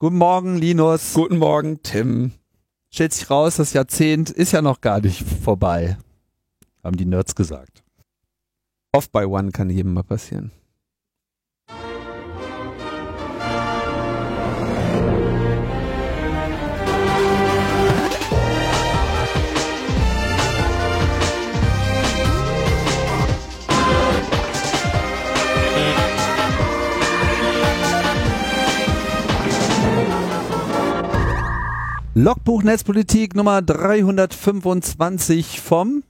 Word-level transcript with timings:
Guten 0.00 0.18
Morgen, 0.18 0.56
Linus. 0.56 1.14
Guten 1.14 1.38
Morgen, 1.38 1.80
Tim. 1.84 2.32
Stellt 2.90 3.12
sich 3.12 3.30
raus, 3.30 3.56
das 3.56 3.74
Jahrzehnt 3.74 4.28
ist 4.28 4.50
ja 4.50 4.60
noch 4.60 4.80
gar 4.80 5.00
nicht 5.00 5.22
vorbei. 5.22 5.96
Haben 6.82 6.96
die 6.96 7.04
Nerds 7.04 7.36
gesagt. 7.36 7.84
Off 8.92 9.08
by 9.10 9.24
one 9.24 9.52
kann 9.52 9.70
jedem 9.70 9.94
mal 9.94 10.02
passieren. 10.02 10.50
Logbuch 32.16 32.62
Netzpolitik 32.62 33.34
Nummer 33.34 33.60
325 33.60 35.60
vom 35.60 36.04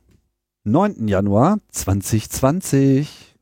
9. 0.64 1.08
Januar 1.08 1.60
2020. 1.70 3.34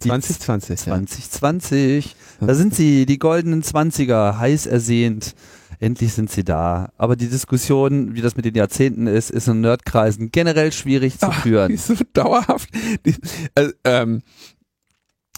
Die 0.00 0.08
2020. 0.08 0.84
2020. 0.84 2.14
Da 2.38 2.54
sind 2.54 2.72
sie, 2.72 3.04
die 3.04 3.18
goldenen 3.18 3.64
Zwanziger, 3.64 4.38
heiß 4.38 4.66
ersehnt. 4.66 5.34
Endlich 5.80 6.12
sind 6.12 6.30
sie 6.30 6.44
da. 6.44 6.92
Aber 6.98 7.16
die 7.16 7.26
Diskussion, 7.26 8.14
wie 8.14 8.20
das 8.20 8.36
mit 8.36 8.44
den 8.44 8.54
Jahrzehnten 8.54 9.08
ist, 9.08 9.32
ist 9.32 9.48
in 9.48 9.60
Nerdkreisen 9.60 10.30
generell 10.30 10.70
schwierig 10.70 11.18
zu 11.18 11.26
Ach, 11.26 11.42
führen. 11.42 11.70
Die 11.70 11.74
ist 11.74 11.88
so 11.88 11.94
dauerhaft. 12.12 12.68
Die, 13.04 13.16
also, 13.56 13.72
ähm, 13.82 14.22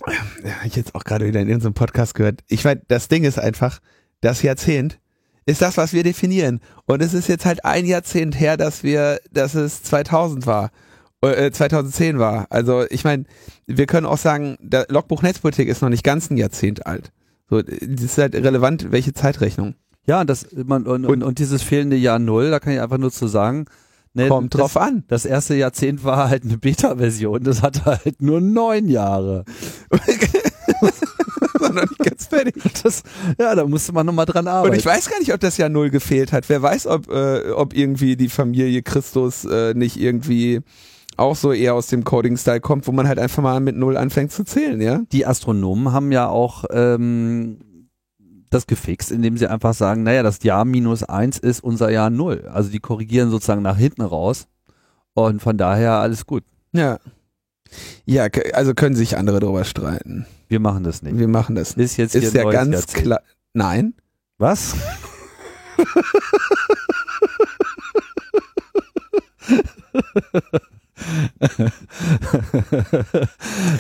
ja, 0.07 0.53
ich 0.67 0.77
jetzt 0.77 0.95
auch 0.95 1.05
gerade 1.05 1.27
wieder 1.27 1.41
in 1.41 1.49
irgendeinem 1.49 1.73
Podcast 1.73 2.15
gehört. 2.15 2.45
Ich 2.49 2.65
meine, 2.65 2.83
das 2.87 3.09
Ding 3.09 3.25
ist 3.25 3.39
einfach, 3.39 3.81
das 4.21 4.43
Jahrzehnt 4.43 4.99
ist 5.47 5.63
das, 5.63 5.77
was 5.77 5.93
wir 5.93 6.03
definieren. 6.03 6.61
Und 6.87 7.03
es 7.03 7.15
ist 7.15 7.29
jetzt 7.29 7.47
halt 7.47 7.65
ein 7.65 7.87
Jahrzehnt 7.87 8.39
her, 8.39 8.57
dass 8.57 8.83
wir, 8.83 9.21
dass 9.33 9.55
es 9.55 9.83
2000 9.85 10.47
war. 10.47 10.71
Äh, 11.23 11.51
2010 11.51 12.19
war. 12.19 12.47
Also 12.51 12.85
ich 12.91 13.05
meine, 13.05 13.25
wir 13.67 13.87
können 13.87 14.07
auch 14.07 14.19
sagen, 14.19 14.57
der 14.61 14.87
Logbuch 14.91 15.23
Netzpolitik 15.23 15.69
ist 15.69 15.83
noch 15.83 15.89
nicht 15.89 16.05
ganz 16.05 16.31
ein 16.31 16.37
Jahrzehnt 16.37 16.87
alt. 16.87 17.13
So, 17.49 17.63
das 17.63 17.79
ist 17.81 18.19
halt 18.19 18.35
relevant, 18.35 18.91
welche 18.91 19.15
Zeitrechnung. 19.15 19.77
Ja, 20.07 20.25
das, 20.25 20.47
man, 20.53 20.85
und, 20.87 21.05
und, 21.05 21.23
und 21.23 21.39
dieses 21.39 21.63
fehlende 21.63 21.97
Jahr 21.97 22.19
Null, 22.19 22.51
da 22.51 22.61
kann 22.61 22.73
ich 22.73 22.81
einfach 22.81 22.99
nur 22.99 23.11
zu 23.11 23.27
sagen, 23.27 23.67
ne, 24.15 24.29
Kommt 24.29 24.55
das, 24.55 24.61
drauf 24.61 24.77
an. 24.77 25.05
Das 25.09 25.25
erste 25.25 25.55
Jahrzehnt 25.55 26.05
war 26.05 26.29
halt 26.29 26.45
eine 26.45 26.59
Beta-Version, 26.59 27.43
das 27.43 27.63
hatte 27.63 27.85
halt 27.85 28.21
nur 28.21 28.41
neun 28.41 28.89
Jahre. 28.89 29.45
noch 31.77 31.91
nicht 31.91 31.99
ganz 31.99 32.27
fertig. 32.27 32.55
Das, 32.83 33.03
ja, 33.39 33.55
da 33.55 33.67
musste 33.67 33.93
man 33.93 34.07
nochmal 34.07 34.27
dran 34.27 34.49
arbeiten. 34.49 34.73
Und 34.73 34.79
ich 34.79 34.87
weiß 34.87 35.09
gar 35.09 35.19
nicht, 35.19 35.33
ob 35.33 35.41
das 35.41 35.57
Jahr 35.57 35.69
Null 35.69 35.91
gefehlt 35.91 36.33
hat. 36.33 36.49
Wer 36.49 36.63
weiß, 36.63 36.87
ob, 36.87 37.09
äh, 37.11 37.51
ob 37.53 37.75
irgendwie 37.75 38.17
die 38.17 38.29
Familie 38.29 38.83
Christus 38.83 39.45
äh, 39.45 39.75
nicht 39.75 39.97
irgendwie 39.99 40.61
auch 41.17 41.37
so 41.37 41.53
eher 41.53 41.75
aus 41.75 41.87
dem 41.87 42.05
Coding-Style 42.05 42.61
kommt, 42.61 42.87
wo 42.87 42.93
man 42.93 43.09
halt 43.09 43.19
einfach 43.19 43.43
mal 43.43 43.61
mit 43.61 43.77
Null 43.77 43.97
anfängt 43.97 44.33
zu 44.33 44.45
zählen, 44.45 44.81
ja? 44.81 45.01
die 45.13 45.25
Astronomen 45.25 45.93
haben 45.93 46.13
ja 46.13 46.29
auch 46.29 46.65
ähm, 46.71 47.59
das 48.51 48.67
gefixt, 48.67 49.11
indem 49.11 49.37
sie 49.37 49.47
einfach 49.47 49.75
sagen, 49.75 50.03
naja, 50.03 50.23
das 50.23 50.43
Jahr 50.43 50.65
minus 50.65 51.03
eins 51.03 51.39
ist 51.39 51.63
unser 51.65 51.91
Jahr 51.91 52.11
Null. 52.11 52.49
Also 52.53 52.71
die 52.71 52.81
korrigieren 52.81 53.31
sozusagen 53.31 53.63
nach 53.63 53.79
hinten 53.79 54.03
raus. 54.03 54.47
Und 55.15 55.41
von 55.41 55.57
daher 55.57 55.93
alles 55.93 56.27
gut. 56.27 56.45
Ja. 56.73 56.99
Ja, 58.05 58.27
also 58.53 58.75
können 58.75 58.97
sich 58.97 59.17
andere 59.17 59.41
darüber 59.41 59.65
streiten. 59.65 60.27
Wir 60.49 60.61
machen 60.61 60.85
das 60.85 61.03
nicht. 61.03 61.19
Wir 61.19 61.29
machen 61.29 61.55
das. 61.55 61.73
Ist 61.73 61.97
jetzt 61.97 62.15
Ist 62.15 62.35
ja 62.35 62.45
ganz 62.51 62.73
Jahrzehnt. 62.73 63.05
klar. 63.05 63.21
Nein. 63.53 63.95
Was? 64.39 64.75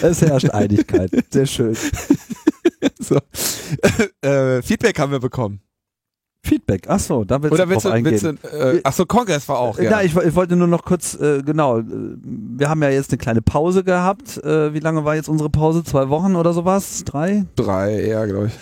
es 0.02 0.22
herrscht 0.22 0.50
Einigkeit. 0.50 1.10
Sehr 1.30 1.46
schön. 1.46 1.76
So. 2.98 3.20
äh, 4.22 4.62
Feedback 4.62 4.98
haben 4.98 5.12
wir 5.12 5.20
bekommen. 5.20 5.60
Feedback. 6.46 6.84
Ach 6.88 6.98
so, 6.98 7.24
da 7.24 7.42
willst 7.42 7.52
Oder 7.52 7.64
du 7.64 7.70
willst 7.70 7.84
drauf 7.84 7.92
du, 7.92 7.96
eingehen. 7.96 8.22
willst 8.22 8.52
du 8.52 8.58
äh, 8.58 8.80
ach 8.84 8.92
so, 8.92 9.04
Kongress 9.04 9.48
war 9.48 9.58
auch, 9.58 9.78
ja. 9.78 9.90
Na, 9.90 10.02
ich, 10.02 10.16
ich 10.16 10.34
wollte 10.34 10.56
nur 10.56 10.68
noch 10.68 10.84
kurz, 10.84 11.14
äh, 11.14 11.42
genau, 11.42 11.78
äh, 11.78 11.84
wir 11.86 12.68
haben 12.68 12.82
ja 12.82 12.90
jetzt 12.90 13.10
eine 13.10 13.18
kleine 13.18 13.42
Pause 13.42 13.84
gehabt. 13.84 14.42
Äh, 14.44 14.72
wie 14.72 14.80
lange 14.80 15.04
war 15.04 15.14
jetzt 15.14 15.28
unsere 15.28 15.50
Pause? 15.50 15.84
Zwei 15.84 16.08
Wochen 16.08 16.36
oder 16.36 16.52
sowas? 16.52 17.04
Drei? 17.04 17.44
Drei, 17.56 18.06
ja, 18.06 18.24
glaube 18.24 18.46
ich. 18.46 18.52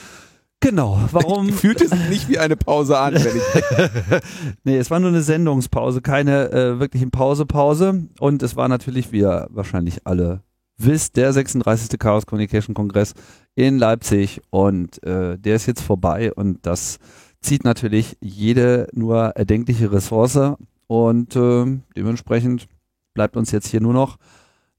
Genau. 0.64 0.98
Warum? 1.12 1.48
Fühlt 1.52 1.82
es 1.82 1.90
sich 1.90 2.08
nicht 2.08 2.28
wie 2.30 2.38
eine 2.38 2.56
Pause 2.56 2.98
an, 2.98 3.14
wenn 3.14 3.36
ich 3.36 4.22
nee, 4.64 4.78
es 4.78 4.90
war 4.90 4.98
nur 4.98 5.10
eine 5.10 5.20
Sendungspause, 5.20 6.00
keine 6.00 6.50
äh, 6.52 6.80
wirklichen 6.80 7.10
Pause-Pause. 7.10 8.06
Und 8.18 8.42
es 8.42 8.56
war 8.56 8.68
natürlich, 8.68 9.12
wie 9.12 9.20
ihr 9.20 9.46
wahrscheinlich 9.50 10.06
alle 10.06 10.40
wisst, 10.78 11.16
der 11.16 11.34
36. 11.34 11.98
Chaos 11.98 12.24
Communication 12.24 12.74
Kongress 12.74 13.12
in 13.54 13.78
Leipzig. 13.78 14.40
Und 14.48 15.02
äh, 15.02 15.38
der 15.38 15.56
ist 15.56 15.66
jetzt 15.66 15.82
vorbei 15.82 16.32
und 16.32 16.64
das 16.64 16.98
zieht 17.44 17.65
natürlich 17.65 18.16
jede 18.21 18.88
nur 18.93 19.37
erdenkliche 19.37 19.93
Ressource. 19.93 20.38
Und 20.87 21.37
äh, 21.37 21.78
dementsprechend 21.97 22.66
bleibt 23.15 23.37
uns 23.37 23.50
jetzt 23.53 23.69
hier 23.69 23.81
nur 23.81 23.94
noch 23.94 24.19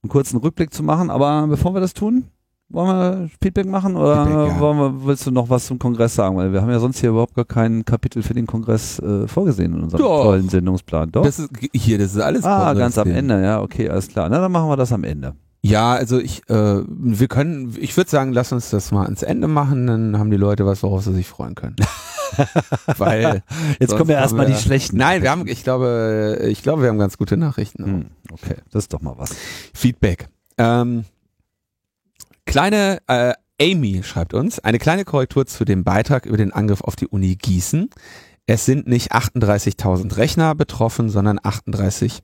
einen 0.03 0.09
kurzen 0.09 0.37
Rückblick 0.37 0.73
zu 0.73 0.83
machen. 0.83 1.09
Aber 1.09 1.47
bevor 1.47 1.73
wir 1.73 1.81
das 1.81 1.93
tun, 1.93 2.25
wollen 2.69 2.87
wir 2.87 3.29
Feedback 3.41 3.67
machen 3.67 3.95
oder 3.95 4.25
Feedback, 4.25 4.47
ja. 4.47 4.59
wollen 4.59 4.77
wir, 4.77 5.05
willst 5.05 5.25
du 5.27 5.31
noch 5.31 5.49
was 5.49 5.65
zum 5.67 5.79
Kongress 5.79 6.15
sagen? 6.15 6.35
Weil 6.35 6.51
wir 6.51 6.61
haben 6.61 6.69
ja 6.69 6.79
sonst 6.79 6.99
hier 6.99 7.09
überhaupt 7.09 7.35
gar 7.35 7.45
kein 7.45 7.85
Kapitel 7.85 8.23
für 8.23 8.33
den 8.33 8.47
Kongress 8.47 8.99
äh, 8.99 9.27
vorgesehen 9.27 9.73
in 9.73 9.83
unserem 9.83 10.01
Doch. 10.01 10.23
tollen 10.23 10.49
Sendungsplan. 10.49 11.11
Doch? 11.11 11.23
Das 11.23 11.39
ist, 11.39 11.49
hier, 11.73 11.97
das 11.97 12.13
ist 12.15 12.21
alles 12.21 12.43
ah, 12.43 12.65
Kongress 12.67 12.79
ganz 12.79 12.97
am 12.97 13.07
hier. 13.07 13.17
Ende, 13.17 13.41
ja, 13.41 13.61
okay, 13.61 13.89
alles 13.89 14.07
klar. 14.07 14.29
Na, 14.29 14.39
dann 14.39 14.51
machen 14.51 14.69
wir 14.69 14.77
das 14.77 14.91
am 14.91 15.03
Ende. 15.03 15.35
Ja, 15.61 15.93
also 15.93 16.19
ich, 16.19 16.47
äh, 16.47 16.83
wir 16.87 17.27
können, 17.27 17.75
ich 17.79 17.97
würde 17.97 18.09
sagen, 18.09 18.33
lass 18.33 18.51
uns 18.51 18.69
das 18.69 18.91
mal 18.91 19.05
ans 19.05 19.23
Ende 19.23 19.47
machen, 19.47 19.87
dann 19.87 20.19
haben 20.19 20.29
die 20.29 20.37
Leute 20.37 20.65
was, 20.65 20.83
worauf 20.83 21.03
sie 21.03 21.13
sich 21.13 21.27
freuen 21.27 21.55
können. 21.55 21.75
Weil 22.97 23.43
Jetzt 23.79 23.95
kommen 23.95 24.09
ja 24.09 24.17
erstmal 24.17 24.45
die 24.45 24.55
schlechten. 24.55 24.97
Nein, 24.97 25.21
wir 25.21 25.31
haben, 25.31 25.47
ich 25.47 25.63
glaube, 25.63 26.39
ich 26.47 26.61
glaube, 26.63 26.81
wir 26.81 26.89
haben 26.89 26.99
ganz 26.99 27.17
gute 27.17 27.37
Nachrichten. 27.37 27.85
Hm, 27.85 28.05
okay, 28.31 28.55
das 28.71 28.85
ist 28.85 28.93
doch 28.93 29.01
mal 29.01 29.15
was. 29.17 29.35
Feedback. 29.73 30.27
Ähm, 30.57 31.05
kleine 32.45 32.99
äh, 33.07 33.33
Amy 33.61 34.03
schreibt 34.03 34.33
uns 34.33 34.59
eine 34.59 34.79
kleine 34.79 35.05
Korrektur 35.05 35.45
zu 35.45 35.63
dem 35.65 35.83
Beitrag 35.83 36.25
über 36.25 36.37
den 36.37 36.51
Angriff 36.51 36.81
auf 36.81 36.95
die 36.95 37.07
Uni 37.07 37.35
Gießen. 37.35 37.89
Es 38.47 38.65
sind 38.65 38.87
nicht 38.87 39.13
38.000 39.13 40.17
Rechner 40.17 40.55
betroffen, 40.55 41.09
sondern 41.09 41.39
38 41.41 42.21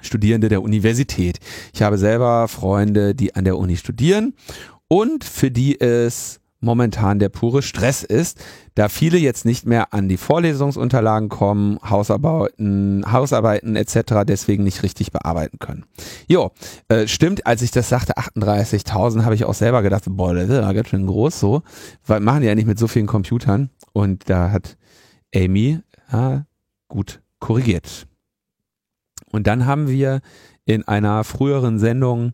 Studierende 0.00 0.48
der 0.48 0.62
Universität. 0.62 1.38
Ich 1.72 1.82
habe 1.82 1.98
selber 1.98 2.48
Freunde, 2.48 3.14
die 3.14 3.34
an 3.34 3.44
der 3.44 3.58
Uni 3.58 3.76
studieren 3.76 4.34
und 4.88 5.24
für 5.24 5.50
die 5.50 5.80
es 5.80 6.40
momentan 6.64 7.18
der 7.18 7.28
pure 7.28 7.62
Stress 7.62 8.02
ist, 8.02 8.42
da 8.74 8.88
viele 8.88 9.18
jetzt 9.18 9.44
nicht 9.44 9.66
mehr 9.66 9.94
an 9.94 10.08
die 10.08 10.16
Vorlesungsunterlagen 10.16 11.28
kommen, 11.28 11.78
Hausarbeiten, 11.88 13.04
Hausarbeiten 13.10 13.76
etc. 13.76 14.24
deswegen 14.26 14.64
nicht 14.64 14.82
richtig 14.82 15.12
bearbeiten 15.12 15.58
können. 15.58 15.84
Jo, 16.26 16.50
äh, 16.88 17.06
stimmt, 17.06 17.46
als 17.46 17.62
ich 17.62 17.70
das 17.70 17.88
sagte, 17.88 18.16
38.000, 18.16 19.24
habe 19.24 19.34
ich 19.34 19.44
auch 19.44 19.54
selber 19.54 19.82
gedacht, 19.82 20.04
boah, 20.08 20.34
das 20.34 20.48
ist 20.48 20.56
ja 20.56 20.72
ganz 20.72 20.88
schön 20.88 21.06
groß 21.06 21.38
so, 21.38 21.62
weil 22.06 22.20
machen 22.20 22.40
die 22.40 22.48
ja 22.48 22.54
nicht 22.54 22.66
mit 22.66 22.78
so 22.78 22.88
vielen 22.88 23.06
Computern 23.06 23.70
und 23.92 24.28
da 24.28 24.50
hat 24.50 24.76
Amy 25.34 25.80
ja, 26.12 26.46
gut 26.88 27.20
korrigiert. 27.38 28.06
Und 29.30 29.46
dann 29.46 29.66
haben 29.66 29.88
wir 29.88 30.20
in 30.64 30.86
einer 30.86 31.24
früheren 31.24 31.78
Sendung 31.78 32.32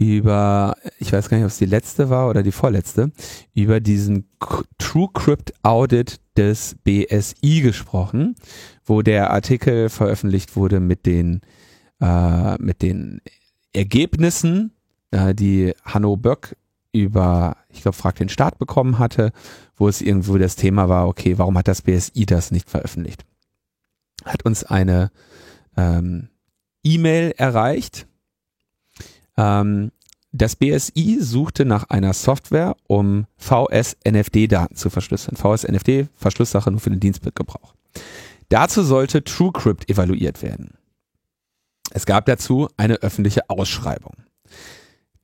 über, 0.00 0.76
ich 0.98 1.12
weiß 1.12 1.28
gar 1.28 1.36
nicht, 1.36 1.44
ob 1.44 1.50
es 1.50 1.58
die 1.58 1.66
letzte 1.66 2.08
war 2.08 2.30
oder 2.30 2.42
die 2.42 2.52
vorletzte, 2.52 3.12
über 3.52 3.80
diesen 3.80 4.30
TrueCrypt 4.78 5.52
Audit 5.62 6.22
des 6.38 6.74
BSI 6.84 7.60
gesprochen, 7.60 8.34
wo 8.82 9.02
der 9.02 9.30
Artikel 9.30 9.90
veröffentlicht 9.90 10.56
wurde 10.56 10.80
mit 10.80 11.04
den, 11.04 11.42
äh, 12.00 12.56
mit 12.56 12.80
den 12.80 13.20
Ergebnissen, 13.74 14.72
äh, 15.10 15.34
die 15.34 15.74
Hanno 15.84 16.16
Böck 16.16 16.56
über, 16.92 17.58
ich 17.68 17.82
glaube, 17.82 17.98
Frag 17.98 18.16
den 18.16 18.30
Staat 18.30 18.58
bekommen 18.58 18.98
hatte, 18.98 19.32
wo 19.76 19.86
es 19.86 20.00
irgendwo 20.00 20.38
das 20.38 20.56
Thema 20.56 20.88
war, 20.88 21.08
okay, 21.08 21.36
warum 21.36 21.58
hat 21.58 21.68
das 21.68 21.82
BSI 21.82 22.24
das 22.24 22.50
nicht 22.52 22.70
veröffentlicht? 22.70 23.26
Hat 24.24 24.46
uns 24.46 24.64
eine 24.64 25.10
ähm, 25.76 26.30
E-Mail 26.82 27.34
erreicht. 27.36 28.06
Ähm, 29.40 29.92
das 30.32 30.54
BSI 30.54 31.18
suchte 31.20 31.64
nach 31.64 31.90
einer 31.90 32.12
Software, 32.12 32.76
um 32.86 33.26
VS-NFD-Daten 33.38 34.76
zu 34.76 34.88
verschlüsseln. 34.90 35.36
VS-NFD, 35.36 36.08
Verschlusssache 36.14 36.70
nur 36.70 36.80
für 36.80 36.90
den 36.90 37.00
Dienstgebrauch. 37.00 37.74
Dazu 38.48 38.82
sollte 38.82 39.24
TrueCrypt 39.24 39.90
evaluiert 39.90 40.42
werden. 40.42 40.74
Es 41.92 42.06
gab 42.06 42.26
dazu 42.26 42.68
eine 42.76 42.96
öffentliche 42.96 43.50
Ausschreibung. 43.50 44.14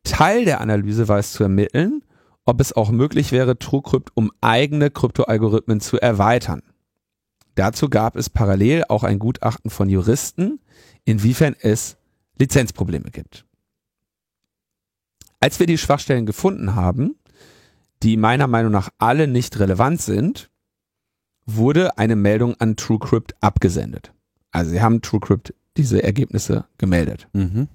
Teil 0.03 0.45
der 0.45 0.61
Analyse 0.61 1.07
war 1.07 1.19
es 1.19 1.33
zu 1.33 1.45
ermitteln, 1.45 2.03
ob 2.45 2.61
es 2.61 2.73
auch 2.73 2.91
möglich 2.91 3.31
wäre, 3.31 3.59
TrueCrypt 3.59 4.11
um 4.15 4.33
eigene 4.41 4.91
Kryptoalgorithmen 4.91 5.81
zu 5.81 6.01
erweitern. 6.01 6.63
Dazu 7.55 7.89
gab 7.89 8.17
es 8.17 8.29
parallel 8.29 8.85
auch 8.89 9.05
ein 9.05 9.19
Gutachten 9.19 9.71
von 9.71 9.89
Juristen, 9.89 10.61
inwiefern 11.05 11.55
es 11.61 11.97
Lizenzprobleme 12.39 13.11
gibt. 13.11 13.46
Als 15.41 15.61
wir 15.61 15.67
die 15.67 15.79
Schwachstellen 15.79 16.27
gefunden 16.27 16.75
haben, 16.75 17.17
die 18.03 18.17
meiner 18.17 18.47
Meinung 18.47 18.73
nach 18.73 18.91
alle 18.99 19.27
nicht 19.27 19.59
relevant 19.59 20.01
sind, 20.01 20.51
wurde 21.47 21.99
eine 21.99 22.17
Meldung 22.17 22.55
an 22.59 22.77
TrueCrypt 22.77 23.35
abgesendet. 23.41 24.13
Also 24.51 24.73
sie 24.73 24.83
haben 24.83 25.03
TrueCrypt 25.03 25.55
diese 25.77 26.03
Ergebnisse 26.03 26.67
gemeldet. 26.79 27.29
Mhm. 27.33 27.69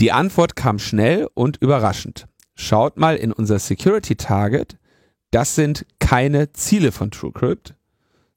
Die 0.00 0.12
Antwort 0.12 0.56
kam 0.56 0.78
schnell 0.78 1.28
und 1.34 1.58
überraschend. 1.58 2.26
Schaut 2.54 2.96
mal 2.96 3.16
in 3.16 3.32
unser 3.32 3.58
Security 3.58 4.16
Target. 4.16 4.78
Das 5.30 5.54
sind 5.54 5.86
keine 5.98 6.52
Ziele 6.52 6.92
von 6.92 7.10
TrueCrypt. 7.10 7.74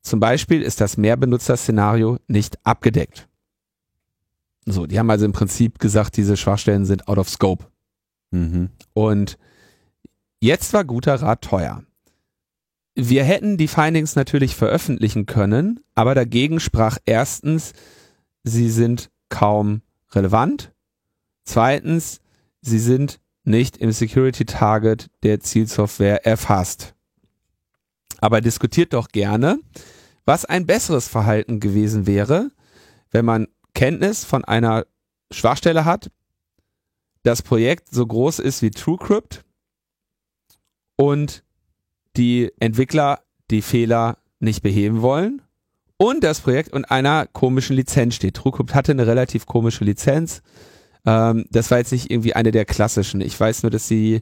Zum 0.02 0.20
Beispiel 0.20 0.62
ist 0.62 0.82
das 0.82 0.98
Mehrbenutzer-Szenario 0.98 2.18
nicht 2.28 2.58
abgedeckt. 2.66 3.30
So, 4.66 4.86
die 4.86 5.00
haben 5.00 5.10
also 5.10 5.26
im 5.26 5.32
Prinzip 5.32 5.80
gesagt, 5.80 6.18
diese 6.18 6.38
Schwachstellen 6.38 6.86
sind 6.86 7.08
out 7.08 7.18
of 7.18 7.30
scope. 7.30 7.66
Mhm. 8.34 8.70
Und 8.94 9.38
jetzt 10.42 10.74
war 10.74 10.84
guter 10.84 11.16
Rat 11.16 11.42
teuer. 11.42 11.84
Wir 12.96 13.24
hätten 13.24 13.58
die 13.58 13.68
Findings 13.68 14.16
natürlich 14.16 14.56
veröffentlichen 14.56 15.26
können, 15.26 15.80
aber 15.96 16.16
dagegen 16.16 16.60
sprach 16.60 16.98
erstens, 17.06 17.74
sie 18.44 18.70
sind 18.70 19.10
kaum 19.30 19.82
relevant. 20.12 20.72
Zweitens, 21.44 22.22
sie 22.62 22.80
sind 22.80 23.20
nicht 23.44 23.78
im 23.78 23.92
Security 23.92 24.46
Target 24.46 25.10
der 25.22 25.40
Zielsoftware 25.40 26.26
erfasst. 26.26 26.96
Aber 28.20 28.42
diskutiert 28.42 28.94
doch 28.94 29.10
gerne, 29.10 29.60
was 30.26 30.46
ein 30.46 30.66
besseres 30.66 31.08
Verhalten 31.08 31.60
gewesen 31.60 32.08
wäre, 32.08 32.50
wenn 33.12 33.26
man 33.26 33.48
Kenntnis 33.76 34.24
von 34.24 34.44
einer 34.46 34.86
Schwachstelle 35.32 35.86
hat, 35.86 36.10
das 37.24 37.42
Projekt 37.42 37.90
so 37.94 38.06
groß 38.06 38.40
ist 38.40 38.62
wie 38.62 38.72
TrueCrypt 38.72 39.44
und 40.96 41.44
die 42.16 42.52
Entwickler 42.60 43.22
die 43.50 43.62
Fehler 43.62 44.18
nicht 44.40 44.62
beheben 44.62 45.02
wollen 45.02 45.42
und 45.98 46.24
das 46.24 46.42
Projekt 46.42 46.74
unter 46.74 46.92
einer 46.92 47.26
komischen 47.28 47.76
Lizenz 47.76 48.16
steht. 48.16 48.36
TrueCrypt 48.36 48.76
hatte 48.76 48.92
eine 48.92 49.08
relativ 49.08 49.46
komische 49.46 49.86
Lizenz. 49.86 50.42
Ähm, 51.06 51.46
das 51.50 51.72
war 51.72 51.78
jetzt 51.78 51.92
nicht 51.92 52.12
irgendwie 52.12 52.34
eine 52.34 52.52
der 52.52 52.66
klassischen. 52.66 53.22
Ich 53.22 53.40
weiß 53.40 53.64
nur, 53.64 53.70
dass 53.70 53.88
sie 53.88 54.22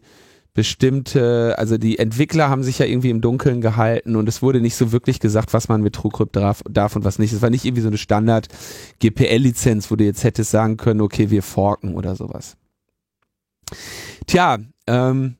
bestimmte, 0.53 1.56
also 1.57 1.77
die 1.77 1.98
Entwickler 1.98 2.50
haben 2.50 2.63
sich 2.63 2.80
ja 2.80 2.86
irgendwie 2.86 3.09
im 3.09 3.21
Dunkeln 3.21 3.62
gehalten 3.62 4.18
und 4.18 4.27
es 4.27 4.42
wurde 4.42 4.59
nicht 4.59 4.75
so 4.75 4.92
wirklich 4.92 5.19
gesagt, 5.19 5.53
was 5.53 5.69
man 5.69 5.81
mit 5.81 5.95
TrueCrypt 5.95 6.36
darf, 6.36 6.62
darf 6.69 6.95
und 6.95 7.06
was 7.06 7.19
nicht. 7.19 7.31
Es 7.31 7.42
war 7.42 7.50
nicht 7.50 7.63
irgendwie 7.65 7.81
so 7.81 7.88
eine 7.88 7.98
Standard 7.98 8.48
GPL-Lizenz, 9.00 9.89
wo 9.89 9.95
du 9.95 10.03
jetzt 10.03 10.24
hättest 10.24 10.51
sagen 10.51 10.77
können, 10.77 11.01
okay, 11.01 11.30
wir 11.30 11.42
forken 11.42 11.95
oder 11.95 12.15
sowas. 12.15 12.57
Tja, 14.27 14.59
ähm, 14.88 15.35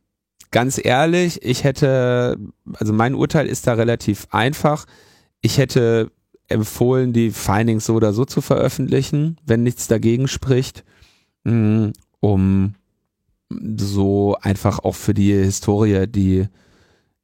ganz 0.51 0.80
ehrlich, 0.83 1.44
ich 1.44 1.63
hätte, 1.63 2.38
also 2.74 2.94
mein 2.94 3.16
Urteil 3.16 3.48
ist 3.48 3.68
da 3.68 3.74
relativ 3.74 4.28
einfach. 4.31 4.86
Ich 5.42 5.57
hätte 5.57 6.12
empfohlen, 6.48 7.13
die 7.13 7.31
Findings 7.31 7.86
so 7.86 7.95
oder 7.95 8.13
so 8.13 8.25
zu 8.25 8.42
veröffentlichen, 8.42 9.38
wenn 9.45 9.63
nichts 9.63 9.88
dagegen 9.88 10.28
spricht, 10.28 10.83
mh, 11.45 11.92
um 12.19 12.75
so 13.78 14.38
einfach 14.42 14.80
auch 14.80 14.95
für 14.95 15.13
die 15.13 15.31
Historie 15.31 16.07
die, 16.07 16.48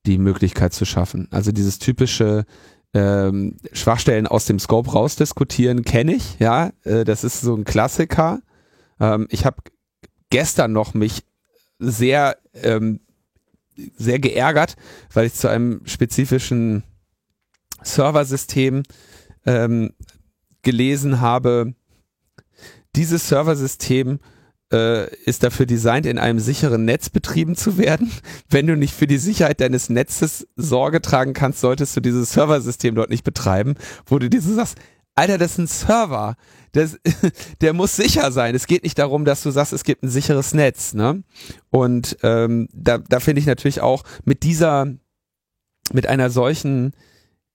die 0.06 0.18
Möglichkeit 0.18 0.74
zu 0.74 0.86
schaffen. 0.86 1.28
Also 1.32 1.52
dieses 1.52 1.80
typische 1.80 2.46
ähm, 2.94 3.58
Schwachstellen 3.74 4.28
aus 4.28 4.46
dem 4.46 4.60
Scope 4.60 4.92
rausdiskutieren 4.92 5.84
kenne 5.84 6.16
ich, 6.16 6.40
ja, 6.40 6.72
äh, 6.84 7.04
das 7.04 7.24
ist 7.24 7.42
so 7.42 7.54
ein 7.54 7.66
Klassiker. 7.66 8.42
Ähm, 9.00 9.28
ich 9.30 9.46
habe 9.46 9.58
gestern 10.30 10.72
noch 10.72 10.94
mich 10.94 11.24
sehr 11.80 12.38
ähm, 12.54 13.00
sehr 13.96 14.20
geärgert, 14.20 14.76
weil 15.14 15.28
ich 15.28 15.34
zu 15.34 15.48
einem 15.48 15.82
spezifischen 15.86 16.84
Serversystem 17.84 18.84
ähm, 19.46 19.94
gelesen 20.64 21.22
habe, 21.22 21.76
dieses 22.96 23.30
Serversystem 23.30 24.20
äh, 24.74 25.14
ist 25.24 25.44
dafür 25.44 25.66
designt, 25.66 26.06
in 26.06 26.18
einem 26.18 26.40
sicheren 26.40 26.84
Netz 26.84 27.10
betrieben 27.10 27.56
zu 27.56 27.78
werden. 27.78 28.12
Wenn 28.50 28.68
du 28.68 28.76
nicht 28.76 28.94
für 28.94 29.08
die 29.08 29.20
Sicherheit 29.20 29.62
deines 29.62 29.90
Netzes 29.90 30.48
Sorge 30.56 31.02
tragen 31.02 31.34
kannst, 31.34 31.62
solltest 31.62 31.96
du 31.96 32.02
dieses 32.02 32.32
Serversystem 32.32 32.96
dort 32.96 33.10
nicht 33.10 33.24
betreiben, 33.24 33.76
wo 34.06 34.20
du 34.20 34.30
diese 34.30 34.54
sagst, 34.54 34.78
Alter, 35.18 35.38
das 35.40 35.54
ist 35.54 35.58
ein 35.58 35.68
Server. 35.68 36.36
Das, 36.74 37.00
der 37.62 37.74
muss 37.74 37.96
sicher 37.96 38.32
sein. 38.32 38.54
Es 38.54 38.68
geht 38.68 38.84
nicht 38.84 39.00
darum, 39.00 39.26
dass 39.26 39.42
du 39.42 39.50
sagst, 39.50 39.74
es 39.74 39.84
gibt 39.84 40.04
ein 40.04 40.10
sicheres 40.10 40.54
Netz. 40.54 40.94
Ne? 40.94 41.24
Und 41.72 42.18
ähm, 42.22 42.70
da, 42.72 43.00
da 43.00 43.20
finde 43.20 43.42
ich 43.42 43.48
natürlich 43.48 43.82
auch 43.82 44.04
mit 44.26 44.44
dieser, 44.44 44.86
mit 45.92 46.06
einer 46.06 46.30
solchen, 46.30 46.94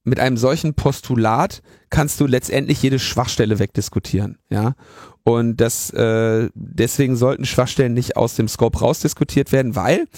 mit 0.02 0.18
einem 0.18 0.36
solchen 0.36 0.74
Postulat 0.74 1.62
kannst 1.88 2.20
du 2.20 2.26
letztendlich 2.26 2.82
jede 2.82 2.98
Schwachstelle 2.98 3.60
wegdiskutieren. 3.60 4.38
Ja. 4.50 4.74
Und 5.22 5.58
das 5.58 5.90
äh, 5.90 6.48
deswegen 6.54 7.14
sollten 7.14 7.44
Schwachstellen 7.44 7.94
nicht 7.94 8.16
aus 8.16 8.34
dem 8.34 8.48
Scope 8.48 8.80
rausdiskutiert 8.80 9.52
werden, 9.52 9.76
weil 9.76 10.08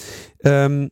ähm, 0.45 0.91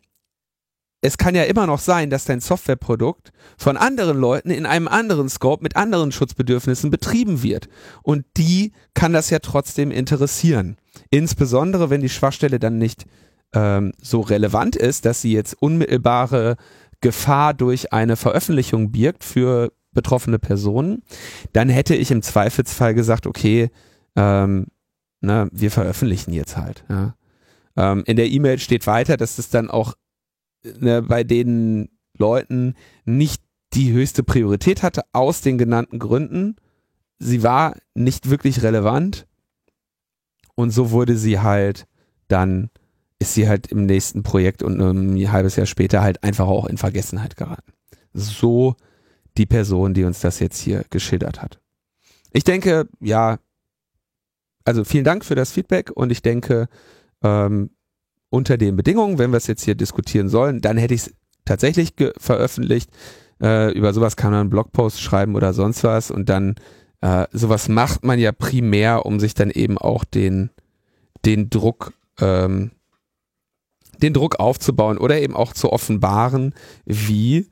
es 1.04 1.18
kann 1.18 1.34
ja 1.34 1.42
immer 1.42 1.66
noch 1.66 1.80
sein, 1.80 2.10
dass 2.10 2.24
dein 2.24 2.40
Softwareprodukt 2.40 3.32
von 3.58 3.76
anderen 3.76 4.18
Leuten 4.18 4.50
in 4.50 4.64
einem 4.64 4.86
anderen 4.86 5.28
Scope 5.28 5.62
mit 5.62 5.76
anderen 5.76 6.12
Schutzbedürfnissen 6.12 6.90
betrieben 6.90 7.42
wird. 7.42 7.68
Und 8.02 8.24
die 8.36 8.72
kann 8.94 9.12
das 9.12 9.28
ja 9.28 9.40
trotzdem 9.40 9.90
interessieren. 9.90 10.76
Insbesondere, 11.10 11.90
wenn 11.90 12.02
die 12.02 12.08
Schwachstelle 12.08 12.60
dann 12.60 12.78
nicht 12.78 13.04
ähm, 13.52 13.92
so 14.00 14.20
relevant 14.20 14.76
ist, 14.76 15.04
dass 15.04 15.20
sie 15.20 15.32
jetzt 15.32 15.60
unmittelbare 15.60 16.56
Gefahr 17.00 17.52
durch 17.52 17.92
eine 17.92 18.14
Veröffentlichung 18.16 18.92
birgt 18.92 19.24
für 19.24 19.72
betroffene 19.90 20.38
Personen, 20.38 21.02
dann 21.52 21.68
hätte 21.68 21.96
ich 21.96 22.12
im 22.12 22.22
Zweifelsfall 22.22 22.94
gesagt, 22.94 23.26
okay, 23.26 23.70
ähm, 24.14 24.68
na, 25.20 25.48
wir 25.50 25.72
veröffentlichen 25.72 26.32
jetzt 26.32 26.56
halt. 26.56 26.84
Ja. 26.88 27.16
Ähm, 27.76 28.04
in 28.06 28.16
der 28.16 28.30
E-Mail 28.30 28.60
steht 28.60 28.86
weiter, 28.86 29.16
dass 29.16 29.38
es 29.38 29.50
dann 29.50 29.68
auch 29.68 29.94
ne, 30.78 31.02
bei 31.02 31.24
den 31.24 31.88
Leuten 32.16 32.74
nicht 33.04 33.42
die 33.74 33.92
höchste 33.92 34.22
Priorität 34.22 34.82
hatte, 34.82 35.02
aus 35.12 35.40
den 35.40 35.58
genannten 35.58 35.98
Gründen. 35.98 36.56
Sie 37.18 37.42
war 37.42 37.76
nicht 37.94 38.28
wirklich 38.30 38.62
relevant 38.62 39.26
und 40.54 40.70
so 40.70 40.90
wurde 40.90 41.16
sie 41.16 41.40
halt 41.40 41.86
dann, 42.28 42.70
ist 43.18 43.34
sie 43.34 43.48
halt 43.48 43.68
im 43.68 43.86
nächsten 43.86 44.22
Projekt 44.22 44.62
und 44.62 44.80
ein 44.80 45.32
halbes 45.32 45.56
Jahr 45.56 45.66
später 45.66 46.02
halt 46.02 46.22
einfach 46.22 46.46
auch 46.46 46.66
in 46.66 46.78
Vergessenheit 46.78 47.36
geraten. 47.36 47.72
So 48.12 48.76
die 49.38 49.46
Person, 49.46 49.94
die 49.94 50.04
uns 50.04 50.20
das 50.20 50.40
jetzt 50.40 50.60
hier 50.60 50.84
geschildert 50.90 51.40
hat. 51.40 51.60
Ich 52.32 52.44
denke, 52.44 52.88
ja, 53.00 53.38
also 54.64 54.84
vielen 54.84 55.04
Dank 55.04 55.24
für 55.24 55.34
das 55.34 55.52
Feedback 55.52 55.90
und 55.90 56.10
ich 56.10 56.22
denke, 56.22 56.68
ähm, 57.22 57.70
unter 58.32 58.56
den 58.56 58.76
Bedingungen, 58.76 59.18
wenn 59.18 59.30
wir 59.30 59.36
es 59.36 59.46
jetzt 59.46 59.62
hier 59.62 59.74
diskutieren 59.74 60.28
sollen, 60.28 60.60
dann 60.60 60.78
hätte 60.78 60.94
ich 60.94 61.02
es 61.02 61.14
tatsächlich 61.44 61.92
veröffentlicht. 62.16 62.90
Äh, 63.42 63.72
über 63.72 63.92
sowas 63.92 64.16
kann 64.16 64.30
man 64.30 64.40
einen 64.40 64.50
Blogpost 64.50 65.00
schreiben 65.00 65.34
oder 65.34 65.52
sonst 65.52 65.84
was 65.84 66.10
und 66.10 66.28
dann 66.28 66.54
äh, 67.02 67.26
sowas 67.32 67.68
macht 67.68 68.04
man 68.04 68.18
ja 68.18 68.32
primär, 68.32 69.04
um 69.04 69.20
sich 69.20 69.34
dann 69.34 69.50
eben 69.50 69.76
auch 69.76 70.04
den, 70.04 70.50
den 71.26 71.50
Druck, 71.50 71.92
ähm, 72.20 72.70
den 74.00 74.14
Druck 74.14 74.40
aufzubauen 74.40 74.96
oder 74.96 75.20
eben 75.20 75.36
auch 75.36 75.52
zu 75.52 75.70
offenbaren, 75.70 76.54
wie 76.86 77.50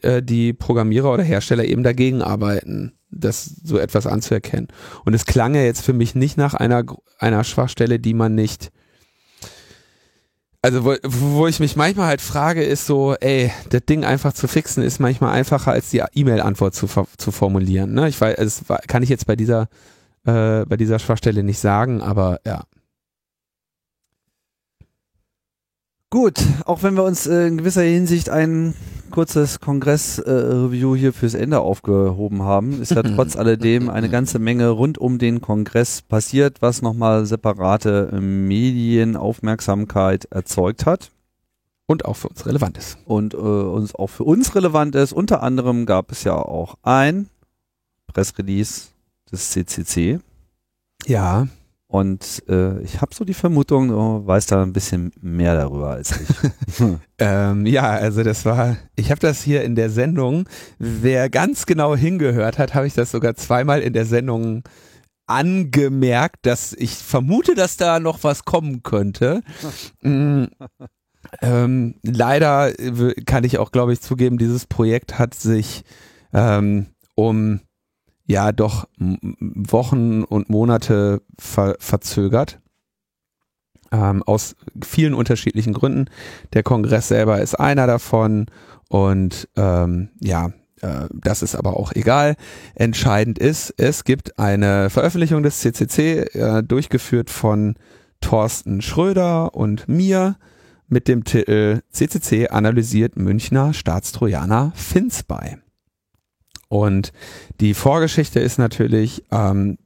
äh, 0.00 0.22
die 0.22 0.54
Programmierer 0.54 1.12
oder 1.12 1.24
Hersteller 1.24 1.64
eben 1.64 1.82
dagegen 1.82 2.22
arbeiten, 2.22 2.94
das 3.10 3.44
so 3.44 3.76
etwas 3.76 4.06
anzuerkennen. 4.06 4.68
Und 5.04 5.12
es 5.12 5.26
klang 5.26 5.54
ja 5.54 5.62
jetzt 5.62 5.82
für 5.82 5.92
mich 5.92 6.14
nicht 6.14 6.38
nach 6.38 6.54
einer, 6.54 6.84
einer 7.18 7.44
Schwachstelle, 7.44 7.98
die 7.98 8.14
man 8.14 8.34
nicht 8.34 8.70
also 10.66 10.84
wo, 10.84 10.96
wo 11.04 11.46
ich 11.46 11.60
mich 11.60 11.76
manchmal 11.76 12.08
halt 12.08 12.20
frage, 12.20 12.64
ist 12.64 12.86
so, 12.86 13.14
ey, 13.14 13.52
das 13.70 13.82
Ding 13.88 14.04
einfach 14.04 14.32
zu 14.32 14.48
fixen 14.48 14.82
ist 14.82 14.98
manchmal 14.98 15.32
einfacher 15.32 15.70
als 15.70 15.90
die 15.90 16.02
E-Mail-Antwort 16.12 16.74
zu, 16.74 16.88
zu 17.16 17.30
formulieren. 17.30 17.94
Ne? 17.94 18.08
Ich 18.08 18.20
weiß, 18.20 18.34
das 18.36 18.64
kann 18.88 19.04
ich 19.04 19.08
jetzt 19.08 19.26
bei 19.26 19.36
dieser 19.36 19.68
äh, 20.24 20.64
bei 20.66 20.76
dieser 20.76 20.98
Schwachstelle 20.98 21.44
nicht 21.44 21.60
sagen, 21.60 22.02
aber 22.02 22.40
ja. 22.44 22.64
Gut, 26.10 26.40
auch 26.64 26.82
wenn 26.82 26.94
wir 26.94 27.04
uns 27.04 27.28
äh, 27.28 27.46
in 27.46 27.58
gewisser 27.58 27.82
Hinsicht 27.82 28.28
ein 28.28 28.74
kurzes 29.10 29.60
Kongress-Review 29.60 30.94
äh, 30.94 30.98
hier 30.98 31.12
fürs 31.12 31.34
Ende 31.34 31.60
aufgehoben 31.60 32.42
haben, 32.42 32.80
ist 32.80 32.92
ja 32.92 33.02
trotz 33.16 33.36
alledem 33.36 33.88
eine 33.88 34.08
ganze 34.08 34.38
Menge 34.38 34.70
rund 34.70 34.98
um 34.98 35.18
den 35.18 35.40
Kongress 35.40 36.02
passiert, 36.02 36.62
was 36.62 36.82
nochmal 36.82 37.26
separate 37.26 38.10
äh, 38.12 38.20
Medienaufmerksamkeit 38.20 40.26
erzeugt 40.26 40.86
hat. 40.86 41.10
Und 41.88 42.04
auch 42.04 42.16
für 42.16 42.28
uns 42.28 42.46
relevant 42.46 42.78
ist. 42.78 42.98
Und 43.04 43.34
äh, 43.34 43.36
uns 43.36 43.94
auch 43.94 44.08
für 44.08 44.24
uns 44.24 44.56
relevant 44.56 44.96
ist. 44.96 45.12
Unter 45.12 45.42
anderem 45.42 45.86
gab 45.86 46.10
es 46.10 46.24
ja 46.24 46.34
auch 46.34 46.74
ein 46.82 47.28
Pressrelease 48.08 48.88
des 49.30 49.50
CCC. 49.50 50.18
Ja. 51.06 51.46
Und 51.96 52.42
äh, 52.46 52.78
ich 52.82 53.00
habe 53.00 53.14
so 53.14 53.24
die 53.24 53.32
Vermutung, 53.32 53.88
du 53.88 54.26
weißt 54.26 54.52
da 54.52 54.62
ein 54.62 54.74
bisschen 54.74 55.12
mehr 55.22 55.56
darüber 55.56 55.92
als 55.92 56.12
ich. 56.20 56.78
ähm, 57.18 57.64
ja, 57.64 57.88
also 57.88 58.22
das 58.22 58.44
war, 58.44 58.76
ich 58.96 59.10
habe 59.10 59.20
das 59.20 59.42
hier 59.42 59.64
in 59.64 59.76
der 59.76 59.88
Sendung, 59.88 60.46
wer 60.78 61.30
ganz 61.30 61.64
genau 61.64 61.96
hingehört 61.96 62.58
hat, 62.58 62.74
habe 62.74 62.86
ich 62.86 62.92
das 62.92 63.12
sogar 63.12 63.34
zweimal 63.34 63.80
in 63.80 63.94
der 63.94 64.04
Sendung 64.04 64.62
angemerkt, 65.26 66.44
dass 66.44 66.74
ich 66.74 66.90
vermute, 66.96 67.54
dass 67.54 67.78
da 67.78 67.98
noch 67.98 68.24
was 68.24 68.44
kommen 68.44 68.82
könnte. 68.82 69.40
mm, 70.02 70.44
ähm, 71.40 71.94
leider 72.02 72.74
kann 73.24 73.44
ich 73.44 73.56
auch, 73.56 73.72
glaube 73.72 73.94
ich, 73.94 74.02
zugeben, 74.02 74.36
dieses 74.36 74.66
Projekt 74.66 75.18
hat 75.18 75.32
sich 75.32 75.82
ähm, 76.34 76.88
um 77.14 77.60
ja 78.26 78.52
doch 78.52 78.88
Wochen 78.98 80.24
und 80.24 80.50
Monate 80.50 81.22
ver 81.38 81.76
verzögert. 81.78 82.60
Ähm, 83.92 84.24
aus 84.24 84.56
vielen 84.84 85.14
unterschiedlichen 85.14 85.72
Gründen. 85.72 86.06
Der 86.52 86.64
Kongress 86.64 87.08
selber 87.08 87.40
ist 87.40 87.54
einer 87.54 87.86
davon 87.86 88.46
und 88.88 89.48
ähm, 89.56 90.08
ja, 90.20 90.50
äh, 90.80 91.06
das 91.12 91.42
ist 91.42 91.54
aber 91.54 91.76
auch 91.76 91.92
egal. 91.92 92.34
Entscheidend 92.74 93.38
ist, 93.38 93.72
es 93.76 94.02
gibt 94.04 94.38
eine 94.38 94.90
Veröffentlichung 94.90 95.42
des 95.42 95.60
CCC, 95.60 96.18
äh, 96.32 96.62
durchgeführt 96.62 97.30
von 97.30 97.76
Thorsten 98.20 98.82
Schröder 98.82 99.54
und 99.54 99.88
mir 99.88 100.36
mit 100.88 101.08
dem 101.08 101.24
Titel 101.24 101.80
CCC 101.90 102.48
analysiert 102.48 103.16
Münchner 103.16 103.74
Staatstrojaner 103.74 104.72
Finsby. 104.74 105.65
Und 106.68 107.12
die 107.60 107.74
Vorgeschichte 107.74 108.40
ist 108.40 108.58
natürlich 108.58 109.24
ähm, 109.30 109.78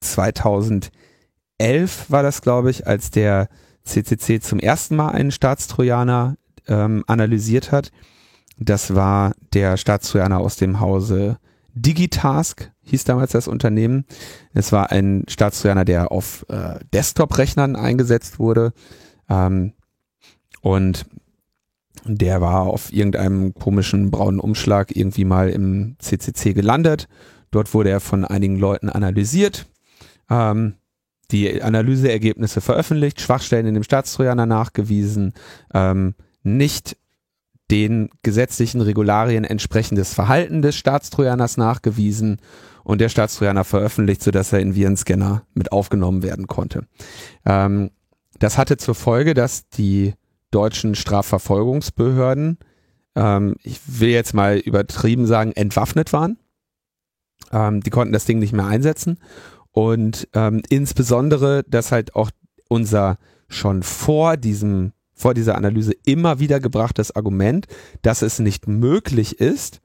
2011 0.00 0.90
war 2.08 2.22
das, 2.22 2.42
glaube 2.42 2.70
ich, 2.70 2.86
als 2.86 3.10
der 3.10 3.48
CCC 3.84 4.40
zum 4.40 4.58
ersten 4.58 4.96
Mal 4.96 5.10
einen 5.10 5.30
Staatstrojaner 5.30 6.36
ähm, 6.68 7.04
analysiert 7.06 7.72
hat. 7.72 7.90
Das 8.58 8.94
war 8.94 9.32
der 9.54 9.76
Staatstrojaner 9.76 10.38
aus 10.38 10.56
dem 10.56 10.80
Hause 10.80 11.38
Digitask, 11.74 12.70
hieß 12.82 13.04
damals 13.04 13.32
das 13.32 13.48
Unternehmen. 13.48 14.04
Es 14.52 14.72
war 14.72 14.90
ein 14.90 15.24
Staatstrojaner, 15.28 15.84
der 15.84 16.12
auf 16.12 16.44
äh, 16.48 16.78
Desktop-Rechnern 16.92 17.76
eingesetzt 17.76 18.38
wurde. 18.38 18.72
Ähm, 19.28 19.72
und 20.60 21.06
der 22.04 22.40
war 22.40 22.62
auf 22.62 22.92
irgendeinem 22.92 23.54
komischen 23.54 24.10
braunen 24.10 24.40
Umschlag 24.40 24.94
irgendwie 24.96 25.24
mal 25.24 25.48
im 25.48 25.96
CCC 25.98 26.52
gelandet. 26.52 27.08
Dort 27.50 27.72
wurde 27.74 27.90
er 27.90 28.00
von 28.00 28.24
einigen 28.24 28.58
Leuten 28.58 28.88
analysiert, 28.88 29.66
ähm, 30.30 30.74
die 31.30 31.62
Analyseergebnisse 31.62 32.60
veröffentlicht, 32.60 33.20
Schwachstellen 33.20 33.66
in 33.66 33.74
dem 33.74 33.82
Staatstrojaner 33.82 34.46
nachgewiesen, 34.46 35.32
ähm, 35.72 36.14
nicht 36.42 36.96
den 37.70 38.10
gesetzlichen 38.22 38.80
Regularien 38.80 39.44
entsprechendes 39.44 40.12
Verhalten 40.12 40.60
des 40.60 40.76
Staatstrojaners 40.76 41.56
nachgewiesen 41.56 42.38
und 42.84 43.00
der 43.00 43.08
Staatstrojaner 43.08 43.64
veröffentlicht, 43.64 44.22
sodass 44.22 44.52
er 44.52 44.60
in 44.60 44.74
Virenscanner 44.74 45.44
mit 45.54 45.72
aufgenommen 45.72 46.22
werden 46.22 46.48
konnte. 46.48 46.86
Ähm, 47.46 47.90
das 48.38 48.58
hatte 48.58 48.76
zur 48.76 48.94
Folge, 48.94 49.34
dass 49.34 49.68
die 49.68 50.14
deutschen 50.52 50.94
Strafverfolgungsbehörden, 50.94 52.58
ähm, 53.14 53.56
ich 53.62 53.80
will 53.86 54.10
jetzt 54.10 54.34
mal 54.34 54.58
übertrieben 54.58 55.26
sagen, 55.26 55.52
entwaffnet 55.52 56.12
waren. 56.12 56.38
Ähm, 57.50 57.80
die 57.80 57.90
konnten 57.90 58.12
das 58.12 58.24
Ding 58.24 58.38
nicht 58.38 58.52
mehr 58.52 58.66
einsetzen. 58.66 59.18
Und 59.72 60.28
ähm, 60.34 60.62
insbesondere, 60.68 61.64
dass 61.66 61.92
halt 61.92 62.14
auch 62.14 62.30
unser 62.68 63.18
schon 63.48 63.82
vor 63.82 64.36
diesem, 64.36 64.92
vor 65.14 65.34
dieser 65.34 65.56
Analyse 65.56 65.92
immer 66.04 66.38
wieder 66.38 66.60
gebrachtes 66.60 67.14
Argument, 67.14 67.66
dass 68.02 68.22
es 68.22 68.38
nicht 68.38 68.68
möglich 68.68 69.40
ist, 69.40 69.80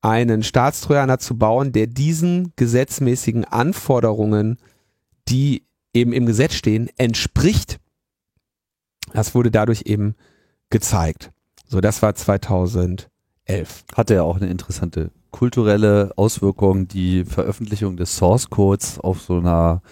einen 0.00 0.42
Staatstrojaner 0.42 1.18
zu 1.18 1.38
bauen, 1.38 1.72
der 1.72 1.86
diesen 1.86 2.52
gesetzmäßigen 2.56 3.44
Anforderungen, 3.44 4.58
die 5.28 5.64
eben 5.94 6.12
im 6.12 6.26
Gesetz 6.26 6.54
stehen, 6.54 6.90
entspricht, 6.96 7.78
das 9.12 9.34
wurde 9.34 9.50
dadurch 9.50 9.82
eben 9.86 10.14
gezeigt. 10.70 11.30
So, 11.66 11.80
das 11.80 12.02
war 12.02 12.14
2011. 12.14 13.08
Hatte 13.94 14.14
ja 14.14 14.22
auch 14.22 14.36
eine 14.36 14.50
interessante 14.50 15.10
kulturelle 15.30 16.12
Auswirkung, 16.16 16.88
die 16.88 17.24
Veröffentlichung 17.24 17.96
des 17.96 18.16
Source 18.16 18.50
Codes 18.50 19.00
auf 19.00 19.20
so 19.20 19.38
einer 19.38 19.82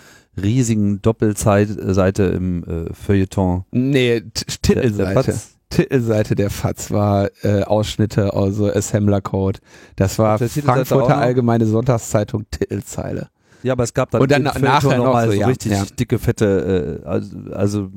riesigen 0.40 1.02
Doppelseite 1.02 2.24
im 2.24 2.64
äh, 2.64 2.94
Feuilleton. 2.94 3.64
Nee, 3.70 4.22
Titelseite. 4.62 5.34
Titelseite 5.70 6.34
der 6.34 6.50
FAZ 6.50 6.90
war 6.90 7.30
äh, 7.42 7.62
Ausschnitte, 7.62 8.34
also 8.34 8.70
Assembler 8.70 9.20
Code. 9.20 9.60
Das 9.96 10.18
war 10.18 10.38
Frankfurter 10.38 11.16
Allgemeine 11.16 11.64
Sonntagszeitung 11.64 12.44
Titelzeile. 12.50 13.28
Ja, 13.62 13.74
aber 13.74 13.84
es 13.84 13.94
gab 13.94 14.10
dann, 14.10 14.22
und 14.22 14.30
dann 14.30 14.42
nachher 14.42 14.98
noch, 14.98 15.04
noch 15.04 15.20
so, 15.22 15.30
so 15.30 15.32
ja, 15.36 15.46
richtig 15.46 15.72
ja. 15.72 15.84
dicke, 15.98 16.18
fette, 16.18 17.00
äh, 17.04 17.06
also, 17.06 17.36
also 17.52 17.88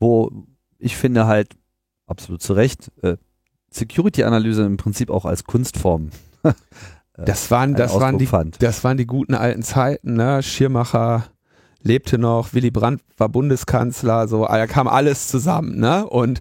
wo 0.00 0.30
ich 0.78 0.96
finde 0.96 1.26
halt 1.26 1.56
absolut 2.06 2.42
zu 2.42 2.52
Recht 2.52 2.90
äh, 3.02 3.16
Security-Analyse 3.70 4.64
im 4.64 4.76
Prinzip 4.76 5.10
auch 5.10 5.24
als 5.24 5.44
Kunstform. 5.44 6.10
Äh, 7.16 7.26
das 7.26 7.48
waren, 7.52 7.76
das 7.76 7.94
waren 7.94 8.18
die, 8.18 8.26
fand. 8.26 8.60
das 8.60 8.82
waren 8.82 8.96
die 8.96 9.06
guten 9.06 9.34
alten 9.34 9.62
Zeiten, 9.62 10.14
ne? 10.14 10.42
Schirmacher 10.42 11.28
lebte 11.84 12.18
noch, 12.18 12.54
Willy 12.54 12.70
Brandt 12.70 13.02
war 13.18 13.28
Bundeskanzler, 13.28 14.26
so, 14.26 14.46
da 14.46 14.66
kam 14.66 14.88
alles 14.88 15.28
zusammen, 15.28 15.78
ne? 15.78 16.08
Und 16.08 16.40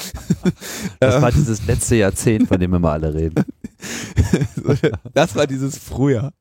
das 1.00 1.22
war 1.22 1.32
dieses 1.32 1.66
letzte 1.66 1.96
Jahrzehnt, 1.96 2.48
von 2.48 2.60
dem 2.60 2.72
wir 2.72 2.80
mal 2.80 2.92
alle 2.92 3.14
reden. 3.14 3.44
das 5.14 5.36
war 5.36 5.46
dieses 5.46 5.78
Frühjahr. 5.78 6.32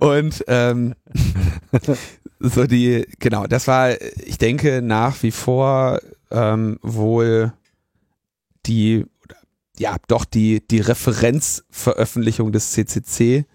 Und 0.00 0.44
ähm, 0.46 0.94
so 2.38 2.66
die, 2.66 3.06
genau, 3.18 3.46
das 3.46 3.66
war, 3.66 4.00
ich 4.00 4.38
denke, 4.38 4.82
nach 4.82 5.22
wie 5.22 5.30
vor 5.30 6.00
ähm, 6.30 6.78
wohl 6.82 7.52
die, 8.66 9.06
ja, 9.78 9.96
doch 10.08 10.24
die, 10.24 10.66
die 10.66 10.80
Referenzveröffentlichung 10.80 12.52
des 12.52 12.72
CCC 12.72 13.46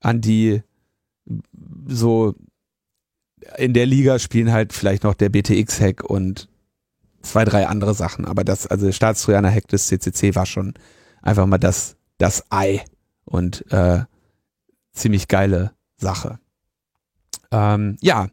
an 0.00 0.20
die 0.20 0.62
so 1.86 2.34
in 3.56 3.74
der 3.74 3.86
Liga 3.86 4.18
spielen 4.18 4.52
halt 4.52 4.72
vielleicht 4.72 5.04
noch 5.04 5.14
der 5.14 5.28
BTX-Hack 5.28 6.04
und 6.04 6.48
zwei, 7.22 7.44
drei 7.44 7.66
andere 7.66 7.94
Sachen, 7.94 8.24
aber 8.24 8.44
das, 8.44 8.66
also 8.66 8.90
Staatstrojaner-Hack 8.90 9.68
des 9.68 9.88
CCC 9.88 10.34
war 10.34 10.46
schon 10.46 10.74
einfach 11.22 11.46
mal 11.46 11.58
das, 11.58 11.96
das 12.18 12.44
Ei 12.50 12.84
und 13.24 13.70
äh, 13.72 14.04
ziemlich 14.92 15.28
geile 15.28 15.72
Sache. 15.96 16.38
Ähm, 17.50 17.96
ja, 18.00 18.28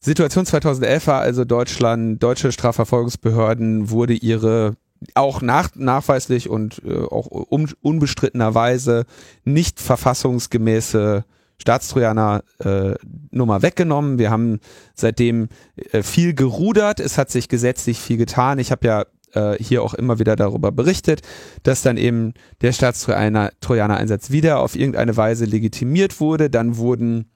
Situation 0.00 0.44
2011 0.44 1.06
war 1.06 1.20
also 1.20 1.44
Deutschland, 1.44 2.22
deutsche 2.22 2.52
Strafverfolgungsbehörden 2.52 3.90
wurde 3.90 4.12
ihre 4.14 4.76
auch 5.14 5.42
nach, 5.42 5.70
nachweislich 5.74 6.48
und 6.48 6.82
äh, 6.84 6.94
auch 6.94 7.26
un, 7.30 7.70
unbestrittenerweise 7.82 9.04
nicht 9.44 9.80
verfassungsgemäße 9.80 11.24
Staatstrojaner 11.58 12.42
äh, 12.58 12.94
Nummer 13.30 13.62
weggenommen. 13.62 14.18
Wir 14.18 14.30
haben 14.30 14.60
seitdem 14.94 15.48
äh, 15.92 16.02
viel 16.02 16.34
gerudert. 16.34 17.00
Es 17.00 17.18
hat 17.18 17.30
sich 17.30 17.48
gesetzlich 17.48 17.98
viel 17.98 18.16
getan. 18.16 18.58
Ich 18.58 18.70
habe 18.72 18.86
ja 18.86 19.04
äh, 19.32 19.62
hier 19.62 19.82
auch 19.82 19.94
immer 19.94 20.18
wieder 20.18 20.36
darüber 20.36 20.72
berichtet, 20.72 21.22
dass 21.62 21.82
dann 21.82 21.96
eben 21.96 22.34
der 22.60 22.72
Staatstrojaner-Einsatz 22.72 24.30
wieder 24.30 24.60
auf 24.60 24.74
irgendeine 24.74 25.16
Weise 25.16 25.44
legitimiert 25.44 26.20
wurde. 26.20 26.50
Dann 26.50 26.76
wurden 26.76 27.30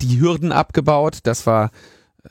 die 0.00 0.20
Hürden 0.20 0.52
abgebaut. 0.52 1.18
Das 1.24 1.46
war, 1.46 1.70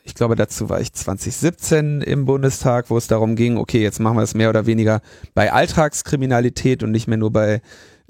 ich 0.04 0.16
glaube, 0.16 0.36
dazu 0.36 0.70
war 0.70 0.82
ich 0.82 0.94
2017 0.94 2.02
im 2.02 2.26
Bundestag, 2.26 2.90
wo 2.90 2.98
es 2.98 3.08
darum 3.08 3.36
ging, 3.36 3.58
okay, 3.58 3.82
jetzt 3.82 4.00
machen 4.00 4.18
wir 4.18 4.24
es 4.24 4.34
mehr 4.34 4.50
oder 4.50 4.66
weniger 4.66 5.02
bei 5.34 5.52
Alltagskriminalität 5.52 6.84
und 6.84 6.92
nicht 6.92 7.08
mehr 7.08 7.18
nur 7.18 7.32
bei 7.32 7.62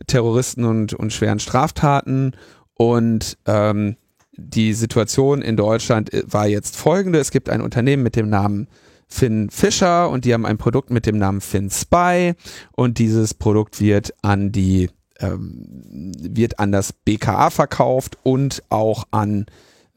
Terroristen 0.08 0.66
und, 0.66 0.94
und 0.94 1.14
schweren 1.14 1.40
Straftaten. 1.40 2.36
Und 2.76 3.38
ähm, 3.46 3.98
die 4.36 4.74
Situation 4.74 5.42
in 5.42 5.58
Deutschland 5.58 6.10
war 6.26 6.48
jetzt 6.48 6.76
folgende. 6.76 7.20
Es 7.20 7.32
gibt 7.32 7.50
ein 7.50 7.62
Unternehmen 7.62 8.04
mit 8.04 8.16
dem 8.16 8.30
Namen 8.30 8.68
Finn 9.08 9.50
Fischer 9.52 10.10
und 10.10 10.26
die 10.26 10.34
haben 10.34 10.46
ein 10.46 10.58
Produkt 10.58 10.90
mit 10.90 11.06
dem 11.06 11.18
Namen 11.20 11.40
Finn 11.40 11.70
Spy 11.70 12.34
und 12.72 12.98
dieses 12.98 13.36
Produkt 13.36 13.80
wird 13.80 14.14
an 14.24 14.52
die 14.52 14.90
ähm, 15.24 16.12
wird 16.20 16.60
an 16.60 16.72
das 16.72 16.94
BKA 16.94 17.50
verkauft 17.50 18.18
und 18.24 18.64
auch 18.70 19.06
an 19.12 19.46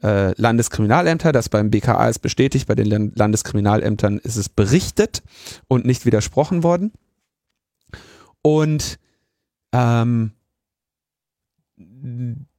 äh, 0.03 0.39
Landeskriminalämter, 0.39 1.31
das 1.31 1.49
beim 1.49 1.71
BKA 1.71 2.09
ist 2.09 2.19
bestätigt, 2.19 2.67
bei 2.67 2.75
den 2.75 3.13
Landeskriminalämtern 3.15 4.19
ist 4.19 4.35
es 4.35 4.49
berichtet 4.49 5.23
und 5.67 5.85
nicht 5.85 6.05
widersprochen 6.05 6.63
worden. 6.63 6.91
Und 8.41 8.99
ähm, 9.73 10.31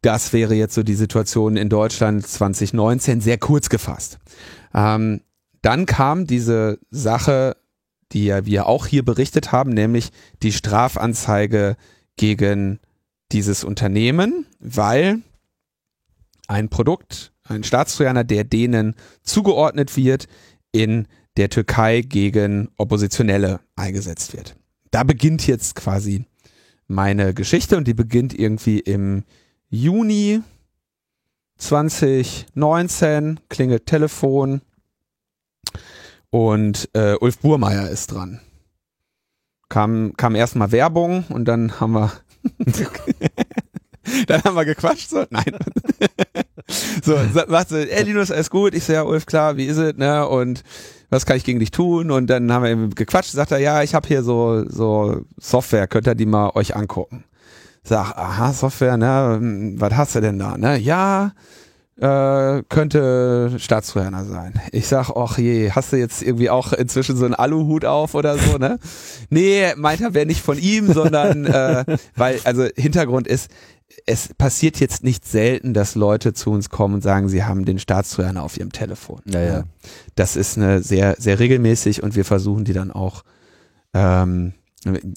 das 0.03 0.33
wäre 0.33 0.55
jetzt 0.55 0.75
so 0.75 0.83
die 0.83 0.95
Situation 0.95 1.57
in 1.57 1.69
Deutschland 1.69 2.27
2019, 2.27 3.21
sehr 3.21 3.39
kurz 3.39 3.69
gefasst. 3.69 4.19
Ähm, 4.75 5.23
dann 5.63 5.87
kam 5.87 6.27
diese 6.27 6.79
Sache, 6.91 7.57
die 8.13 8.27
ja 8.27 8.47
wir 8.47 8.67
auch 8.67 8.87
hier 8.87 9.05
berichtet 9.05 9.53
haben, 9.53 9.71
nämlich 9.71 10.11
die 10.43 10.53
Strafanzeige 10.53 11.77
gegen 12.19 12.79
dieses 13.33 13.65
Unternehmen, 13.65 14.47
weil 14.61 15.23
ein 16.47 16.69
Produkt, 16.69 17.33
ein 17.45 17.65
Staatstrojaner, 17.65 18.25
der 18.25 18.45
denen 18.45 18.95
zugeordnet 19.23 19.97
wird, 19.97 20.29
in 20.73 21.09
der 21.37 21.49
Türkei 21.49 22.03
gegen 22.03 22.69
Oppositionelle 22.77 23.61
eingesetzt 23.77 24.35
wird. 24.35 24.57
Da 24.91 25.05
beginnt 25.05 25.47
jetzt 25.47 25.75
quasi 25.75 26.27
meine 26.87 27.33
Geschichte 27.35 27.77
und 27.77 27.87
die 27.87 27.95
beginnt 27.95 28.39
irgendwie 28.39 28.81
im 28.81 29.25
Juni 29.69 30.41
2019, 31.59 33.41
klingelt 33.49 33.87
Telefon 33.87 34.63
und 36.31 36.89
äh, 36.95 37.15
Ulf 37.21 37.39
Burmeier 37.39 37.89
ist 37.91 38.13
dran. 38.13 38.41
Kam, 39.69 40.15
kam 40.17 40.35
erstmal 40.35 40.73
Werbung 40.73 41.25
und 41.29 41.45
dann 41.47 41.81
haben 41.81 41.93
wir 41.93 42.13
dann 44.27 44.43
haben 44.43 44.57
wir 44.57 44.65
gequatscht, 44.65 45.11
so, 45.11 45.25
nein. 45.31 45.57
so, 47.03 47.17
sagt 47.33 47.69
sie, 47.71 47.91
ey 47.91 48.05
Linus, 48.05 48.31
alles 48.31 48.51
gut? 48.51 48.75
Ich 48.75 48.85
so, 48.85 48.93
ja, 48.93 49.03
Ulf, 49.03 49.27
klar, 49.27 49.57
wie 49.57 49.67
ist 49.67 49.77
es, 49.77 49.97
ne? 49.97 50.27
Und 50.27 50.63
was 51.11 51.27
kann 51.27 51.37
ich 51.37 51.45
gegen 51.45 51.59
dich 51.59 51.71
tun? 51.71 52.11
Und 52.11 52.29
dann 52.29 52.53
haben 52.53 52.63
wir 52.65 52.71
eben 52.71 52.91
gequatscht, 52.91 53.33
sagt 53.33 53.53
er, 53.53 53.59
ja, 53.59 53.83
ich 53.83 53.95
habe 53.95 54.09
hier 54.09 54.23
so, 54.23 54.65
so 54.69 55.23
Software, 55.39 55.87
könnt 55.87 56.07
ihr 56.07 56.15
die 56.15 56.27
mal 56.27 56.51
euch 56.55 56.77
angucken? 56.77 57.25
Sag, 57.83 58.13
aha, 58.17 58.53
Software, 58.53 58.97
ne, 58.97 59.39
was 59.79 59.95
hast 59.95 60.15
du 60.15 60.21
denn 60.21 60.39
da, 60.39 60.59
ne? 60.59 60.79
Ja, 60.79 61.33
äh, 62.01 62.63
könnte 62.69 63.55
Staatstrojaner 63.59 64.25
sein. 64.25 64.61
Ich 64.71 64.87
sag, 64.87 65.11
ach 65.11 65.37
je, 65.39 65.73
hast 65.73 65.93
du 65.93 65.97
jetzt 65.97 66.23
irgendwie 66.23 66.49
auch 66.49 66.73
inzwischen 66.73 67.17
so 67.17 67.25
einen 67.25 67.35
Aluhut 67.35 67.85
auf 67.85 68.15
oder 68.15 68.39
so, 68.39 68.57
ne? 68.57 68.79
nee, 69.31 69.75
meint 69.77 70.01
er 70.01 70.15
wäre 70.15 70.27
nicht 70.27 70.41
von 70.41 70.59
ihm, 70.59 70.93
sondern 70.93 71.45
äh, 71.47 71.85
weil, 72.15 72.39
also 72.45 72.67
Hintergrund 72.77 73.27
ist, 73.27 73.51
es 74.07 74.33
passiert 74.35 74.79
jetzt 74.79 75.03
nicht 75.03 75.27
selten, 75.27 75.75
dass 75.75 75.97
Leute 75.97 76.35
zu 76.35 76.51
uns 76.51 76.71
kommen 76.71 76.95
und 76.95 77.03
sagen, 77.03 77.29
sie 77.29 77.43
haben 77.43 77.65
den 77.65 77.81
Staatstrojaner 77.81 78.43
auf 78.45 78.57
ihrem 78.57 78.71
Telefon. 78.71 79.21
Ja, 79.27 79.43
ja. 79.43 79.65
Das 80.15 80.37
ist 80.37 80.57
eine 80.57 80.83
sehr, 80.83 81.17
sehr 81.19 81.41
regelmäßig 81.41 82.03
und 82.03 82.15
wir 82.15 82.25
versuchen 82.25 82.65
die 82.65 82.75
dann 82.75 82.93
auch, 82.93 83.25
ähm, 83.93 84.53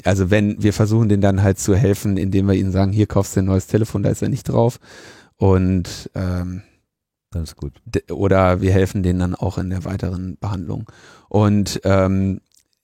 also 0.03 0.31
wenn 0.31 0.63
wir 0.63 0.73
versuchen 0.73 1.09
denen 1.09 1.21
dann 1.21 1.43
halt 1.43 1.59
zu 1.59 1.75
helfen, 1.75 2.17
indem 2.17 2.47
wir 2.47 2.55
ihnen 2.55 2.71
sagen, 2.71 2.91
hier 2.91 3.05
kaufst 3.05 3.35
du 3.35 3.41
ein 3.41 3.45
neues 3.45 3.67
Telefon, 3.67 4.01
da 4.01 4.09
ist 4.09 4.23
er 4.23 4.29
nicht 4.29 4.49
drauf. 4.49 4.79
Und 5.37 6.09
ähm, 6.15 6.63
das 7.31 7.43
ist 7.43 7.55
gut. 7.55 7.81
Oder 8.11 8.61
wir 8.61 8.71
helfen 8.71 9.03
denen 9.03 9.19
dann 9.19 9.35
auch 9.35 9.57
in 9.57 9.69
der 9.69 9.85
weiteren 9.85 10.37
Behandlung. 10.37 10.89
Und 11.29 11.81
ähm, 11.83 12.41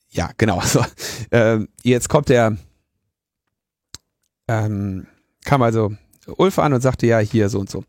ja, 0.10 0.32
genau. 0.38 0.62
So, 0.66 0.84
äh, 1.32 1.60
jetzt 1.84 2.10
kommt 2.10 2.30
der 2.30 2.58
ähm, 4.48 5.08
kam 5.44 5.62
also 5.62 5.94
Ulf 6.38 6.60
an 6.60 6.74
und 6.74 6.82
sagte, 6.82 7.08
ja, 7.08 7.20
hier 7.20 7.50
so 7.50 7.60
und 7.60 7.70
so. 7.70 7.84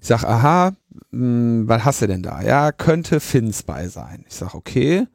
Ich 0.00 0.08
sag, 0.08 0.24
aha, 0.24 0.72
mh, 1.10 1.12
hm, 1.12 1.68
was 1.68 1.84
hast 1.84 2.02
du 2.02 2.06
denn 2.06 2.22
da? 2.22 2.42
Ja, 2.42 2.72
könnte 2.72 3.20
Fins 3.20 3.62
bei 3.62 3.88
sein. 3.88 4.24
Ich 4.28 4.34
sag, 4.34 4.54
okay, 4.54 5.06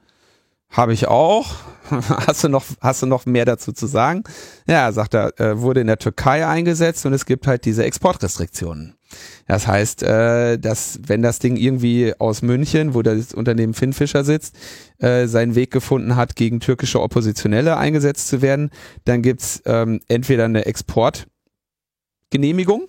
habe 0.75 0.93
ich 0.93 1.07
auch. 1.07 1.55
hast 1.91 2.43
du 2.43 2.49
noch, 2.49 2.65
hast 2.81 3.03
du 3.03 3.05
noch 3.05 3.27
mehr 3.27 3.45
dazu 3.45 3.71
zu 3.71 3.85
sagen? 3.85 4.23
Ja, 4.67 4.91
sagt 4.91 5.13
er, 5.13 5.39
äh, 5.39 5.59
wurde 5.59 5.81
in 5.81 5.87
der 5.87 5.99
Türkei 5.99 6.47
eingesetzt 6.47 7.05
und 7.05 7.13
es 7.13 7.25
gibt 7.25 7.45
halt 7.45 7.65
diese 7.65 7.83
Exportrestriktionen. 7.83 8.95
Das 9.47 9.67
heißt, 9.67 10.01
äh, 10.01 10.57
dass 10.57 10.99
wenn 11.05 11.21
das 11.21 11.37
Ding 11.37 11.57
irgendwie 11.57 12.13
aus 12.17 12.41
München, 12.41 12.95
wo 12.95 13.03
das 13.03 13.35
Unternehmen 13.35 13.75
Finn 13.75 13.93
Fischer 13.93 14.23
sitzt, 14.23 14.57
äh, 14.97 15.27
seinen 15.27 15.53
Weg 15.53 15.69
gefunden 15.69 16.15
hat, 16.15 16.35
gegen 16.35 16.59
türkische 16.59 16.99
Oppositionelle 16.99 17.77
eingesetzt 17.77 18.27
zu 18.27 18.41
werden, 18.41 18.71
dann 19.03 19.21
gibt's 19.21 19.61
ähm, 19.65 20.01
entweder 20.07 20.45
eine 20.45 20.65
Export- 20.65 21.27
Genehmigung. 22.29 22.87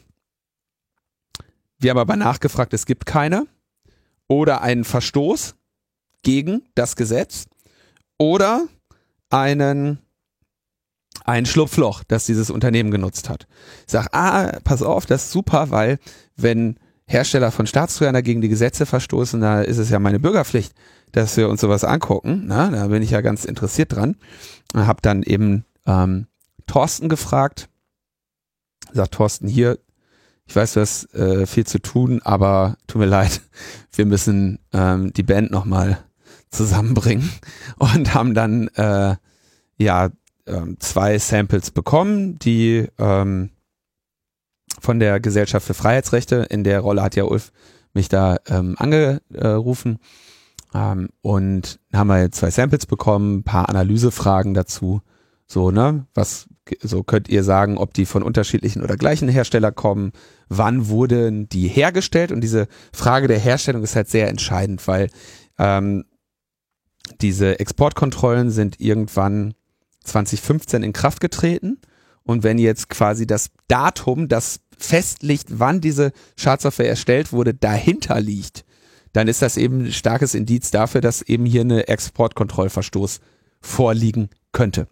Wir 1.79 1.91
haben 1.91 1.99
aber 1.99 2.17
nachgefragt, 2.17 2.73
es 2.75 2.87
gibt 2.87 3.07
keine. 3.07 3.47
Oder 4.29 4.63
einen 4.63 4.83
Verstoß 4.83 5.55
gegen 6.23 6.63
das 6.75 6.97
Gesetz. 6.97 7.47
Oder 8.19 8.67
einen, 9.31 9.99
ein 11.25 11.47
Schlupfloch, 11.47 12.05
das 12.05 12.27
dieses 12.27 12.51
Unternehmen 12.51 12.91
genutzt 12.91 13.29
hat. 13.29 13.47
Ich 13.87 13.93
sage, 13.93 14.09
ah, 14.13 14.59
pass 14.65 14.83
auf, 14.83 15.07
das 15.07 15.25
ist 15.25 15.33
super, 15.33 15.71
weil 15.71 15.99
wenn 16.37 16.79
Hersteller 17.07 17.53
von 17.53 17.67
Staatstrojaner 17.67 18.23
gegen 18.23 18.41
die 18.41 18.49
Gesetze 18.49 18.85
verstoßen, 18.85 19.41
da 19.41 19.63
ist 19.63 19.79
es 19.79 19.91
ja 19.91 19.99
meine 19.99 20.19
Bürgerpflicht, 20.19 20.75
dass 21.13 21.37
wir 21.37 21.49
uns 21.49 21.61
sowas 21.61 21.85
angucken. 21.85 22.45
Na, 22.47 22.71
da 22.71 22.89
bin 22.89 23.03
ich 23.03 23.11
ja 23.11 23.21
ganz 23.21 23.45
interessiert 23.45 23.93
dran. 23.93 24.17
Hab 24.75 25.03
dann 25.03 25.23
eben 25.23 25.65
ähm, 25.87 26.27
Thorsten 26.67 27.09
gefragt, 27.09 27.69
sagt 28.93 29.15
Thorsten 29.15 29.47
hier, 29.47 29.79
ich 30.49 30.55
weiß, 30.55 30.75
du 30.75 30.81
hast 30.81 31.15
äh, 31.15 31.47
viel 31.47 31.67
zu 31.67 31.81
tun, 31.81 32.21
aber 32.23 32.77
tut 32.87 33.01
mir 33.01 33.07
leid, 33.07 33.41
wir 33.93 34.07
müssen 34.07 34.59
ähm, 34.73 35.13
die 35.13 35.25
Band 35.25 35.51
nochmal 35.51 35.99
zusammenbringen 36.51 37.31
und 37.79 38.15
haben 38.15 38.35
dann 38.35 38.69
äh, 38.69 39.17
ja 39.79 40.11
ähm, 40.47 40.77
zwei 40.79 41.19
Samples 41.19 41.71
bekommen, 41.71 42.39
die 42.39 42.87
ähm, 42.99 43.51
von 44.81 44.99
der 44.99 45.21
Gesellschaft 45.21 45.67
für 45.67 45.75
Freiheitsrechte, 45.75 46.47
in 46.51 46.65
der 46.65 46.81
Rolle 46.81 47.03
hat 47.03 47.17
ja 47.17 47.25
Ulf 47.25 47.53
mich 47.93 48.09
da 48.09 48.37
ähm, 48.47 48.77
angerufen 48.79 49.99
ähm, 50.75 51.09
und 51.23 51.81
haben 51.93 52.09
wir 52.09 52.31
zwei 52.31 52.51
Samples 52.51 52.87
bekommen, 52.87 53.43
paar 53.43 53.69
Analysefragen 53.69 54.55
dazu, 54.55 55.01
so 55.47 55.71
ne, 55.71 56.07
was 56.15 56.49
so 56.83 57.03
könnt 57.03 57.29
ihr 57.29 57.45
sagen, 57.45 57.79
ob 57.79 57.95
die 57.95 58.07
von 58.07 58.23
unterschiedlichen 58.23 58.83
oder 58.83 58.97
gleichen 58.97 59.29
Hersteller 59.29 59.73
kommen, 59.73 60.13
wann 60.49 60.89
wurden 60.89 61.49
die 61.49 61.69
hergestellt? 61.69 62.33
Und 62.33 62.41
diese 62.41 62.67
Frage 62.93 63.29
der 63.29 63.39
Herstellung 63.39 63.83
ist 63.83 63.95
halt 63.95 64.09
sehr 64.09 64.29
entscheidend, 64.29 64.87
weil 64.89 65.09
ähm, 65.59 66.05
diese 67.21 67.61
Exportkontrollen 67.61 68.51
sind 68.51 68.81
irgendwann 68.81 69.55
2015 70.05 70.83
in 70.83 70.93
Kraft 70.93 71.21
getreten 71.21 71.79
und 72.23 72.43
wenn 72.43 72.59
jetzt 72.59 72.89
quasi 72.89 73.27
das 73.27 73.51
Datum, 73.69 74.29
das 74.29 74.61
festlegt, 74.77 75.47
wann 75.49 75.81
diese 75.81 76.13
Schadsoftware 76.37 76.89
erstellt 76.89 77.33
wurde, 77.33 77.55
dahinter 77.55 78.21
liegt, 78.21 78.65
dann 79.13 79.29
ist 79.29 79.43
das 79.43 79.57
eben 79.57 79.85
ein 79.85 79.93
starkes 79.93 80.35
Indiz 80.35 80.71
dafür, 80.71 81.01
dass 81.01 81.23
eben 81.23 81.47
hier 81.47 81.63
eine 81.63 81.89
Exportkontrollverstoß 81.89 83.21
vorliegen 83.61 84.29
könnte. 84.53 84.89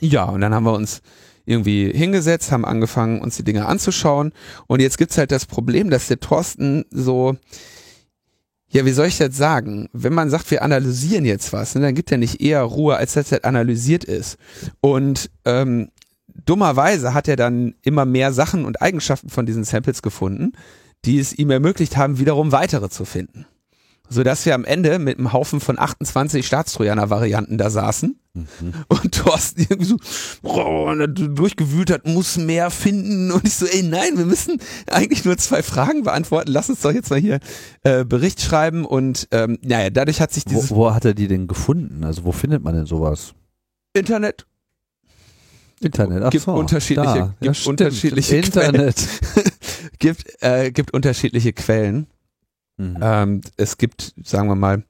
Ja, 0.00 0.24
und 0.24 0.40
dann 0.40 0.54
haben 0.54 0.64
wir 0.64 0.72
uns 0.72 1.02
irgendwie 1.44 1.92
hingesetzt, 1.92 2.50
haben 2.50 2.64
angefangen, 2.64 3.20
uns 3.20 3.36
die 3.36 3.44
Dinge 3.44 3.66
anzuschauen. 3.66 4.32
Und 4.66 4.80
jetzt 4.80 4.98
gibt's 4.98 5.18
halt 5.18 5.30
das 5.30 5.46
Problem, 5.46 5.90
dass 5.90 6.08
der 6.08 6.20
Thorsten 6.20 6.84
so, 6.90 7.36
ja, 8.74 8.84
wie 8.84 8.90
soll 8.90 9.06
ich 9.06 9.18
das 9.18 9.36
sagen? 9.36 9.88
Wenn 9.92 10.12
man 10.12 10.30
sagt, 10.30 10.50
wir 10.50 10.62
analysieren 10.62 11.24
jetzt 11.24 11.52
was, 11.52 11.74
ne, 11.74 11.80
dann 11.80 11.94
gibt 11.94 12.10
er 12.10 12.18
nicht 12.18 12.40
eher 12.40 12.62
Ruhe, 12.62 12.96
als 12.96 13.14
dass 13.14 13.28
das 13.28 13.44
analysiert 13.44 14.02
ist. 14.02 14.36
Und 14.80 15.30
ähm, 15.44 15.90
dummerweise 16.44 17.14
hat 17.14 17.28
er 17.28 17.36
dann 17.36 17.74
immer 17.82 18.04
mehr 18.04 18.32
Sachen 18.32 18.64
und 18.64 18.82
Eigenschaften 18.82 19.30
von 19.30 19.46
diesen 19.46 19.62
Samples 19.62 20.02
gefunden, 20.02 20.52
die 21.04 21.20
es 21.20 21.32
ihm 21.32 21.50
ermöglicht 21.50 21.96
haben, 21.96 22.18
wiederum 22.18 22.50
weitere 22.50 22.88
zu 22.88 23.04
finden 23.04 23.46
so 24.08 24.22
dass 24.22 24.44
wir 24.46 24.54
am 24.54 24.64
Ende 24.64 24.98
mit 24.98 25.18
einem 25.18 25.32
Haufen 25.32 25.60
von 25.60 25.78
28 25.78 26.46
Staatstrojaner-Varianten 26.46 27.58
da 27.58 27.70
saßen 27.70 28.18
mhm. 28.34 28.44
und 28.88 29.14
Thorsten 29.14 29.62
irgendwie 29.62 29.84
so 29.84 29.96
oh, 30.42 30.92
durchgewühlt 31.06 31.90
hat, 31.90 32.06
muss 32.06 32.36
mehr 32.36 32.70
finden 32.70 33.30
und 33.30 33.46
ich 33.46 33.54
so, 33.54 33.66
ey 33.66 33.82
nein, 33.82 34.16
wir 34.16 34.26
müssen 34.26 34.60
eigentlich 34.90 35.24
nur 35.24 35.36
zwei 35.36 35.62
Fragen 35.62 36.02
beantworten, 36.02 36.52
lass 36.52 36.68
uns 36.68 36.80
doch 36.80 36.92
jetzt 36.92 37.10
mal 37.10 37.18
hier 37.18 37.40
äh, 37.82 38.04
Bericht 38.04 38.40
schreiben 38.40 38.84
und 38.84 39.28
ähm, 39.30 39.58
naja, 39.62 39.90
dadurch 39.90 40.20
hat 40.20 40.32
sich 40.32 40.44
dieses... 40.44 40.70
Wo, 40.70 40.76
wo 40.76 40.94
hat 40.94 41.04
er 41.04 41.14
die 41.14 41.28
denn 41.28 41.46
gefunden? 41.46 42.04
Also 42.04 42.24
wo 42.24 42.32
findet 42.32 42.62
man 42.62 42.74
denn 42.74 42.86
sowas? 42.86 43.34
Internet. 43.94 44.46
Internet, 45.80 46.22
ach 46.22 46.30
gibt 46.30 46.44
so, 46.44 46.52
unterschiedliche, 46.52 47.14
da. 47.18 47.34
gibt 47.40 47.56
Ja, 47.56 47.70
unterschiedliche 47.70 48.36
Internet. 48.36 48.96
Quellen. 48.96 49.50
gibt, 49.98 50.42
äh, 50.42 50.70
gibt 50.70 50.94
unterschiedliche 50.94 51.52
Quellen. 51.52 52.06
Mhm. 52.76 52.98
Ähm, 53.00 53.40
es 53.56 53.78
gibt, 53.78 54.12
sagen 54.22 54.48
wir 54.48 54.56
mal, 54.56 54.82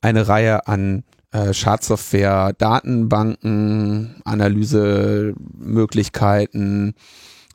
eine 0.00 0.28
Reihe 0.28 0.66
an 0.66 1.04
äh, 1.32 1.52
Schadsoftware, 1.52 2.54
Datenbanken, 2.54 4.22
Analysemöglichkeiten, 4.24 6.94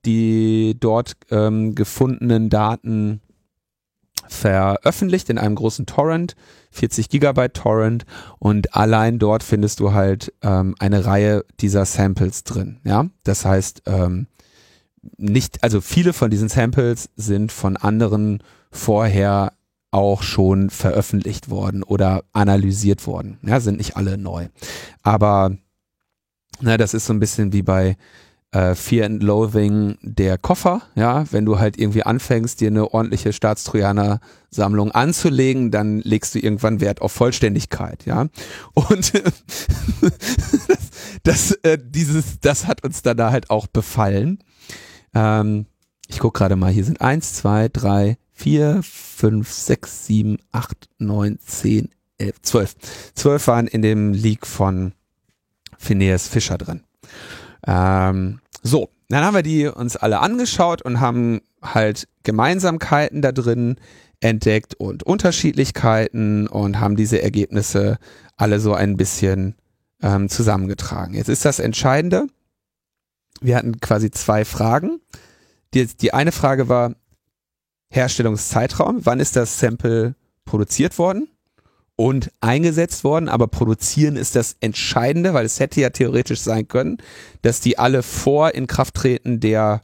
die 0.06 0.76
dort 0.78 1.14
ähm, 1.32 1.76
gefundenen 1.76 2.50
Daten 2.50 3.22
veröffentlicht 4.28 5.30
in 5.30 5.38
einem 5.38 5.56
großen 5.56 5.86
Torrent, 5.86 6.36
40 6.76 7.10
Gigabyte 7.10 7.54
Torrent 7.54 8.06
und 8.40 8.76
allein 8.76 9.20
dort 9.20 9.44
findest 9.44 9.80
du 9.80 9.94
halt 9.94 10.34
ähm, 10.42 10.76
eine 10.80 11.06
Reihe 11.06 11.46
dieser 11.60 11.86
Samples 11.86 12.44
drin. 12.44 12.80
Ja, 12.84 13.08
das 13.24 13.46
heißt 13.46 13.84
ähm, 13.86 14.28
nicht, 15.18 15.64
also 15.64 15.82
viele 15.82 16.14
von 16.14 16.30
diesen 16.30 16.50
Samples 16.50 17.10
sind 17.16 17.52
von 17.52 17.78
anderen 17.78 18.44
vorher 18.72 19.54
auch 19.92 20.24
schon 20.24 20.70
veröffentlicht 20.70 21.50
worden 21.50 21.84
oder 21.84 22.24
analysiert 22.34 23.08
worden. 23.08 23.40
Ja, 23.44 23.60
sind 23.60 23.78
nicht 23.78 23.96
alle 23.96 24.18
neu. 24.18 24.48
Aber 25.04 25.56
na, 26.60 26.78
das 26.78 26.94
ist 26.94 27.06
so 27.06 27.14
ein 27.14 27.20
bisschen 27.20 27.54
wie 27.54 27.62
bei 27.62 27.96
äh, 28.56 28.74
Fear 28.74 29.06
and 29.06 29.22
Loathing 29.22 29.98
der 30.02 30.38
Koffer. 30.38 30.82
Ja, 30.96 31.26
wenn 31.32 31.46
du 31.46 31.60
halt 31.60 31.78
irgendwie 31.78 32.04
anfängst, 32.04 32.62
dir 32.62 32.70
eine 32.70 32.94
ordentliche 32.94 33.34
Staatstrojaner-Sammlung 33.34 34.92
anzulegen, 34.92 35.72
dann 35.72 36.00
legst 36.00 36.36
du 36.36 36.40
irgendwann 36.40 36.80
Wert 36.80 37.02
auf 37.02 37.12
Vollständigkeit. 37.12 38.06
Ja, 38.06 38.28
und 38.74 39.14
das, 39.14 39.44
das, 41.24 41.52
äh, 41.64 41.78
dieses, 41.84 42.40
das 42.40 42.66
hat 42.66 42.84
uns 42.86 43.02
dann 43.02 43.18
da 43.18 43.32
halt 43.32 43.50
auch 43.50 43.68
befallen. 43.68 44.40
Ähm, 45.14 45.66
ich 46.08 46.20
guck 46.20 46.36
gerade 46.36 46.56
mal, 46.56 46.72
hier 46.72 46.86
sind 46.86 47.02
eins, 47.02 47.34
zwei, 47.34 47.68
drei, 47.68 48.18
vier, 48.32 48.80
fünf, 48.84 49.52
sechs, 49.52 50.06
sieben, 50.06 50.38
acht, 50.54 50.88
neun, 50.98 51.40
zehn, 51.46 51.90
elf, 52.18 52.42
zwölf. 52.42 52.76
Zwölf 53.16 53.48
waren 53.48 53.68
in 53.68 53.82
dem 53.82 54.14
Leak 54.14 54.48
von 54.48 54.94
Phineas 55.78 56.30
Fischer 56.30 56.58
drin. 56.58 56.84
Ähm, 57.68 58.40
so, 58.68 58.90
dann 59.10 59.24
haben 59.24 59.36
wir 59.36 59.44
die 59.44 59.68
uns 59.68 59.96
alle 59.96 60.20
angeschaut 60.20 60.82
und 60.82 61.00
haben 61.00 61.42
halt 61.62 62.08
Gemeinsamkeiten 62.24 63.22
da 63.22 63.32
drin 63.32 63.76
entdeckt 64.22 64.74
und 64.74 65.04
Unterschiedlichkeiten 65.04 66.48
und 66.48 66.80
haben 66.80 66.96
diese 66.96 67.22
Ergebnisse 67.22 68.00
alle 68.38 68.60
so 68.60 68.74
ein 68.74 68.98
bisschen 68.98 69.54
ähm, 70.02 70.30
zusammengetragen. 70.30 71.14
Jetzt 71.14 71.30
ist 71.30 71.46
das 71.46 71.60
Entscheidende. 71.60 72.26
Wir 73.40 73.58
hatten 73.58 73.80
quasi 73.82 74.10
zwei 74.10 74.46
Fragen. 74.46 75.00
Die, 75.76 75.86
die 75.86 76.16
eine 76.16 76.32
Frage 76.32 76.68
war, 76.68 76.96
Herstellungszeitraum, 77.92 79.06
wann 79.06 79.20
ist 79.20 79.36
das 79.36 79.60
Sample 79.60 80.16
produziert 80.44 80.98
worden 80.98 81.28
und 81.96 82.32
eingesetzt 82.42 83.04
worden, 83.04 83.30
aber 83.30 83.48
produzieren 83.48 84.18
ist 84.18 84.36
das 84.36 84.58
Entscheidende, 84.60 85.34
weil 85.34 85.46
es 85.46 85.60
hätte 85.60 85.80
ja 85.80 85.90
theoretisch 85.90 86.42
sein 86.42 86.68
können, 86.68 86.98
dass 87.42 87.62
die 87.62 87.78
alle 87.78 88.04
vor 88.04 88.54
Inkrafttreten 88.54 89.40
der 89.40 89.82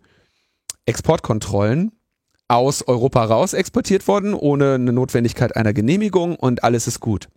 Exportkontrollen 0.85 1.93
aus 2.47 2.85
Europa 2.85 3.23
raus 3.23 3.53
exportiert 3.53 4.09
wurden, 4.09 4.33
ohne 4.33 4.73
eine 4.73 4.91
Notwendigkeit 4.91 5.55
einer 5.55 5.71
Genehmigung 5.73 6.35
und 6.35 6.65
alles 6.65 6.85
ist 6.85 6.99
gut. 6.99 7.29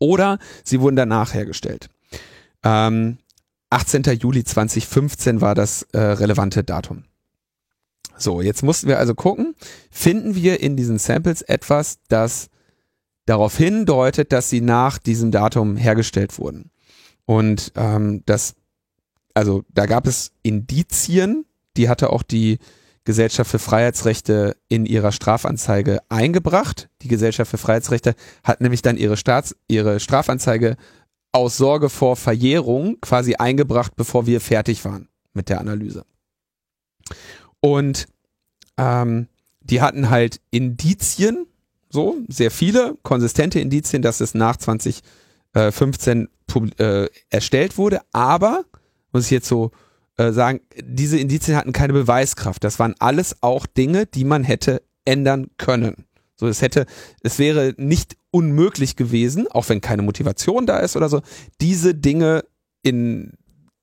Oder 0.00 0.38
sie 0.64 0.80
wurden 0.80 0.96
danach 0.96 1.34
hergestellt. 1.34 1.88
Ähm, 2.64 3.18
18. 3.70 4.02
Juli 4.18 4.42
2015 4.42 5.40
war 5.40 5.54
das 5.54 5.82
äh, 5.92 5.98
relevante 5.98 6.64
Datum. 6.64 7.04
So, 8.16 8.40
jetzt 8.40 8.64
mussten 8.64 8.88
wir 8.88 8.98
also 8.98 9.14
gucken, 9.14 9.54
finden 9.90 10.34
wir 10.34 10.60
in 10.60 10.76
diesen 10.76 10.98
Samples 10.98 11.42
etwas, 11.42 11.98
das 12.08 12.48
darauf 13.28 13.56
hindeutet, 13.56 14.32
dass 14.32 14.48
sie 14.48 14.60
nach 14.60 14.98
diesem 14.98 15.30
Datum 15.30 15.76
hergestellt 15.76 16.38
wurden. 16.38 16.70
Und 17.26 17.72
ähm, 17.76 18.22
das, 18.24 18.54
also 19.34 19.64
da 19.68 19.86
gab 19.86 20.06
es 20.06 20.32
Indizien, 20.42 21.44
die 21.76 21.88
hatte 21.88 22.10
auch 22.10 22.22
die 22.22 22.58
Gesellschaft 23.04 23.50
für 23.50 23.58
Freiheitsrechte 23.58 24.56
in 24.68 24.86
ihrer 24.86 25.12
Strafanzeige 25.12 26.00
eingebracht. 26.08 26.88
Die 27.02 27.08
Gesellschaft 27.08 27.50
für 27.50 27.58
Freiheitsrechte 27.58 28.14
hat 28.44 28.60
nämlich 28.60 28.82
dann 28.82 28.96
ihre, 28.96 29.16
Staats-, 29.16 29.56
ihre 29.66 30.00
Strafanzeige 30.00 30.76
aus 31.32 31.56
Sorge 31.56 31.90
vor 31.90 32.16
Verjährung 32.16 32.98
quasi 33.00 33.34
eingebracht, 33.34 33.94
bevor 33.96 34.26
wir 34.26 34.40
fertig 34.40 34.84
waren 34.84 35.08
mit 35.34 35.48
der 35.48 35.60
Analyse. 35.60 36.04
Und 37.60 38.06
ähm, 38.78 39.28
die 39.60 39.82
hatten 39.82 40.10
halt 40.10 40.40
Indizien, 40.50 41.46
so, 41.90 42.16
sehr 42.28 42.50
viele, 42.50 42.96
konsistente 43.02 43.60
Indizien, 43.60 44.02
dass 44.02 44.20
es 44.20 44.34
nach 44.34 44.56
2015 44.56 46.28
äh, 46.78 47.06
erstellt 47.30 47.78
wurde, 47.78 48.00
aber, 48.12 48.64
muss 49.12 49.24
ich 49.24 49.30
jetzt 49.30 49.48
so 49.48 49.70
äh, 50.16 50.32
sagen, 50.32 50.60
diese 50.82 51.18
Indizien 51.18 51.56
hatten 51.56 51.72
keine 51.72 51.92
Beweiskraft. 51.92 52.64
Das 52.64 52.78
waren 52.78 52.94
alles 52.98 53.42
auch 53.42 53.66
Dinge, 53.66 54.06
die 54.06 54.24
man 54.24 54.44
hätte 54.44 54.82
ändern 55.04 55.48
können. 55.56 56.04
So, 56.36 56.46
es 56.46 56.62
hätte, 56.62 56.86
es 57.22 57.38
wäre 57.38 57.74
nicht 57.76 58.16
unmöglich 58.30 58.96
gewesen, 58.96 59.48
auch 59.48 59.68
wenn 59.68 59.80
keine 59.80 60.02
Motivation 60.02 60.66
da 60.66 60.78
ist 60.78 60.96
oder 60.96 61.08
so, 61.08 61.22
diese 61.60 61.94
Dinge 61.94 62.44
in 62.82 63.32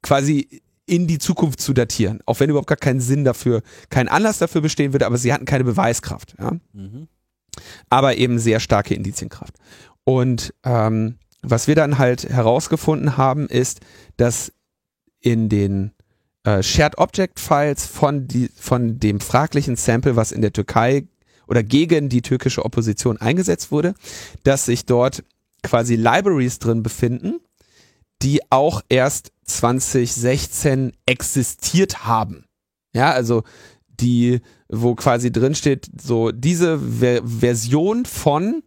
quasi 0.01 0.61
in 0.85 1.07
die 1.07 1.17
Zukunft 1.17 1.59
zu 1.59 1.73
datieren, 1.73 2.19
auch 2.25 2.39
wenn 2.39 2.49
überhaupt 2.49 2.67
gar 2.67 2.77
keinen 2.77 3.01
Sinn 3.01 3.23
dafür, 3.23 3.61
kein 3.89 4.07
Anlass 4.07 4.37
dafür 4.37 4.61
bestehen 4.61 4.93
würde, 4.93 5.05
aber 5.07 5.17
sie 5.17 5.33
hatten 5.33 5.45
keine 5.45 5.63
Beweiskraft, 5.63 6.35
ja. 6.39 6.51
Mhm. 6.73 7.07
Aber 7.89 8.17
eben 8.17 8.39
sehr 8.39 8.59
starke 8.59 8.93
Indizienkraft. 8.93 9.55
Und 10.03 10.53
ähm, 10.63 11.17
was 11.41 11.67
wir 11.67 11.75
dann 11.75 11.97
halt 11.97 12.27
herausgefunden 12.27 13.17
haben, 13.17 13.47
ist, 13.47 13.81
dass 14.17 14.51
in 15.19 15.49
den 15.49 15.91
äh, 16.43 16.61
Shared 16.61 16.97
Object 16.97 17.39
Files 17.39 17.85
von, 17.85 18.27
die, 18.27 18.49
von 18.55 18.99
dem 18.99 19.19
fraglichen 19.19 19.75
Sample, 19.75 20.15
was 20.15 20.31
in 20.31 20.41
der 20.41 20.53
Türkei 20.53 21.07
oder 21.47 21.63
gegen 21.63 22.09
die 22.09 22.21
türkische 22.21 22.65
Opposition 22.65 23.17
eingesetzt 23.17 23.71
wurde, 23.71 23.93
dass 24.43 24.65
sich 24.65 24.85
dort 24.85 25.23
quasi 25.63 25.95
Libraries 25.95 26.59
drin 26.59 26.83
befinden, 26.83 27.39
die 28.21 28.41
auch 28.49 28.81
erst 28.89 29.31
2016 29.45 30.93
existiert 31.05 32.05
haben. 32.05 32.45
Ja, 32.93 33.11
also 33.11 33.43
die, 33.99 34.41
wo 34.69 34.95
quasi 34.95 35.31
drin 35.31 35.55
steht, 35.55 35.89
so 36.01 36.31
diese 36.31 36.79
Ver 36.79 37.21
Version 37.23 38.05
von 38.05 38.63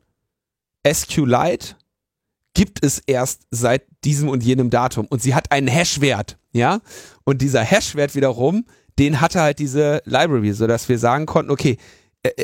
SQLite 0.86 1.76
gibt 2.54 2.84
es 2.84 3.00
erst 3.06 3.42
seit 3.50 3.84
diesem 4.04 4.28
und 4.28 4.42
jenem 4.42 4.70
Datum 4.70 5.06
und 5.06 5.22
sie 5.22 5.34
hat 5.34 5.52
einen 5.52 5.68
Hashwert, 5.68 6.38
ja? 6.52 6.80
Und 7.24 7.42
dieser 7.42 7.62
Hashwert 7.62 8.14
wiederum, 8.14 8.64
den 8.98 9.20
hatte 9.20 9.40
halt 9.40 9.58
diese 9.58 10.02
Library, 10.04 10.52
so 10.52 10.66
dass 10.66 10.88
wir 10.88 10.98
sagen 10.98 11.26
konnten, 11.26 11.50
okay, 11.50 11.78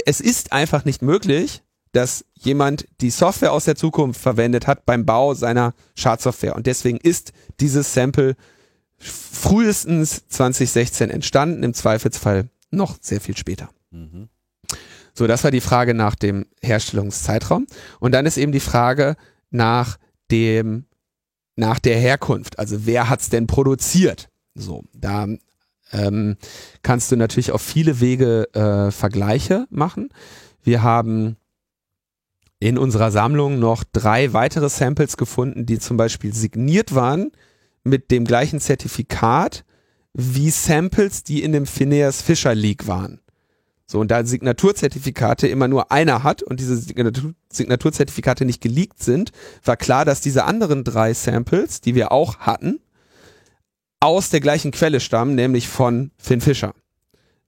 es 0.06 0.20
ist 0.20 0.52
einfach 0.52 0.84
nicht 0.84 1.02
möglich, 1.02 1.62
dass 1.92 2.24
jemand 2.34 2.86
die 3.00 3.10
Software 3.10 3.52
aus 3.52 3.64
der 3.64 3.76
Zukunft 3.76 4.20
verwendet 4.20 4.66
hat 4.66 4.86
beim 4.86 5.04
Bau 5.04 5.34
seiner 5.34 5.74
Schadsoftware 5.96 6.56
und 6.56 6.66
deswegen 6.66 6.98
ist 6.98 7.32
dieses 7.60 7.94
Sample 7.94 8.36
frühestens 8.98 10.28
2016 10.28 11.10
entstanden, 11.10 11.62
im 11.62 11.74
Zweifelsfall 11.74 12.48
noch 12.74 12.96
sehr 13.00 13.20
viel 13.20 13.36
später. 13.36 13.70
Mhm. 13.90 14.28
So, 15.14 15.26
das 15.26 15.44
war 15.44 15.50
die 15.50 15.60
Frage 15.60 15.94
nach 15.94 16.16
dem 16.16 16.46
Herstellungszeitraum. 16.60 17.66
Und 18.00 18.12
dann 18.12 18.26
ist 18.26 18.36
eben 18.36 18.52
die 18.52 18.60
Frage 18.60 19.16
nach 19.50 19.98
dem, 20.30 20.86
nach 21.54 21.78
der 21.78 21.98
Herkunft. 21.98 22.58
Also 22.58 22.86
wer 22.86 23.08
hat's 23.08 23.30
denn 23.30 23.46
produziert? 23.46 24.28
So, 24.54 24.82
da 24.92 25.28
ähm, 25.92 26.36
kannst 26.82 27.12
du 27.12 27.16
natürlich 27.16 27.52
auf 27.52 27.62
viele 27.62 28.00
Wege 28.00 28.52
äh, 28.54 28.90
Vergleiche 28.90 29.66
machen. 29.70 30.10
Wir 30.62 30.82
haben 30.82 31.36
in 32.58 32.78
unserer 32.78 33.10
Sammlung 33.10 33.58
noch 33.58 33.84
drei 33.84 34.32
weitere 34.32 34.68
Samples 34.68 35.16
gefunden, 35.16 35.66
die 35.66 35.78
zum 35.78 35.96
Beispiel 35.96 36.34
signiert 36.34 36.94
waren 36.94 37.30
mit 37.84 38.10
dem 38.10 38.24
gleichen 38.24 38.58
Zertifikat 38.58 39.64
wie 40.14 40.50
Samples, 40.50 41.24
die 41.24 41.42
in 41.42 41.52
dem 41.52 41.66
Phineas 41.66 42.22
Fisher 42.22 42.54
Leak 42.54 42.86
waren. 42.86 43.20
So, 43.86 44.00
und 44.00 44.10
da 44.10 44.24
Signaturzertifikate 44.24 45.46
immer 45.46 45.68
nur 45.68 45.92
einer 45.92 46.22
hat 46.22 46.42
und 46.42 46.58
diese 46.58 46.76
Signatur 46.76 47.34
Signaturzertifikate 47.50 48.44
nicht 48.44 48.62
geleakt 48.62 49.02
sind, 49.02 49.30
war 49.62 49.76
klar, 49.76 50.04
dass 50.04 50.20
diese 50.20 50.44
anderen 50.44 50.84
drei 50.84 51.12
Samples, 51.12 51.80
die 51.80 51.94
wir 51.94 52.10
auch 52.10 52.38
hatten, 52.38 52.80
aus 54.00 54.30
der 54.30 54.40
gleichen 54.40 54.70
Quelle 54.70 55.00
stammen, 55.00 55.34
nämlich 55.34 55.68
von 55.68 56.10
Finn 56.16 56.40
Fischer. 56.40 56.74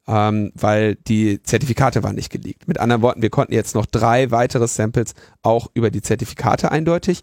Ähm, 0.08 0.52
weil 0.54 0.94
die 0.94 1.42
Zertifikate 1.42 2.04
waren 2.04 2.14
nicht 2.14 2.30
geleakt. 2.30 2.68
Mit 2.68 2.78
anderen 2.78 3.02
Worten, 3.02 3.22
wir 3.22 3.30
konnten 3.30 3.52
jetzt 3.52 3.74
noch 3.74 3.86
drei 3.86 4.30
weitere 4.30 4.68
Samples 4.68 5.14
auch 5.42 5.68
über 5.74 5.90
die 5.90 6.02
Zertifikate 6.02 6.70
eindeutig 6.70 7.22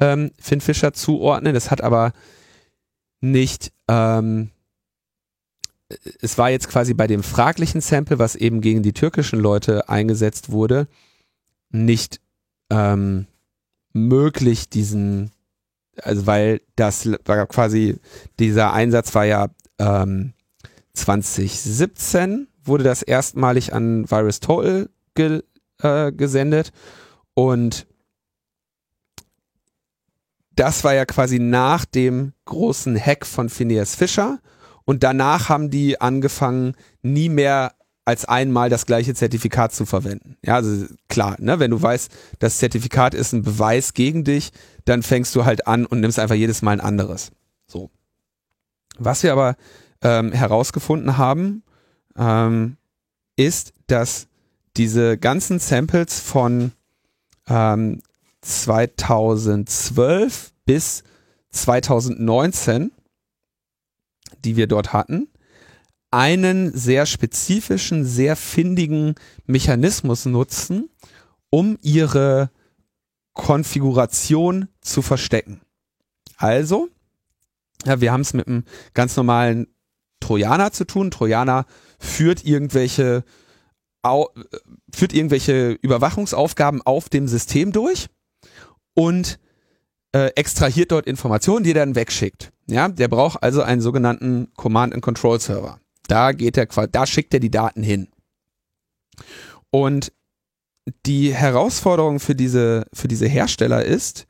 ähm, 0.00 0.32
Finn 0.40 0.60
Fischer 0.60 0.92
zuordnen. 0.92 1.54
Das 1.54 1.70
hat 1.70 1.80
aber 1.80 2.12
nicht 3.20 3.72
ähm, 3.88 4.50
es 6.20 6.38
war 6.38 6.50
jetzt 6.50 6.68
quasi 6.68 6.94
bei 6.94 7.06
dem 7.06 7.22
fraglichen 7.22 7.80
Sample, 7.80 8.18
was 8.18 8.36
eben 8.36 8.60
gegen 8.60 8.82
die 8.82 8.92
türkischen 8.92 9.38
Leute 9.38 9.88
eingesetzt 9.88 10.50
wurde, 10.50 10.88
nicht 11.70 12.20
ähm, 12.70 13.26
möglich, 13.92 14.68
diesen, 14.68 15.30
also 16.02 16.26
weil 16.26 16.60
das 16.76 17.08
war 17.24 17.46
quasi, 17.46 17.96
dieser 18.38 18.72
Einsatz 18.72 19.14
war 19.14 19.24
ja 19.24 19.48
ähm, 19.78 20.32
2017, 20.94 22.48
wurde 22.64 22.84
das 22.84 23.02
erstmalig 23.02 23.72
an 23.72 24.10
Virus 24.10 24.40
Total 24.40 24.88
ge, 25.14 25.42
äh, 25.82 26.12
gesendet 26.12 26.72
und 27.34 27.86
das 30.56 30.84
war 30.84 30.94
ja 30.94 31.04
quasi 31.04 31.40
nach 31.40 31.84
dem 31.84 32.32
großen 32.44 32.98
Hack 32.98 33.26
von 33.26 33.48
Phineas 33.48 33.96
Fischer 33.96 34.38
und 34.84 35.02
danach 35.02 35.48
haben 35.48 35.70
die 35.70 36.00
angefangen, 36.00 36.76
nie 37.02 37.28
mehr 37.28 37.74
als 38.04 38.26
einmal 38.26 38.68
das 38.68 38.86
gleiche 38.86 39.14
Zertifikat 39.14 39.72
zu 39.72 39.86
verwenden. 39.86 40.36
Ja, 40.44 40.56
also 40.56 40.86
klar, 41.08 41.36
ne, 41.38 41.58
wenn 41.58 41.70
du 41.70 41.80
weißt, 41.80 42.12
das 42.38 42.58
Zertifikat 42.58 43.14
ist 43.14 43.32
ein 43.32 43.42
Beweis 43.42 43.94
gegen 43.94 44.24
dich, 44.24 44.50
dann 44.84 45.02
fängst 45.02 45.34
du 45.34 45.46
halt 45.46 45.66
an 45.66 45.86
und 45.86 46.00
nimmst 46.00 46.18
einfach 46.18 46.34
jedes 46.34 46.60
Mal 46.60 46.72
ein 46.72 46.80
anderes. 46.80 47.32
So. 47.66 47.90
Was 48.98 49.22
wir 49.22 49.32
aber 49.32 49.56
ähm, 50.02 50.32
herausgefunden 50.32 51.16
haben, 51.16 51.62
ähm, 52.16 52.76
ist, 53.36 53.72
dass 53.86 54.28
diese 54.76 55.16
ganzen 55.16 55.58
Samples 55.58 56.20
von 56.20 56.72
ähm, 57.48 58.02
2012 58.42 60.52
bis 60.66 61.04
2019 61.50 62.92
die 64.44 64.56
wir 64.56 64.66
dort 64.66 64.92
hatten, 64.92 65.28
einen 66.10 66.72
sehr 66.76 67.06
spezifischen, 67.06 68.04
sehr 68.04 68.36
findigen 68.36 69.16
Mechanismus 69.46 70.26
nutzen, 70.26 70.88
um 71.50 71.78
ihre 71.82 72.50
Konfiguration 73.32 74.68
zu 74.80 75.02
verstecken. 75.02 75.60
Also, 76.36 76.88
ja, 77.84 78.00
wir 78.00 78.12
haben 78.12 78.20
es 78.20 78.32
mit 78.32 78.46
einem 78.46 78.64
ganz 78.94 79.16
normalen 79.16 79.66
Trojaner 80.20 80.72
zu 80.72 80.84
tun. 80.86 81.10
Trojaner 81.10 81.66
führt 81.98 82.44
irgendwelche, 82.44 83.24
führt 84.92 85.12
irgendwelche 85.12 85.72
Überwachungsaufgaben 85.82 86.80
auf 86.82 87.08
dem 87.08 87.28
System 87.28 87.72
durch 87.72 88.08
und 88.94 89.38
äh, 90.12 90.28
extrahiert 90.36 90.92
dort 90.92 91.06
Informationen, 91.06 91.64
die 91.64 91.72
er 91.72 91.86
dann 91.86 91.96
wegschickt. 91.96 92.52
Ja, 92.66 92.88
der 92.88 93.08
braucht 93.08 93.42
also 93.42 93.62
einen 93.62 93.80
sogenannten 93.80 94.48
Command 94.56 94.94
and 94.94 95.02
Control 95.02 95.40
Server. 95.40 95.80
Da 96.06 96.32
geht 96.32 96.56
er, 96.56 96.66
da 96.66 97.06
schickt 97.06 97.34
er 97.34 97.40
die 97.40 97.50
Daten 97.50 97.82
hin. 97.82 98.08
Und 99.70 100.12
die 101.06 101.34
Herausforderung 101.34 102.20
für 102.20 102.34
diese, 102.34 102.86
für 102.92 103.08
diese 103.08 103.26
Hersteller 103.26 103.84
ist, 103.84 104.26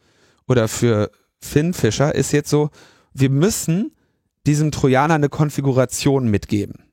oder 0.47 0.69
für 0.69 1.11
Finn 1.41 1.75
Fischer 1.75 2.15
ist 2.15 2.33
jetzt 2.33 2.51
so, 2.51 2.71
wir 3.13 3.31
müssen 3.31 3.93
diesem 4.47 4.71
Trojaner 4.71 5.15
eine 5.15 5.29
Konfiguration 5.29 6.29
mitgeben. 6.29 6.85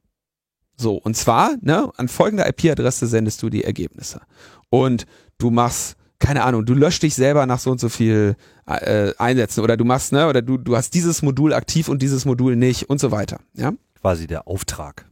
So, 0.78 0.96
und 0.96 1.16
zwar, 1.16 1.56
ne, 1.62 1.92
an 1.98 2.08
folgender 2.08 2.48
IP-Adresse 2.48 3.08
sendest 3.08 3.44
du 3.44 3.50
die 3.50 3.64
Ergebnisse. 3.64 4.22
Und 4.70 5.06
du 5.38 5.52
machst 5.52 5.96
keine 6.22 6.44
Ahnung, 6.44 6.66
du 6.66 6.74
löscht 6.74 7.04
dich 7.04 7.16
selber 7.16 7.46
nach 7.46 7.60
so 7.60 7.72
und 7.72 7.80
so 7.80 7.90
viel 7.90 8.36
äh, 8.68 9.12
Einsätzen 9.18 9.62
oder 9.62 9.76
du 9.76 9.84
machst, 9.84 10.14
ne, 10.14 10.30
oder 10.30 10.42
du, 10.42 10.58
du 10.58 10.78
hast 10.78 10.94
dieses 10.94 11.22
Modul 11.22 11.54
aktiv 11.54 11.90
und 11.90 12.02
dieses 12.02 12.24
Modul 12.24 12.56
nicht 12.56 12.90
und 12.90 13.02
so 13.02 13.12
weiter. 13.12 13.40
Ja? 13.56 13.74
Quasi 14.00 14.28
der 14.28 14.48
Auftrag. 14.48 15.06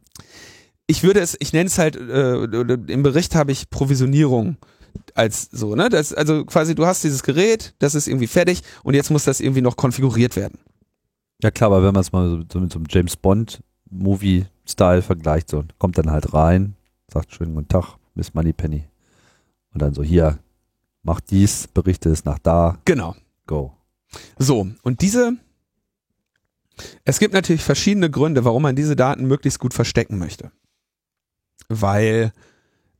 Ich 0.88 1.04
würde 1.04 1.19
es, 1.19 1.36
ich 1.39 1.52
nenne 1.52 1.67
es 1.67 1.78
halt, 1.78 1.95
äh, 1.98 2.43
im 2.43 3.04
Bericht 3.04 3.36
habe 3.36 3.52
ich 3.52 3.69
Provisionierung 3.69 4.58
als 5.13 5.50
so, 5.52 5.76
ne? 5.76 5.89
Das, 5.89 6.13
also 6.13 6.45
quasi, 6.45 6.74
du 6.74 6.86
hast 6.86 7.04
dieses 7.04 7.22
Gerät, 7.24 7.76
das 7.80 7.95
ist 7.95 8.08
irgendwie 8.08 8.28
fertig 8.28 8.62
und 8.84 8.93
jetzt 8.93 9.12
muss 9.12 9.24
das 9.24 9.39
irgendwie 9.39 9.62
noch 9.62 9.78
konfiguriert 9.78 10.36
werden. 10.36 10.60
Ja 11.41 11.52
klar, 11.52 11.72
aber 11.72 11.84
wenn 11.84 11.93
man 11.93 12.02
es 12.02 12.12
mal 12.12 12.30
so, 12.30 12.43
so 12.52 12.60
mit 12.60 12.72
so 12.72 12.80
einem 12.80 12.88
James 12.89 13.15
Bond 13.15 13.62
Movie-Style 13.89 15.02
vergleicht, 15.02 15.50
so 15.50 15.63
kommt 15.78 15.98
dann 15.98 16.12
halt 16.12 16.34
rein, 16.34 16.76
sagt 17.12 17.34
schönen 17.34 17.56
guten 17.56 17.67
Tag, 17.67 17.98
Miss 18.13 18.34
Moneypenny. 18.34 18.84
Und 19.74 19.82
dann 19.82 19.93
so, 19.93 20.04
hier, 20.04 20.39
mach 21.03 21.19
dies, 21.19 21.67
berichte 21.67 22.09
es 22.09 22.25
nach 22.25 22.39
da. 22.39 22.77
Genau. 22.85 23.15
Go. 23.47 23.73
So, 24.38 24.67
und 24.83 25.01
diese, 25.01 25.33
es 27.05 27.19
gibt 27.19 27.33
natürlich 27.33 27.63
verschiedene 27.63 28.09
Gründe, 28.09 28.45
warum 28.45 28.63
man 28.63 28.75
diese 28.75 28.95
Daten 28.95 29.25
möglichst 29.25 29.59
gut 29.59 29.73
verstecken 29.73 30.17
möchte. 30.17 30.51
Weil, 31.67 32.33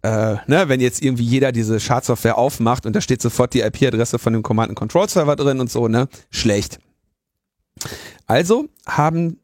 äh, 0.04 0.36
ne, 0.48 0.68
wenn 0.68 0.82
jetzt 0.82 1.02
irgendwie 1.02 1.24
jeder 1.24 1.52
diese 1.52 1.80
Schadsoftware 1.80 2.38
aufmacht 2.38 2.86
und 2.86 2.96
da 2.96 3.02
steht 3.02 3.22
sofort 3.22 3.54
die 3.54 3.62
IP-Adresse 3.62 4.20
von 4.20 4.34
dem 4.34 4.44
Command 4.44 4.76
Control 4.76 5.10
Server 5.10 5.36
drin 5.36 5.60
und 5.60 5.72
so, 5.72 5.88
ne, 5.88 6.08
schlecht. 6.30 6.80
Also 8.28 8.68
haben 8.86 9.40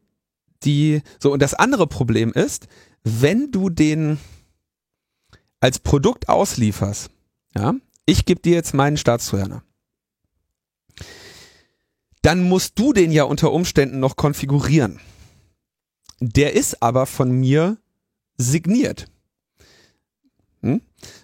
die, 0.63 1.01
so, 1.19 1.31
und 1.31 1.41
das 1.41 1.53
andere 1.53 1.87
Problem 1.87 2.31
ist, 2.31 2.67
wenn 3.03 3.51
du 3.51 3.69
den 3.69 4.19
als 5.59 5.79
Produkt 5.79 6.29
auslieferst, 6.29 7.09
ja, 7.55 7.75
ich 8.05 8.25
gebe 8.25 8.41
dir 8.41 8.53
jetzt 8.53 8.73
meinen 8.73 8.97
Staatstrojaner. 8.97 9.63
Dann 12.21 12.43
musst 12.43 12.79
du 12.79 12.93
den 12.93 13.11
ja 13.11 13.23
unter 13.23 13.51
Umständen 13.51 13.99
noch 13.99 14.15
konfigurieren. 14.15 14.99
Der 16.19 16.53
ist 16.53 16.81
aber 16.81 17.05
von 17.05 17.31
mir 17.31 17.77
signiert. 18.37 19.07
Hm? 20.61 20.81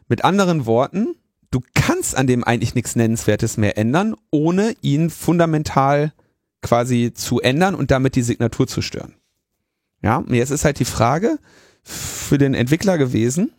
Mit 0.08 0.24
anderen 0.24 0.66
Worten, 0.66 1.16
du 1.50 1.62
kannst 1.74 2.16
an 2.16 2.28
dem 2.28 2.44
eigentlich 2.44 2.76
nichts 2.76 2.96
Nennenswertes 2.96 3.58
mehr 3.58 3.78
ändern, 3.78 4.16
ohne 4.30 4.76
ihn 4.82 5.10
fundamental 5.10 6.14
quasi 6.62 7.12
zu 7.14 7.42
ändern 7.42 7.74
und 7.74 7.90
damit 7.90 8.16
die 8.16 8.22
Signatur 8.22 8.68
zu 8.68 8.82
stören. 8.82 9.16
Ja, 10.04 10.24
jetzt 10.30 10.52
ist 10.52 10.66
halt 10.66 10.80
die 10.80 10.86
Frage 10.86 11.40
für 11.84 12.38
den 12.38 12.54
Entwickler 12.54 12.98
gewesen, 12.98 13.52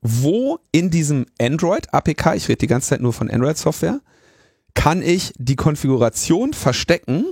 wo 0.00 0.58
in 0.72 0.90
diesem 0.90 1.26
Android 1.40 1.92
APK, 1.92 2.34
ich 2.34 2.48
rede 2.48 2.58
die 2.58 2.66
ganze 2.66 2.90
Zeit 2.90 3.00
nur 3.00 3.12
von 3.12 3.30
Android 3.30 3.56
Software, 3.56 4.00
kann 4.74 5.02
ich 5.02 5.32
die 5.36 5.56
Konfiguration 5.56 6.52
verstecken, 6.52 7.26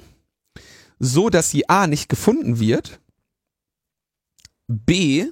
so 0.98 1.31
dass 1.31 1.50
sie 1.50 1.68
A 1.68 1.87
nicht 1.87 2.09
gefunden 2.09 2.61
wird, 2.61 3.00
B 4.66 5.26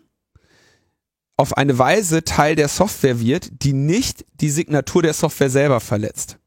auf 1.37 1.57
eine 1.57 1.79
Weise 1.79 2.25
Teil 2.25 2.57
der 2.57 2.69
Software 2.69 3.21
wird, 3.21 3.63
die 3.63 3.73
nicht 3.73 4.27
die 4.41 4.51
Signatur 4.51 5.03
der 5.03 5.15
Software 5.15 5.51
selber 5.51 5.81
verletzt. 5.81 6.39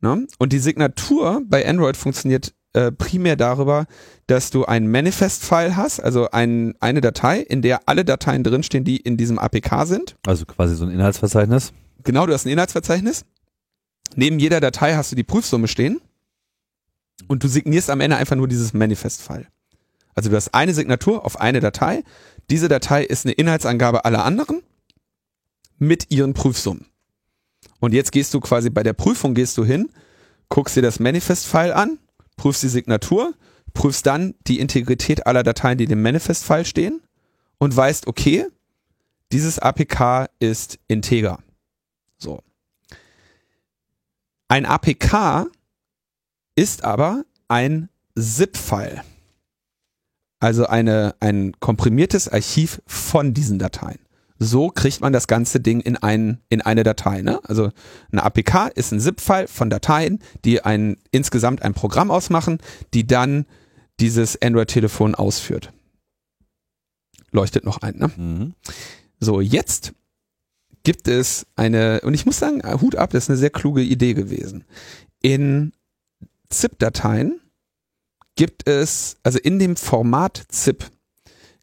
Ne? 0.00 0.26
Und 0.38 0.52
die 0.52 0.58
Signatur 0.58 1.42
bei 1.46 1.66
Android 1.66 1.96
funktioniert 1.96 2.52
äh, 2.74 2.92
primär 2.92 3.36
darüber, 3.36 3.86
dass 4.26 4.50
du 4.50 4.64
ein 4.64 4.90
Manifest-File 4.90 5.76
hast, 5.76 6.00
also 6.00 6.30
ein, 6.30 6.74
eine 6.80 7.00
Datei, 7.00 7.40
in 7.40 7.62
der 7.62 7.88
alle 7.88 8.04
Dateien 8.04 8.42
drinstehen, 8.42 8.84
die 8.84 8.96
in 8.96 9.16
diesem 9.16 9.38
APK 9.38 9.86
sind. 9.86 10.16
Also 10.26 10.44
quasi 10.44 10.74
so 10.74 10.84
ein 10.84 10.90
Inhaltsverzeichnis. 10.90 11.72
Genau, 12.02 12.26
du 12.26 12.32
hast 12.32 12.46
ein 12.46 12.50
Inhaltsverzeichnis. 12.50 13.24
Neben 14.16 14.38
jeder 14.38 14.60
Datei 14.60 14.94
hast 14.94 15.12
du 15.12 15.16
die 15.16 15.24
Prüfsumme 15.24 15.68
stehen 15.68 16.00
und 17.26 17.42
du 17.42 17.48
signierst 17.48 17.90
am 17.90 18.00
Ende 18.00 18.16
einfach 18.16 18.36
nur 18.36 18.48
dieses 18.48 18.74
Manifest-File. 18.74 19.46
Also 20.14 20.30
du 20.30 20.36
hast 20.36 20.54
eine 20.54 20.74
Signatur 20.74 21.24
auf 21.24 21.40
eine 21.40 21.60
Datei. 21.60 22.04
Diese 22.50 22.68
Datei 22.68 23.04
ist 23.04 23.24
eine 23.24 23.32
Inhaltsangabe 23.32 24.04
aller 24.04 24.24
anderen 24.24 24.62
mit 25.78 26.10
ihren 26.10 26.34
Prüfsummen. 26.34 26.86
Und 27.80 27.94
jetzt 27.94 28.12
gehst 28.12 28.32
du 28.34 28.40
quasi 28.40 28.70
bei 28.70 28.82
der 28.82 28.92
Prüfung 28.92 29.34
gehst 29.34 29.58
du 29.58 29.64
hin, 29.64 29.90
guckst 30.48 30.76
dir 30.76 30.82
das 30.82 31.00
Manifest-File 31.00 31.72
an, 31.72 31.98
prüfst 32.36 32.62
die 32.62 32.68
Signatur, 32.68 33.34
prüfst 33.72 34.06
dann 34.06 34.34
die 34.46 34.60
Integrität 34.60 35.26
aller 35.26 35.42
Dateien, 35.42 35.78
die 35.78 35.86
dem 35.86 36.02
Manifest-File 36.02 36.64
stehen 36.64 37.00
und 37.58 37.76
weißt, 37.76 38.06
okay, 38.06 38.46
dieses 39.32 39.58
APK 39.58 40.28
ist 40.38 40.78
integer. 40.86 41.38
So. 42.18 42.40
Ein 44.48 44.66
APK 44.66 45.46
ist 46.54 46.84
aber 46.84 47.24
ein 47.48 47.88
ZIP-File. 48.16 49.02
Also 50.38 50.66
eine, 50.66 51.14
ein 51.20 51.58
komprimiertes 51.58 52.28
Archiv 52.28 52.82
von 52.86 53.34
diesen 53.34 53.58
Dateien. 53.58 54.03
So 54.44 54.68
kriegt 54.68 55.00
man 55.00 55.12
das 55.12 55.26
ganze 55.26 55.58
Ding 55.58 55.80
in, 55.80 55.96
ein, 55.96 56.38
in 56.50 56.60
eine 56.60 56.82
Datei. 56.82 57.22
Ne? 57.22 57.40
Also 57.44 57.70
eine 58.12 58.22
APK 58.22 58.68
ist 58.74 58.92
ein 58.92 59.00
ZIP-File 59.00 59.48
von 59.48 59.70
Dateien, 59.70 60.20
die 60.44 60.62
ein, 60.62 60.98
insgesamt 61.10 61.62
ein 61.62 61.72
Programm 61.72 62.10
ausmachen, 62.10 62.58
die 62.92 63.06
dann 63.06 63.46
dieses 64.00 64.40
Android-Telefon 64.40 65.14
ausführt. 65.14 65.72
Leuchtet 67.30 67.64
noch 67.64 67.78
ein. 67.78 67.96
Ne? 67.96 68.10
Mhm. 68.16 68.54
So, 69.18 69.40
jetzt 69.40 69.94
gibt 70.82 71.08
es 71.08 71.46
eine, 71.56 72.02
und 72.02 72.12
ich 72.12 72.26
muss 72.26 72.38
sagen, 72.38 72.62
Hut 72.82 72.96
ab, 72.96 73.10
das 73.10 73.24
ist 73.24 73.30
eine 73.30 73.38
sehr 73.38 73.50
kluge 73.50 73.80
Idee 73.80 74.12
gewesen. 74.12 74.64
In 75.22 75.72
ZIP-Dateien 76.50 77.40
gibt 78.36 78.68
es, 78.68 79.16
also 79.22 79.38
in 79.38 79.58
dem 79.58 79.76
Format 79.76 80.44
ZIP, 80.48 80.84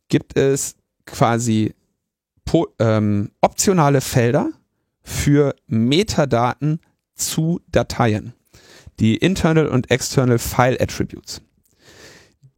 gibt 0.10 0.36
es 0.36 0.76
quasi 1.06 1.76
ähm, 2.80 3.32
optionale 3.41 4.01
Felder 4.01 4.51
für 5.01 5.56
Metadaten 5.67 6.80
zu 7.15 7.62
Dateien. 7.71 8.34
Die 8.99 9.17
Internal 9.17 9.67
und 9.67 9.89
External 9.89 10.38
File 10.38 10.77
Attributes. 10.80 11.41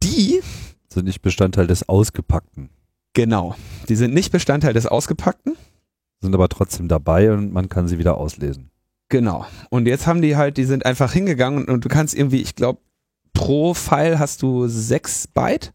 Die 0.02 0.42
Sind 0.88 1.06
nicht 1.06 1.22
Bestandteil 1.22 1.66
des 1.66 1.88
Ausgepackten. 1.88 2.70
Genau. 3.14 3.54
Die 3.88 3.96
sind 3.96 4.12
nicht 4.12 4.32
Bestandteil 4.32 4.74
des 4.74 4.86
Ausgepackten. 4.86 5.56
Sind 6.20 6.34
aber 6.34 6.48
trotzdem 6.48 6.88
dabei 6.88 7.32
und 7.32 7.52
man 7.52 7.68
kann 7.68 7.88
sie 7.88 7.98
wieder 7.98 8.16
auslesen. 8.16 8.70
Genau. 9.08 9.46
Und 9.70 9.86
jetzt 9.86 10.06
haben 10.06 10.22
die 10.22 10.36
halt, 10.36 10.56
die 10.56 10.64
sind 10.64 10.84
einfach 10.86 11.12
hingegangen 11.12 11.60
und, 11.60 11.70
und 11.70 11.84
du 11.84 11.88
kannst 11.88 12.14
irgendwie, 12.14 12.40
ich 12.40 12.56
glaube, 12.56 12.80
pro 13.32 13.74
File 13.74 14.18
hast 14.18 14.42
du 14.42 14.66
sechs 14.68 15.26
Byte. 15.26 15.72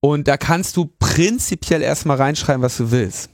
Und 0.00 0.28
da 0.28 0.36
kannst 0.36 0.76
du 0.76 0.90
prinzipiell 0.98 1.82
erstmal 1.82 2.16
reinschreiben, 2.16 2.62
was 2.62 2.76
du 2.76 2.90
willst. 2.90 3.30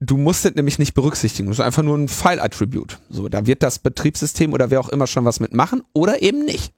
Du 0.00 0.16
musst 0.16 0.44
es 0.44 0.54
nämlich 0.56 0.80
nicht 0.80 0.94
berücksichtigen. 0.94 1.48
Das 1.48 1.58
ist 1.58 1.64
einfach 1.64 1.84
nur 1.84 1.96
ein 1.96 2.08
File-Attribute. 2.08 2.98
So, 3.08 3.28
da 3.28 3.46
wird 3.46 3.62
das 3.62 3.78
Betriebssystem 3.78 4.52
oder 4.52 4.70
wer 4.70 4.80
auch 4.80 4.88
immer 4.88 5.06
schon 5.06 5.24
was 5.24 5.38
mitmachen 5.38 5.82
oder 5.92 6.22
eben 6.22 6.44
nicht. 6.44 6.74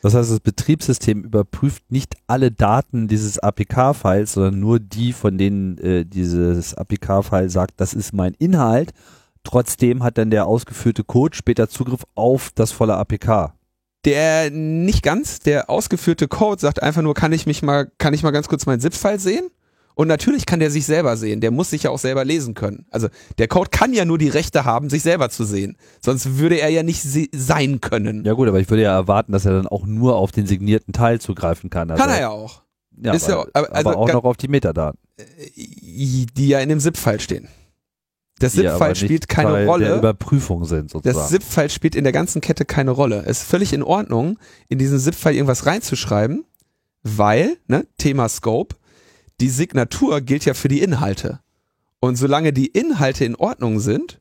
Das 0.00 0.14
heißt, 0.14 0.30
das 0.30 0.40
Betriebssystem 0.40 1.24
überprüft 1.24 1.90
nicht 1.90 2.14
alle 2.26 2.50
Daten 2.50 3.08
dieses 3.08 3.38
APK-Files, 3.38 4.32
sondern 4.32 4.60
nur 4.60 4.78
die, 4.78 5.12
von 5.12 5.36
denen 5.36 5.76
äh, 5.78 6.06
dieses 6.06 6.74
APK-File 6.74 7.50
sagt, 7.50 7.74
das 7.80 7.92
ist 7.92 8.14
mein 8.14 8.34
Inhalt. 8.34 8.92
Trotzdem 9.44 10.02
hat 10.02 10.16
dann 10.16 10.30
der 10.30 10.46
ausgeführte 10.46 11.04
Code 11.04 11.36
später 11.36 11.68
Zugriff 11.68 12.04
auf 12.14 12.50
das 12.54 12.72
volle 12.72 12.96
APK. 12.96 13.52
Der 14.06 14.50
nicht 14.50 15.02
ganz, 15.02 15.40
der 15.40 15.68
ausgeführte 15.68 16.28
Code 16.28 16.60
sagt 16.60 16.82
einfach 16.82 17.02
nur, 17.02 17.12
kann 17.14 17.32
ich 17.32 17.44
mich 17.46 17.62
mal, 17.62 17.90
kann 17.98 18.14
ich 18.14 18.22
mal 18.22 18.30
ganz 18.30 18.48
kurz 18.48 18.64
meinen 18.64 18.80
ZIP-File 18.80 19.18
sehen? 19.18 19.48
Und 19.96 20.08
natürlich 20.08 20.44
kann 20.46 20.60
der 20.60 20.70
sich 20.70 20.84
selber 20.86 21.16
sehen. 21.16 21.40
Der 21.40 21.50
muss 21.50 21.70
sich 21.70 21.84
ja 21.84 21.90
auch 21.90 21.98
selber 21.98 22.24
lesen 22.24 22.52
können. 22.54 22.84
Also 22.90 23.08
der 23.38 23.48
Code 23.48 23.70
kann 23.70 23.92
ja 23.94 24.04
nur 24.04 24.18
die 24.18 24.28
Rechte 24.28 24.64
haben, 24.66 24.90
sich 24.90 25.02
selber 25.02 25.30
zu 25.30 25.44
sehen. 25.44 25.76
Sonst 26.04 26.38
würde 26.38 26.60
er 26.60 26.68
ja 26.68 26.82
nicht 26.82 27.02
se 27.02 27.26
sein 27.34 27.80
können. 27.80 28.22
Ja 28.24 28.34
gut, 28.34 28.46
aber 28.46 28.60
ich 28.60 28.68
würde 28.68 28.82
ja 28.82 28.92
erwarten, 28.94 29.32
dass 29.32 29.46
er 29.46 29.52
dann 29.52 29.66
auch 29.66 29.86
nur 29.86 30.16
auf 30.16 30.32
den 30.32 30.46
signierten 30.46 30.92
Teil 30.92 31.20
zugreifen 31.20 31.70
kann. 31.70 31.90
Also, 31.90 32.02
kann 32.02 32.12
er 32.12 32.20
ja 32.20 32.28
auch. 32.28 32.62
Ja, 33.02 33.12
aber, 33.12 33.28
ja 33.28 33.36
auch- 33.38 33.46
aber- 33.54 33.72
also 33.74 33.90
aber 33.90 33.98
auch 33.98 34.12
noch 34.12 34.24
auf 34.24 34.36
die 34.36 34.48
Metadaten. 34.48 35.00
Die 35.56 36.48
ja 36.48 36.60
in 36.60 36.68
dem 36.68 36.78
ZIP-File 36.80 37.20
stehen. 37.20 37.48
Das 38.38 38.52
ZIP-File 38.52 38.88
nicht 38.90 38.98
spielt 38.98 39.28
keine 39.28 39.50
Teil 39.50 39.66
Rolle. 39.66 39.86
Der 39.86 39.96
Überprüfung 39.96 40.64
sind 40.64 40.90
sozusagen. 40.90 41.18
Das 41.18 41.30
ZIP-File 41.30 41.70
spielt 41.70 41.94
in 41.94 42.04
der 42.04 42.12
ganzen 42.12 42.40
Kette 42.40 42.64
keine 42.64 42.90
Rolle. 42.90 43.22
Es 43.26 43.42
ist 43.42 43.48
völlig 43.48 43.72
in 43.72 43.82
Ordnung, 43.82 44.38
in 44.68 44.78
diesen 44.78 44.98
ZIP-File 44.98 45.34
irgendwas 45.34 45.64
reinzuschreiben, 45.64 46.44
weil, 47.02 47.56
ne, 47.66 47.86
Thema 47.98 48.28
Scope, 48.28 48.76
die 49.40 49.48
Signatur 49.48 50.20
gilt 50.20 50.44
ja 50.44 50.54
für 50.54 50.68
die 50.68 50.80
Inhalte. 50.80 51.40
Und 52.00 52.16
solange 52.16 52.52
die 52.52 52.66
Inhalte 52.66 53.24
in 53.24 53.36
Ordnung 53.36 53.80
sind, 53.80 54.20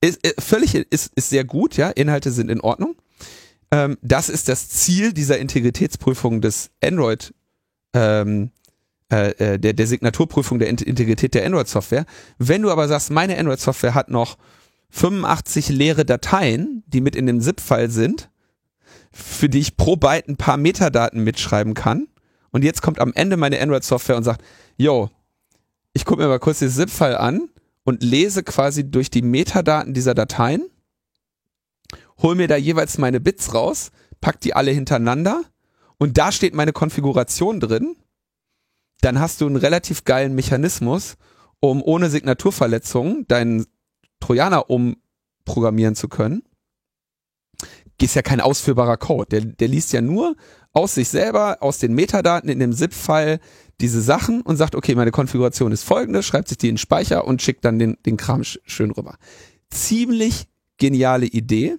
ist, 0.00 0.24
ist 0.26 0.42
völlig, 0.42 0.74
ist, 0.74 1.12
ist 1.14 1.30
sehr 1.30 1.44
gut, 1.44 1.76
ja, 1.76 1.88
Inhalte 1.88 2.30
sind 2.30 2.50
in 2.50 2.60
Ordnung. 2.60 2.96
Ähm, 3.70 3.96
das 4.02 4.28
ist 4.28 4.48
das 4.48 4.68
Ziel 4.68 5.12
dieser 5.12 5.38
Integritätsprüfung 5.38 6.40
des 6.40 6.70
Android, 6.82 7.32
ähm, 7.94 8.50
äh, 9.12 9.30
äh, 9.54 9.58
der, 9.58 9.72
der 9.72 9.86
Signaturprüfung 9.86 10.58
der 10.58 10.68
Int- 10.68 10.82
Integrität 10.82 11.34
der 11.34 11.44
Android-Software. 11.46 12.06
Wenn 12.38 12.62
du 12.62 12.70
aber 12.70 12.88
sagst, 12.88 13.10
meine 13.10 13.38
Android-Software 13.38 13.94
hat 13.94 14.08
noch 14.10 14.36
85 14.90 15.68
leere 15.70 16.04
Dateien, 16.04 16.84
die 16.86 17.00
mit 17.00 17.16
in 17.16 17.26
dem 17.26 17.40
ZIP-File 17.40 17.90
sind, 17.90 18.30
für 19.12 19.48
die 19.48 19.60
ich 19.60 19.76
pro 19.76 19.96
Byte 19.96 20.28
ein 20.28 20.36
paar 20.36 20.56
Metadaten 20.56 21.22
mitschreiben 21.22 21.74
kann. 21.74 22.08
Und 22.50 22.64
jetzt 22.64 22.82
kommt 22.82 23.00
am 23.00 23.12
Ende 23.14 23.36
meine 23.36 23.60
Android-Software 23.60 24.16
und 24.16 24.24
sagt, 24.24 24.42
yo, 24.76 25.10
ich 25.92 26.04
gucke 26.04 26.22
mir 26.22 26.28
mal 26.28 26.38
kurz 26.38 26.60
das 26.60 26.76
ZIP-File 26.76 27.16
an 27.16 27.48
und 27.84 28.02
lese 28.02 28.42
quasi 28.42 28.90
durch 28.90 29.10
die 29.10 29.22
Metadaten 29.22 29.94
dieser 29.94 30.14
Dateien, 30.14 30.64
hol 32.18 32.34
mir 32.34 32.48
da 32.48 32.56
jeweils 32.56 32.98
meine 32.98 33.20
Bits 33.20 33.54
raus, 33.54 33.90
pack 34.20 34.40
die 34.40 34.54
alle 34.54 34.70
hintereinander 34.70 35.42
und 35.98 36.16
da 36.18 36.32
steht 36.32 36.54
meine 36.54 36.72
Konfiguration 36.72 37.60
drin. 37.60 37.96
Dann 39.04 39.20
hast 39.20 39.42
du 39.42 39.46
einen 39.46 39.56
relativ 39.56 40.04
geilen 40.04 40.34
Mechanismus, 40.34 41.16
um 41.60 41.82
ohne 41.82 42.08
Signaturverletzungen 42.08 43.26
deinen 43.28 43.66
Trojaner 44.18 44.70
umprogrammieren 44.70 45.94
zu 45.94 46.08
können. 46.08 46.42
Ist 48.00 48.14
ja 48.14 48.22
kein 48.22 48.40
ausführbarer 48.40 48.96
Code. 48.96 49.28
Der, 49.28 49.40
der 49.42 49.68
liest 49.68 49.92
ja 49.92 50.00
nur 50.00 50.36
aus 50.72 50.94
sich 50.94 51.10
selber, 51.10 51.58
aus 51.60 51.78
den 51.78 51.94
Metadaten 51.94 52.48
in 52.48 52.58
dem 52.58 52.72
ZIP-File 52.72 53.40
diese 53.78 54.00
Sachen 54.00 54.40
und 54.40 54.56
sagt, 54.56 54.74
okay, 54.74 54.94
meine 54.94 55.10
Konfiguration 55.10 55.72
ist 55.72 55.84
folgende, 55.84 56.22
schreibt 56.22 56.48
sich 56.48 56.56
die 56.56 56.68
in 56.68 56.76
den 56.76 56.78
Speicher 56.78 57.26
und 57.26 57.42
schickt 57.42 57.66
dann 57.66 57.78
den, 57.78 57.98
den 58.06 58.16
Kram 58.16 58.42
sch 58.42 58.58
schön 58.64 58.90
rüber. 58.90 59.18
Ziemlich 59.68 60.48
geniale 60.78 61.26
Idee. 61.26 61.76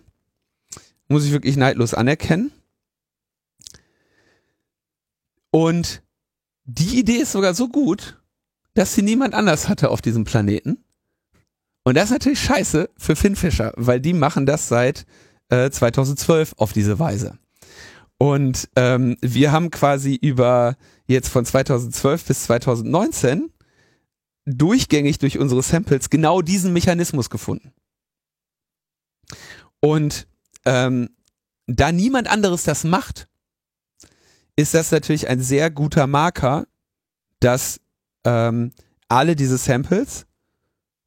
Muss 1.07 1.25
ich 1.25 1.31
wirklich 1.31 1.57
neidlos 1.57 1.95
anerkennen. 1.95 2.51
Und 5.49 6.03
die 6.65 6.99
Idee 6.99 7.17
ist 7.17 7.31
sogar 7.31 7.53
so 7.53 7.69
gut, 7.69 8.19
dass 8.73 8.93
sie 8.93 9.01
niemand 9.01 9.33
anders 9.33 9.69
hatte 9.69 9.89
auf 9.89 10.01
diesem 10.01 10.25
Planeten. 10.25 10.83
Und 11.83 11.95
das 11.95 12.05
ist 12.05 12.11
natürlich 12.11 12.41
scheiße 12.41 12.89
für 12.97 13.15
Finn 13.15 13.35
Fischer, 13.35 13.73
weil 13.77 13.99
die 13.99 14.13
machen 14.13 14.45
das 14.45 14.67
seit 14.67 15.05
äh, 15.49 15.69
2012 15.69 16.53
auf 16.57 16.73
diese 16.73 16.99
Weise. 16.99 17.37
Und 18.17 18.69
ähm, 18.75 19.17
wir 19.21 19.51
haben 19.51 19.71
quasi 19.71 20.15
über 20.15 20.75
jetzt 21.05 21.29
von 21.29 21.45
2012 21.45 22.25
bis 22.25 22.43
2019 22.45 23.51
durchgängig 24.45 25.19
durch 25.19 25.37
unsere 25.37 25.61
Samples 25.61 26.09
genau 26.09 26.41
diesen 26.41 26.73
Mechanismus 26.73 27.29
gefunden. 27.29 27.73
Und 29.79 30.27
ähm, 30.65 31.09
da 31.67 31.91
niemand 31.91 32.27
anderes 32.27 32.63
das 32.63 32.83
macht, 32.83 33.27
ist 34.55 34.73
das 34.73 34.91
natürlich 34.91 35.27
ein 35.27 35.41
sehr 35.41 35.69
guter 35.69 36.07
Marker, 36.07 36.67
dass 37.39 37.79
ähm, 38.23 38.71
alle 39.07 39.35
diese 39.35 39.57
Samples 39.57 40.25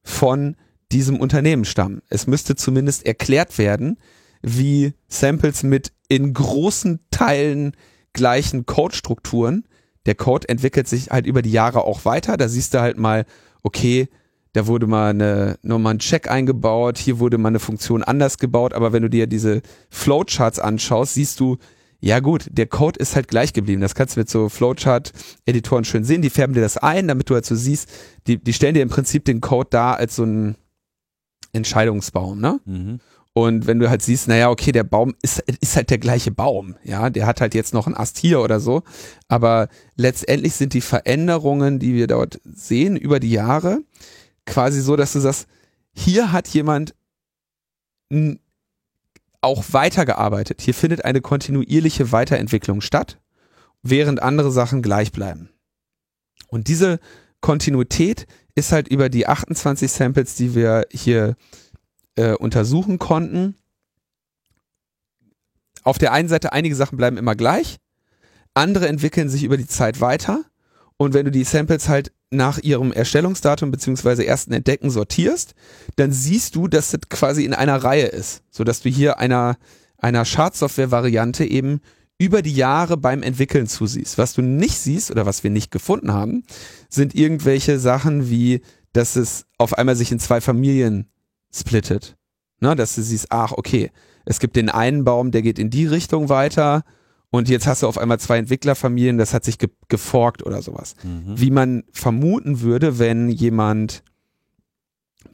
von 0.03 0.57
diesem 0.93 1.21
Unternehmen 1.21 1.65
stammen. 1.65 2.03
Es 2.09 2.27
müsste 2.27 2.57
zumindest 2.57 3.05
erklärt 3.07 3.59
werden, 3.59 3.99
wie 4.43 4.95
Samples 5.09 5.63
mit 5.63 5.93
in 6.09 6.33
großen 6.33 7.01
Teilen 7.11 7.73
gleichen 8.13 8.67
Code-Strukturen, 8.67 9.65
der 10.07 10.15
Code 10.15 10.49
entwickelt 10.49 10.89
sich 10.89 11.11
halt 11.11 11.27
über 11.27 11.43
die 11.43 11.53
Jahre 11.53 11.85
auch 11.85 12.05
weiter, 12.05 12.37
da 12.37 12.49
siehst 12.49 12.73
du 12.73 12.81
halt 12.81 12.99
mal, 12.99 13.27
okay, 13.63 14.09
da 14.55 14.67
wurde 14.67 14.87
mal 14.87 15.11
eine, 15.11 15.59
nochmal 15.63 15.95
ein 15.95 15.99
Check 15.99 16.31
eingebaut, 16.31 16.97
hier 16.97 17.19
wurde 17.19 17.37
mal 17.37 17.51
eine 17.51 17.59
Funktion 17.59 18.03
anders 18.03 18.39
gebaut, 18.39 18.73
aber 18.73 18.93
wenn 18.93 19.03
du 19.03 19.11
dir 19.11 19.27
diese 19.27 19.61
Flowcharts 19.91 20.59
anschaust, 20.59 21.15
siehst 21.15 21.39
du, 21.41 21.59
ja 22.01 22.21
gut, 22.21 22.47
der 22.51 22.67
Code 22.67 22.99
ist 22.99 23.17
halt 23.17 23.29
gleich 23.29 23.53
geblieben. 23.53 23.81
Das 23.81 23.95
kannst 23.95 24.17
du 24.17 24.21
mit 24.21 24.31
so 24.31 24.49
Flowchart-Editoren 24.49 25.85
schön 25.85 26.05
sehen. 26.05 26.23
Die 26.23 26.31
färben 26.31 26.55
dir 26.55 26.61
das 26.61 26.77
ein, 26.77 27.09
damit 27.09 27.29
du 27.29 27.35
halt 27.35 27.45
so 27.45 27.57
siehst, 27.57 27.89
die, 28.27 28.43
die 28.43 28.53
stellen 28.53 28.75
dir 28.75 28.83
im 28.83 28.89
Prinzip 28.89 29.25
den 29.25 29.41
Code 29.41 29.69
da 29.71 29.95
als 29.95 30.17
so 30.17 30.25
ein 30.25 30.57
Entscheidungsbaum, 31.53 32.41
ne? 32.41 32.61
Mhm. 32.65 33.01
Und 33.33 33.67
wenn 33.69 33.79
du 33.79 33.89
halt 33.89 34.03
siehst, 34.03 34.27
naja, 34.27 34.51
okay, 34.51 34.73
der 34.73 34.83
Baum 34.83 35.15
ist, 35.23 35.39
ist 35.61 35.77
halt 35.77 35.91
der 35.91 35.99
gleiche 35.99 36.33
Baum, 36.33 36.77
ja, 36.83 37.09
der 37.09 37.27
hat 37.27 37.41
halt 37.41 37.55
jetzt 37.55 37.73
noch 37.73 37.87
einen 37.87 37.97
Ast 37.97 38.19
hier 38.19 38.41
oder 38.41 38.59
so. 38.59 38.83
Aber 39.29 39.69
letztendlich 39.95 40.55
sind 40.55 40.75
die 40.75 40.81
Veränderungen, 40.81 41.79
die 41.79 41.95
wir 41.95 42.09
dort 42.09 42.41
sehen 42.45 42.97
über 42.97 43.21
die 43.21 43.31
Jahre, 43.31 43.79
quasi 44.45 44.81
so, 44.81 44.97
dass 44.97 45.13
du 45.13 45.21
sagst, 45.21 45.47
hier 45.93 46.33
hat 46.33 46.49
jemand 46.49 46.95
auch 49.41 49.65
weitergearbeitet. 49.73 50.61
Hier 50.61 50.75
findet 50.75 51.05
eine 51.05 51.21
kontinuierliche 51.21 52.13
Weiterentwicklung 52.13 52.81
statt, 52.81 53.21
während 53.83 54.23
andere 54.23 54.51
Sachen 54.51 54.83
gleich 54.83 55.13
bleiben. 55.13 55.51
Und 56.49 56.69
diese 56.69 56.99
Kontinuität 57.41 58.27
ist 58.55 58.73
halt 58.73 58.89
über 58.89 59.09
die 59.09 59.27
28 59.27 59.91
Samples, 59.91 60.35
die 60.35 60.55
wir 60.55 60.87
hier 60.91 61.37
äh, 62.17 62.33
untersuchen 62.33 62.99
konnten. 62.99 63.55
Auf 65.85 65.99
der 65.99 66.13
einen 66.13 66.29
Seite, 66.29 66.53
einige 66.53 66.75
Sachen 66.75 66.97
bleiben 66.97 67.17
immer 67.17 67.37
gleich, 67.37 67.79
andere 68.55 68.89
entwickeln 68.89 69.29
sich 69.29 69.45
über 69.45 69.57
die 69.57 69.69
Zeit 69.69 70.01
weiter. 70.01 70.45
Und 70.97 71.15
wenn 71.15 71.25
du 71.25 71.31
die 71.31 71.45
Samples 71.45 71.89
halt 71.89 72.13
nach 72.31 72.59
ihrem 72.59 72.93
Erstellungsdatum 72.93 73.71
beziehungsweise 73.71 74.27
ersten 74.27 74.53
Entdecken 74.53 74.91
sortierst, 74.91 75.55
dann 75.97 76.13
siehst 76.13 76.55
du, 76.55 76.69
dass 76.69 76.91
das 76.91 77.01
quasi 77.09 77.45
in 77.45 77.55
einer 77.55 77.83
Reihe 77.83 78.07
ist, 78.07 78.43
so 78.51 78.65
dass 78.65 78.83
du 78.83 78.91
hier 78.91 79.19
einer 79.19 79.57
einer 79.99 80.25
Schadsoftware-Variante 80.25 81.45
eben 81.45 81.81
über 82.19 82.43
die 82.43 82.55
Jahre 82.55 82.97
beim 82.97 83.23
Entwickeln 83.23 83.67
zusiehst. 83.67 84.19
Was 84.19 84.33
du 84.33 84.43
nicht 84.43 84.79
siehst 84.79 85.11
oder 85.11 85.27
was 85.27 85.45
wir 85.45 85.51
nicht 85.51 85.71
gefunden 85.71 86.13
haben, 86.13 86.45
sind 86.89 87.15
irgendwelche 87.15 87.79
Sachen 87.79 88.29
wie, 88.31 88.63
dass 88.93 89.17
es 89.17 89.47
auf 89.57 89.75
einmal 89.75 89.97
sich 89.97 90.11
in 90.11 90.19
zwei 90.19 90.41
Familien 90.41 91.09
splittet. 91.55 92.17
Ne, 92.61 92.75
dass 92.75 92.97
du 92.97 93.03
siehst, 93.03 93.27
ach, 93.31 93.53
okay, 93.53 93.93
es 94.25 94.41
gibt 94.41 94.57
den 94.57 94.69
einen 94.69 95.05
Baum, 95.05 95.31
der 95.31 95.43
geht 95.43 95.61
in 95.61 95.71
die 95.71 95.87
Richtung 95.87 96.29
weiter 96.29 96.83
und 97.31 97.49
jetzt 97.49 97.67
hast 97.67 97.83
du 97.83 97.87
auf 97.87 97.99
einmal 97.99 98.19
zwei 98.19 98.39
Entwicklerfamilien, 98.39 99.19
das 99.19 99.35
hat 99.35 99.45
sich 99.45 99.59
ge 99.59 99.69
geforkt 99.89 100.45
oder 100.45 100.63
sowas. 100.63 100.95
Mhm. 101.03 101.39
Wie 101.39 101.51
man 101.51 101.85
vermuten 101.93 102.61
würde, 102.63 102.99
wenn 102.99 103.29
jemand 103.29 104.03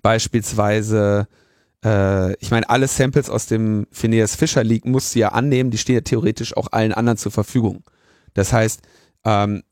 beispielsweise, 0.03 1.29
äh, 1.85 2.35
ich 2.37 2.51
meine, 2.51 2.69
alle 2.69 2.89
Samples 2.89 3.31
aus 3.31 3.47
dem 3.47 3.87
Phineas 3.93 4.35
Fisher 4.35 4.65
Leak 4.65 4.85
musst 4.85 5.15
du 5.15 5.21
ja 5.21 5.29
annehmen, 5.29 5.71
die 5.71 5.79
stehen 5.79 5.95
ja 5.95 6.01
theoretisch 6.01 6.57
auch 6.57 6.69
allen 6.73 6.93
anderen 6.93 7.17
zur 7.17 7.33
Verfügung. 7.33 7.85
Das 8.35 8.53
heißt, 8.53 8.83
ähm, 9.25 9.63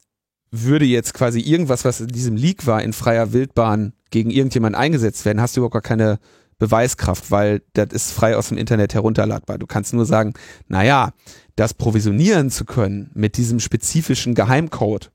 würde 0.52 0.84
jetzt 0.84 1.14
quasi 1.14 1.40
irgendwas, 1.40 1.84
was 1.84 2.00
in 2.00 2.08
diesem 2.08 2.36
Leak 2.36 2.66
war, 2.66 2.82
in 2.82 2.92
freier 2.92 3.32
Wildbahn 3.32 3.94
gegen 4.10 4.30
irgendjemanden 4.30 4.80
eingesetzt 4.80 5.24
werden, 5.24 5.40
hast 5.40 5.56
du 5.56 5.60
überhaupt 5.60 5.72
gar 5.72 5.82
keine 5.82 6.18
Beweiskraft, 6.62 7.32
weil 7.32 7.62
das 7.72 7.88
ist 7.90 8.12
frei 8.12 8.36
aus 8.36 8.50
dem 8.50 8.56
Internet 8.56 8.94
herunterladbar. 8.94 9.58
Du 9.58 9.66
kannst 9.66 9.92
nur 9.94 10.06
sagen, 10.06 10.32
naja, 10.68 11.12
das 11.56 11.74
provisionieren 11.74 12.52
zu 12.52 12.64
können 12.64 13.10
mit 13.14 13.36
diesem 13.36 13.58
spezifischen 13.58 14.36
Geheimcode 14.36 15.10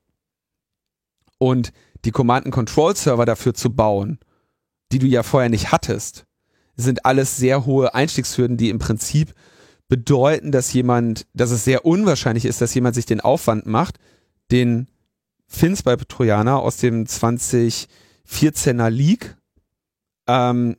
und 1.38 1.72
die 2.04 2.12
Command-and-Control-Server 2.12 3.26
dafür 3.26 3.54
zu 3.54 3.74
bauen, 3.74 4.20
die 4.92 5.00
du 5.00 5.08
ja 5.08 5.24
vorher 5.24 5.50
nicht 5.50 5.72
hattest, 5.72 6.26
sind 6.76 7.06
alles 7.06 7.38
sehr 7.38 7.66
hohe 7.66 7.96
Einstiegshürden, 7.96 8.58
die 8.58 8.70
im 8.70 8.80
Prinzip 8.80 9.34
bedeuten, 9.88 10.52
dass 10.52 10.74
jemand, 10.74 11.28
dass 11.34 11.52
es 11.52 11.64
sehr 11.64 11.86
unwahrscheinlich 11.86 12.44
ist, 12.44 12.60
dass 12.60 12.74
jemand 12.74 12.94
sich 12.94 13.06
den 13.06 13.22
Aufwand 13.22 13.68
macht, 13.68 14.00
den 14.52 14.88
Fins 15.48 15.82
bei 15.82 15.96
Trojaner 15.96 16.60
aus 16.60 16.76
dem 16.76 17.06
2014er 17.06 18.90
Leak 18.90 19.38
ähm, 20.28 20.76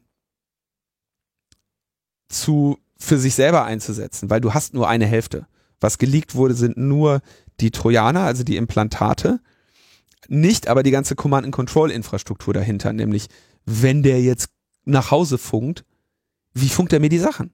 zu 2.28 2.78
für 2.98 3.18
sich 3.18 3.34
selber 3.34 3.64
einzusetzen, 3.64 4.28
weil 4.28 4.40
du 4.40 4.54
hast 4.54 4.74
nur 4.74 4.88
eine 4.88 5.06
Hälfte. 5.06 5.46
Was 5.80 5.98
geleakt 5.98 6.34
wurde, 6.34 6.54
sind 6.54 6.76
nur 6.76 7.20
die 7.60 7.70
Trojaner, 7.70 8.22
also 8.22 8.42
die 8.42 8.56
Implantate, 8.56 9.40
nicht 10.28 10.68
aber 10.68 10.82
die 10.82 10.90
ganze 10.90 11.14
Command-and-Control-Infrastruktur 11.14 12.54
dahinter, 12.54 12.92
nämlich 12.92 13.28
wenn 13.64 14.02
der 14.02 14.20
jetzt 14.20 14.50
nach 14.84 15.10
Hause 15.10 15.38
funkt, 15.38 15.84
wie 16.54 16.68
funkt 16.68 16.92
er 16.92 17.00
mir 17.00 17.08
die 17.08 17.18
Sachen? 17.18 17.52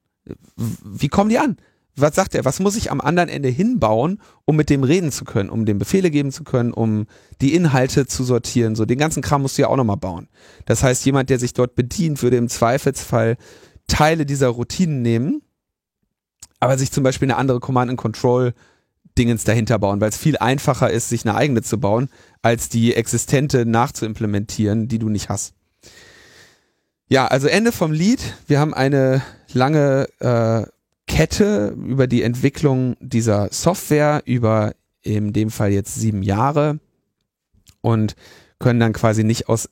Wie 0.57 1.09
kommen 1.09 1.29
die 1.29 1.39
an? 1.39 1.59
Was 1.97 2.17
sagt 2.17 2.35
er? 2.35 2.45
Was 2.45 2.59
muss 2.59 2.77
ich 2.77 2.91
am 2.91 3.01
anderen 3.01 3.29
Ende 3.29 3.49
hinbauen, 3.49 4.21
um 4.45 4.57
mit 4.57 4.71
dem 4.71 4.83
reden 4.83 5.13
zu 5.13 5.25
können, 5.25 5.51
um 5.51 5.65
dem 5.65 5.79
Befehle 5.79 6.11
geben 6.11 6.33
zu 6.33 6.43
können, 6.43 6.73
um 6.73 7.07
die 7.41 7.55
Inhalte 7.55 8.07
zu 8.07 8.25
sortieren? 8.25 8.75
So, 8.75 8.85
den 8.85 8.99
ganzen 8.99 9.23
Kram 9.23 9.43
musst 9.43 9.59
du 9.59 9.63
ja 9.63 9.69
auch 9.69 9.77
nochmal 9.77 9.97
bauen. 9.97 10.29
Das 10.65 10.83
heißt, 10.83 11.05
jemand, 11.05 11.31
der 11.31 11.39
sich 11.39 11.53
dort 11.53 11.77
bedient, 11.77 12.23
würde 12.23 12.37
im 12.37 12.49
Zweifelsfall 12.49 13.37
Teile 13.87 14.27
dieser 14.27 14.49
Routinen 14.49 15.03
nehmen, 15.03 15.43
aber 16.61 16.79
sich 16.79 16.91
zum 16.93 17.05
Beispiel 17.05 17.27
eine 17.27 17.37
andere 17.37 17.61
Command-and-Control 17.61 18.55
Dingens 19.17 19.45
dahinter 19.45 19.79
bauen, 19.79 20.01
weil 20.01 20.09
es 20.09 20.17
viel 20.17 20.37
einfacher 20.39 20.91
ist, 20.91 21.09
sich 21.09 21.25
eine 21.25 21.37
eigene 21.37 21.63
zu 21.63 21.79
bauen, 21.79 22.09
als 22.43 22.69
die 22.69 22.95
existente 22.95 23.65
nachzuimplementieren, 23.65 24.89
die 24.89 24.99
du 24.99 25.09
nicht 25.09 25.29
hast. 25.29 25.55
Ja, 27.07 27.27
also 27.27 27.47
Ende 27.47 27.71
vom 27.71 27.93
Lied. 27.93 28.21
Wir 28.49 28.59
haben 28.59 28.75
eine 28.75 29.23
lange 29.53 30.09
äh, 30.19 30.67
Kette 31.07 31.77
über 31.87 32.07
die 32.07 32.23
Entwicklung 32.23 32.97
dieser 33.01 33.53
Software 33.53 34.23
über 34.25 34.75
in 35.03 35.33
dem 35.33 35.51
Fall 35.51 35.71
jetzt 35.71 35.95
sieben 35.95 36.23
Jahre 36.23 36.81
und 37.83 38.17
können 38.59 38.81
dann 38.81 38.95
quasi 38.95 39.23
nicht 39.23 39.49
aus 39.49 39.69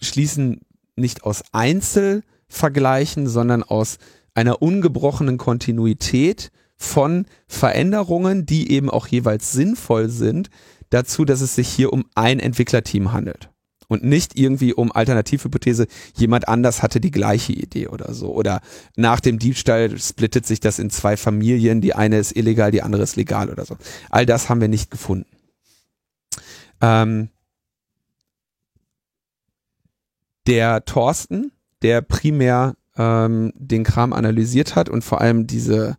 schließen 0.00 0.60
nicht 0.94 1.24
aus 1.24 1.42
Einzel 1.52 2.22
vergleichen, 2.48 3.28
sondern 3.28 3.62
aus 3.62 3.98
einer 4.34 4.62
ungebrochenen 4.62 5.38
Kontinuität 5.38 6.50
von 6.76 7.26
Veränderungen, 7.48 8.46
die 8.46 8.70
eben 8.70 8.90
auch 8.90 9.06
jeweils 9.06 9.52
sinnvoll 9.52 10.08
sind, 10.08 10.50
dazu, 10.90 11.24
dass 11.24 11.40
es 11.40 11.54
sich 11.54 11.68
hier 11.68 11.92
um 11.92 12.04
ein 12.14 12.38
Entwicklerteam 12.38 13.12
handelt. 13.12 13.50
Und 13.88 14.02
nicht 14.02 14.36
irgendwie 14.36 14.74
um 14.74 14.90
Alternativhypothese, 14.90 15.86
jemand 16.16 16.48
anders 16.48 16.82
hatte 16.82 17.00
die 17.00 17.12
gleiche 17.12 17.52
Idee 17.52 17.86
oder 17.86 18.14
so. 18.14 18.34
Oder 18.34 18.60
nach 18.96 19.20
dem 19.20 19.38
Diebstahl 19.38 19.96
splittet 19.98 20.44
sich 20.44 20.58
das 20.58 20.80
in 20.80 20.90
zwei 20.90 21.16
Familien, 21.16 21.80
die 21.80 21.94
eine 21.94 22.18
ist 22.18 22.36
illegal, 22.36 22.72
die 22.72 22.82
andere 22.82 23.04
ist 23.04 23.14
legal 23.14 23.48
oder 23.48 23.64
so. 23.64 23.76
All 24.10 24.26
das 24.26 24.48
haben 24.48 24.60
wir 24.60 24.68
nicht 24.68 24.90
gefunden. 24.90 25.30
Ähm, 26.80 27.28
der 30.48 30.84
Thorsten 30.84 31.52
der 31.82 32.02
primär 32.02 32.74
ähm, 32.96 33.52
den 33.54 33.84
Kram 33.84 34.12
analysiert 34.12 34.74
hat 34.74 34.88
und 34.88 35.02
vor 35.02 35.20
allem 35.20 35.46
diese, 35.46 35.96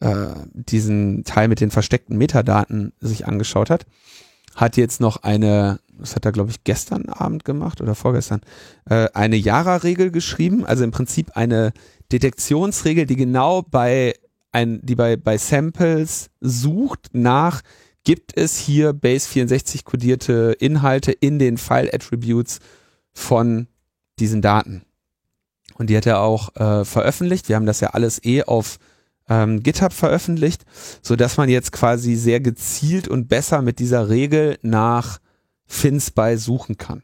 äh, 0.00 0.34
diesen 0.52 1.24
Teil 1.24 1.48
mit 1.48 1.60
den 1.60 1.70
versteckten 1.70 2.16
Metadaten 2.16 2.92
sich 3.00 3.26
angeschaut 3.26 3.70
hat, 3.70 3.86
hat 4.56 4.76
jetzt 4.76 5.00
noch 5.00 5.18
eine, 5.22 5.80
das 5.96 6.16
hat 6.16 6.24
er 6.24 6.32
glaube 6.32 6.50
ich 6.50 6.64
gestern 6.64 7.08
Abend 7.08 7.44
gemacht 7.44 7.80
oder 7.80 7.94
vorgestern, 7.94 8.40
äh, 8.88 9.08
eine 9.14 9.36
Yara-Regel 9.36 10.10
geschrieben, 10.10 10.64
also 10.66 10.84
im 10.84 10.90
Prinzip 10.90 11.36
eine 11.36 11.72
Detektionsregel, 12.12 13.06
die 13.06 13.16
genau 13.16 13.62
bei 13.62 14.14
ein, 14.52 14.80
die 14.82 14.96
bei, 14.96 15.16
bei 15.16 15.38
Samples 15.38 16.30
sucht 16.40 17.10
nach, 17.12 17.62
gibt 18.04 18.36
es 18.36 18.56
hier 18.58 18.92
Base 18.92 19.28
64 19.28 19.84
kodierte 19.84 20.56
Inhalte 20.58 21.12
in 21.12 21.38
den 21.38 21.56
File 21.56 21.90
Attributes 21.92 22.58
von 23.12 23.68
diesen 24.18 24.42
Daten. 24.42 24.82
Und 25.80 25.88
die 25.88 25.96
hat 25.96 26.04
er 26.04 26.20
auch 26.20 26.54
äh, 26.56 26.84
veröffentlicht. 26.84 27.48
Wir 27.48 27.56
haben 27.56 27.64
das 27.64 27.80
ja 27.80 27.88
alles 27.92 28.22
eh 28.22 28.42
auf 28.42 28.78
ähm, 29.30 29.62
GitHub 29.62 29.94
veröffentlicht, 29.94 30.66
so 31.00 31.16
dass 31.16 31.38
man 31.38 31.48
jetzt 31.48 31.72
quasi 31.72 32.16
sehr 32.16 32.38
gezielt 32.38 33.08
und 33.08 33.28
besser 33.28 33.62
mit 33.62 33.78
dieser 33.78 34.10
Regel 34.10 34.58
nach 34.60 35.20
FinSpy 35.64 36.36
suchen 36.36 36.76
kann. 36.76 37.02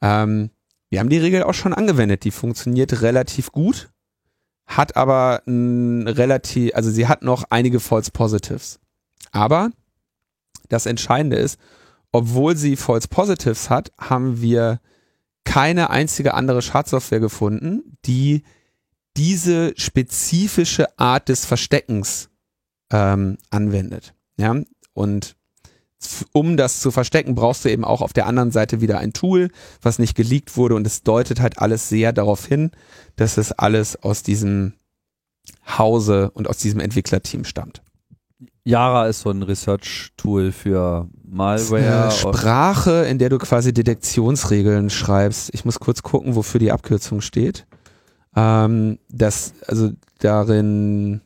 Ähm, 0.00 0.48
wir 0.88 1.00
haben 1.00 1.10
die 1.10 1.18
Regel 1.18 1.42
auch 1.42 1.52
schon 1.52 1.74
angewendet. 1.74 2.24
Die 2.24 2.30
funktioniert 2.30 3.02
relativ 3.02 3.52
gut, 3.52 3.90
hat 4.64 4.96
aber 4.96 5.42
ein 5.46 6.08
relativ, 6.08 6.74
also 6.74 6.90
sie 6.90 7.08
hat 7.08 7.20
noch 7.20 7.44
einige 7.50 7.78
False 7.78 8.10
Positives. 8.10 8.80
Aber 9.32 9.70
das 10.70 10.86
Entscheidende 10.86 11.36
ist, 11.36 11.60
obwohl 12.10 12.56
sie 12.56 12.76
False 12.76 13.08
Positives 13.08 13.68
hat, 13.68 13.92
haben 13.98 14.40
wir 14.40 14.80
keine 15.44 15.90
einzige 15.90 16.34
andere 16.34 16.62
Schadsoftware 16.62 17.20
gefunden, 17.20 17.96
die 18.04 18.42
diese 19.16 19.72
spezifische 19.76 20.98
Art 20.98 21.28
des 21.28 21.44
Versteckens 21.44 22.30
ähm, 22.90 23.38
anwendet. 23.50 24.14
Ja, 24.36 24.56
und 24.94 25.36
um 26.32 26.56
das 26.56 26.80
zu 26.80 26.90
verstecken, 26.90 27.34
brauchst 27.34 27.64
du 27.64 27.70
eben 27.70 27.84
auch 27.84 28.00
auf 28.00 28.12
der 28.12 28.26
anderen 28.26 28.52
Seite 28.52 28.80
wieder 28.80 28.98
ein 28.98 29.12
Tool, 29.12 29.50
was 29.82 29.98
nicht 29.98 30.14
geleakt 30.14 30.56
wurde 30.56 30.74
und 30.74 30.86
es 30.86 31.02
deutet 31.02 31.40
halt 31.40 31.58
alles 31.58 31.88
sehr 31.88 32.12
darauf 32.12 32.46
hin, 32.46 32.70
dass 33.16 33.36
es 33.36 33.52
alles 33.52 34.02
aus 34.02 34.22
diesem 34.22 34.74
Hause 35.78 36.30
und 36.30 36.48
aus 36.48 36.56
diesem 36.58 36.80
Entwicklerteam 36.80 37.44
stammt. 37.44 37.82
Yara 38.64 39.08
ist 39.08 39.20
so 39.20 39.30
ein 39.30 39.42
Research-Tool 39.42 40.52
für 40.52 41.08
Malware. 41.30 42.02
Eine 42.04 42.10
Sprache, 42.10 43.04
in 43.06 43.18
der 43.18 43.28
du 43.28 43.38
quasi 43.38 43.72
Detektionsregeln 43.72 44.90
schreibst. 44.90 45.50
Ich 45.54 45.64
muss 45.64 45.78
kurz 45.78 46.02
gucken, 46.02 46.34
wofür 46.34 46.58
die 46.58 46.72
Abkürzung 46.72 47.20
steht. 47.20 47.66
Ähm, 48.36 48.98
das, 49.08 49.54
also 49.66 49.90
darin 50.18 51.20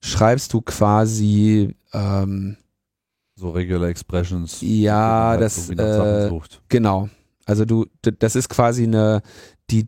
schreibst 0.00 0.52
du 0.52 0.60
quasi 0.60 1.74
ähm, 1.92 2.56
so 3.34 3.50
Regular 3.50 3.88
Expressions. 3.88 4.58
Ja, 4.60 5.36
das 5.36 5.70
äh, 5.70 6.30
genau. 6.68 7.08
Also 7.46 7.64
du, 7.64 7.86
das 8.02 8.34
ist 8.34 8.48
quasi 8.48 8.84
eine 8.84 9.22
die 9.70 9.86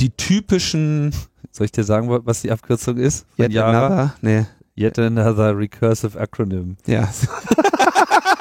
die 0.00 0.10
typischen. 0.10 1.12
Soll 1.50 1.66
ich 1.66 1.72
dir 1.72 1.84
sagen, 1.84 2.08
was 2.08 2.42
die 2.42 2.50
Abkürzung 2.50 2.96
ist? 2.96 3.26
Yet 3.36 3.56
another? 3.56 4.14
Nee. 4.20 4.46
Yet 4.76 4.98
another 4.98 5.56
recursive 5.56 6.18
acronym. 6.18 6.76
Ja. 6.86 7.08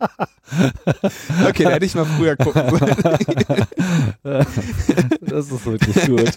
okay, 1.48 1.64
da 1.64 1.70
hätte 1.70 1.86
ich 1.86 1.94
mal 1.94 2.04
früher 2.04 2.36
gucken 2.36 2.62
sollen. 2.70 2.96
das 5.20 5.50
ist 5.50 5.66
wirklich 5.66 6.06
gut. 6.06 6.32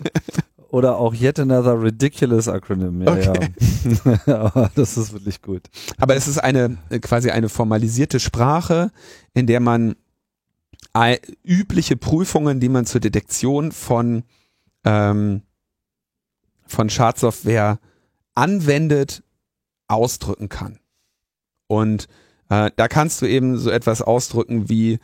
Oder 0.69 0.97
auch 0.97 1.13
Yet 1.13 1.39
Another 1.39 1.81
Ridiculous 1.81 2.47
Acronym. 2.47 3.01
Ja, 3.01 3.13
okay. 3.13 3.49
ja. 4.25 4.39
Aber 4.39 4.71
das 4.75 4.97
ist 4.97 5.13
wirklich 5.13 5.41
gut. 5.41 5.63
Aber 5.97 6.15
es 6.15 6.27
ist 6.27 6.39
eine 6.39 6.77
quasi 7.01 7.29
eine 7.29 7.49
formalisierte 7.49 8.19
Sprache, 8.19 8.91
in 9.33 9.47
der 9.47 9.59
man 9.59 9.95
übliche 11.43 11.95
Prüfungen, 11.95 12.59
die 12.59 12.69
man 12.69 12.87
zur 12.87 12.99
Detektion 12.99 13.71
von 13.71 14.23
ähm, 14.83 15.43
von 16.65 16.89
Schadsoftware 16.89 17.79
anwendet, 18.35 19.23
ausdrücken 19.87 20.49
kann. 20.49 20.79
Und 21.67 22.07
äh, 22.49 22.71
da 22.75 22.87
kannst 22.87 23.21
du 23.21 23.25
eben 23.25 23.57
so 23.57 23.69
etwas 23.69 24.01
ausdrücken 24.01 24.69
wie 24.69 24.99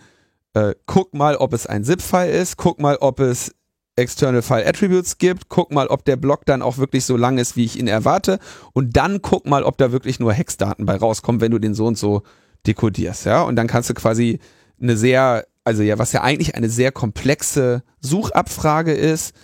äh, 0.54 0.76
guck 0.86 1.14
mal, 1.14 1.36
ob 1.36 1.54
es 1.54 1.66
ein 1.66 1.84
ZIP-File 1.84 2.32
ist, 2.32 2.58
guck 2.58 2.80
mal, 2.80 2.98
ob 2.98 3.20
es 3.20 3.54
External 3.96 4.41
File 4.41 4.66
Attributes 4.66 5.18
gibt, 5.18 5.50
guck 5.50 5.72
mal, 5.72 5.88
ob 5.88 6.04
der 6.06 6.16
Block 6.16 6.46
dann 6.46 6.62
auch 6.62 6.78
wirklich 6.78 7.06
so 7.06 7.16
lang 7.16 7.38
ist, 7.38 7.56
wie 7.56 7.66
ich 7.66 7.78
ihn 7.78 7.88
erwarte 7.88 8.39
und 8.74 8.98
dann 8.98 9.22
guck 9.22 9.46
mal, 9.46 9.64
ob 9.64 9.78
da 9.78 9.91
wirklich 9.91 10.20
nur 10.20 10.34
Hexdaten 10.34 10.86
bei 10.86 10.96
rauskommen, 10.96 11.41
wenn 11.41 11.52
du 11.52 11.60
den 11.60 11.76
so 11.76 11.86
und 11.86 11.98
so 11.98 12.24
dekodierst, 12.66 13.26
ja? 13.26 13.44
Und 13.44 13.56
dann 13.56 13.68
kannst 13.68 13.89
du 13.89 13.94
quasi 13.94 14.39
eine 14.82 14.98
sehr, 14.98 15.46
also 15.64 15.84
ja, 15.84 16.00
was 16.00 16.12
ja 16.12 16.22
eigentlich 16.22 16.56
eine 16.56 16.70
sehr 16.70 16.91
komplexe 16.91 17.84
Suchabfrage 18.00 18.94
ist, 18.94 19.36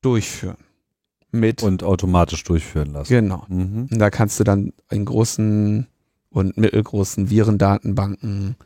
durchführen. 0.00 0.56
Mit 1.30 1.62
und 1.62 1.82
automatisch 1.82 2.44
durchführen 2.44 2.92
lassen. 2.92 3.12
Genau. 3.12 3.44
Mhm. 3.48 3.88
Und 3.90 3.98
da 3.98 4.10
kannst 4.10 4.38
du 4.38 4.44
dann 4.44 4.72
in 4.90 5.04
großen 5.06 5.86
und 6.32 6.56
mittelgroßen 6.56 7.30
Virendatenbanken 7.30 8.56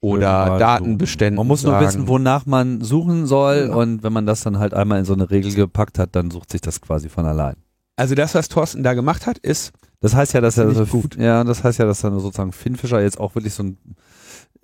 oder 0.00 0.20
ja, 0.20 0.58
Datenbeständen. 0.58 1.36
Man 1.36 1.46
muss 1.46 1.62
nur 1.62 1.72
sagen. 1.72 1.86
wissen, 1.86 2.08
wonach 2.08 2.44
man 2.44 2.80
suchen 2.80 3.26
soll 3.26 3.68
ja. 3.68 3.74
und 3.74 4.02
wenn 4.02 4.12
man 4.12 4.26
das 4.26 4.42
dann 4.42 4.58
halt 4.58 4.74
einmal 4.74 4.98
in 4.98 5.04
so 5.04 5.12
eine 5.12 5.30
Regel 5.30 5.54
gepackt 5.54 5.98
hat, 5.98 6.16
dann 6.16 6.30
sucht 6.30 6.50
sich 6.50 6.60
das 6.60 6.80
quasi 6.80 7.08
von 7.08 7.24
allein. 7.24 7.54
Also 7.96 8.14
das, 8.14 8.34
was 8.34 8.48
Thorsten 8.48 8.82
da 8.82 8.94
gemacht 8.94 9.26
hat, 9.26 9.38
ist. 9.38 9.72
Das 10.00 10.14
heißt 10.14 10.32
ja, 10.32 10.40
dass 10.40 10.58
er 10.58 10.68
so 10.72 10.86
gut. 10.86 11.16
Ja, 11.16 11.44
das 11.44 11.62
heißt 11.62 11.78
ja, 11.78 11.84
dass 11.84 12.00
dann 12.00 12.18
sozusagen 12.18 12.52
Finfisher 12.52 13.00
jetzt 13.00 13.20
auch 13.20 13.36
wirklich 13.36 13.54
so 13.54 13.62
ein, 13.62 13.78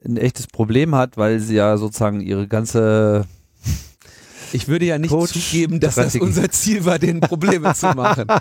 ein 0.05 0.17
echtes 0.17 0.49
Problem 0.49 0.97
hat, 0.97 1.17
weil 1.17 1.39
sie 1.39 1.55
ja 1.55 1.77
sozusagen 1.77 2.21
ihre 2.21 2.49
ganze 2.49 3.27
ich 4.53 4.69
würde 4.69 4.85
ja 4.85 4.99
nicht 4.99 5.11
Coach 5.11 5.33
zugeben, 5.33 5.81
dass 5.81 5.97
das 5.97 6.17
unser 6.17 6.51
Ziel 6.51 6.85
war, 6.85 6.99
den 6.99 7.21
Probleme 7.21 7.75
zu 7.75 7.87
machen. 7.89 8.27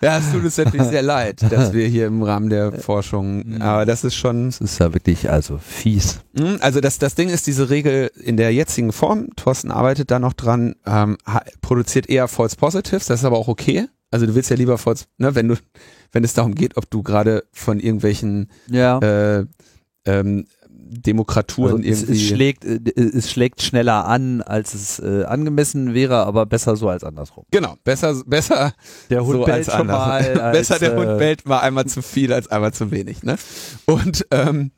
Ja, 0.00 0.18
es 0.18 0.30
tut 0.30 0.44
uns 0.44 0.56
natürlich 0.56 0.86
sehr 0.86 1.02
leid, 1.02 1.42
dass 1.50 1.72
wir 1.72 1.86
hier 1.88 2.06
im 2.06 2.22
Rahmen 2.22 2.50
der 2.50 2.72
Forschung, 2.72 3.44
mhm. 3.44 3.62
aber 3.62 3.84
das 3.84 4.04
ist 4.04 4.14
schon. 4.14 4.46
Das 4.46 4.60
ist 4.60 4.78
ja 4.78 4.94
wirklich 4.94 5.28
also 5.28 5.58
fies. 5.58 6.20
Mhm, 6.34 6.58
also 6.60 6.80
das, 6.80 6.98
das 6.98 7.16
Ding 7.16 7.28
ist, 7.28 7.48
diese 7.48 7.68
Regel 7.68 8.10
in 8.22 8.36
der 8.36 8.52
jetzigen 8.52 8.92
Form, 8.92 9.28
Thorsten 9.34 9.72
arbeitet 9.72 10.12
da 10.12 10.20
noch 10.20 10.34
dran, 10.34 10.76
ähm, 10.86 11.16
produziert 11.62 12.08
eher 12.08 12.28
False 12.28 12.56
Positives, 12.56 13.06
das 13.06 13.20
ist 13.20 13.24
aber 13.24 13.38
auch 13.38 13.48
okay. 13.48 13.88
Also 14.10 14.26
du 14.26 14.34
willst 14.34 14.50
ja 14.50 14.56
lieber 14.56 14.78
False, 14.78 15.06
ne, 15.18 15.34
wenn 15.34 15.48
du, 15.48 15.56
wenn 16.12 16.24
es 16.24 16.32
darum 16.32 16.54
geht, 16.54 16.76
ob 16.76 16.88
du 16.90 17.02
gerade 17.02 17.44
von 17.52 17.80
irgendwelchen 17.80 18.50
ja. 18.68 18.98
äh, 19.00 19.46
ähm, 20.06 20.46
Demokraturen 20.88 21.84
also 21.84 22.04
irgendwie. 22.04 22.12
Es, 22.12 22.28
schlägt, 22.28 22.64
äh, 22.64 22.80
es 22.96 23.30
schlägt 23.30 23.62
schneller 23.62 24.06
an, 24.06 24.42
als 24.42 24.74
es 24.74 24.98
äh, 24.98 25.24
angemessen 25.24 25.94
wäre, 25.94 26.26
aber 26.26 26.46
besser 26.46 26.76
so 26.76 26.88
als 26.88 27.04
andersrum. 27.04 27.44
Genau, 27.50 27.76
besser, 27.84 28.22
besser 28.26 28.72
der 29.10 29.24
Hund 29.24 29.38
so 29.38 29.44
bellt 29.44 29.68
als 29.68 29.84
mal. 29.84 30.38
Als, 30.38 30.52
besser 30.68 30.78
der 30.78 30.96
Hund 30.96 31.08
äh, 31.08 31.18
bellt 31.18 31.46
mal 31.46 31.60
einmal 31.60 31.86
zu 31.86 32.02
viel 32.02 32.32
als 32.32 32.48
einmal 32.48 32.72
zu 32.72 32.90
wenig. 32.90 33.22
Ne? 33.22 33.36
Und 33.86 34.26
ähm, 34.30 34.70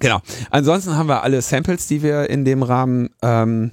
genau. 0.00 0.20
Ansonsten 0.50 0.96
haben 0.96 1.08
wir 1.08 1.22
alle 1.22 1.40
Samples, 1.42 1.86
die 1.86 2.02
wir 2.02 2.28
in 2.28 2.44
dem 2.44 2.62
Rahmen 2.62 3.10
ähm, 3.22 3.72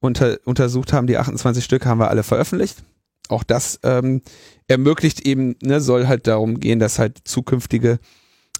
unter, 0.00 0.38
untersucht 0.44 0.92
haben. 0.92 1.06
Die 1.06 1.16
28 1.16 1.64
Stück 1.64 1.86
haben 1.86 1.98
wir 1.98 2.10
alle 2.10 2.22
veröffentlicht. 2.22 2.84
Auch 3.28 3.42
das 3.42 3.80
ähm, 3.82 4.22
ermöglicht 4.68 5.26
eben, 5.26 5.56
ne, 5.62 5.80
soll 5.80 6.06
halt 6.06 6.26
darum 6.26 6.60
gehen, 6.60 6.78
dass 6.78 6.98
halt 6.98 7.18
zukünftige 7.24 7.98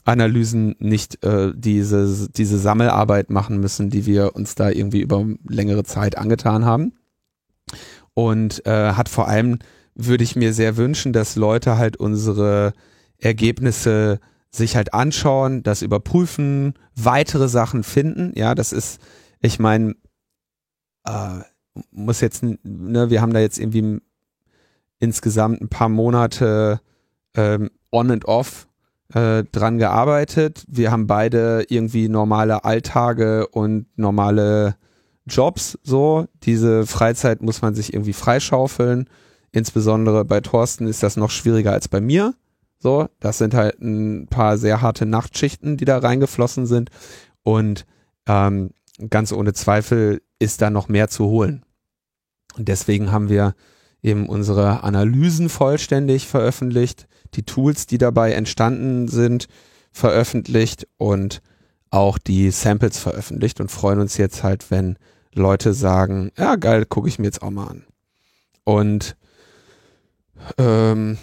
Analysen 0.05 0.77
nicht 0.79 1.25
äh, 1.25 1.53
diese, 1.55 2.29
diese 2.31 2.59
Sammelarbeit 2.59 3.31
machen 3.31 3.59
müssen, 3.59 3.91
die 3.91 4.07
wir 4.07 4.37
uns 4.37 4.55
da 4.55 4.71
irgendwie 4.71 5.01
über 5.01 5.27
längere 5.49 5.85
Zeit 5.85 6.19
angetan 6.19 6.65
haben. 6.65 6.93
Und 8.13 8.65
äh, 8.67 8.93
hat 8.93 9.09
vor 9.09 9.29
allem, 9.29 9.59
würde 9.95 10.25
ich 10.25 10.37
mir 10.37 10.53
sehr 10.53 10.77
wünschen, 10.77 11.13
dass 11.13 11.37
Leute 11.37 11.79
halt 11.79 11.97
unsere 11.97 12.73
Ergebnisse 13.19 14.21
sich 14.51 14.77
halt 14.77 14.95
anschauen, 14.95 15.63
das 15.63 15.83
überprüfen, 15.83 16.75
weitere 16.95 17.49
Sachen 17.49 17.83
finden. 17.83 18.33
Ja, 18.37 18.55
das 18.55 18.73
ist, 18.73 19.01
ich 19.41 19.59
meine, 19.59 19.97
äh, 21.05 21.41
muss 21.91 22.21
jetzt, 22.21 22.43
ne, 22.43 23.11
wir 23.11 23.21
haben 23.21 23.33
da 23.33 23.41
jetzt 23.41 23.59
irgendwie 23.59 24.01
insgesamt 25.01 25.61
ein 25.61 25.69
paar 25.69 25.89
Monate 25.89 26.81
ähm, 27.35 27.71
on 27.91 28.11
and 28.11 28.27
off 28.27 28.69
äh, 29.15 29.45
dran 29.45 29.79
gearbeitet. 29.79 30.65
Wir 30.69 30.91
haben 30.91 31.07
beide 31.07 31.65
irgendwie 31.69 32.09
normale 32.09 32.65
Alltage 32.65 33.47
und 33.47 33.87
normale 33.97 34.77
Jobs 35.27 35.79
so. 35.83 36.27
Diese 36.43 36.87
Freizeit 36.87 37.41
muss 37.41 37.63
man 37.63 37.75
sich 37.75 37.95
irgendwie 37.95 38.13
freischaufeln. 38.13 39.09
Insbesondere 39.53 40.25
bei 40.25 40.41
Thorsten 40.41 40.89
ist 40.89 41.03
das 41.03 41.17
noch 41.17 41.31
schwieriger 41.31 41.73
als 41.73 41.87
bei 41.89 42.01
mir. 42.01 42.35
So, 42.81 43.09
das 43.21 43.39
sind 43.39 43.55
halt 43.55 43.81
ein 43.81 44.27
paar 44.27 44.59
sehr 44.59 44.83
harte 44.83 45.07
Nachtschichten, 45.07 45.77
die 45.77 45.85
da 45.85 45.99
reingeflossen 45.99 46.67
sind. 46.67 46.91
Und 47.45 47.87
ähm, 48.27 48.71
ganz 49.11 49.33
ohne 49.33 49.53
Zweifel 49.53 50.23
ist 50.41 50.61
da 50.61 50.71
noch 50.71 50.89
mehr 50.89 51.09
zu 51.09 51.27
holen. 51.27 51.65
Und 52.57 52.69
deswegen 52.69 53.13
haben 53.13 53.29
wir 53.29 53.55
eben 54.03 54.29
unsere 54.29 54.83
Analysen 54.83 55.49
vollständig 55.49 56.27
veröffentlicht 56.27 57.07
die 57.37 57.45
Tools, 57.45 57.87
die 57.87 57.99
dabei 57.99 58.33
entstanden 58.33 59.09
sind, 59.09 59.47
veröffentlicht 59.93 60.87
und 60.97 61.43
auch 61.91 62.19
die 62.19 62.51
Samples 62.51 62.99
veröffentlicht 62.99 63.61
und 63.61 63.71
freuen 63.71 64.01
uns 64.01 64.17
jetzt 64.17 64.43
halt, 64.43 64.71
wenn 64.71 64.99
Leute 65.35 65.75
sagen, 65.75 66.31
ja 66.37 66.57
geil, 66.57 66.87
gucke 66.87 67.09
ich 67.09 67.19
mir 67.19 67.27
jetzt 67.27 67.43
auch 67.43 67.51
mal 67.51 67.69
an. 67.69 67.85
Und 68.65 69.17
ähm, 70.59 71.19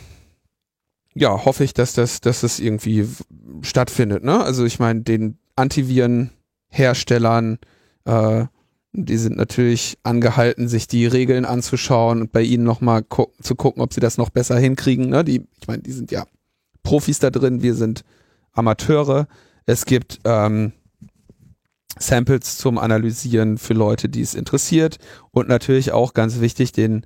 ja, 1.14 1.44
hoffe 1.44 1.66
ich, 1.66 1.74
dass 1.74 1.94
das, 1.94 2.22
dass 2.22 2.42
das 2.42 2.60
irgendwie 2.60 3.08
stattfindet. 3.62 4.24
Ne? 4.24 4.42
Also 4.42 4.66
ich 4.66 4.80
meine, 4.80 5.02
den 5.02 5.38
Antivirenherstellern 5.56 7.60
äh, 8.06 8.46
die 8.94 9.18
sind 9.18 9.38
natürlich 9.38 9.98
angehalten, 10.04 10.68
sich 10.68 10.88
die 10.88 11.06
Regeln 11.06 11.46
anzuschauen 11.46 12.22
und 12.22 12.32
bei 12.32 12.42
ihnen 12.42 12.64
nochmal 12.64 13.04
gu 13.04 13.28
zu 13.42 13.56
gucken, 13.56 13.82
ob 13.82 13.94
sie 13.94 14.02
das 14.02 14.18
noch 14.18 14.30
besser 14.30 14.58
hinkriegen. 14.58 15.10
Ne? 15.10 15.24
Die, 15.24 15.48
ich 15.60 15.68
meine, 15.68 15.82
die 15.82 15.94
sind 15.94 16.12
ja 16.12 16.26
Profis 16.84 17.20
da 17.20 17.30
drin, 17.30 17.62
wir 17.62 17.76
sind 17.76 18.04
Amateure. 18.52 19.28
Es 19.66 19.86
gibt 19.86 20.20
ähm, 20.26 20.74
Samples 21.98 22.58
zum 22.58 22.78
Analysieren 22.78 23.58
für 23.58 23.74
Leute, 23.74 24.10
die 24.10 24.22
es 24.22 24.34
interessiert 24.34 24.98
und 25.32 25.48
natürlich 25.48 25.94
auch 25.94 26.14
ganz 26.14 26.42
wichtig, 26.42 26.74
den, 26.74 27.06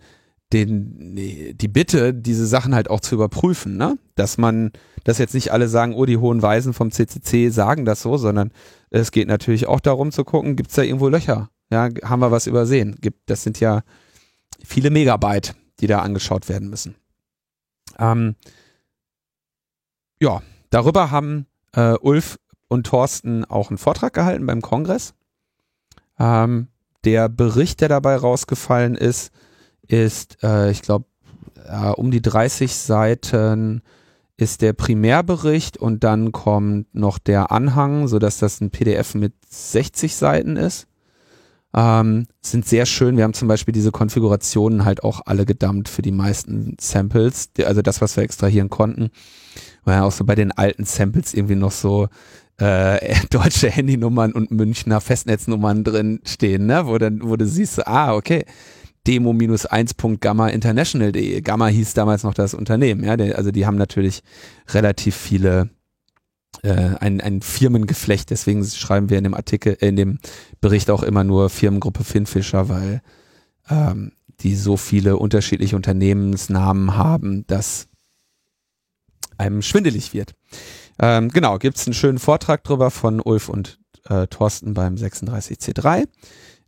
den, 0.53 1.15
die 1.15 1.67
Bitte, 1.67 2.13
diese 2.13 2.47
Sachen 2.47 2.73
halt 2.73 2.89
auch 2.89 2.99
zu 2.99 3.15
überprüfen, 3.15 3.77
ne? 3.77 3.97
Dass 4.15 4.37
man, 4.37 4.71
dass 5.03 5.17
jetzt 5.17 5.33
nicht 5.33 5.51
alle 5.51 5.67
sagen, 5.67 5.93
oh, 5.93 6.05
die 6.05 6.17
hohen 6.17 6.41
Weisen 6.41 6.73
vom 6.73 6.91
CCC 6.91 7.49
sagen 7.49 7.85
das 7.85 8.01
so, 8.01 8.17
sondern 8.17 8.51
es 8.89 9.11
geht 9.11 9.27
natürlich 9.27 9.67
auch 9.67 9.79
darum 9.79 10.11
zu 10.11 10.23
gucken, 10.23 10.55
gibt 10.55 10.69
es 10.69 10.75
da 10.75 10.83
irgendwo 10.83 11.09
Löcher? 11.09 11.49
Ja, 11.75 11.89
haben 12.03 12.21
wir 12.21 12.31
was 12.31 12.47
übersehen? 12.47 12.95
Das 13.25 13.43
sind 13.43 13.59
ja 13.59 13.83
viele 14.63 14.91
Megabyte, 14.91 15.55
die 15.81 15.87
da 15.87 15.99
angeschaut 15.99 16.47
werden 16.47 16.69
müssen. 16.69 16.95
Ähm, 17.99 18.35
ja, 20.21 20.41
darüber 20.69 21.11
haben 21.11 21.47
äh, 21.73 21.95
Ulf 21.99 22.39
und 22.69 22.87
Thorsten 22.87 23.43
auch 23.43 23.71
einen 23.71 23.77
Vortrag 23.77 24.13
gehalten 24.13 24.45
beim 24.45 24.61
Kongress. 24.61 25.15
Ähm, 26.17 26.69
der 27.03 27.27
Bericht, 27.27 27.81
der 27.81 27.89
dabei 27.89 28.15
rausgefallen 28.15 28.95
ist, 28.95 29.33
ist, 29.85 30.41
äh, 30.43 30.71
ich 30.71 30.81
glaube, 30.81 31.07
äh, 31.67 31.89
um 31.89 32.09
die 32.09 32.21
30 32.21 32.73
Seiten 32.73 33.81
ist 34.37 34.61
der 34.61 34.71
Primärbericht 34.71 35.75
und 35.75 36.05
dann 36.05 36.31
kommt 36.31 36.95
noch 36.95 37.17
der 37.17 37.51
Anhang, 37.51 38.07
sodass 38.07 38.37
das 38.37 38.61
ein 38.61 38.71
PDF 38.71 39.13
mit 39.13 39.33
60 39.49 40.15
Seiten 40.15 40.55
ist. 40.55 40.87
Ähm, 41.75 42.27
sind 42.41 42.65
sehr 42.65 42.85
schön. 42.85 43.17
Wir 43.17 43.25
haben 43.25 43.33
zum 43.33 43.49
Beispiel 43.49 43.73
diese 43.73 43.91
Konfigurationen 43.91 44.85
halt 44.85 45.03
auch 45.03 45.23
alle 45.25 45.45
gedumpt 45.45 45.89
für 45.89 46.01
die 46.01 46.13
meisten 46.13 46.77
Samples, 46.79 47.49
also 47.65 47.81
das, 47.81 47.99
was 48.01 48.15
wir 48.15 48.23
extrahieren 48.23 48.69
konnten. 48.69 49.09
Weil 49.83 49.99
auch 49.99 50.13
so 50.13 50.23
bei 50.23 50.35
den 50.35 50.53
alten 50.53 50.85
Samples 50.85 51.33
irgendwie 51.33 51.55
noch 51.55 51.71
so 51.71 52.07
äh, 52.57 53.15
deutsche 53.29 53.69
Handynummern 53.69 54.31
und 54.31 54.51
Münchner 54.51 55.01
Festnetznummern 55.01 55.83
drin 55.83 56.21
stehen, 56.25 56.65
ne? 56.65 56.87
wo, 56.87 56.97
dann, 56.97 57.19
wo 57.23 57.35
du 57.35 57.45
siehst, 57.45 57.85
ah, 57.85 58.15
okay, 58.15 58.45
demo-1.gammainternational.de. 59.05 61.41
Gamma 61.41 61.67
hieß 61.67 61.93
damals 61.93 62.23
noch 62.23 62.33
das 62.33 62.53
Unternehmen, 62.53 63.03
ja, 63.03 63.15
also 63.35 63.51
die 63.51 63.65
haben 63.65 63.77
natürlich 63.77 64.23
relativ 64.69 65.13
viele 65.15 65.69
äh, 66.65 66.95
ein, 66.99 67.21
ein 67.21 67.41
Firmengeflecht, 67.41 68.31
deswegen 68.31 68.65
schreiben 68.65 69.09
wir 69.09 69.17
in 69.17 69.23
dem 69.23 69.33
Artikel, 69.35 69.73
in 69.73 69.95
dem 69.95 70.19
Bericht 70.61 70.89
auch 70.89 71.03
immer 71.03 71.23
nur 71.23 71.49
Firmengruppe 71.49 72.03
Finfischer, 72.03 72.69
weil 72.69 73.01
ähm, 73.69 74.13
die 74.39 74.55
so 74.55 74.75
viele 74.75 75.17
unterschiedliche 75.17 75.75
Unternehmensnamen 75.75 76.97
haben, 76.97 77.45
dass 77.47 77.87
einem 79.37 79.61
schwindelig 79.61 80.13
wird. 80.13 80.33
Ähm, 80.99 81.29
genau, 81.29 81.57
gibt 81.59 81.77
es 81.77 81.85
einen 81.85 81.93
schönen 81.93 82.19
Vortrag 82.19 82.63
drüber 82.63 82.89
von 82.89 83.19
Ulf 83.19 83.47
und 83.47 83.79
äh, 84.09 84.27
Thorsten 84.27 84.73
beim 84.73 84.95
36C3. 84.95 86.07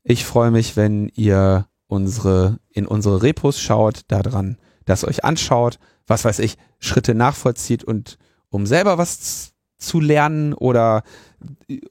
Ich 0.03 0.25
freue 0.25 0.51
mich, 0.51 0.77
wenn 0.77 1.09
ihr 1.15 1.67
unsere, 1.87 2.59
in 2.69 2.85
unsere 2.85 3.23
Repos 3.23 3.59
schaut, 3.59 4.01
daran, 4.09 4.57
das 4.85 5.03
euch 5.03 5.23
anschaut, 5.23 5.79
was 6.05 6.23
weiß 6.23 6.39
ich, 6.39 6.57
Schritte 6.79 7.15
nachvollzieht 7.15 7.83
und 7.83 8.17
um 8.49 8.65
selber 8.65 8.97
was 8.97 9.53
zu 9.77 9.99
lernen 9.99 10.53
oder 10.53 11.03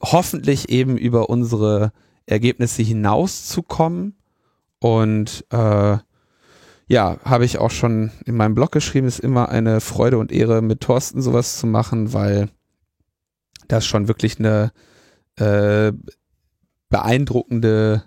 hoffentlich 0.01 0.69
eben 0.69 0.97
über 0.97 1.31
unsere 1.31 1.93
Ergebnisse 2.27 2.83
hinauszukommen. 2.83 4.17
Und 4.79 5.45
äh, 5.51 5.99
ja, 6.89 7.19
habe 7.25 7.45
ich 7.45 7.59
auch 7.59 7.71
schon 7.71 8.11
in 8.25 8.37
meinem 8.37 8.55
Blog 8.55 8.73
geschrieben, 8.73 9.07
ist 9.07 9.21
immer 9.21 9.49
eine 9.49 9.81
Freude 9.81 10.19
und 10.19 10.33
Ehre, 10.33 10.63
mit 10.63 10.81
Thorsten 10.81 11.23
sowas 11.23 11.59
zu 11.59 11.67
machen, 11.67 12.13
weil 12.13 12.49
das 13.69 13.87
schon 13.87 14.09
wirklich 14.09 14.39
eine 14.39 14.73
äh, 15.37 15.93
beeindruckende 16.89 18.05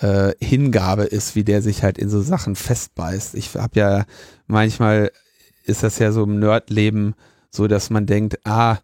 äh, 0.00 0.32
Hingabe 0.40 1.04
ist, 1.04 1.34
wie 1.34 1.44
der 1.44 1.62
sich 1.62 1.82
halt 1.82 1.98
in 1.98 2.08
so 2.08 2.20
Sachen 2.22 2.56
festbeißt. 2.56 3.34
Ich 3.34 3.54
habe 3.54 3.78
ja 3.78 4.04
manchmal 4.46 5.10
ist 5.64 5.82
das 5.82 5.98
ja 5.98 6.12
so 6.12 6.22
im 6.22 6.38
Nerdleben 6.38 7.14
so, 7.50 7.66
dass 7.66 7.90
man 7.90 8.06
denkt, 8.06 8.46
ah, 8.46 8.78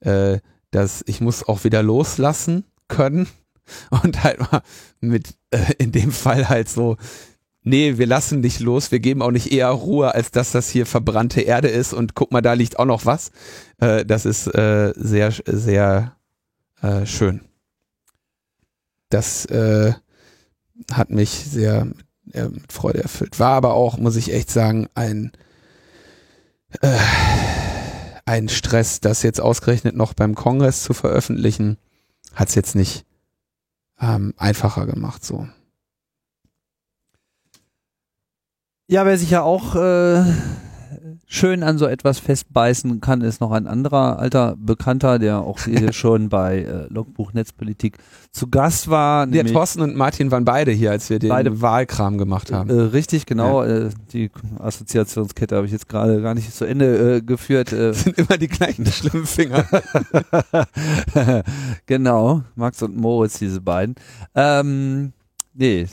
äh, 0.00 0.38
dass 0.70 1.02
ich 1.06 1.20
muss 1.20 1.46
auch 1.46 1.64
wieder 1.64 1.82
loslassen 1.82 2.64
können 2.88 3.28
und 4.02 4.22
halt 4.22 4.40
mal 4.40 4.62
mit 5.00 5.34
äh, 5.50 5.74
in 5.78 5.92
dem 5.92 6.12
Fall 6.12 6.48
halt 6.48 6.68
so 6.68 6.96
nee, 7.68 7.98
wir 7.98 8.06
lassen 8.06 8.42
dich 8.42 8.60
los, 8.60 8.90
wir 8.90 9.00
geben 9.00 9.22
auch 9.22 9.30
nicht 9.30 9.52
eher 9.52 9.68
Ruhe, 9.68 10.14
als 10.14 10.30
dass 10.30 10.52
das 10.52 10.68
hier 10.68 10.86
verbrannte 10.86 11.42
Erde 11.42 11.68
ist 11.68 11.92
und 11.92 12.14
guck 12.14 12.32
mal, 12.32 12.40
da 12.40 12.54
liegt 12.54 12.78
auch 12.78 12.84
noch 12.84 13.06
was. 13.06 13.30
Äh, 13.78 14.04
das 14.04 14.26
ist 14.26 14.46
äh, 14.48 14.92
sehr, 14.96 15.32
sehr 15.46 16.16
äh, 16.82 17.06
schön. 17.06 17.42
Das 19.10 19.46
äh, 19.46 19.92
hat 20.92 21.10
mich 21.10 21.30
sehr 21.30 21.88
äh, 22.32 22.48
mit 22.48 22.72
Freude 22.72 23.02
erfüllt. 23.02 23.38
War 23.38 23.52
aber 23.52 23.74
auch, 23.74 23.98
muss 23.98 24.16
ich 24.16 24.32
echt 24.32 24.50
sagen, 24.50 24.88
ein, 24.94 25.32
äh, 26.80 26.96
ein 28.28 28.50
Stress, 28.50 29.00
das 29.00 29.22
jetzt 29.22 29.40
ausgerechnet 29.40 29.96
noch 29.96 30.12
beim 30.12 30.34
Kongress 30.34 30.82
zu 30.82 30.92
veröffentlichen, 30.92 31.78
hat 32.34 32.50
es 32.50 32.54
jetzt 32.54 32.74
nicht 32.74 33.06
ähm, 34.00 34.34
einfacher 34.36 34.86
gemacht 34.86 35.24
so. 35.24 35.48
Ja, 38.86 39.04
wer 39.06 39.18
sich 39.18 39.30
ja 39.30 39.42
auch 39.42 39.74
äh, 39.76 40.24
schön 41.30 41.62
an 41.62 41.76
so 41.76 41.86
etwas 41.86 42.18
festbeißen 42.18 43.02
kann, 43.02 43.20
ist 43.20 43.40
noch 43.42 43.52
ein 43.52 43.66
anderer 43.66 44.18
alter 44.18 44.56
Bekannter, 44.58 45.18
der 45.18 45.40
auch 45.40 45.60
hier 45.60 45.92
schon 45.92 46.30
bei 46.30 46.60
äh, 46.62 46.86
Logbuch 46.88 47.34
Netzpolitik 47.34 47.98
zu 48.32 48.48
Gast 48.48 48.88
war. 48.88 49.28
Ja, 49.28 49.44
Thorsten 49.44 49.82
und 49.82 49.94
Martin 49.94 50.30
waren 50.30 50.46
beide 50.46 50.72
hier, 50.72 50.90
als 50.90 51.10
wir 51.10 51.18
den 51.18 51.28
beide, 51.28 51.60
Wahlkram 51.60 52.16
gemacht 52.16 52.50
haben. 52.50 52.70
Äh, 52.70 52.80
richtig, 52.80 53.26
genau. 53.26 53.62
Ja. 53.62 53.86
Äh, 53.86 53.90
die 54.12 54.30
Assoziationskette 54.58 55.54
habe 55.54 55.66
ich 55.66 55.72
jetzt 55.72 55.88
gerade 55.88 56.22
gar 56.22 56.34
nicht 56.34 56.52
zu 56.52 56.64
Ende 56.64 57.16
äh, 57.16 57.20
geführt. 57.20 57.72
Äh. 57.72 57.88
Das 57.88 58.04
sind 58.04 58.16
immer 58.16 58.38
die 58.38 58.48
gleichen 58.48 58.86
schlimmen 58.90 59.26
Finger. 59.26 59.66
genau, 61.86 62.42
Max 62.56 62.82
und 62.82 62.96
Moritz, 62.96 63.38
diese 63.38 63.60
beiden. 63.60 63.96
Ähm, 64.34 65.12
nee, 65.52 65.86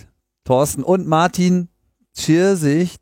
Thorsten 0.45 0.81
und 0.81 1.07
Martin 1.07 1.67
Tschir 2.15 2.55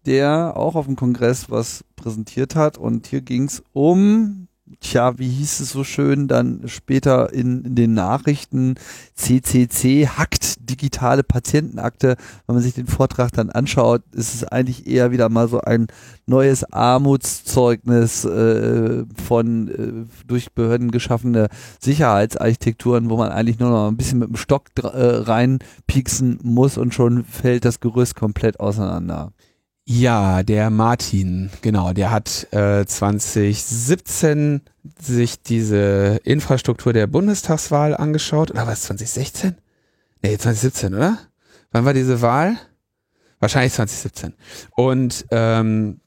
der 0.08 0.58
auch 0.58 0.74
auf 0.74 0.88
dem 0.88 0.96
Kongress 0.96 1.52
was 1.52 1.84
präsentiert 2.04 2.56
hat. 2.56 2.78
Und 2.78 3.08
hier 3.08 3.22
ging 3.22 3.46
es 3.46 3.64
um, 3.74 4.48
tja, 4.80 5.18
wie 5.18 5.30
hieß 5.30 5.62
es 5.62 5.72
so 5.72 5.84
schön, 5.84 6.28
dann 6.28 6.64
später 6.66 7.34
in, 7.34 7.64
in, 7.64 7.76
den 7.76 7.94
Nachrichten, 7.94 8.76
CCC 9.16 10.08
hackt 10.08 10.70
digitale 10.70 11.24
Patientenakte. 11.24 12.16
Wenn 12.46 12.56
man 12.56 12.64
sich 12.64 12.74
den 12.74 12.88
Vortrag 12.88 13.32
dann 13.32 13.50
anschaut, 13.50 14.02
ist 14.12 14.34
es 14.34 14.44
eigentlich 14.44 14.88
eher 14.88 15.12
wieder 15.12 15.30
mal 15.30 15.48
so 15.48 15.62
ein 15.62 15.88
neues 16.26 16.64
Armutszeugnis 16.72 18.26
äh, 18.26 19.06
von 19.24 19.68
äh, 19.68 20.26
durch 20.28 20.52
Behörden 20.54 20.92
geschaffene 20.92 21.48
Sicherheitsarchitekturen, 21.80 23.10
wo 23.10 23.18
man 23.18 23.32
eigentlich 23.32 23.60
nur 23.60 23.70
noch 23.70 23.88
ein 23.88 23.98
bisschen 23.98 24.20
mit 24.20 24.30
dem 24.30 24.38
Stock 24.38 24.70
äh, 24.78 24.88
reinpieksen 24.88 26.40
muss 26.44 26.78
und 26.78 26.94
schon 26.94 27.24
fällt 27.26 27.66
das 27.66 27.80
Gerüst 27.80 28.16
komplett 28.16 28.60
auseinander. 28.60 29.32
Ja, 29.86 30.44
der 30.44 30.70
Martin, 30.70 31.50
genau, 31.62 31.92
der 31.92 32.10
hat 32.10 32.48
äh, 32.54 32.86
2017 32.86 34.62
sich 34.98 35.42
diese 35.42 36.22
Infrastruktur 36.24 36.94
der 36.94 37.08
Bundestagswahl 37.08 37.96
angeschaut. 37.96 38.52
Oder 38.52 38.66
was, 38.66 38.84
2016? 38.84 39.58
Nee, 40.22 40.38
2017, 40.38 40.94
oder? 40.94 41.18
Wann 41.72 41.84
war 41.84 41.94
diese 41.94 42.22
Wahl? 42.22 42.58
Wahrscheinlich 43.40 43.74
2017. 43.74 44.36
Und 44.72 45.26
ähm, 45.32 46.00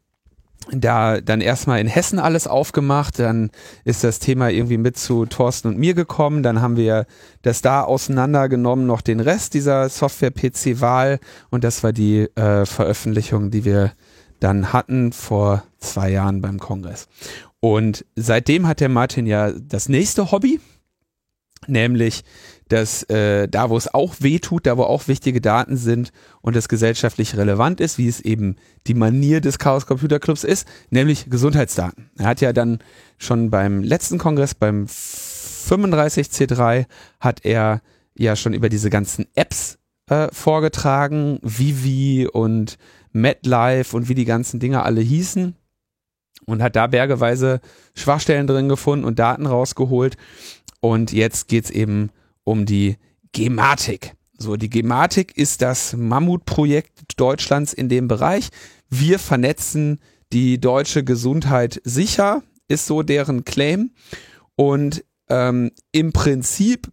da 0.71 1.21
dann 1.21 1.41
erstmal 1.41 1.81
in 1.81 1.87
Hessen 1.87 2.19
alles 2.19 2.47
aufgemacht, 2.47 3.19
dann 3.19 3.51
ist 3.85 4.05
das 4.05 4.19
Thema 4.19 4.51
irgendwie 4.51 4.79
mit 4.79 4.97
zu 4.97 5.27
Thorsten 5.27 5.69
und 5.69 5.79
mir 5.79 5.95
gekommen, 5.95 6.43
dann 6.43 6.61
haben 6.61 6.77
wir 6.77 7.07
das 7.43 7.63
da 7.63 7.83
auseinandergenommen, 7.83 8.87
noch 8.87 9.01
den 9.01 9.21
Rest 9.21 9.55
dieser 9.55 9.89
Software-PC-Wahl 9.89 11.21
und 11.51 11.65
das 11.65 11.83
war 11.83 11.93
die 11.93 12.23
äh, 12.37 12.67
Veröffentlichung, 12.67 13.51
die 13.51 13.65
wir 13.65 13.93
dann 14.41 14.73
hatten 14.73 15.13
vor 15.13 15.65
zwei 15.79 16.11
Jahren 16.11 16.43
beim 16.43 16.59
Kongress. 16.59 17.09
Und 17.61 18.05
seitdem 18.17 18.67
hat 18.67 18.81
der 18.81 18.89
Martin 18.89 19.27
ja 19.27 19.53
das 19.53 19.89
nächste 19.89 20.31
Hobby, 20.31 20.61
nämlich 21.67 22.23
dass 22.69 23.05
äh, 23.05 23.49
da, 23.49 23.71
wo 23.71 23.77
es 23.77 23.93
auch 23.93 24.17
weh 24.19 24.39
tut, 24.39 24.67
da, 24.67 24.77
wo 24.77 24.83
auch 24.83 25.09
wichtige 25.09 25.41
Daten 25.41 25.77
sind 25.77 26.13
und 26.41 26.57
es 26.57 26.69
gesellschaftlich 26.69 27.37
relevant 27.37 27.81
ist, 27.81 27.99
wie 27.99 28.09
es 28.09 28.21
eben 28.21 28.57
die 28.87 28.95
Manier 28.95 29.41
des 29.41 29.59
Chaos 29.59 29.87
Computer 29.87 30.19
Clubs 30.19 30.45
ist, 30.45 30.67
nämlich 30.91 31.31
Gesundheitsdaten. 31.31 32.11
Er 32.19 32.27
hat 32.27 32.41
ja 32.41 32.53
dann 32.53 32.81
schon 33.19 33.51
beim 33.51 33.83
letzten 33.83 34.19
Kongress, 34.19 34.55
beim 34.55 34.87
35C3, 34.87 36.87
hat 37.21 37.45
er 37.45 37.83
ja 38.17 38.35
schon 38.35 38.53
über 38.53 38.69
diese 38.69 38.91
ganzen 38.91 39.27
Apps 39.35 39.79
äh, 40.09 40.29
vorgetragen, 40.33 41.39
Vivi 41.43 42.27
und 42.27 42.79
MetLife 43.13 43.97
und 43.97 44.09
wie 44.09 44.15
die 44.15 44.25
ganzen 44.25 44.61
Dinge 44.61 44.83
alle 44.83 45.01
hießen 45.01 45.55
und 46.47 46.63
hat 46.63 46.77
da 46.77 46.87
bergeweise 46.87 47.61
Schwachstellen 47.95 48.47
drin 48.47 48.69
gefunden 48.69 49.05
und 49.05 49.19
Daten 49.19 49.47
rausgeholt. 49.47 50.17
Und 50.81 51.13
jetzt 51.13 51.49
geht's 51.49 51.71
eben 51.71 52.11
um 52.47 52.65
die 52.65 52.97
Gematik. 53.33 54.15
So, 54.39 54.57
die 54.57 54.71
Gematik 54.71 55.37
ist 55.37 55.63
das 55.63 55.95
Mammutprojekt 55.95 57.19
Deutschlands 57.19 57.73
in 57.73 57.89
dem 57.89 58.07
Bereich. 58.09 58.49
Wir 58.89 59.19
vernetzen 59.19 60.01
die 60.33 60.59
deutsche 60.59 61.05
Gesundheit 61.05 61.81
sicher, 61.85 62.43
ist 62.69 62.87
so 62.87 63.03
deren 63.03 63.45
Claim. 63.45 63.91
Und 64.55 65.05
ähm, 65.29 65.73
im 65.93 66.13
Prinzip 66.13 66.89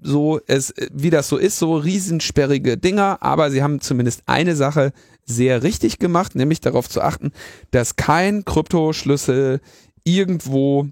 so, 0.00 0.38
es, 0.46 0.74
wie 0.92 1.10
das 1.10 1.28
so 1.28 1.38
ist, 1.38 1.58
so 1.58 1.76
riesensperrige 1.76 2.76
Dinger, 2.76 3.18
aber 3.22 3.50
sie 3.50 3.62
haben 3.62 3.80
zumindest 3.80 4.22
eine 4.26 4.54
Sache 4.54 4.92
sehr 5.24 5.62
richtig 5.62 5.98
gemacht, 5.98 6.34
nämlich 6.34 6.60
darauf 6.60 6.88
zu 6.88 7.00
achten, 7.00 7.32
dass 7.70 7.96
kein 7.96 8.44
Kryptoschlüssel 8.44 9.60
irgendwo 10.04 10.88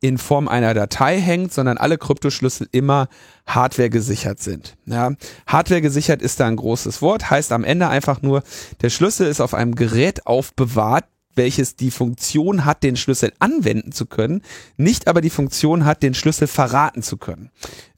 in 0.00 0.18
Form 0.18 0.48
einer 0.48 0.74
Datei 0.74 1.20
hängt, 1.20 1.52
sondern 1.52 1.78
alle 1.78 1.98
Kryptoschlüssel 1.98 2.68
immer 2.72 3.08
Hardware 3.46 3.90
gesichert 3.90 4.40
sind. 4.40 4.76
Ja, 4.86 5.12
Hardware 5.46 5.80
gesichert 5.80 6.22
ist 6.22 6.40
da 6.40 6.46
ein 6.46 6.56
großes 6.56 7.02
Wort, 7.02 7.30
heißt 7.30 7.52
am 7.52 7.64
Ende 7.64 7.88
einfach 7.88 8.22
nur, 8.22 8.42
der 8.82 8.90
Schlüssel 8.90 9.26
ist 9.26 9.40
auf 9.40 9.54
einem 9.54 9.74
Gerät 9.74 10.26
aufbewahrt, 10.26 11.04
welches 11.38 11.76
die 11.76 11.90
Funktion 11.90 12.66
hat, 12.66 12.82
den 12.82 12.96
Schlüssel 12.96 13.32
anwenden 13.38 13.92
zu 13.92 14.04
können, 14.04 14.42
nicht 14.76 15.08
aber 15.08 15.22
die 15.22 15.30
Funktion 15.30 15.86
hat, 15.86 16.02
den 16.02 16.14
Schlüssel 16.14 16.48
verraten 16.48 17.02
zu 17.02 17.16
können. 17.16 17.50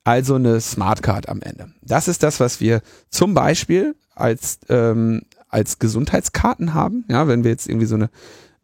Also 0.05 0.37
eine 0.37 0.61
Smartcard 0.61 1.29
am 1.29 1.41
Ende. 1.43 1.73
Das 1.83 2.07
ist 2.07 2.23
das, 2.23 2.39
was 2.39 2.61
wir 2.61 2.83
zum 3.11 3.35
Beispiel 3.35 3.97
als, 4.15 4.59
ähm, 4.69 5.23
als 5.49 5.79
Gesundheitskarten 5.79 6.75
haben. 6.75 7.05
Ja, 7.09 7.27
wenn 7.27 7.43
wir 7.43 7.51
jetzt 7.51 7.69
irgendwie 7.69 7.87
so 7.87 7.97
eine 7.97 8.11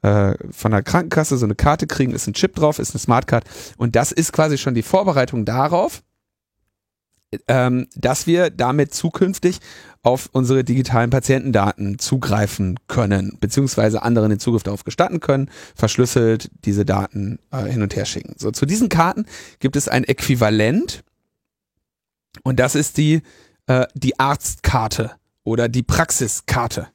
äh, 0.07 0.37
von 0.53 0.71
der 0.71 0.83
Krankenkasse 0.83 1.37
so 1.37 1.45
eine 1.45 1.57
Karte 1.57 1.87
kriegen, 1.89 2.13
ist 2.13 2.29
ein 2.29 2.35
Chip 2.35 2.55
drauf, 2.55 2.79
ist 2.79 2.93
eine 2.93 3.01
Smartcard. 3.01 3.45
Und 3.77 3.97
das 3.97 4.13
ist 4.13 4.33
quasi 4.33 4.57
schon 4.57 4.75
die 4.75 4.83
Vorbereitung 4.83 5.45
darauf, 5.45 6.03
ähm, 7.49 7.89
dass 7.97 8.29
wir 8.29 8.51
damit 8.51 8.95
zukünftig 8.95 9.59
auf 10.05 10.29
unsere 10.31 10.63
digitalen 10.63 11.11
Patientendaten 11.11 11.99
zugreifen 11.99 12.79
können, 12.87 13.37
beziehungsweise 13.41 14.03
anderen 14.03 14.31
den 14.31 14.39
Zugriff 14.39 14.63
darauf 14.63 14.85
gestatten 14.85 15.19
können, 15.19 15.51
verschlüsselt 15.75 16.51
diese 16.65 16.85
Daten 16.85 17.41
äh, 17.51 17.65
hin 17.65 17.83
und 17.83 17.97
her 17.97 18.05
schicken. 18.05 18.37
So, 18.39 18.53
zu 18.53 18.65
diesen 18.65 18.89
Karten 18.89 19.27
gibt 19.59 19.75
es 19.75 19.89
ein 19.89 20.05
Äquivalent 20.05 21.03
und 22.45 22.61
das 22.61 22.77
ist 22.77 22.97
die, 22.97 23.23
äh, 23.67 23.87
die 23.95 24.21
Arztkarte 24.21 25.11
oder 25.43 25.69
die 25.69 25.83
Praxiskarte. 25.83 26.87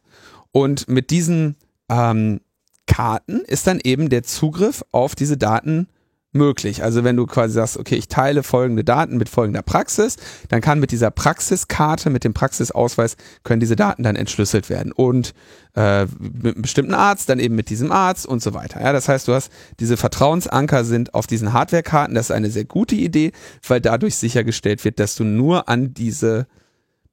Und 0.53 0.87
mit 0.87 1.09
diesen 1.09 1.57
ähm, 1.89 2.39
Karten 2.87 3.41
ist 3.41 3.67
dann 3.67 3.79
eben 3.83 4.09
der 4.09 4.23
Zugriff 4.23 4.83
auf 4.91 5.15
diese 5.15 5.37
Daten 5.37 5.87
möglich. 6.33 6.83
Also 6.83 7.03
wenn 7.03 7.17
du 7.17 7.25
quasi 7.25 7.55
sagst, 7.55 7.77
okay, 7.77 7.95
ich 7.95 8.07
teile 8.07 8.43
folgende 8.43 8.83
Daten 8.83 9.17
mit 9.17 9.27
folgender 9.27 9.61
Praxis, 9.61 10.15
dann 10.49 10.61
kann 10.61 10.79
mit 10.79 10.91
dieser 10.91 11.11
Praxiskarte, 11.11 12.09
mit 12.09 12.23
dem 12.23 12.33
Praxisausweis, 12.33 13.17
können 13.43 13.59
diese 13.59 13.75
Daten 13.75 14.03
dann 14.03 14.15
entschlüsselt 14.15 14.69
werden. 14.69 14.91
Und 14.91 15.33
äh, 15.75 16.05
mit 16.19 16.55
einem 16.55 16.61
bestimmten 16.61 16.93
Arzt, 16.93 17.29
dann 17.29 17.39
eben 17.39 17.55
mit 17.55 17.69
diesem 17.69 17.91
Arzt 17.91 18.25
und 18.25 18.41
so 18.41 18.53
weiter. 18.53 18.81
Ja, 18.81 18.93
das 18.93 19.09
heißt, 19.09 19.27
du 19.27 19.33
hast 19.33 19.51
diese 19.79 19.97
Vertrauensanker 19.97 20.85
sind 20.85 21.13
auf 21.13 21.27
diesen 21.27 21.53
Hardwarekarten. 21.53 22.15
Das 22.15 22.27
ist 22.27 22.31
eine 22.31 22.49
sehr 22.49 22.65
gute 22.65 22.95
Idee, 22.95 23.31
weil 23.67 23.81
dadurch 23.81 24.15
sichergestellt 24.15 24.83
wird, 24.85 24.99
dass 24.99 25.15
du 25.15 25.23
nur 25.23 25.67
an 25.67 25.93
diese 25.93 26.47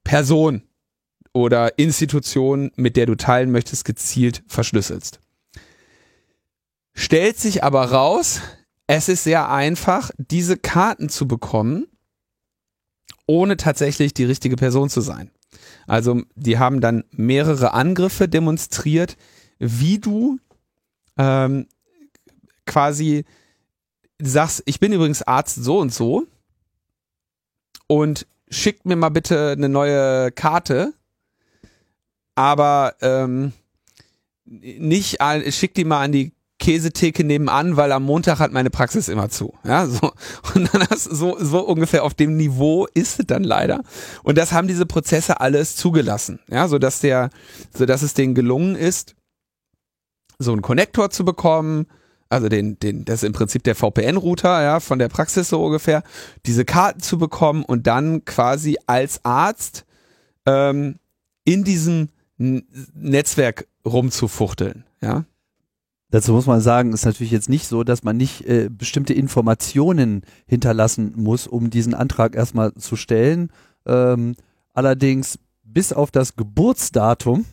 Person 0.03 0.63
oder 1.33 1.77
Institution, 1.77 2.71
mit 2.75 2.95
der 2.95 3.05
du 3.05 3.15
teilen 3.15 3.51
möchtest, 3.51 3.85
gezielt 3.85 4.43
verschlüsselst. 4.47 5.19
Stellt 6.93 7.37
sich 7.37 7.63
aber 7.63 7.91
raus, 7.91 8.41
es 8.87 9.07
ist 9.07 9.23
sehr 9.23 9.49
einfach, 9.49 10.11
diese 10.17 10.57
Karten 10.57 11.09
zu 11.09 11.27
bekommen, 11.27 11.87
ohne 13.27 13.57
tatsächlich 13.57 14.13
die 14.13 14.25
richtige 14.25 14.55
Person 14.55 14.89
zu 14.89 15.01
sein. 15.01 15.31
Also 15.87 16.23
die 16.35 16.57
haben 16.57 16.81
dann 16.81 17.03
mehrere 17.11 17.73
Angriffe 17.73 18.27
demonstriert, 18.27 19.17
wie 19.59 19.99
du 19.99 20.39
ähm, 21.17 21.67
quasi 22.65 23.25
sagst, 24.19 24.63
ich 24.65 24.79
bin 24.79 24.93
übrigens 24.93 25.21
Arzt 25.21 25.63
so 25.63 25.79
und 25.79 25.93
so 25.93 26.25
und 27.87 28.27
schickt 28.49 28.85
mir 28.85 28.95
mal 28.95 29.09
bitte 29.09 29.51
eine 29.51 29.69
neue 29.69 30.31
Karte, 30.31 30.93
aber 32.35 32.95
ähm, 33.01 33.53
nicht, 34.45 35.17
schickt 35.49 35.77
die 35.77 35.85
mal 35.85 36.03
an 36.03 36.11
die 36.11 36.33
Käsetheke 36.59 37.23
nebenan, 37.23 37.77
weil 37.77 37.91
am 37.91 38.03
Montag 38.03 38.39
hat 38.39 38.51
meine 38.51 38.69
Praxis 38.69 39.07
immer 39.07 39.29
zu. 39.29 39.53
Ja, 39.63 39.87
so. 39.87 40.11
Und 40.53 40.73
dann 40.73 40.87
hast 40.89 41.05
so, 41.05 41.37
so 41.39 41.61
ungefähr 41.61 42.03
auf 42.03 42.13
dem 42.13 42.37
Niveau 42.37 42.85
ist 42.93 43.19
es 43.19 43.25
dann 43.25 43.43
leider. 43.43 43.81
Und 44.23 44.37
das 44.37 44.51
haben 44.51 44.67
diese 44.67 44.85
Prozesse 44.85 45.39
alles 45.39 45.75
zugelassen. 45.75 46.39
Ja, 46.49 46.67
so 46.67 46.77
dass 46.77 46.99
der, 46.99 47.29
so 47.75 47.85
dass 47.85 48.01
es 48.01 48.13
denen 48.13 48.35
gelungen 48.35 48.75
ist, 48.75 49.15
so 50.37 50.51
einen 50.51 50.61
Konnektor 50.61 51.09
zu 51.09 51.25
bekommen, 51.25 51.87
also 52.29 52.47
den, 52.47 52.77
den, 52.79 53.05
das 53.05 53.23
ist 53.23 53.27
im 53.27 53.33
Prinzip 53.33 53.63
der 53.63 53.75
VPN-Router, 53.75 54.61
ja, 54.61 54.79
von 54.79 54.99
der 54.99 55.09
Praxis 55.09 55.49
so 55.49 55.65
ungefähr, 55.65 56.03
diese 56.45 56.63
Karten 56.63 57.01
zu 57.01 57.17
bekommen 57.17 57.63
und 57.63 57.87
dann 57.87 58.23
quasi 58.25 58.77
als 58.85 59.25
Arzt 59.25 59.85
ähm, 60.45 60.99
in 61.43 61.63
diesem 61.63 62.09
Netzwerk 62.37 63.67
rumzufuchteln, 63.85 64.85
ja. 65.01 65.25
Dazu 66.11 66.33
muss 66.33 66.47
man 66.47 66.59
sagen, 66.59 66.91
ist 66.93 67.05
natürlich 67.05 67.31
jetzt 67.31 67.49
nicht 67.49 67.67
so, 67.67 67.83
dass 67.83 68.03
man 68.03 68.17
nicht 68.17 68.45
äh, 68.47 68.69
bestimmte 68.71 69.13
Informationen 69.13 70.23
hinterlassen 70.47 71.13
muss, 71.15 71.45
um 71.45 71.69
diesen 71.69 71.93
Antrag 71.93 72.35
erstmal 72.35 72.73
zu 72.73 72.95
stellen. 72.95 73.51
Ähm, 73.85 74.35
allerdings 74.73 75.37
bis 75.63 75.93
auf 75.93 76.09
das 76.09 76.35
Geburtsdatum 76.35 77.45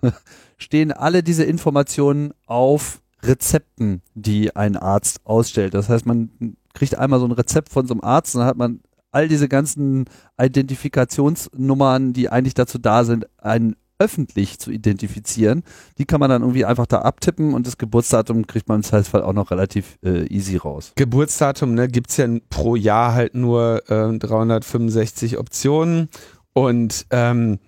stehen 0.56 0.90
alle 0.90 1.22
diese 1.22 1.44
Informationen 1.44 2.32
auf 2.46 3.02
Rezepten, 3.22 4.02
die 4.14 4.56
ein 4.56 4.76
Arzt 4.76 5.20
ausstellt. 5.24 5.74
Das 5.74 5.88
heißt, 5.88 6.06
man 6.06 6.56
kriegt 6.72 6.96
einmal 6.96 7.20
so 7.20 7.26
ein 7.26 7.32
Rezept 7.32 7.68
von 7.68 7.86
so 7.86 7.94
einem 7.94 8.02
Arzt 8.02 8.34
und 8.34 8.40
dann 8.40 8.48
hat 8.48 8.56
man 8.56 8.80
all 9.10 9.28
diese 9.28 9.48
ganzen 9.48 10.06
Identifikationsnummern, 10.40 12.14
die 12.14 12.30
eigentlich 12.30 12.54
dazu 12.54 12.78
da 12.78 13.04
sind, 13.04 13.26
einen 13.38 13.76
öffentlich 14.02 14.58
zu 14.58 14.70
identifizieren. 14.70 15.62
Die 15.98 16.04
kann 16.04 16.18
man 16.18 16.28
dann 16.28 16.42
irgendwie 16.42 16.64
einfach 16.64 16.86
da 16.86 17.02
abtippen 17.02 17.54
und 17.54 17.66
das 17.66 17.78
Geburtsdatum 17.78 18.46
kriegt 18.46 18.68
man 18.68 18.80
im 18.80 18.82
Zweifelsfall 18.82 19.22
auch 19.22 19.32
noch 19.32 19.50
relativ 19.50 19.98
äh, 20.04 20.26
easy 20.26 20.56
raus. 20.56 20.92
Geburtsdatum, 20.96 21.74
ne, 21.74 21.88
es 21.88 22.16
ja 22.16 22.26
pro 22.50 22.74
Jahr 22.74 23.14
halt 23.14 23.34
nur 23.34 23.82
äh, 23.88 24.18
365 24.18 25.38
Optionen 25.38 26.08
und 26.52 27.06
ähm, 27.10 27.58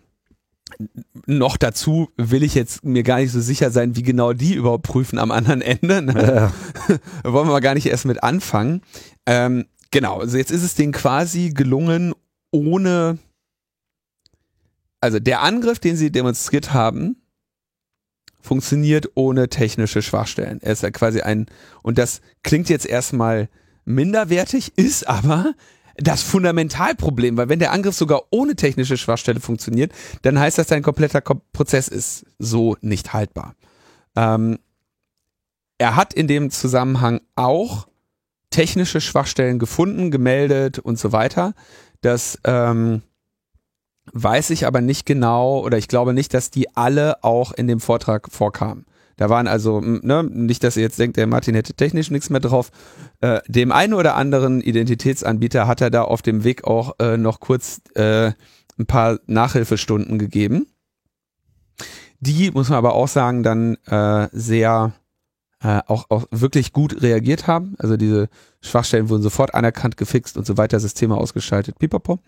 noch 1.26 1.57
dazu 1.57 2.09
will 2.16 2.43
ich 2.43 2.57
jetzt 2.57 2.85
mir 2.85 3.05
gar 3.05 3.18
nicht 3.18 3.30
so 3.30 3.41
sicher 3.41 3.70
sein, 3.70 3.95
wie 3.95 4.03
genau 4.03 4.32
die 4.32 4.55
überhaupt 4.55 4.82
prüfen 4.82 5.20
am 5.20 5.30
anderen 5.30 5.62
Ende. 5.62 6.03
Ne? 6.03 6.53
Ja. 6.85 6.93
Wollen 7.32 7.47
wir 7.47 7.53
mal 7.53 7.61
gar 7.61 7.74
nicht 7.74 7.87
erst 7.87 8.07
mit 8.07 8.24
anfangen. 8.24 8.82
Ähm, 9.24 9.66
genau, 9.93 10.18
also 10.18 10.37
jetzt 10.37 10.51
ist 10.51 10.64
es 10.64 10.74
denen 10.74 10.93
quasi 10.93 11.51
gelungen, 11.51 12.12
ohne 12.51 13.18
also 15.05 15.19
der 15.19 15.43
Angriff, 15.43 15.79
den 15.79 15.97
sie 15.97 16.11
demonstriert 16.11 16.73
haben, 16.73 17.17
funktioniert 18.41 19.11
ohne 19.17 19.51
technische 19.51 20.01
Schwachstellen. 20.01 20.63
Er 20.63 20.73
ist 20.73 20.83
ja 20.83 20.91
quasi 20.91 21.21
ein, 21.21 21.45
und 21.83 21.99
das 21.99 22.23
klingt 22.43 22.71
jetzt 22.71 22.87
erstmal 22.87 23.51
minderwertig, 23.85 24.79
ist 24.79 25.07
aber 25.07 25.53
das 25.99 26.23
Fundamentalproblem, 26.23 27.37
weil 27.37 27.51
wenn 27.51 27.59
der 27.59 27.73
Angriff 27.73 27.95
sogar 27.95 28.23
ohne 28.31 28.57
technische 28.57 28.97
Schwachstelle 28.97 29.41
funktioniert, 29.41 29.93
dann 30.23 30.39
heißt 30.39 30.57
das, 30.57 30.69
dein 30.69 30.83
kompletter 30.83 31.21
Prozess 31.21 31.89
ist 31.89 32.25
so 32.39 32.79
nicht 32.81 33.13
haltbar. 33.13 33.57
Ähm, 34.17 34.59
er 35.77 35.97
hat 35.97 36.15
in 36.15 36.29
dem 36.29 36.51
Zusammenhang 36.51 37.21
auch 37.35 37.89
technische 38.49 39.03
Schwachstellen 39.03 39.59
gefunden, 39.59 40.11
gemeldet 40.11 40.79
und 40.79 40.99
so 40.99 41.13
weiter. 41.13 41.53
Das 42.01 42.39
ähm, 42.45 43.03
weiß 44.13 44.51
ich 44.51 44.67
aber 44.67 44.81
nicht 44.81 45.07
genau 45.07 45.61
oder 45.61 45.79
ich 45.79 45.89
glaube 45.89 46.15
nicht, 46.15 46.35
dass 46.35 46.51
die 46.51 46.77
alle 46.77 47.23
auch 47.25 47.53
in 47.53 47.67
dem 47.67 47.81
Vortrag 47.81 48.31
vorkamen. 48.31 48.87
Da 49.17 49.31
waren 49.31 49.47
also, 49.47 49.81
ne, 49.81 50.25
nicht, 50.25 50.65
dass 50.65 50.77
ihr 50.77 50.83
jetzt 50.83 50.99
denkt, 50.99 51.17
der 51.17 51.29
Martin 51.29 51.55
hätte 51.55 51.75
technisch 51.75 52.11
nichts 52.11 52.31
mehr 52.31 52.41
drauf. 52.41 52.71
Äh, 53.21 53.41
dem 53.47 53.71
einen 53.71 53.95
oder 53.95 54.17
anderen 54.17 54.61
Identitätsanbieter 54.61 55.67
hat 55.69 55.81
er 55.81 55.91
da 55.91 56.03
auf 56.03 56.21
dem 56.21 56.43
Weg 56.43 56.65
auch 56.65 56.99
äh, 56.99 57.17
noch 57.17 57.39
kurz 57.39 57.81
äh, 57.95 58.33
ein 58.77 58.87
paar 58.87 59.21
Nachhilfestunden 59.27 60.19
gegeben. 60.19 60.67
Die, 62.19 62.51
muss 62.51 62.71
man 62.71 62.79
aber 62.79 62.95
auch 62.95 63.09
sagen, 63.09 63.43
dann 63.43 63.77
äh, 63.87 64.29
sehr 64.33 64.93
äh, 65.65 65.81
auch, 65.89 66.11
auch 66.11 66.27
wirklich 66.31 66.73
gut 66.73 67.03
reagiert 67.03 67.49
haben. 67.49 67.75
Also 67.79 67.97
diese 67.97 68.29
Schwachstellen 68.61 69.09
wurden 69.09 69.23
sofort 69.23 69.55
anerkannt, 69.55 69.97
gefixt 69.97 70.37
und 70.37 70.47
so 70.47 70.57
weiter, 70.57 70.79
Systeme 70.79 71.17
ausgeschaltet, 71.17 71.79
pipapo. 71.79 72.21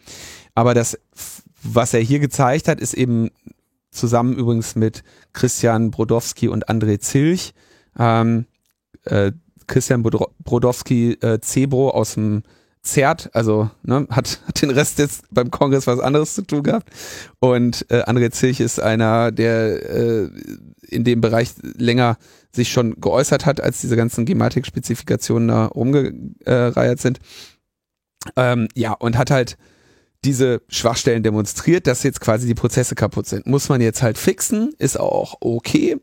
Aber 0.55 0.75
das 0.75 0.99
was 1.75 1.95
er 1.95 2.01
hier 2.01 2.19
gezeigt 2.19 2.69
hat, 2.69 2.81
ist 2.81 2.95
eben 2.95 3.31
zusammen 3.91 4.37
übrigens 4.37 4.77
mit 4.77 5.03
Christian 5.33 5.91
Brodowski 5.91 6.49
und 6.49 6.69
André 6.69 7.01
Zilch. 7.01 7.55
Ähm, 7.99 8.47
äh, 9.05 9.33
Christian 9.67 10.03
Brodowski 10.03 11.13
äh, 11.21 11.41
Cebro 11.41 11.91
aus 11.91 12.15
dem 12.15 12.43
ZERT, 12.83 13.31
also 13.33 13.69
ne, 13.83 14.07
hat, 14.11 14.41
hat 14.47 14.63
den 14.63 14.71
Rest 14.71 14.99
jetzt 14.99 15.25
beim 15.31 15.51
Kongress 15.51 15.87
was 15.87 15.99
anderes 15.99 16.35
zu 16.35 16.43
tun 16.43 16.63
gehabt. 16.63 16.91
Und 17.41 17.87
äh, 17.91 18.03
André 18.03 18.31
Zilch 18.31 18.61
ist 18.61 18.81
einer, 18.81 19.33
der 19.33 19.91
äh, 19.91 20.31
in 20.89 21.05
dem 21.05 21.21
Bereich 21.21 21.51
länger 21.63 22.19
sich 22.53 22.71
schon 22.71 23.01
geäußert 23.01 23.47
hat, 23.47 23.61
als 23.61 23.81
diese 23.81 23.97
ganzen 23.97 24.25
Gematik-Spezifikationen 24.25 25.49
da 25.49 25.67
rumgereiert 25.67 27.01
sind. 27.01 27.19
Ähm, 28.37 28.69
ja, 28.75 28.93
und 28.93 29.17
hat 29.19 29.31
halt 29.31 29.57
diese 30.25 30.63
Schwachstellen 30.69 31.23
demonstriert, 31.23 31.87
dass 31.87 32.03
jetzt 32.03 32.21
quasi 32.21 32.47
die 32.47 32.55
Prozesse 32.55 32.95
kaputt 32.95 33.27
sind. 33.27 33.47
Muss 33.47 33.69
man 33.69 33.81
jetzt 33.81 34.03
halt 34.03 34.19
fixen, 34.19 34.73
ist 34.79 34.99
auch 34.99 35.37
okay, 35.41 35.97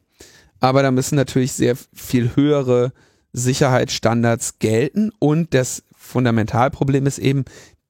aber 0.59 0.81
da 0.81 0.91
müssen 0.91 1.15
natürlich 1.15 1.51
sehr 1.53 1.75
viel 1.93 2.35
höhere 2.35 2.93
Sicherheitsstandards 3.33 4.59
gelten 4.59 5.11
und 5.19 5.53
das 5.53 5.83
Fundamentalproblem 5.95 7.05
ist 7.05 7.19
eben, 7.19 7.43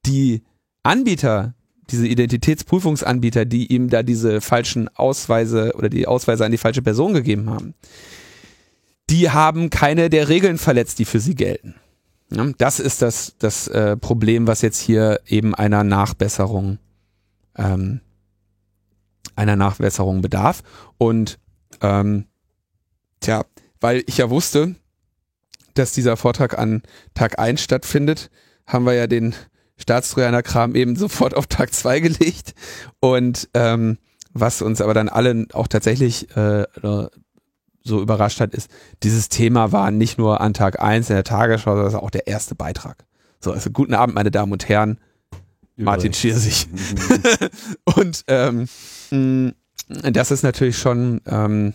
die 0.06 0.44
Anbieter, 0.82 1.54
diese 1.90 2.08
Identitätsprüfungsanbieter, 2.08 3.46
die 3.46 3.74
ihm 3.74 3.90
da 3.90 4.04
diese 4.04 4.42
falschen 4.42 4.90
Ausweise 4.96 5.74
oder 5.76 5.90
die 5.90 6.08
Ausweise 6.08 6.46
an 6.46 6.52
die 6.52 6.58
falsche 6.58 6.82
Person 6.82 7.14
gegeben 7.14 7.50
haben, 7.50 7.74
die 9.10 9.30
haben 9.30 9.70
keine 9.70 10.10
der 10.10 10.30
Regeln 10.30 10.58
verletzt, 10.58 11.00
die 11.00 11.06
für 11.06 11.20
sie 11.20 11.36
gelten. 11.36 11.76
Das 12.58 12.80
ist 12.80 13.02
das, 13.02 13.36
das 13.38 13.68
äh, 13.68 13.96
Problem, 13.96 14.48
was 14.48 14.62
jetzt 14.62 14.80
hier 14.80 15.20
eben 15.28 15.54
einer 15.54 15.84
Nachbesserung, 15.84 16.80
ähm, 17.56 18.02
einer 19.36 19.56
Nachbesserung 19.56 20.22
bedarf. 20.22 20.64
Und 20.98 21.38
ähm, 21.82 22.26
tja, 23.20 23.46
weil 23.80 24.04
ich 24.08 24.18
ja 24.18 24.30
wusste, 24.30 24.76
dass 25.76 25.92
dieser 25.92 26.18
Vortrag 26.18 26.58
an 26.58 26.82
Tag 27.14 27.38
1 27.38 27.62
stattfindet, 27.62 28.32
haben 28.66 28.86
wir 28.86 28.94
ja 28.94 29.08
den 29.08 29.36
Staatstrojaner-Kram 29.78 30.76
eben 30.76 30.96
sofort 30.98 31.36
auf 31.36 31.48
Tag 31.48 31.74
2 31.74 32.00
gelegt. 32.00 32.54
Und 33.00 33.50
ähm, 33.54 33.98
was 34.34 34.62
uns 34.62 34.82
aber 34.82 34.94
dann 34.94 35.10
alle 35.10 35.46
auch 35.54 35.68
tatsächlich 35.68 36.36
äh, 36.36 36.66
so 37.84 38.02
überrascht 38.02 38.40
hat, 38.40 38.54
ist, 38.54 38.70
dieses 39.04 39.30
Thema 39.30 39.72
war 39.72 39.92
nicht 39.92 40.18
nur 40.18 40.42
an 40.42 40.54
Tag 40.54 40.82
1 40.82 41.10
in 41.10 41.16
der 41.16 41.24
Tagesschau, 41.24 41.76
sondern 41.76 41.96
auch 41.96 42.10
der 42.10 42.28
erste 42.28 42.56
Beitrag. 42.56 43.06
So, 43.40 43.52
also 43.52 43.70
guten 43.70 43.94
Abend, 43.94 44.16
meine 44.16 44.32
Damen 44.32 44.54
und 44.54 44.68
Herren. 44.70 45.00
Martin 45.76 46.14
Schirsich. 46.14 46.68
und 47.96 48.24
ähm, 48.28 48.68
das 49.90 50.32
ist 50.32 50.44
natürlich 50.44 50.78
schon 50.78 51.22
ähm, 51.26 51.74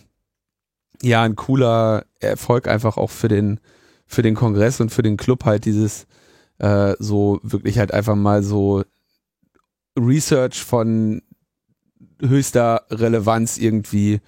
ja 1.03 1.23
ein 1.23 1.37
cooler 1.37 2.05
Erfolg 2.21 2.69
einfach 2.69 2.97
auch 2.97 3.11
für 3.11 3.29
den 3.29 3.61
für 4.07 4.23
den 4.23 4.35
Kongress 4.35 4.81
und 4.81 4.91
für 4.91 5.03
den 5.03 5.17
Club 5.17 5.45
halt 5.45 5.65
dieses 5.67 6.07
äh, 6.59 6.95
so 6.99 7.41
wirklich 7.43 7.79
halt 7.79 7.93
einfach 7.93 8.17
mal 8.17 8.43
so 8.43 8.85
Research 9.99 10.63
von 10.63 11.23
höchster 12.21 12.83
Relevanz 12.91 13.59
irgendwie 13.59 14.21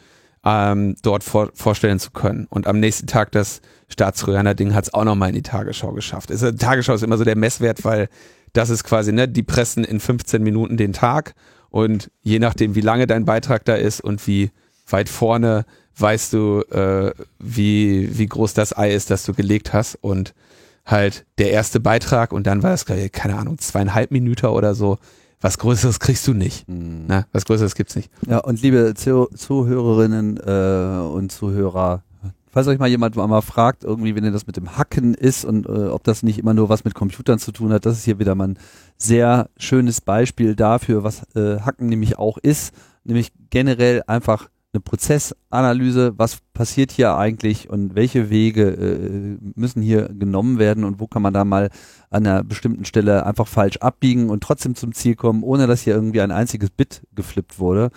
ähm, 0.44 0.96
dort 1.02 1.24
vor, 1.24 1.50
vorstellen 1.54 1.98
zu 1.98 2.10
können. 2.10 2.46
Und 2.48 2.66
am 2.66 2.80
nächsten 2.80 3.06
Tag 3.06 3.32
das 3.32 3.60
Staatstrojaner-Ding 3.88 4.74
hat 4.74 4.84
es 4.84 4.94
auch 4.94 5.04
nochmal 5.04 5.30
in 5.30 5.34
die 5.34 5.42
Tagesschau 5.42 5.92
geschafft. 5.92 6.30
Ist, 6.30 6.58
Tagesschau 6.58 6.94
ist 6.94 7.02
immer 7.02 7.18
so 7.18 7.24
der 7.24 7.36
Messwert, 7.36 7.84
weil 7.84 8.08
das 8.52 8.70
ist 8.70 8.84
quasi, 8.84 9.12
ne, 9.12 9.28
die 9.28 9.42
pressen 9.42 9.84
in 9.84 10.00
15 10.00 10.42
Minuten 10.42 10.76
den 10.76 10.92
Tag 10.92 11.34
und 11.68 12.10
je 12.22 12.38
nachdem, 12.38 12.74
wie 12.74 12.80
lange 12.80 13.06
dein 13.06 13.24
Beitrag 13.24 13.64
da 13.64 13.74
ist 13.74 14.00
und 14.00 14.26
wie 14.26 14.50
weit 14.88 15.08
vorne, 15.08 15.64
weißt 15.98 16.32
du, 16.32 16.62
äh, 16.70 17.12
wie, 17.38 18.18
wie 18.18 18.26
groß 18.26 18.54
das 18.54 18.76
Ei 18.76 18.92
ist, 18.92 19.10
das 19.10 19.24
du 19.24 19.34
gelegt 19.34 19.72
hast 19.72 19.96
und 19.96 20.34
halt 20.90 21.26
der 21.38 21.50
erste 21.50 21.80
Beitrag 21.80 22.32
und 22.32 22.46
dann 22.46 22.62
war 22.62 22.70
das, 22.70 22.84
keine 22.84 23.36
Ahnung, 23.36 23.58
zweieinhalb 23.58 24.10
Minuten 24.10 24.46
oder 24.46 24.74
so, 24.74 24.98
was 25.40 25.58
Größeres 25.58 26.00
kriegst 26.00 26.26
du 26.26 26.34
nicht. 26.34 26.68
Mhm. 26.68 27.04
Na, 27.06 27.26
was 27.32 27.44
Größeres 27.44 27.74
gibt's 27.74 27.96
nicht. 27.96 28.10
Ja, 28.26 28.38
und 28.38 28.60
liebe 28.62 28.94
Zuh 28.94 29.26
Zuhörerinnen 29.34 30.36
äh, 30.36 31.02
und 31.02 31.32
Zuhörer, 31.32 32.02
falls 32.50 32.66
euch 32.66 32.78
mal 32.78 32.88
jemand 32.88 33.16
mal 33.16 33.40
fragt, 33.40 33.84
irgendwie, 33.84 34.14
wenn 34.14 34.24
ihr 34.24 34.32
das 34.32 34.46
mit 34.46 34.56
dem 34.56 34.76
Hacken 34.76 35.14
ist 35.14 35.44
und 35.44 35.66
äh, 35.66 35.88
ob 35.88 36.04
das 36.04 36.22
nicht 36.22 36.38
immer 36.38 36.54
nur 36.54 36.68
was 36.68 36.84
mit 36.84 36.94
Computern 36.94 37.38
zu 37.38 37.52
tun 37.52 37.72
hat, 37.72 37.86
das 37.86 37.98
ist 37.98 38.04
hier 38.04 38.18
wieder 38.18 38.34
mal 38.34 38.48
ein 38.48 38.58
sehr 38.98 39.48
schönes 39.56 40.00
Beispiel 40.00 40.54
dafür, 40.54 41.04
was 41.04 41.22
äh, 41.34 41.60
Hacken 41.60 41.88
nämlich 41.88 42.18
auch 42.18 42.38
ist, 42.38 42.74
nämlich 43.04 43.32
generell 43.50 44.02
einfach 44.06 44.48
eine 44.72 44.80
Prozessanalyse, 44.80 46.12
was 46.16 46.38
passiert 46.54 46.92
hier 46.92 47.16
eigentlich 47.16 47.68
und 47.68 47.94
welche 47.96 48.30
Wege 48.30 48.68
äh, 48.68 49.38
müssen 49.54 49.82
hier 49.82 50.08
genommen 50.08 50.58
werden 50.58 50.84
und 50.84 51.00
wo 51.00 51.06
kann 51.08 51.22
man 51.22 51.34
da 51.34 51.44
mal 51.44 51.70
an 52.10 52.26
einer 52.26 52.44
bestimmten 52.44 52.84
Stelle 52.84 53.26
einfach 53.26 53.48
falsch 53.48 53.78
abbiegen 53.78 54.30
und 54.30 54.42
trotzdem 54.42 54.76
zum 54.76 54.94
Ziel 54.94 55.16
kommen, 55.16 55.42
ohne 55.42 55.66
dass 55.66 55.82
hier 55.82 55.94
irgendwie 55.94 56.20
ein 56.20 56.30
einziges 56.30 56.70
Bit 56.70 57.02
geflippt 57.14 57.58
wurde. 57.58 57.90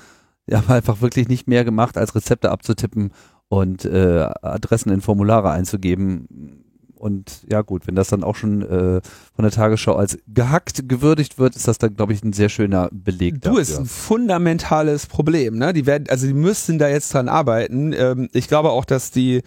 Wir 0.48 0.58
haben 0.58 0.70
einfach 0.70 1.02
wirklich 1.02 1.28
nicht 1.28 1.48
mehr 1.48 1.64
gemacht, 1.64 1.98
als 1.98 2.16
Rezepte 2.16 2.52
abzutippen 2.52 3.12
und 3.50 3.86
äh, 3.86 4.28
Adressen 4.42 4.92
in 4.92 5.02
Formulare 5.02 5.52
einzugeben 5.52 6.62
und 7.04 7.41
ja 7.51 7.64
gut, 7.64 7.86
wenn 7.86 7.95
das 7.95 8.08
dann 8.08 8.24
auch 8.24 8.38
schon 8.38 8.62
äh, 8.62 9.01
von 9.36 9.43
der 9.43 9.51
Tagesschau 9.51 9.93
als 9.97 10.18
gehackt 10.26 10.88
gewürdigt 10.88 11.38
wird, 11.38 11.54
ist 11.54 11.68
das 11.68 11.78
dann, 11.78 11.97
glaube 11.97 12.14
ich, 12.14 12.24
ein 12.24 12.32
sehr 12.32 12.47
schöner 12.47 12.88
Beleg. 12.93 13.41
Du, 13.41 13.49
dafür. 13.49 13.62
ist 13.62 13.78
ein 13.78 13.86
fundamentales 13.88 15.08
Problem. 15.08 15.58
Ne? 15.58 15.74
Die 15.74 15.86
werden, 15.86 16.06
also 16.08 16.26
die 16.26 16.34
müssten 16.34 16.80
da 16.80 16.88
jetzt 16.88 17.14
dran 17.14 17.28
arbeiten. 17.28 17.91
Ähm, 17.91 18.30
ich 18.32 18.47
glaube 18.47 18.70
auch, 18.70 18.86
dass 18.86 19.12
die, 19.12 19.43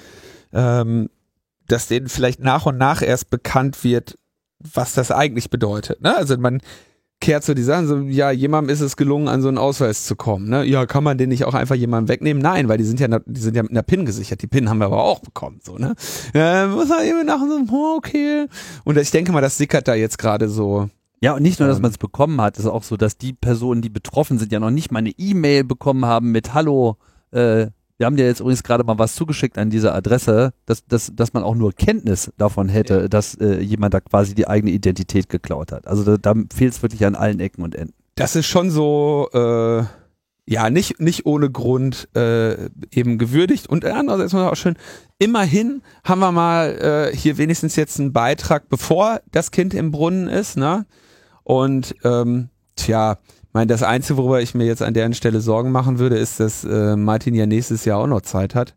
ähm, 0.52 1.08
dass 1.66 1.88
denen 1.88 2.10
vielleicht 2.10 2.40
nach 2.40 2.66
und 2.66 2.76
nach 2.76 3.00
erst 3.00 3.30
bekannt 3.30 3.82
wird, 3.84 4.18
was 4.58 4.92
das 4.92 5.10
eigentlich 5.10 5.48
bedeutet. 5.48 6.02
Ne? 6.02 6.14
Also 6.14 6.36
man 6.36 6.60
kehrt 7.20 7.44
so 7.44 7.54
die 7.54 7.62
Sachen, 7.62 7.86
so, 7.86 7.98
ja, 8.00 8.30
jemandem 8.30 8.72
ist 8.72 8.80
es 8.80 8.96
gelungen, 8.96 9.28
an 9.28 9.42
so 9.42 9.48
einen 9.48 9.58
Ausweis 9.58 10.04
zu 10.04 10.16
kommen. 10.16 10.48
Ne? 10.48 10.64
Ja, 10.64 10.86
kann 10.86 11.02
man 11.02 11.18
den 11.18 11.30
nicht 11.30 11.44
auch 11.44 11.54
einfach 11.54 11.74
jemandem 11.74 12.08
wegnehmen? 12.08 12.42
Nein, 12.42 12.68
weil 12.68 12.78
die 12.78 12.84
sind 12.84 13.00
ja, 13.00 13.08
die 13.24 13.40
sind 13.40 13.56
ja 13.56 13.62
mit 13.62 13.72
einer 13.72 13.82
PIN 13.82 14.04
gesichert. 14.04 14.42
Die 14.42 14.46
PIN 14.46 14.68
haben 14.68 14.78
wir 14.78 14.86
aber 14.86 15.02
auch 15.02 15.20
bekommen, 15.20 15.60
so, 15.64 15.76
ne? 15.76 15.94
Ja, 16.34 16.66
muss 16.66 16.88
man 16.88 17.04
eben 17.04 17.26
nach 17.26 17.40
so, 17.40 17.74
oh, 17.74 17.96
okay. 17.96 18.46
Und 18.84 18.98
ich 18.98 19.10
denke 19.10 19.32
mal, 19.32 19.40
das 19.40 19.56
sickert 19.56 19.88
da 19.88 19.94
jetzt 19.94 20.18
gerade 20.18 20.48
so. 20.48 20.90
Ja, 21.22 21.34
und 21.34 21.42
nicht 21.42 21.58
nur, 21.58 21.68
dass 21.68 21.78
ähm, 21.78 21.82
man 21.82 21.90
es 21.90 21.98
bekommen 21.98 22.40
hat, 22.40 22.58
ist 22.58 22.66
auch 22.66 22.82
so, 22.82 22.96
dass 22.96 23.16
die 23.16 23.32
Personen, 23.32 23.80
die 23.80 23.88
betroffen 23.88 24.38
sind, 24.38 24.52
ja 24.52 24.60
noch 24.60 24.70
nicht 24.70 24.92
mal 24.92 24.98
eine 24.98 25.12
E-Mail 25.16 25.64
bekommen 25.64 26.04
haben 26.04 26.30
mit 26.30 26.52
Hallo, 26.52 26.98
äh, 27.30 27.68
wir 27.98 28.06
haben 28.06 28.16
dir 28.16 28.26
jetzt 28.26 28.40
übrigens 28.40 28.62
gerade 28.62 28.84
mal 28.84 28.98
was 28.98 29.14
zugeschickt 29.14 29.56
an 29.58 29.70
diese 29.70 29.92
Adresse, 29.92 30.52
dass, 30.66 30.84
dass, 30.86 31.12
dass 31.14 31.32
man 31.32 31.42
auch 31.42 31.54
nur 31.54 31.72
Kenntnis 31.72 32.30
davon 32.36 32.68
hätte, 32.68 33.02
ja. 33.02 33.08
dass 33.08 33.34
äh, 33.36 33.60
jemand 33.60 33.94
da 33.94 34.00
quasi 34.00 34.34
die 34.34 34.46
eigene 34.46 34.72
Identität 34.72 35.28
geklaut 35.28 35.72
hat. 35.72 35.86
Also 35.86 36.04
da, 36.04 36.16
da 36.18 36.34
fehlt 36.54 36.74
es 36.74 36.82
wirklich 36.82 37.04
an 37.06 37.14
allen 37.14 37.40
Ecken 37.40 37.62
und 37.62 37.74
Enden. 37.74 37.94
Das 38.16 38.36
ist 38.36 38.46
schon 38.46 38.70
so, 38.70 39.28
äh, 39.32 39.84
ja, 40.48 40.70
nicht, 40.70 41.00
nicht 41.00 41.26
ohne 41.26 41.50
Grund 41.50 42.08
äh, 42.14 42.68
eben 42.90 43.18
gewürdigt. 43.18 43.68
Und 43.68 43.84
andererseits 43.84 44.34
auch 44.34 44.54
schön, 44.56 44.76
immerhin 45.18 45.82
haben 46.04 46.20
wir 46.20 46.32
mal 46.32 47.10
äh, 47.12 47.16
hier 47.16 47.36
wenigstens 47.38 47.76
jetzt 47.76 47.98
einen 47.98 48.12
Beitrag, 48.12 48.68
bevor 48.68 49.20
das 49.32 49.50
Kind 49.50 49.74
im 49.74 49.90
Brunnen 49.90 50.28
ist, 50.28 50.56
ne? 50.56 50.86
Und 51.42 51.94
ähm, 52.04 52.48
tja, 52.76 53.18
meine, 53.56 53.68
das 53.68 53.82
Einzige, 53.82 54.18
worüber 54.18 54.42
ich 54.42 54.54
mir 54.54 54.66
jetzt 54.66 54.82
an 54.82 54.92
deren 54.92 55.14
Stelle 55.14 55.40
Sorgen 55.40 55.72
machen 55.72 55.98
würde, 55.98 56.18
ist, 56.18 56.40
dass 56.40 56.62
äh, 56.64 56.94
Martin 56.94 57.34
ja 57.34 57.46
nächstes 57.46 57.86
Jahr 57.86 57.98
auch 58.00 58.06
noch 58.06 58.20
Zeit 58.20 58.54
hat. 58.54 58.74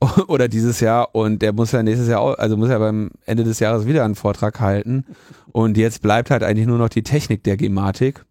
Oder 0.28 0.48
dieses 0.48 0.80
Jahr 0.80 1.14
und 1.14 1.42
der 1.42 1.52
muss 1.52 1.72
ja 1.72 1.82
nächstes 1.82 2.08
Jahr 2.08 2.20
auch, 2.20 2.38
also 2.38 2.56
muss 2.56 2.70
ja 2.70 2.78
beim 2.78 3.10
Ende 3.26 3.44
des 3.44 3.58
Jahres 3.58 3.86
wieder 3.86 4.06
einen 4.06 4.14
Vortrag 4.14 4.60
halten. 4.60 5.04
Und 5.52 5.76
jetzt 5.76 6.00
bleibt 6.00 6.30
halt 6.30 6.42
eigentlich 6.42 6.66
nur 6.66 6.78
noch 6.78 6.88
die 6.88 7.02
Technik 7.02 7.44
der 7.44 7.58
Gematik. 7.58 8.24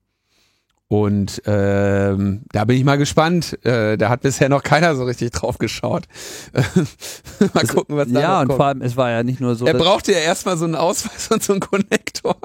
Und 0.87 1.43
ähm, 1.45 2.41
da 2.51 2.65
bin 2.65 2.77
ich 2.77 2.83
mal 2.83 2.97
gespannt. 2.97 3.63
Äh, 3.63 3.97
da 3.97 4.09
hat 4.09 4.21
bisher 4.21 4.49
noch 4.49 4.63
keiner 4.63 4.95
so 4.95 5.03
richtig 5.03 5.29
drauf 5.29 5.59
geschaut. 5.59 6.05
mal 7.53 7.67
gucken, 7.67 7.97
was 7.97 8.11
da 8.11 8.19
Ja, 8.19 8.41
und 8.41 8.47
kommt. 8.47 8.57
vor 8.57 8.65
allem, 8.65 8.81
es 8.81 8.97
war 8.97 9.11
ja 9.11 9.21
nicht 9.21 9.41
nur 9.41 9.53
so. 9.53 9.67
Er 9.67 9.75
brauchte 9.75 10.11
ja 10.13 10.19
erstmal 10.19 10.57
so 10.57 10.65
einen 10.65 10.75
Ausweis 10.75 11.29
und 11.29 11.43
so 11.43 11.53
einen 11.53 11.59
Konnektor. 11.59 12.37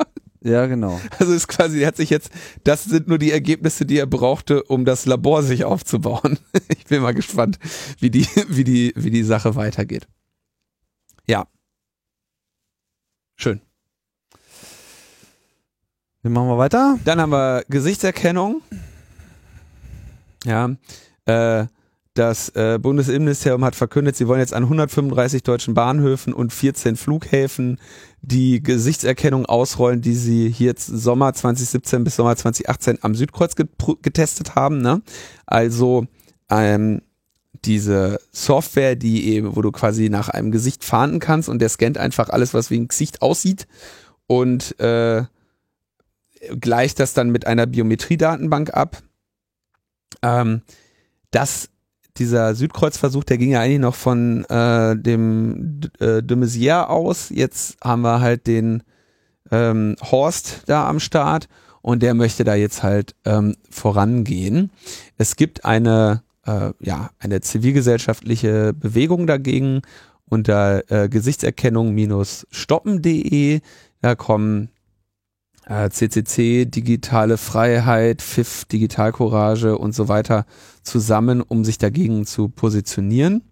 Ja, 0.45 0.67
genau. 0.67 1.01
Also 1.19 1.33
ist 1.33 1.49
quasi, 1.49 1.81
er 1.81 1.89
hat 1.89 1.97
sich 1.97 2.11
jetzt, 2.11 2.31
das 2.65 2.85
sind 2.85 3.09
nur 3.09 3.19
die 3.19 3.31
Ergebnisse, 3.31 3.87
die 3.87 3.99
er 3.99 4.07
brauchte, 4.07 4.65
um 4.65 4.85
das 4.85 5.07
Labor 5.07 5.43
sich 5.43 5.65
aufzubauen. 5.65 6.39
Ich 6.69 6.87
bin 6.87 7.03
mal 7.03 7.15
gespannt, 7.15 7.59
wie 8.01 8.11
die, 8.11 8.27
wie 8.49 8.65
die, 8.65 8.93
wie 8.97 9.11
die 9.11 9.23
Sache 9.23 9.55
weitergeht. 9.55 10.07
Ja. 11.27 11.47
Schön. 13.37 13.61
Wir 16.23 16.31
machen 16.31 16.49
wir 16.49 16.59
weiter. 16.59 16.99
Dann 17.05 17.21
haben 17.21 17.31
wir 17.31 17.65
Gesichtserkennung. 17.69 18.63
Ja. 20.45 20.77
Äh, 21.25 21.67
das 22.15 22.51
äh, 22.51 22.79
Bundesinnenministerium 22.79 23.65
hat 23.65 23.75
verkündet, 23.75 24.17
sie 24.17 24.29
wollen 24.29 24.41
jetzt 24.41 24.53
an 24.53 24.65
135 24.65 25.43
deutschen 25.43 25.73
Bahnhöfen 25.73 26.35
und 26.35 26.53
14 26.53 26.97
Flughäfen 26.97 27.79
die 28.21 28.63
Gesichtserkennung 28.63 29.47
ausrollen, 29.47 30.03
die 30.03 30.15
sie 30.15 30.51
hier 30.51 30.69
jetzt 30.69 30.87
Sommer 30.87 31.33
2017 31.33 32.05
bis 32.05 32.17
Sommer 32.17 32.37
2018 32.37 32.99
am 33.03 33.15
Südkreuz 33.15 33.55
getestet 33.57 34.55
haben. 34.55 34.83
Ne? 34.83 35.01
Also 35.47 36.07
ähm, 36.51 37.01
diese 37.65 38.21
Software, 38.31 38.95
die 38.95 39.29
eben, 39.29 39.57
wo 39.57 39.63
du 39.63 39.73
quasi 39.73 40.11
nach 40.11 40.29
einem 40.29 40.51
Gesicht 40.51 40.85
fahnden 40.85 41.19
kannst 41.19 41.49
und 41.49 41.61
der 41.61 41.69
scannt 41.71 41.97
einfach 41.97 42.29
alles, 42.29 42.53
was 42.53 42.71
wie 42.71 42.79
ein 42.79 42.89
Gesicht 42.89 43.23
aussieht 43.23 43.67
und 44.27 44.79
äh, 44.81 45.25
gleicht 46.61 47.01
das 47.01 47.15
dann 47.15 47.31
mit 47.31 47.47
einer 47.47 47.67
Biometriedatenbank 47.67 48.75
ab. 48.75 49.03
Ähm, 50.23 50.63
das 51.31 51.71
dieser 52.19 52.55
Südkreuzversuch, 52.55 53.25
der 53.25 53.39
ging 53.39 53.51
ja 53.51 53.61
eigentlich 53.61 53.81
noch 53.81 53.95
von 53.95 54.45
äh, 54.45 54.95
dem 54.97 55.81
äh, 55.99 56.23
de 56.23 56.37
Maizière 56.37 56.89
aus. 56.89 57.31
Jetzt 57.31 57.79
haben 57.83 58.03
wir 58.03 58.21
halt 58.21 58.47
den 58.47 58.83
ähm, 59.51 59.97
Horst 60.03 60.65
da 60.67 60.87
am 60.89 61.01
Start 61.01 61.49
und 61.81 62.03
der 62.03 62.13
möchte 62.15 62.45
da 62.45 62.55
jetzt 62.55 62.83
halt 62.83 63.15
ähm, 63.25 63.57
vorangehen. 63.71 64.71
Es 65.19 65.37
gibt 65.37 65.65
eine, 65.65 66.23
äh, 66.47 66.73
ja, 66.81 67.11
eine 67.19 67.41
zivilgesellschaftliche 67.41 68.73
Bewegung 68.73 69.27
dagegen 69.27 69.83
unter 70.29 70.89
äh, 70.91 71.09
Gesichtserkennung-stoppen.de. 71.09 73.61
Da 74.01 74.15
kommen 74.15 74.69
äh, 75.67 75.91
CCC, 75.91 76.67
digitale 76.67 77.39
Freiheit, 77.39 78.23
FIF, 78.23 78.65
Digitalcourage 78.67 79.79
und 79.79 79.95
so 79.95 80.09
weiter 80.09 80.47
zusammen, 80.83 81.41
um 81.41 81.65
sich 81.65 81.79
dagegen 81.79 82.27
zu 82.27 82.49
positionieren. 82.49 83.43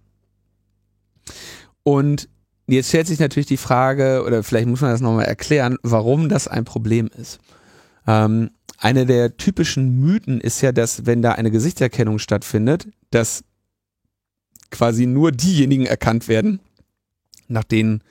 Und 1.83 2.29
jetzt 2.67 2.89
stellt 2.89 3.07
sich 3.07 3.19
natürlich 3.19 3.47
die 3.47 3.57
Frage, 3.57 4.25
oder 4.27 4.43
vielleicht 4.43 4.69
muss 4.69 4.81
man 4.81 4.91
das 4.91 5.01
nochmal 5.01 5.27
erklären, 5.27 5.77
warum 5.83 6.29
das 6.29 6.49
ein 6.49 6.65
Problem 6.65 7.09
ist. 7.17 7.39
Ähm, 8.07 8.51
eine 8.79 9.07
der 9.07 9.37
typischen 9.37 10.01
Mythen 10.01 10.41
ist 10.41 10.61
ja, 10.63 10.73
dass 10.73 11.07
wenn 11.07 11.23
da 11.23 11.33
eine 11.33 11.51
Gesichtserkennung 11.51 12.19
stattfindet, 12.19 12.89
dass 13.11 13.45
quasi 14.71 15.07
nur 15.07 15.33
diejenigen 15.33 15.87
erkannt 15.87 16.29
werden, 16.29 16.61
nach 17.49 17.65
denen 17.65 18.03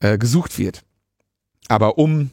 äh, 0.00 0.18
gesucht 0.18 0.58
wird. 0.58 0.82
Aber 1.68 1.98
um 1.98 2.30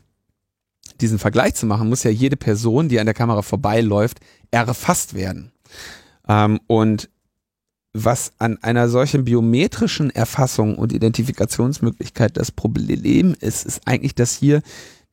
diesen 1.02 1.20
Vergleich 1.20 1.56
zu 1.56 1.66
machen, 1.66 1.90
muss 1.90 2.04
ja 2.04 2.12
jede 2.12 2.38
Person, 2.38 2.90
die 2.90 3.00
an 3.00 3.06
der 3.06 3.16
Kamera 3.16 3.42
vorbeiläuft, 3.42 4.20
erfasst 4.52 5.14
werden. 5.14 5.52
Ähm, 6.28 6.60
und 6.68 7.10
was 7.94 8.32
an 8.38 8.58
einer 8.62 8.88
solchen 8.88 9.26
biometrischen 9.26 10.10
Erfassung 10.12 10.78
und 10.78 10.94
Identifikationsmöglichkeit 10.94 12.38
das 12.38 12.52
Problem 12.52 13.36
ist, 13.40 13.66
ist 13.66 13.82
eigentlich, 13.86 14.16
dass 14.16 14.36
hier 14.36 14.62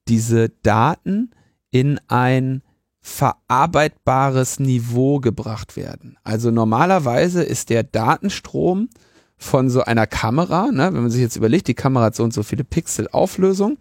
diese 0.07 0.51
Daten 0.63 1.31
in 1.71 2.01
ein 2.07 2.63
verarbeitbares 3.01 4.61
Niveau 4.61 5.19
gebracht 5.19 5.77
werden. 5.77 6.17
Also 6.23 6.51
normalerweise 6.51 7.43
ist 7.43 7.71
der 7.71 7.83
Datenstrom 7.83 8.89
von 9.37 9.71
so 9.71 9.83
einer 9.83 10.07
Kamera, 10.07 10.71
ne, 10.71 10.93
wenn 10.93 11.03
man 11.03 11.11
sich 11.11 11.21
jetzt 11.21 11.37
überlegt, 11.37 11.69
die 11.69 11.75
Kamera 11.75 12.07
hat 12.07 12.17
so 12.17 12.25
und 12.25 12.35
so 12.35 12.43
viele 12.43 12.65
Pixel 12.65 13.09
Auflösung, 13.09 13.79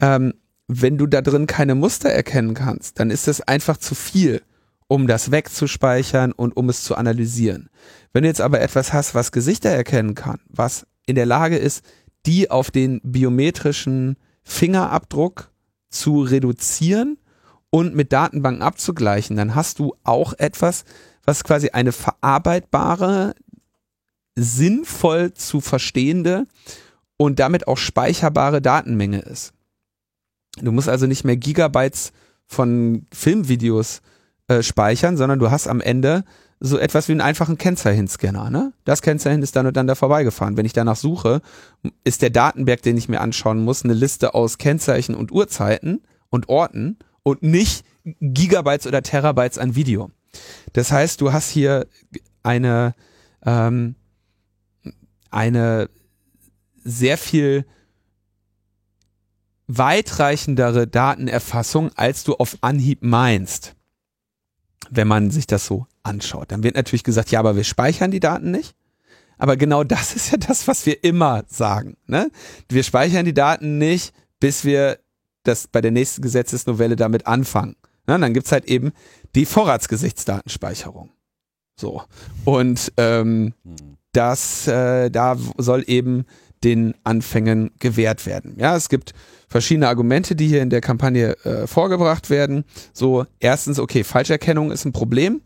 ähm, 0.00 0.34
wenn 0.68 0.98
du 0.98 1.06
da 1.06 1.20
drin 1.20 1.46
keine 1.46 1.74
Muster 1.74 2.08
erkennen 2.08 2.54
kannst, 2.54 2.98
dann 2.98 3.10
ist 3.10 3.28
das 3.28 3.40
einfach 3.40 3.76
zu 3.76 3.94
viel, 3.94 4.42
um 4.88 5.06
das 5.06 5.30
wegzuspeichern 5.30 6.32
und 6.32 6.56
um 6.56 6.68
es 6.68 6.84
zu 6.84 6.96
analysieren. 6.96 7.70
Wenn 8.12 8.22
du 8.22 8.28
jetzt 8.28 8.40
aber 8.40 8.60
etwas 8.60 8.92
hast, 8.92 9.14
was 9.14 9.32
Gesichter 9.32 9.70
erkennen 9.70 10.14
kann, 10.14 10.40
was 10.48 10.86
in 11.06 11.14
der 11.14 11.26
Lage 11.26 11.56
ist, 11.56 11.84
die 12.26 12.50
auf 12.50 12.70
den 12.70 13.00
biometrischen 13.02 14.16
Fingerabdruck 14.44 15.50
zu 15.88 16.22
reduzieren 16.22 17.18
und 17.70 17.94
mit 17.94 18.12
Datenbanken 18.12 18.62
abzugleichen, 18.62 19.36
dann 19.36 19.54
hast 19.54 19.78
du 19.78 19.94
auch 20.04 20.34
etwas, 20.34 20.84
was 21.24 21.44
quasi 21.44 21.70
eine 21.70 21.92
verarbeitbare, 21.92 23.34
sinnvoll 24.34 25.34
zu 25.34 25.60
verstehende 25.60 26.46
und 27.16 27.38
damit 27.38 27.68
auch 27.68 27.78
speicherbare 27.78 28.62
Datenmenge 28.62 29.20
ist. 29.20 29.52
Du 30.60 30.72
musst 30.72 30.88
also 30.88 31.06
nicht 31.06 31.24
mehr 31.24 31.36
Gigabytes 31.36 32.12
von 32.46 33.06
Filmvideos 33.12 34.02
äh, 34.48 34.62
speichern, 34.62 35.16
sondern 35.16 35.38
du 35.38 35.50
hast 35.50 35.66
am 35.66 35.80
Ende 35.80 36.24
so 36.60 36.78
etwas 36.78 37.08
wie 37.08 37.12
einen 37.12 37.20
einfachen 37.20 37.58
Kennzeichenscanner. 37.58 38.50
Ne? 38.50 38.72
Das 38.84 39.02
Kennzeichen 39.02 39.42
ist 39.42 39.56
dann 39.56 39.66
und 39.66 39.76
dann 39.76 39.88
da 39.88 39.96
vorbeigefahren. 39.96 40.56
Wenn 40.56 40.66
ich 40.66 40.72
danach 40.72 40.96
suche, 40.96 41.40
ist 42.04 42.22
der 42.22 42.30
Datenberg, 42.30 42.82
den 42.82 42.96
ich 42.96 43.08
mir 43.08 43.20
anschauen 43.20 43.64
muss, 43.64 43.82
eine 43.82 43.94
Liste 43.94 44.34
aus 44.34 44.58
Kennzeichen 44.58 45.16
und 45.16 45.32
Uhrzeiten 45.32 46.02
und 46.30 46.48
Orten 46.48 46.98
und 47.24 47.42
nicht 47.42 47.84
Gigabytes 48.04 48.86
oder 48.86 49.02
Terabytes 49.02 49.58
an 49.58 49.74
Video. 49.74 50.10
Das 50.72 50.92
heißt, 50.92 51.20
du 51.20 51.32
hast 51.32 51.50
hier 51.50 51.86
eine, 52.42 52.94
ähm, 53.44 53.96
eine 55.30 55.88
sehr 56.84 57.18
viel 57.18 57.64
weitreichendere 59.78 60.86
Datenerfassung, 60.86 61.90
als 61.94 62.24
du 62.24 62.34
auf 62.34 62.58
Anhieb 62.60 63.02
meinst, 63.02 63.74
wenn 64.90 65.08
man 65.08 65.30
sich 65.30 65.46
das 65.46 65.66
so 65.66 65.86
anschaut. 66.02 66.52
Dann 66.52 66.62
wird 66.62 66.76
natürlich 66.76 67.04
gesagt, 67.04 67.30
ja, 67.30 67.38
aber 67.38 67.56
wir 67.56 67.64
speichern 67.64 68.10
die 68.10 68.20
Daten 68.20 68.50
nicht. 68.50 68.74
Aber 69.38 69.56
genau 69.56 69.82
das 69.82 70.14
ist 70.14 70.30
ja 70.30 70.38
das, 70.38 70.68
was 70.68 70.86
wir 70.86 71.02
immer 71.02 71.44
sagen. 71.48 71.96
Ne? 72.06 72.30
Wir 72.68 72.82
speichern 72.82 73.24
die 73.24 73.34
Daten 73.34 73.78
nicht, 73.78 74.14
bis 74.38 74.64
wir 74.64 74.98
das 75.42 75.66
bei 75.66 75.80
der 75.80 75.90
nächsten 75.90 76.22
Gesetzesnovelle 76.22 76.96
damit 76.96 77.26
anfangen. 77.26 77.76
Na, 78.06 78.18
dann 78.18 78.34
gibt's 78.34 78.52
halt 78.52 78.66
eben 78.66 78.92
die 79.34 79.46
Vorratsgesichtsdatenspeicherung. 79.46 81.10
So. 81.78 82.02
Und 82.44 82.92
ähm, 82.96 83.54
hm. 83.64 83.96
das, 84.12 84.66
äh, 84.68 85.10
da 85.10 85.36
soll 85.56 85.84
eben 85.86 86.26
den 86.64 86.94
Anfängen 87.04 87.70
gewährt 87.78 88.26
werden. 88.26 88.54
Ja, 88.58 88.76
es 88.76 88.88
gibt 88.88 89.12
verschiedene 89.48 89.88
Argumente, 89.88 90.34
die 90.34 90.48
hier 90.48 90.62
in 90.62 90.70
der 90.70 90.80
Kampagne 90.80 91.36
äh, 91.44 91.66
vorgebracht 91.66 92.30
werden. 92.30 92.64
So, 92.92 93.26
erstens, 93.40 93.78
okay, 93.78 94.04
Falscherkennung 94.04 94.70
ist 94.70 94.84
ein 94.84 94.92
Problem. 94.92 95.42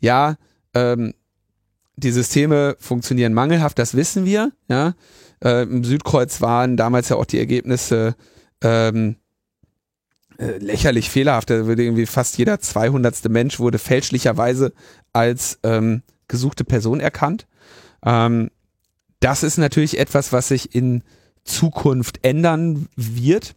Ja, 0.00 0.36
ähm, 0.74 1.14
die 1.96 2.10
Systeme 2.10 2.76
funktionieren 2.78 3.34
mangelhaft, 3.34 3.78
das 3.78 3.94
wissen 3.94 4.24
wir. 4.24 4.52
Ja, 4.68 4.94
äh, 5.42 5.62
im 5.62 5.84
Südkreuz 5.84 6.40
waren 6.40 6.76
damals 6.76 7.08
ja 7.08 7.16
auch 7.16 7.26
die 7.26 7.38
Ergebnisse 7.38 8.16
ähm, 8.62 9.16
äh, 10.38 10.58
lächerlich 10.58 11.10
fehlerhaft. 11.10 11.50
Da 11.50 11.66
würde 11.66 11.84
irgendwie 11.84 12.06
fast 12.06 12.38
jeder 12.38 12.60
200. 12.60 13.28
Mensch 13.28 13.60
wurde 13.60 13.78
fälschlicherweise 13.78 14.72
als 15.12 15.58
ähm, 15.62 16.02
gesuchte 16.26 16.64
Person 16.64 17.00
erkannt. 17.00 17.46
Ähm, 18.04 18.50
das 19.24 19.42
ist 19.42 19.56
natürlich 19.56 19.98
etwas, 19.98 20.34
was 20.34 20.48
sich 20.48 20.74
in 20.74 21.02
Zukunft 21.44 22.22
ändern 22.22 22.88
wird. 22.94 23.54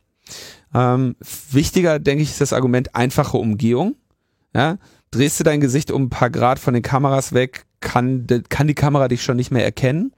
Ähm, 0.74 1.18
wichtiger, 1.52 2.00
denke 2.00 2.24
ich, 2.24 2.32
ist 2.32 2.42
das 2.42 2.54
Argument 2.54 2.96
einfache 2.96 3.38
Umgehung. 3.38 3.96
Ja? 4.54 4.78
Drehst 5.12 5.42
du 5.42 5.44
dein 5.44 5.60
Gesicht 5.60 5.92
um 5.92 6.04
ein 6.04 6.10
paar 6.10 6.30
Grad 6.30 6.60
von 6.60 6.74
den 6.74 6.84
Kameras 6.84 7.34
weg, 7.34 7.66
kann, 7.82 8.28
kann 8.48 8.68
die 8.68 8.76
Kamera 8.76 9.10
dich 9.10 9.24
schon 9.24 9.36
nicht 9.36 9.52
mehr 9.52 9.66
erkennen 9.66 10.14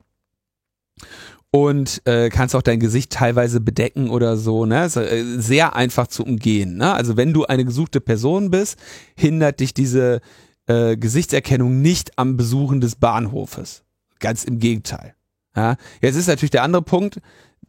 und 1.49 2.01
äh, 2.05 2.29
kannst 2.29 2.55
auch 2.55 2.61
dein 2.61 2.79
Gesicht 2.79 3.11
teilweise 3.11 3.59
bedecken 3.59 4.11
oder 4.11 4.37
so, 4.37 4.67
ne? 4.67 4.85
Äh, 4.85 5.39
sehr 5.39 5.75
einfach 5.75 6.05
zu 6.05 6.23
umgehen. 6.23 6.77
Ne? 6.77 6.93
Also 6.93 7.17
wenn 7.17 7.33
du 7.33 7.45
eine 7.45 7.65
gesuchte 7.65 8.01
Person 8.01 8.51
bist, 8.51 8.77
hindert 9.15 9.59
dich 9.61 9.73
diese 9.73 10.21
äh, 10.67 10.95
Gesichtserkennung 10.95 11.81
nicht 11.81 12.19
am 12.19 12.37
Besuchen 12.37 12.81
des 12.81 12.97
Bahnhofes. 12.97 13.83
Ganz 14.19 14.43
im 14.43 14.59
Gegenteil. 14.59 15.15
Ja? 15.55 15.75
Jetzt 16.01 16.15
ist 16.15 16.27
natürlich 16.27 16.51
der 16.51 16.63
andere 16.63 16.81
Punkt, 16.81 17.19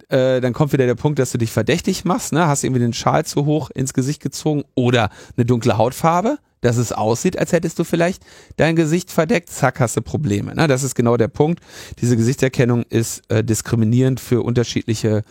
äh, 0.09 0.41
dann 0.41 0.53
kommt 0.53 0.73
wieder 0.73 0.87
der 0.87 0.95
Punkt, 0.95 1.19
dass 1.19 1.33
du 1.33 1.39
dich 1.39 1.53
verdächtig 1.53 2.05
machst, 2.05 2.33
ne? 2.33 2.47
Hast 2.47 2.65
irgendwie 2.65 2.81
den 2.81 2.93
Schal 2.93 3.25
zu 3.27 3.45
hoch 3.45 3.71
ins 3.71 3.93
Gesicht 3.93 4.23
gezogen 4.23 4.65
oder 4.75 5.11
eine 5.37 5.45
dunkle 5.45 5.77
Hautfarbe 5.77 6.39
dass 6.61 6.77
es 6.77 6.93
aussieht, 6.93 7.39
als 7.39 7.53
hättest 7.53 7.79
du 7.79 7.85
vielleicht 7.85 8.23
dein 8.57 8.77
Gesicht 8.77 9.11
verdeckt, 9.11 9.51
zack, 9.51 9.81
hast 9.81 9.97
du 9.97 10.03
Probleme. 10.03 10.55
Ne? 10.55 10.69
Das 10.69 10.83
ist 10.83 10.95
genau 10.95 11.17
der 11.17 11.29
Punkt. 11.29 11.61
Diese 12.01 12.17
Gesichtserkennung 12.17 12.85
ist 12.89 13.23
äh, 13.31 13.43
diskriminierend 13.43 14.21
für 14.21 14.43
unterschiedliche 14.43 15.23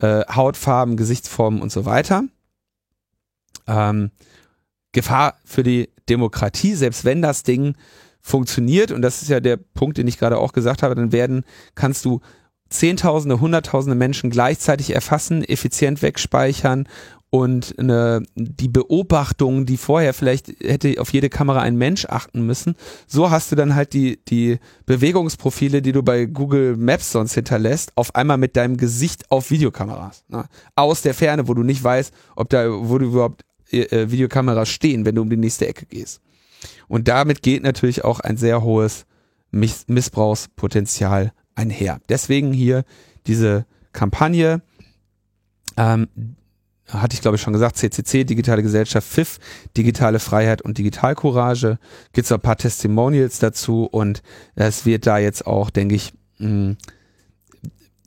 äh, 0.00 0.22
Hautfarben, 0.30 0.96
Gesichtsformen 0.96 1.62
und 1.62 1.72
so 1.72 1.84
weiter. 1.84 2.24
Ähm, 3.66 4.10
Gefahr 4.92 5.36
für 5.44 5.62
die 5.62 5.88
Demokratie, 6.08 6.74
selbst 6.74 7.04
wenn 7.04 7.22
das 7.22 7.42
Ding 7.42 7.76
funktioniert, 8.24 8.90
und 8.90 9.02
das 9.02 9.20
ist 9.20 9.28
ja 9.28 9.38
der 9.38 9.58
Punkt, 9.58 9.98
den 9.98 10.08
ich 10.08 10.18
gerade 10.18 10.38
auch 10.38 10.52
gesagt 10.52 10.82
habe, 10.82 10.94
dann 10.94 11.12
werden, 11.12 11.44
kannst 11.74 12.06
du 12.06 12.20
Zehntausende, 12.70 13.38
Hunderttausende 13.38 13.94
Menschen 13.94 14.30
gleichzeitig 14.30 14.94
erfassen, 14.94 15.44
effizient 15.44 16.00
wegspeichern 16.00 16.88
und 17.28 17.74
eine, 17.78 18.22
die 18.34 18.68
Beobachtung, 18.68 19.66
die 19.66 19.76
vorher 19.76 20.14
vielleicht 20.14 20.48
hätte 20.62 20.94
auf 20.98 21.12
jede 21.12 21.28
Kamera 21.28 21.60
ein 21.60 21.76
Mensch 21.76 22.06
achten 22.06 22.46
müssen, 22.46 22.76
so 23.06 23.30
hast 23.30 23.52
du 23.52 23.56
dann 23.56 23.74
halt 23.74 23.92
die, 23.92 24.24
die 24.24 24.58
Bewegungsprofile, 24.86 25.82
die 25.82 25.92
du 25.92 26.02
bei 26.02 26.24
Google 26.24 26.76
Maps 26.76 27.12
sonst 27.12 27.34
hinterlässt, 27.34 27.92
auf 27.94 28.14
einmal 28.14 28.38
mit 28.38 28.56
deinem 28.56 28.78
Gesicht 28.78 29.30
auf 29.30 29.50
Videokameras. 29.50 30.24
Ne? 30.28 30.46
Aus 30.74 31.02
der 31.02 31.12
Ferne, 31.12 31.46
wo 31.46 31.54
du 31.54 31.62
nicht 31.62 31.84
weißt, 31.84 32.14
ob 32.36 32.48
da, 32.48 32.66
wo 32.70 32.96
du 32.98 33.06
überhaupt 33.06 33.44
äh, 33.70 34.10
Videokameras 34.10 34.70
stehen, 34.70 35.04
wenn 35.04 35.14
du 35.14 35.22
um 35.22 35.30
die 35.30 35.36
nächste 35.36 35.68
Ecke 35.68 35.84
gehst. 35.86 36.22
Und 36.88 37.08
damit 37.08 37.42
geht 37.42 37.62
natürlich 37.62 38.04
auch 38.04 38.20
ein 38.20 38.36
sehr 38.36 38.62
hohes 38.62 39.06
Miss 39.50 39.86
Missbrauchspotenzial 39.88 41.32
einher. 41.54 42.00
Deswegen 42.08 42.52
hier 42.52 42.84
diese 43.26 43.66
Kampagne. 43.92 44.62
Ähm, 45.76 46.08
hatte 46.88 47.14
ich 47.14 47.22
glaube 47.22 47.36
ich 47.36 47.42
schon 47.42 47.54
gesagt, 47.54 47.76
CCC, 47.76 48.24
Digitale 48.24 48.62
Gesellschaft, 48.62 49.08
FIF, 49.08 49.38
Digitale 49.76 50.18
Freiheit 50.18 50.60
und 50.60 50.76
Digitalcourage. 50.76 51.78
Gibt 52.12 52.26
es 52.26 52.32
ein 52.32 52.40
paar 52.40 52.58
Testimonials 52.58 53.38
dazu 53.38 53.84
und 53.84 54.22
es 54.54 54.84
wird 54.84 55.06
da 55.06 55.18
jetzt 55.18 55.46
auch, 55.46 55.70
denke 55.70 55.94
ich, 55.94 56.12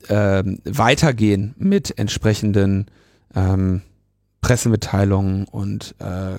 äh, 0.08 0.42
weitergehen 0.64 1.54
mit 1.58 1.98
entsprechenden 1.98 2.86
ähm, 3.34 3.82
Pressemitteilungen 4.40 5.46
und, 5.46 5.94
äh, 5.98 6.38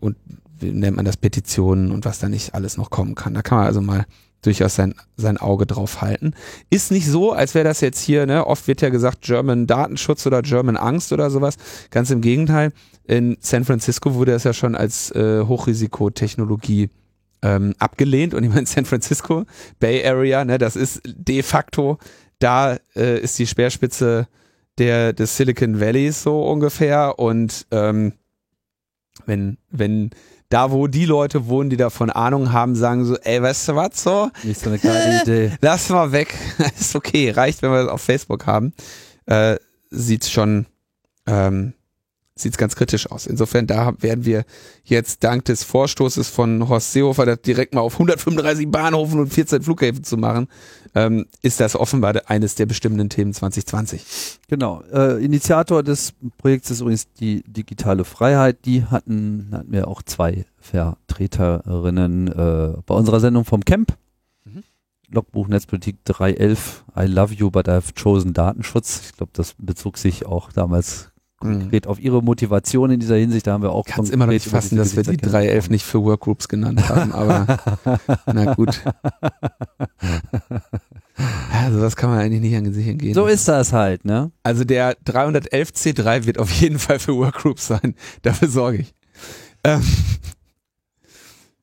und 0.00 0.16
nennt 0.60 0.96
man 0.96 1.04
das, 1.04 1.16
Petitionen 1.16 1.90
und 1.90 2.04
was 2.04 2.18
da 2.18 2.28
nicht 2.28 2.54
alles 2.54 2.76
noch 2.76 2.90
kommen 2.90 3.14
kann. 3.14 3.34
Da 3.34 3.42
kann 3.42 3.58
man 3.58 3.66
also 3.66 3.80
mal 3.80 4.06
durchaus 4.42 4.74
sein, 4.76 4.94
sein 5.16 5.36
Auge 5.36 5.66
drauf 5.66 6.00
halten. 6.00 6.34
Ist 6.70 6.90
nicht 6.90 7.06
so, 7.06 7.32
als 7.32 7.54
wäre 7.54 7.64
das 7.64 7.80
jetzt 7.80 8.00
hier, 8.00 8.26
ne, 8.26 8.46
oft 8.46 8.68
wird 8.68 8.80
ja 8.80 8.88
gesagt 8.88 9.22
German 9.22 9.66
Datenschutz 9.66 10.26
oder 10.26 10.42
German 10.42 10.76
Angst 10.76 11.12
oder 11.12 11.30
sowas. 11.30 11.56
Ganz 11.90 12.10
im 12.10 12.20
Gegenteil. 12.20 12.72
In 13.04 13.36
San 13.40 13.64
Francisco 13.64 14.14
wurde 14.14 14.32
das 14.32 14.44
ja 14.44 14.52
schon 14.52 14.74
als 14.74 15.10
äh, 15.12 15.44
Hochrisikotechnologie 15.44 16.90
ähm, 17.42 17.74
abgelehnt 17.78 18.34
und 18.34 18.44
ich 18.44 18.50
meine 18.52 18.66
San 18.66 18.84
Francisco, 18.84 19.44
Bay 19.78 20.04
Area, 20.04 20.44
ne, 20.44 20.58
das 20.58 20.76
ist 20.76 21.00
de 21.04 21.42
facto, 21.42 21.98
da 22.38 22.78
äh, 22.96 23.20
ist 23.20 23.38
die 23.38 23.46
Speerspitze 23.46 24.28
der 24.78 25.12
des 25.12 25.36
Silicon 25.36 25.80
Valleys 25.80 26.22
so 26.22 26.42
ungefähr 26.42 27.18
und 27.18 27.66
ähm, 27.70 28.12
wenn 29.26 29.58
wenn 29.70 30.10
da 30.48 30.70
wo 30.70 30.86
die 30.86 31.04
Leute 31.04 31.46
wohnen, 31.46 31.70
die 31.70 31.76
davon 31.76 32.10
Ahnung 32.10 32.52
haben, 32.52 32.74
sagen 32.74 33.04
so, 33.04 33.16
ey, 33.18 33.42
weißt 33.42 33.68
du 33.68 33.76
was 33.76 34.02
so? 34.02 34.30
Nicht 34.42 34.60
so 34.60 34.70
eine 34.70 34.78
geile 34.78 35.22
Idee. 35.22 35.52
Lass 35.60 35.88
mal 35.90 36.12
weg. 36.12 36.34
ist 36.78 36.96
okay, 36.96 37.30
reicht, 37.30 37.62
wenn 37.62 37.70
wir 37.70 37.82
das 37.84 37.92
auf 37.92 38.00
Facebook 38.00 38.46
haben. 38.46 38.72
Äh, 39.26 39.56
sieht's 39.90 40.30
schon 40.30 40.66
ähm, 41.26 41.74
sieht 42.40 42.52
es 42.52 42.58
ganz 42.58 42.76
kritisch 42.76 43.10
aus. 43.10 43.26
Insofern, 43.26 43.66
da 43.66 43.94
werden 44.00 44.24
wir 44.24 44.44
jetzt 44.84 45.24
dank 45.24 45.44
des 45.46 45.64
Vorstoßes 45.64 46.28
von 46.28 46.68
Horst 46.68 46.92
Seehofer, 46.92 47.26
das 47.26 47.42
direkt 47.42 47.74
mal 47.74 47.80
auf 47.80 47.94
135 47.94 48.70
Bahnhofen 48.70 49.20
und 49.20 49.32
14 49.32 49.62
Flughäfen 49.62 50.04
zu 50.04 50.16
machen, 50.16 50.48
ähm, 50.94 51.26
ist 51.42 51.60
das 51.60 51.76
offenbar 51.76 52.14
eines 52.26 52.54
der 52.54 52.66
bestimmenden 52.66 53.08
Themen 53.08 53.32
2020. 53.32 54.38
Genau. 54.48 54.82
Äh, 54.92 55.24
Initiator 55.24 55.82
des 55.82 56.14
Projekts 56.38 56.70
ist 56.70 56.80
übrigens 56.80 57.12
die 57.12 57.42
digitale 57.46 58.04
Freiheit. 58.04 58.64
Die 58.64 58.84
hatten, 58.84 59.48
hatten 59.52 59.72
wir 59.72 59.88
auch 59.88 60.02
zwei 60.02 60.44
Vertreterinnen 60.58 62.28
äh, 62.28 62.80
bei 62.86 62.94
unserer 62.94 63.20
Sendung 63.20 63.44
vom 63.44 63.64
Camp. 63.64 63.96
Mhm. 64.44 64.64
Logbuch 65.10 65.48
Netzpolitik 65.48 66.04
311, 66.04 66.84
I 66.96 67.06
love 67.06 67.34
you, 67.34 67.50
but 67.50 67.68
I've 67.68 67.94
chosen 67.94 68.34
Datenschutz. 68.34 69.02
Ich 69.06 69.16
glaube, 69.16 69.32
das 69.34 69.54
bezog 69.58 69.98
sich 69.98 70.26
auch 70.26 70.52
damals 70.52 71.10
konkret 71.38 71.84
mhm. 71.84 71.90
auf 71.90 72.00
ihre 72.00 72.22
Motivation 72.22 72.90
in 72.90 73.00
dieser 73.00 73.16
Hinsicht. 73.16 73.46
Da 73.46 73.52
haben 73.52 73.62
wir 73.62 73.72
auch 73.72 73.84
Kannst 73.84 74.12
immer 74.12 74.26
noch 74.26 74.32
nicht 74.32 74.46
fassen, 74.46 74.76
dass 74.76 74.96
wir 74.96 75.02
die 75.02 75.16
311 75.16 75.70
nicht 75.70 75.84
für 75.84 76.02
Workgroups 76.02 76.48
genannt 76.48 76.88
haben, 76.88 77.12
aber 77.12 77.46
na 78.26 78.54
gut. 78.54 78.80
Also 81.52 81.80
das 81.80 81.96
kann 81.96 82.10
man 82.10 82.20
eigentlich 82.20 82.40
nicht 82.40 82.56
an 82.56 82.72
sich 82.72 82.86
entgehen. 82.86 83.14
So 83.14 83.26
ist 83.26 83.48
das 83.48 83.72
halt, 83.72 84.04
ne? 84.04 84.30
Also 84.42 84.64
der 84.64 84.96
311 85.04 85.70
C3 85.70 86.26
wird 86.26 86.38
auf 86.38 86.50
jeden 86.52 86.78
Fall 86.78 86.98
für 86.98 87.16
Workgroups 87.16 87.66
sein. 87.66 87.94
Dafür 88.22 88.48
sorge 88.48 88.78
ich. 88.78 88.94
Ähm, 89.64 89.82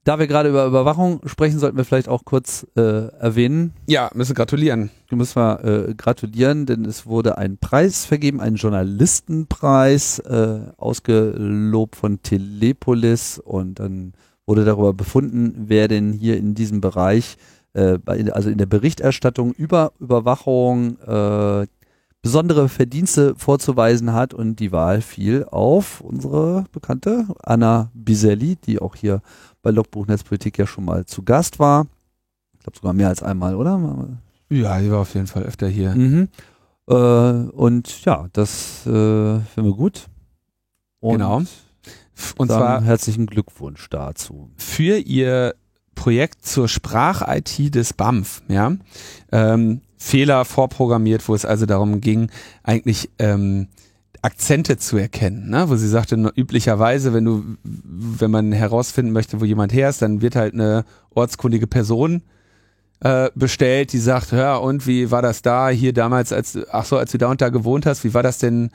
da 0.06 0.20
wir 0.20 0.28
gerade 0.28 0.50
über 0.50 0.68
Überwachung 0.68 1.20
sprechen, 1.26 1.58
sollten 1.58 1.78
wir 1.78 1.84
vielleicht 1.84 2.08
auch 2.08 2.26
kurz 2.26 2.66
äh, 2.78 3.08
erwähnen. 3.18 3.74
Ja, 3.88 4.12
müssen 4.14 4.36
gratulieren. 4.36 4.92
Müssen 5.10 5.36
wir 5.36 5.64
äh, 5.66 5.94
gratulieren, 5.96 6.68
denn 6.68 6.86
es 6.86 7.08
wurde 7.08 7.40
ein 7.40 7.58
Preis 7.58 8.06
vergeben, 8.06 8.40
ein 8.40 8.56
Journalistenpreis, 8.56 10.20
äh, 10.20 10.60
ausgelobt 10.78 11.96
von 11.96 12.22
Telepolis 12.22 13.40
und 13.40 13.80
dann 13.80 14.14
wurde 14.46 14.64
darüber 14.64 14.94
befunden, 14.94 15.66
wer 15.68 15.88
denn 15.88 16.14
hier 16.14 16.38
in 16.38 16.54
diesem 16.54 16.82
Bereich, 16.82 17.38
äh, 17.74 17.98
also 18.06 18.52
in 18.52 18.60
der 18.60 18.68
Berichterstattung 18.68 19.54
über 19.54 19.92
Überwachung 20.00 21.00
äh, 21.00 21.66
besondere 22.22 22.70
Verdienste 22.70 23.36
vorzuweisen 23.38 24.14
hat 24.14 24.34
und 24.34 24.60
die 24.60 24.72
Wahl 24.72 25.02
fiel 25.02 25.46
auf 25.46 26.02
unsere 26.02 26.66
bekannte 26.72 27.26
Anna 27.44 27.92
Biselli, 27.94 28.56
die 28.56 28.80
auch 28.80 28.96
hier 28.96 29.22
bei 29.66 29.72
Logbuch 29.72 30.06
Netzpolitik 30.06 30.60
ja 30.60 30.68
schon 30.68 30.86
mal 30.86 31.08
zu 31.08 31.24
Gast 31.24 31.58
war. 31.58 31.88
Ich 32.54 32.60
glaube 32.60 32.78
sogar 32.78 32.94
mehr 32.94 33.08
als 33.08 33.24
einmal, 33.24 33.56
oder? 33.56 34.20
Ja, 34.48 34.80
die 34.80 34.92
war 34.92 35.00
auf 35.00 35.16
jeden 35.16 35.26
Fall 35.26 35.42
öfter 35.42 35.68
hier. 35.68 35.96
Mhm. 35.96 36.30
Äh, 36.88 36.94
und 36.94 38.06
ja, 38.06 38.28
das 38.32 38.86
äh, 38.86 39.40
finden 39.40 39.70
wir 39.70 39.74
gut. 39.74 40.06
Und 41.00 41.14
genau. 41.14 41.42
Und 42.38 42.48
zwar 42.48 42.84
herzlichen 42.84 43.26
Glückwunsch 43.26 43.90
dazu. 43.90 44.52
Für 44.56 45.00
ihr 45.00 45.56
Projekt 45.96 46.46
zur 46.46 46.68
Sprach-IT 46.68 47.74
des 47.74 47.94
BAMF, 47.94 48.44
ja. 48.48 48.72
Ähm, 49.32 49.82
Fehler 49.98 50.46
vorprogrammiert, 50.46 51.28
wo 51.28 51.34
es 51.34 51.44
also 51.44 51.66
darum 51.66 52.02
ging, 52.02 52.30
eigentlich 52.62 53.10
ähm, 53.18 53.70
Akzente 54.26 54.78
zu 54.78 54.98
erkennen, 54.98 55.52
ne? 55.52 55.70
wo 55.70 55.76
sie 55.76 55.88
sagte, 55.88 56.16
üblicherweise, 56.36 57.14
wenn 57.14 57.26
du, 57.26 57.44
wenn 57.64 58.32
man 58.32 58.52
herausfinden 58.52 59.12
möchte, 59.12 59.40
wo 59.40 59.46
jemand 59.46 59.72
her 59.72 59.88
ist, 59.88 60.02
dann 60.02 60.22
wird 60.22 60.36
halt 60.36 60.56
eine 60.56 60.84
ortskundige 61.14 61.68
Person 61.68 62.24
äh, 63.02 63.30
bestellt, 63.36 63.94
die 63.94 64.00
sagt, 64.00 64.32
ja, 64.32 64.56
und 64.56 64.88
wie 64.88 65.12
war 65.12 65.22
das 65.22 65.44
da 65.44 65.70
hier 65.70 65.94
damals, 65.94 66.34
als, 66.34 66.58
ach 66.72 66.86
so, 66.86 66.98
als 66.98 67.12
du 67.12 67.20
da 67.20 67.30
und 67.30 67.40
da 67.40 67.50
gewohnt 67.50 67.86
hast, 67.86 68.04
wie 68.04 68.16
war 68.16 68.24
das 68.24 68.40
denn, 68.40 68.72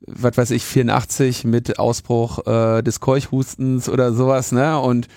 was 0.00 0.38
weiß 0.38 0.50
ich, 0.52 0.64
84 0.64 1.44
mit 1.44 1.78
Ausbruch 1.78 2.46
äh, 2.46 2.82
des 2.82 3.00
Keuchhustens 3.00 3.90
oder 3.90 4.14
sowas, 4.14 4.50
ne? 4.50 4.80
Und 4.80 5.08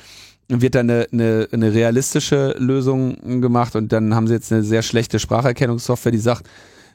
wird 0.49 0.75
dann 0.75 0.89
eine, 0.89 1.07
eine, 1.13 1.47
eine 1.51 1.73
realistische 1.73 2.55
Lösung 2.57 3.39
gemacht 3.39 3.75
und 3.75 3.93
dann 3.93 4.13
haben 4.13 4.27
sie 4.27 4.33
jetzt 4.33 4.51
eine 4.51 4.63
sehr 4.63 4.81
schlechte 4.81 5.19
Spracherkennungssoftware, 5.19 6.11
die 6.11 6.17
sagt, 6.17 6.49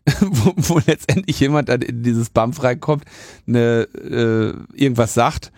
wo, 0.21 0.53
wo 0.57 0.81
letztendlich 0.87 1.41
jemand 1.41 1.69
dann 1.69 1.83
in 1.83 2.03
dieses 2.03 2.31
BAMF 2.31 2.63
reinkommt, 2.63 3.05
eine, 3.47 3.89
äh, 3.95 4.53
irgendwas 4.75 5.15
sagt 5.15 5.53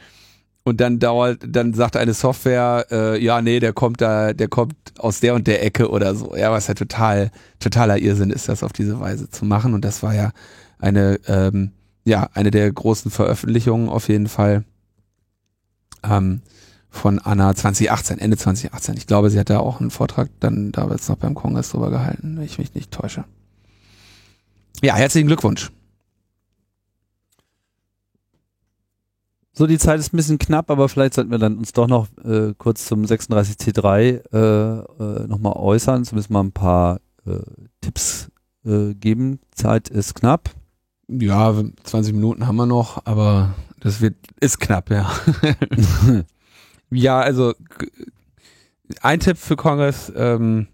und 0.67 0.81
dann 0.81 0.99
dauert, 0.99 1.39
dann 1.47 1.75
sagt 1.75 1.97
eine 1.97 2.13
Software, 2.13 2.87
äh, 2.91 3.23
ja, 3.23 3.41
nee, 3.41 3.61
der 3.61 3.73
kommt 3.73 4.01
da, 4.01 4.33
der 4.33 4.49
kommt 4.49 4.75
aus 4.99 5.21
der 5.21 5.35
und 5.35 5.47
der 5.47 5.65
Ecke 5.65 5.91
oder 5.91 6.15
so. 6.17 6.35
Ja, 6.37 6.51
was 6.51 6.67
ja 6.67 6.75
total, 6.75 7.31
totaler 7.61 7.99
Irrsinn 7.99 8.31
ist, 8.31 8.49
das 8.49 8.65
auf 8.65 8.73
diese 8.73 8.99
Weise 8.99 9.31
zu 9.31 9.45
machen. 9.45 9.75
Und 9.75 9.85
das 9.85 10.03
war 10.03 10.13
ja 10.13 10.33
eine, 10.81 11.21
ähm, 11.29 11.71
ja, 12.05 12.29
eine 12.35 12.51
der 12.51 12.73
großen 12.73 13.13
Veröffentlichungen 13.13 13.89
auf 13.89 14.09
jeden 14.09 14.27
Fall 14.27 14.65
ähm, 16.03 16.43
von 16.91 17.21
Anna 17.21 17.55
2018, 17.55 18.19
Ende 18.19 18.37
2018. 18.37 18.97
Ich 18.97 19.07
glaube, 19.07 19.31
sie 19.31 19.39
hat 19.39 19.51
da 19.51 19.61
auch 19.61 19.81
einen 19.81 19.91
Vortrag 19.91 20.31
dann 20.41 20.73
damals 20.73 21.09
noch 21.09 21.17
beim 21.17 21.35
Kongress 21.35 21.71
drüber 21.71 21.91
gehalten, 21.91 22.39
wenn 22.39 22.45
ich 22.45 22.59
mich 22.59 22.75
nicht 22.75 22.91
täusche. 22.91 23.25
Ja, 24.83 24.95
herzlichen 24.95 25.27
Glückwunsch. 25.27 25.71
So, 29.53 29.67
die 29.67 29.79
Zeit 29.79 29.99
ist 29.99 30.13
ein 30.13 30.19
bisschen 30.19 30.39
knapp, 30.39 30.71
aber 30.71 30.87
vielleicht 30.89 31.15
sollten 31.15 31.31
wir 31.31 31.39
dann 31.39 31.57
uns 31.57 31.73
doch 31.73 31.87
noch 31.87 32.09
äh, 32.23 32.53
kurz 32.59 32.85
zum 32.85 33.05
36C3 33.05 34.21
äh, 34.33 34.39
äh, 34.39 35.27
nochmal 35.29 35.55
äußern, 35.55 36.05
zumindest 36.05 36.31
mal 36.31 36.43
ein 36.43 36.53
paar 36.53 37.01
äh, 37.27 37.39
Tipps 37.81 38.31
äh, 38.67 38.93
geben. 38.93 39.41
Zeit 39.53 39.89
ist 39.89 40.15
knapp. 40.15 40.51
Ja, 41.09 41.55
20 41.85 42.13
Minuten 42.13 42.47
haben 42.47 42.57
wir 42.57 42.67
noch, 42.67 43.07
aber 43.07 43.55
das 43.81 44.03
wird 44.03 44.17
ist 44.41 44.61
knapp, 44.61 44.91
ja. 44.91 45.11
ja, 46.91 47.19
also 47.19 47.55
ein 49.01 49.21
Tipp 49.21 49.39
für 49.39 49.57
Kongress, 49.57 50.13
ähm, 50.15 50.67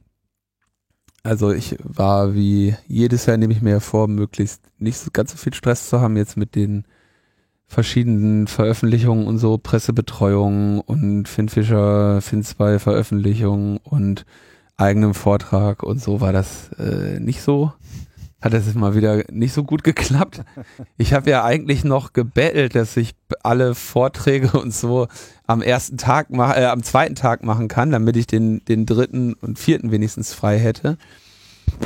also 1.23 1.53
ich 1.53 1.77
war 1.83 2.35
wie 2.35 2.75
jedes 2.89 3.27
Jahr 3.27 3.37
nehme 3.37 3.53
ich 3.53 3.63
mir 3.63 3.81
vor, 3.81 4.09
möglichst 4.09 4.63
nicht 4.79 4.99
so 4.99 5.11
ganz 5.13 5.33
so 5.33 5.37
viel 5.37 5.55
Stress 5.55 5.89
zu 5.89 6.01
haben 6.01 6.17
jetzt 6.17 6.37
mit 6.37 6.55
den 6.55 6.85
verschiedenen 7.67 8.49
Veröffentlichungen 8.49 9.27
und 9.27 9.39
so, 9.39 9.57
Pressebetreuung 9.57 10.81
und 10.81 11.27
Finn 11.27 11.49
Fischer, 11.49 12.21
Finn 12.21 12.43
2 12.43 12.79
Veröffentlichungen 12.79 13.79
und 13.79 14.27
eigenem 14.77 15.15
Vortrag 15.15 15.83
und 15.83 16.01
so 16.01 16.21
war 16.21 16.33
das 16.33 16.71
äh, 16.79 17.19
nicht 17.21 17.43
so. 17.43 17.73
Hat 18.43 18.53
das 18.53 18.75
mal 18.75 18.95
wieder 18.97 19.23
nicht 19.31 19.53
so 19.53 19.63
gut 19.63 19.85
geklappt. 19.85 20.43
Ich 20.99 21.15
habe 21.15 21.31
ja 21.31 21.45
eigentlich 21.45 21.85
noch 21.85 22.13
gebettelt, 22.13 22.75
dass 22.75 22.97
ich 22.97 23.15
alle 23.43 23.75
Vorträge 23.75 24.59
und 24.59 24.75
so 24.75 25.07
am 25.47 25.63
ersten 25.63 25.97
Tag, 25.97 26.29
äh, 26.31 26.65
am 26.65 26.83
zweiten 26.83 27.15
Tag 27.15 27.45
machen 27.45 27.69
kann, 27.69 27.93
damit 27.93 28.17
ich 28.17 28.27
den, 28.27 28.65
den 28.65 28.85
dritten 28.85 29.35
und 29.35 29.59
vierten 29.59 29.93
wenigstens 29.93 30.35
frei 30.35 30.59
hätte. 30.59 30.99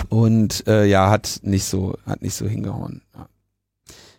Und 0.08 0.66
äh, 0.66 0.86
ja, 0.86 1.10
hat 1.10 1.40
nicht 1.42 1.64
so, 1.64 1.98
hat 2.06 2.22
nicht 2.22 2.34
so 2.34 2.46
hingehauen. 2.46 3.02
Ja. 3.14 3.28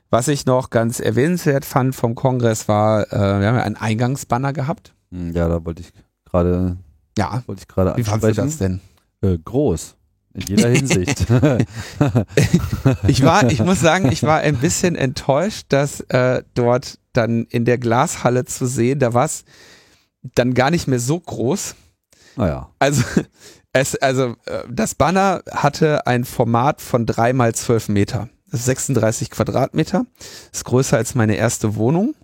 Was 0.10 0.30
ich 0.30 0.46
noch 0.46 0.70
ganz 0.70 1.00
erwähnenswert 1.00 1.66
fand 1.66 1.96
vom 1.96 2.16
Kongress 2.16 2.68
war, 2.68 3.12
äh, 3.12 3.42
wir 3.42 3.48
haben 3.48 3.56
ja 3.56 3.64
einen 3.64 3.76
Eingangsbanner 3.76 4.54
gehabt. 4.54 4.94
Hm, 5.12 5.34
ja, 5.34 5.48
da 5.48 5.66
wollte 5.66 5.82
ich 5.82 5.92
gerade, 6.24 6.78
ja, 7.18 7.44
wollte 7.46 7.62
ich 7.62 7.68
gerade 7.68 7.98
Wie 7.98 8.04
fandest 8.04 8.38
du 8.38 8.42
das 8.42 8.58
denn? 8.58 8.80
Äh, 9.22 9.38
groß. 9.44 9.97
In 10.34 10.42
jeder 10.42 10.70
Hinsicht. 10.70 11.22
ich 13.08 13.24
war, 13.24 13.50
ich 13.50 13.60
muss 13.60 13.80
sagen, 13.80 14.12
ich 14.12 14.24
war 14.24 14.40
ein 14.40 14.58
bisschen 14.58 14.96
enttäuscht, 14.96 15.66
dass 15.70 16.02
äh, 16.02 16.44
dort 16.54 17.00
dann 17.14 17.46
in 17.46 17.66
der 17.66 17.78
Glashalle 17.78 18.46
zu 18.46 18.68
sehen, 18.68 19.00
da 19.00 19.14
war 19.14 19.26
es 19.26 19.46
dann 20.36 20.54
gar 20.54 20.70
nicht 20.70 20.88
mehr 20.88 21.00
so 21.00 21.20
groß. 21.20 21.76
Naja. 22.36 22.70
Also, 22.80 23.04
es, 23.74 23.96
also 23.96 24.36
äh, 24.46 24.64
das 24.70 24.96
Banner 24.96 25.42
hatte 25.52 26.06
ein 26.08 26.26
Format 26.26 26.82
von 26.82 27.06
drei 27.06 27.34
mal 27.34 27.56
zwölf 27.56 27.90
Meter. 27.90 28.30
36 28.52 29.30
Quadratmeter. 29.30 30.06
Ist 30.54 30.66
größer 30.66 30.98
als 30.98 31.16
meine 31.16 31.36
erste 31.36 31.76
Wohnung. 31.76 32.16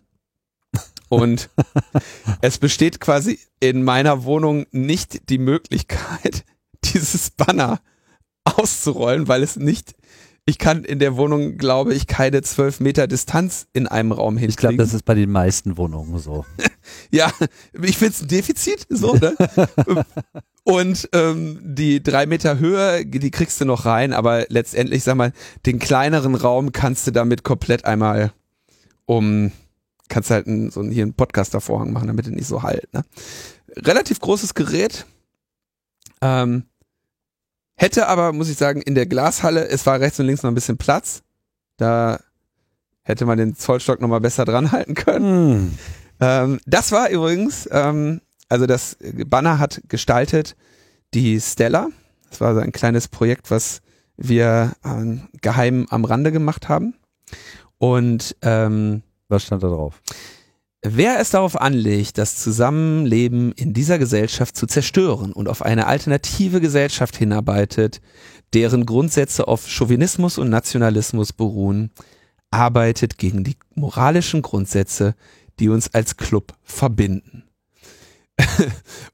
Und 1.10 1.50
es 2.42 2.58
besteht 2.58 3.00
quasi 3.00 3.40
in 3.60 3.84
meiner 3.84 4.24
Wohnung 4.24 4.66
nicht 4.72 5.30
die 5.30 5.38
Möglichkeit, 5.38 6.46
dieses 6.84 7.30
Banner 7.30 7.80
auszurollen, 8.58 9.28
weil 9.28 9.44
es 9.44 9.56
nicht, 9.56 9.96
ich 10.46 10.58
kann 10.58 10.84
in 10.84 11.00
der 11.00 11.16
Wohnung, 11.16 11.58
glaube 11.58 11.94
ich, 11.94 12.06
keine 12.06 12.42
zwölf 12.42 12.80
Meter 12.82 13.08
Distanz 13.08 13.68
in 13.72 13.88
einem 13.88 14.12
Raum 14.12 14.38
hinkriegen. 14.38 14.50
Ich 14.50 14.58
glaube, 14.58 14.78
das 14.78 14.94
ist 14.94 15.06
bei 15.06 15.16
den 15.16 15.32
meisten 15.32 15.78
Wohnungen 15.78 16.20
so. 16.20 16.46
ja, 17.12 17.32
ich 17.82 17.98
finde 17.98 18.14
es 18.14 18.22
ein 18.22 18.28
Defizit, 18.28 18.86
so, 18.90 19.14
ne? 19.14 19.36
Und 20.66 21.10
ähm, 21.14 21.60
die 21.62 22.02
drei 22.02 22.26
Meter 22.26 22.58
Höhe, 22.60 23.06
die 23.06 23.32
kriegst 23.32 23.60
du 23.60 23.66
noch 23.66 23.86
rein, 23.86 24.14
aber 24.14 24.46
letztendlich, 24.48 25.04
sag 25.04 25.16
mal, 25.16 25.34
den 25.66 25.80
kleineren 25.80 26.36
Raum 26.36 26.72
kannst 26.72 27.06
du 27.08 27.12
damit 27.12 27.44
komplett 27.44 27.86
einmal 27.86 28.32
um, 29.06 29.52
kannst 30.08 30.30
halt 30.30 30.48
einen, 30.48 30.72
so 30.72 30.80
einen, 30.80 30.92
hier 30.92 31.04
einen 31.04 31.14
Podcaster-Vorhang 31.14 31.92
machen, 31.92 32.08
damit 32.08 32.28
er 32.28 32.32
nicht 32.32 32.48
so 32.48 32.64
halt. 32.64 32.94
Ne? 32.94 33.04
Relativ 33.78 34.20
großes 34.20 34.54
Gerät. 34.54 35.06
Ähm, 36.22 36.64
hätte 37.76 38.08
aber, 38.08 38.34
muss 38.34 38.50
ich 38.50 38.58
sagen, 38.58 38.82
in 38.82 38.96
der 38.96 39.06
Glashalle, 39.06 39.68
es 39.68 39.86
war 39.86 40.00
rechts 40.00 40.20
und 40.20 40.26
links 40.26 40.44
noch 40.44 40.52
ein 40.52 40.56
bisschen 40.56 40.78
Platz. 40.78 41.24
Da 41.78 42.20
hätte 43.04 43.26
man 43.26 43.38
den 43.38 43.56
Zollstock 43.56 44.02
nochmal 44.02 44.22
besser 44.22 44.46
dran 44.46 44.72
halten 44.72 44.94
können. 44.94 45.56
Hm. 45.56 45.78
Ähm, 46.20 46.60
das 46.66 46.92
war 46.92 47.10
übrigens 47.10 47.68
ähm, 47.72 48.22
also 48.54 48.68
das 48.68 48.98
Banner 49.26 49.58
hat 49.58 49.82
gestaltet 49.88 50.56
die 51.16 51.42
Stella. 51.42 51.90
Das 52.30 52.40
war 52.40 52.54
so 52.54 52.60
ein 52.60 52.72
kleines 52.72 53.08
Projekt, 53.08 53.50
was 53.50 53.82
wir 54.16 54.74
äh, 54.84 55.18
geheim 55.42 55.88
am 55.90 56.06
Rande 56.06 56.32
gemacht 56.32 56.70
haben. 56.70 56.94
Und 57.80 58.36
ähm, 58.44 59.02
was 59.28 59.44
stand 59.44 59.64
da 59.64 59.70
drauf? 59.70 60.04
Wer 60.86 61.20
es 61.22 61.30
darauf 61.30 61.60
anlegt, 61.60 62.18
das 62.18 62.36
Zusammenleben 62.36 63.54
in 63.54 63.74
dieser 63.74 63.98
Gesellschaft 63.98 64.58
zu 64.58 64.68
zerstören 64.68 65.32
und 65.32 65.48
auf 65.48 65.62
eine 65.62 65.88
alternative 65.88 66.60
Gesellschaft 66.60 67.16
hinarbeitet, 67.16 68.02
deren 68.54 68.86
Grundsätze 68.86 69.48
auf 69.48 69.70
Chauvinismus 69.70 70.38
und 70.38 70.50
Nationalismus 70.50 71.32
beruhen, 71.32 71.92
arbeitet 72.52 73.18
gegen 73.18 73.46
die 73.46 73.56
moralischen 73.76 74.42
Grundsätze, 74.42 75.16
die 75.60 75.70
uns 75.70 75.94
als 75.94 76.18
Club 76.18 76.54
verbinden. 76.64 77.46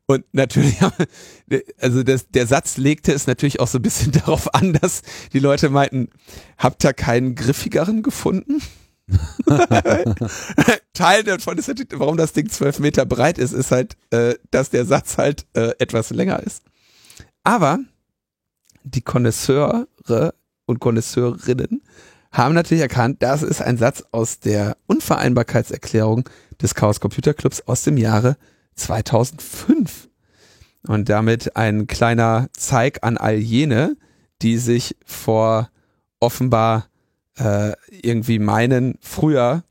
und 0.07 0.25
natürlich, 0.31 0.75
also 1.77 2.01
das, 2.01 2.29
der 2.29 2.47
Satz 2.47 2.77
legte 2.77 3.13
es 3.13 3.27
natürlich 3.27 3.59
auch 3.59 3.67
so 3.67 3.77
ein 3.77 3.83
bisschen 3.83 4.11
darauf 4.13 4.55
an, 4.55 4.73
dass 4.73 5.03
die 5.33 5.39
Leute 5.39 5.69
meinten, 5.69 6.09
habt 6.57 6.83
ihr 6.83 6.93
keinen 6.93 7.35
griffigeren 7.35 8.01
gefunden? 8.01 8.59
Teil 10.93 11.23
davon 11.23 11.57
ist 11.57 11.69
warum 11.93 12.17
das 12.17 12.33
Ding 12.33 12.49
zwölf 12.49 12.79
Meter 12.79 13.05
breit 13.05 13.37
ist, 13.37 13.53
ist 13.53 13.71
halt, 13.71 13.97
äh, 14.11 14.35
dass 14.51 14.69
der 14.69 14.85
Satz 14.85 15.17
halt 15.17 15.45
äh, 15.53 15.71
etwas 15.79 16.09
länger 16.11 16.41
ist. 16.43 16.63
Aber 17.43 17.79
die 18.83 19.01
Konnoisseure 19.01 20.33
und 20.65 20.79
Konnoisseurinnen 20.79 21.81
haben 22.31 22.53
natürlich 22.53 22.81
erkannt, 22.81 23.23
das 23.23 23.41
ist 23.41 23.61
ein 23.61 23.77
Satz 23.77 24.03
aus 24.11 24.39
der 24.39 24.77
Unvereinbarkeitserklärung 24.87 26.29
des 26.61 26.75
Chaos 26.75 26.99
Computer 26.99 27.33
Clubs 27.33 27.61
aus 27.61 27.83
dem 27.83 27.97
Jahre 27.97 28.37
2005. 28.75 30.09
Und 30.87 31.09
damit 31.09 31.55
ein 31.55 31.87
kleiner 31.87 32.49
Zeig 32.53 33.03
an 33.03 33.17
all 33.17 33.35
jene, 33.35 33.97
die 34.41 34.57
sich 34.57 34.95
vor 35.05 35.69
offenbar 36.19 36.87
äh, 37.39 37.73
irgendwie 37.89 38.39
meinen, 38.39 38.97
früher 39.01 39.63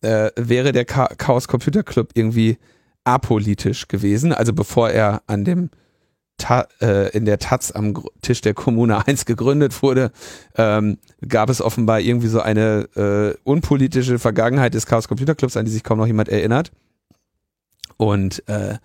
äh, 0.00 0.30
wäre 0.36 0.72
der 0.72 0.84
Chaos 0.84 1.48
Computer 1.48 1.82
Club 1.82 2.10
irgendwie 2.14 2.58
apolitisch 3.04 3.88
gewesen. 3.88 4.32
Also 4.32 4.52
bevor 4.52 4.90
er 4.90 5.22
an 5.26 5.44
dem 5.44 5.70
Ta 6.36 6.68
äh, 6.80 7.10
in 7.16 7.24
der 7.24 7.40
Taz 7.40 7.72
am 7.72 7.94
Tisch 8.22 8.40
der 8.42 8.54
Kommune 8.54 9.06
1 9.06 9.24
gegründet 9.24 9.82
wurde, 9.82 10.12
ähm, 10.56 10.98
gab 11.26 11.50
es 11.50 11.60
offenbar 11.60 12.00
irgendwie 12.00 12.28
so 12.28 12.40
eine 12.40 12.88
äh, 12.94 13.36
unpolitische 13.42 14.20
Vergangenheit 14.20 14.74
des 14.74 14.86
Chaos 14.86 15.08
Computer 15.08 15.34
Clubs, 15.34 15.56
an 15.56 15.64
die 15.64 15.72
sich 15.72 15.82
kaum 15.82 15.98
noch 15.98 16.06
jemand 16.06 16.28
erinnert. 16.28 16.70
Und 17.96 18.48
äh, 18.48 18.76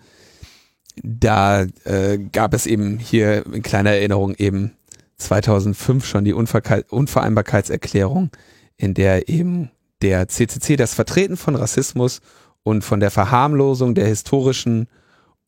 da 1.02 1.62
äh, 1.84 2.18
gab 2.32 2.54
es 2.54 2.66
eben 2.66 2.98
hier 2.98 3.46
in 3.46 3.62
kleiner 3.62 3.90
Erinnerung 3.90 4.34
eben 4.34 4.72
2005 5.16 6.04
schon 6.04 6.24
die 6.24 6.32
Unver 6.32 6.62
Unvereinbarkeitserklärung, 6.90 8.30
in 8.76 8.94
der 8.94 9.28
eben 9.28 9.70
der 10.02 10.28
CCC 10.28 10.76
das 10.76 10.94
Vertreten 10.94 11.36
von 11.36 11.56
Rassismus 11.56 12.20
und 12.62 12.82
von 12.84 13.00
der 13.00 13.10
Verharmlosung 13.10 13.94
der 13.94 14.06
historischen 14.06 14.88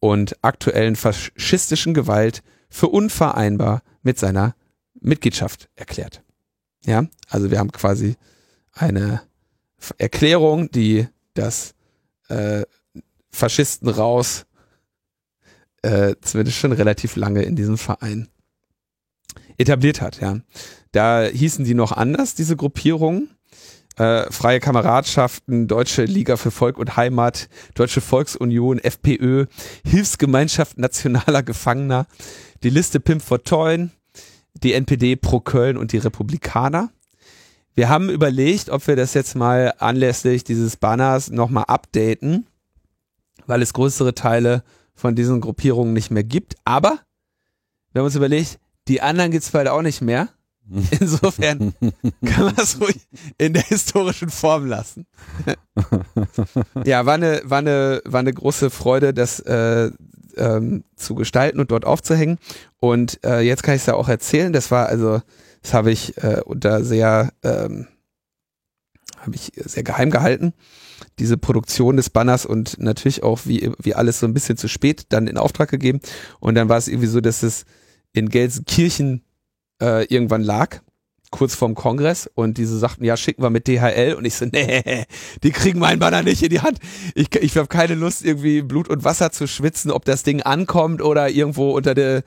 und 0.01 0.37
aktuellen 0.43 0.97
faschistischen 0.97 1.95
Gewalt 1.95 2.43
für 2.69 2.89
unvereinbar 2.89 3.83
mit 4.03 4.19
seiner 4.19 4.55
Mitgliedschaft 5.01 5.69
erklärt. 5.75 6.23
Ja, 6.85 7.07
also 7.29 7.51
wir 7.51 7.59
haben 7.59 7.73
quasi 7.73 8.17
eine 8.73 9.23
Erklärung, 9.99 10.71
die 10.71 11.09
das 11.35 11.75
äh, 12.29 12.63
Faschisten 13.31 13.89
raus. 13.89 14.47
Äh, 15.83 16.15
zumindest 16.21 16.59
schon 16.59 16.73
relativ 16.73 17.17
lange 17.17 17.43
in 17.43 17.57
diesem 17.57 17.79
Verein 17.79 18.29
etabliert 19.59 20.01
hat, 20.01 20.21
ja. 20.21 20.39
Da 20.93 21.25
hießen 21.25 21.65
die 21.65 21.75
noch 21.75 21.93
anders, 21.93 22.35
diese 22.35 22.57
Gruppierungen. 22.57 23.31
Äh, 23.97 24.31
Freie 24.31 24.61
Kameradschaften, 24.61 25.69
Deutsche 25.69 26.05
Liga 26.05 26.37
für 26.37 26.51
Volk 26.51 26.79
und 26.79 26.97
Heimat, 26.97 27.49
Deutsche 27.75 28.01
Volksunion, 28.01 28.79
FPÖ, 28.79 29.47
Hilfsgemeinschaft 29.87 30.79
nationaler 30.79 31.43
Gefangener, 31.43 32.07
die 32.63 32.71
Liste 32.71 33.01
Pimp 33.01 33.23
for 33.23 33.43
Toyn, 33.43 33.91
die 34.55 34.75
NPD 34.75 35.17
pro 35.17 35.41
Köln 35.41 35.77
und 35.77 35.93
die 35.93 35.99
Republikaner. 35.99 36.91
Wir 37.75 37.89
haben 37.89 38.11
überlegt, 38.11 38.71
ob 38.71 38.87
wir 38.87 38.97
das 38.97 39.15
jetzt 39.15 39.35
mal 39.35 39.75
anlässlich 39.79 40.45
dieses 40.45 40.77
Banners 40.77 41.31
nochmal 41.31 41.65
updaten 41.69 42.47
weil 43.47 43.63
es 43.63 43.73
größere 43.73 44.15
Teile 44.15 44.63
von 44.95 45.15
diesen 45.15 45.41
Gruppierungen 45.41 45.93
nicht 45.93 46.11
mehr 46.11 46.25
gibt. 46.25 46.57
Aber 46.65 46.99
wir 47.93 48.01
haben 48.01 48.07
uns 48.07 48.17
überlegt, 48.17 48.59
die 48.89 49.01
anderen 49.01 49.31
gibt 49.31 49.45
es 49.45 49.51
bald 49.51 49.69
auch 49.69 49.83
nicht 49.83 50.01
mehr. 50.01 50.29
Insofern 51.01 51.75
kann 52.25 52.45
man 52.45 52.55
es 52.57 52.81
ruhig 52.81 53.07
in 53.39 53.53
der 53.53 53.63
historischen 53.63 54.31
Form 54.31 54.67
lassen. 54.67 55.07
ja, 56.85 57.07
war 57.07 57.15
eine, 57.15 57.41
war, 57.45 57.59
eine, 57.59 58.03
war 58.05 58.21
eine 58.21 58.33
große 58.33 58.71
Freude, 58.71 59.15
das 59.15 59.39
äh, 59.41 59.91
ähm, 60.37 60.85
zu 60.97 61.15
gestalten 61.15 61.61
und 61.61 61.71
dort 61.71 61.85
aufzuhängen. 61.85 62.39
Und 62.79 63.25
äh, 63.25 63.41
jetzt 63.41 63.63
kann 63.63 63.77
ich 63.77 63.83
es 63.83 63.87
ja 63.87 63.95
auch 63.95 64.09
erzählen. 64.09 64.53
Das 64.53 64.73
war 64.73 64.87
also, 64.87 65.23
das 65.63 65.73
habe 65.73 65.93
ich 65.93 66.17
äh, 66.19 66.41
unter 66.45 66.83
sehr, 66.83 67.33
ähm, 67.45 67.87
habe 69.19 69.37
ich 69.37 69.53
sehr 69.55 69.85
geheim 69.85 70.11
gehalten 70.11 70.53
diese 71.19 71.37
Produktion 71.37 71.97
des 71.97 72.11
Banners 72.11 72.47
und 72.47 72.79
natürlich 72.81 73.23
auch 73.23 73.41
wie, 73.45 73.71
wie 73.79 73.95
alles 73.95 74.21
so 74.21 74.27
ein 74.27 74.35
bisschen 74.35 74.57
zu 74.57 74.69
spät 74.69 75.07
dann 75.11 75.27
in 75.27 75.39
Auftrag 75.39 75.71
gegeben. 75.71 76.01
Und 76.41 76.55
dann 76.55 76.69
war 76.69 76.79
es 76.79 76.89
irgendwie 76.89 77.09
so, 77.09 77.21
dass 77.21 77.43
es 77.43 77.65
in 78.17 78.29
Gelsenkirchen 78.29 79.23
äh, 79.81 80.05
irgendwann 80.07 80.43
lag, 80.43 80.81
kurz 81.31 81.55
vorm 81.55 81.75
Kongress 81.75 82.31
und 82.35 82.57
diese 82.57 82.79
sagten, 82.79 83.05
ja, 83.05 83.17
schicken 83.17 83.43
wir 83.43 83.51
mit 83.51 83.69
DHL 83.69 84.15
und 84.15 84.25
ich 84.25 84.35
so, 84.35 84.47
nee, 84.47 85.05
die 85.43 85.51
kriegen 85.51 85.79
meinen 85.79 85.99
Banner 85.99 86.23
nicht 86.23 86.43
in 86.43 86.49
die 86.49 86.61
Hand. 86.61 86.79
Ich, 87.15 87.35
ich 87.35 87.57
habe 87.57 87.69
keine 87.69 87.95
Lust, 87.95 88.25
irgendwie 88.25 88.63
Blut 88.63 88.89
und 88.89 89.05
Wasser 89.05 89.33
zu 89.33 89.47
schwitzen, 89.47 89.91
ob 89.91 90.05
das 90.05 90.23
Ding 90.23 90.43
ankommt 90.43 91.03
oder 91.03 91.29
irgendwo 91.29 91.73
unter 91.73 91.95
der 91.95 92.23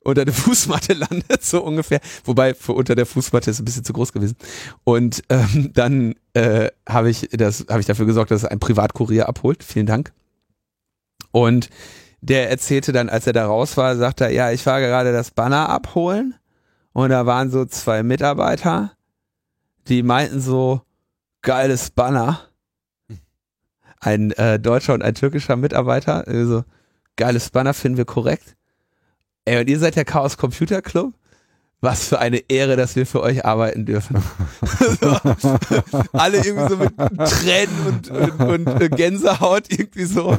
unter 0.00 0.24
der 0.24 0.34
Fußmatte 0.44 0.94
landet, 0.94 1.44
so 1.44 1.62
ungefähr. 1.62 2.00
Wobei 2.24 2.54
für 2.54 2.72
unter 2.72 2.94
der 2.94 3.06
Fußmatte 3.06 3.50
ist 3.50 3.60
ein 3.60 3.64
bisschen 3.64 3.84
zu 3.84 3.92
groß 3.92 4.12
gewesen. 4.12 4.36
Und 4.84 5.22
ähm, 5.28 5.70
dann 5.74 6.14
äh, 6.32 6.70
habe 6.88 7.10
ich 7.10 7.28
das, 7.32 7.66
habe 7.68 7.80
ich 7.80 7.86
dafür 7.86 8.06
gesorgt, 8.06 8.30
dass 8.30 8.42
es 8.42 8.48
ein 8.48 8.60
Privatkurier 8.60 9.28
abholt. 9.28 9.62
Vielen 9.62 9.86
Dank. 9.86 10.12
Und 11.30 11.68
der 12.20 12.50
erzählte 12.50 12.92
dann, 12.92 13.08
als 13.08 13.26
er 13.26 13.32
da 13.32 13.46
raus 13.46 13.76
war, 13.76 13.96
sagte 13.96 14.24
er, 14.24 14.30
ja, 14.30 14.50
ich 14.50 14.64
war 14.66 14.80
gerade 14.80 15.12
das 15.12 15.30
Banner 15.30 15.68
abholen 15.68 16.34
und 16.92 17.10
da 17.10 17.26
waren 17.26 17.50
so 17.50 17.64
zwei 17.64 18.02
Mitarbeiter, 18.02 18.92
die 19.88 20.02
meinten 20.02 20.40
so, 20.40 20.82
geiles 21.42 21.90
Banner. 21.90 22.40
Ein 24.00 24.30
äh, 24.32 24.60
deutscher 24.60 24.94
und 24.94 25.02
ein 25.02 25.14
türkischer 25.14 25.56
Mitarbeiter, 25.56 26.26
also 26.28 26.64
geiles 27.16 27.50
Banner 27.50 27.74
finden 27.74 27.98
wir 27.98 28.04
korrekt. 28.04 28.56
Ey, 29.44 29.60
und 29.60 29.68
ihr 29.68 29.78
seid 29.78 29.96
der 29.96 30.04
Chaos 30.04 30.36
Computer 30.36 30.82
Club? 30.82 31.14
Was 31.80 32.08
für 32.08 32.18
eine 32.18 32.38
Ehre, 32.48 32.74
dass 32.76 32.96
wir 32.96 33.06
für 33.06 33.22
euch 33.22 33.44
arbeiten 33.44 33.86
dürfen. 33.86 34.20
so, 35.00 35.16
alle 36.12 36.38
irgendwie 36.38 36.68
so 36.68 36.76
mit 36.76 36.96
Tränen 36.96 37.86
und, 37.86 38.10
und, 38.40 38.66
und, 38.66 38.96
Gänsehaut 38.96 39.70
irgendwie 39.70 40.04
so 40.04 40.36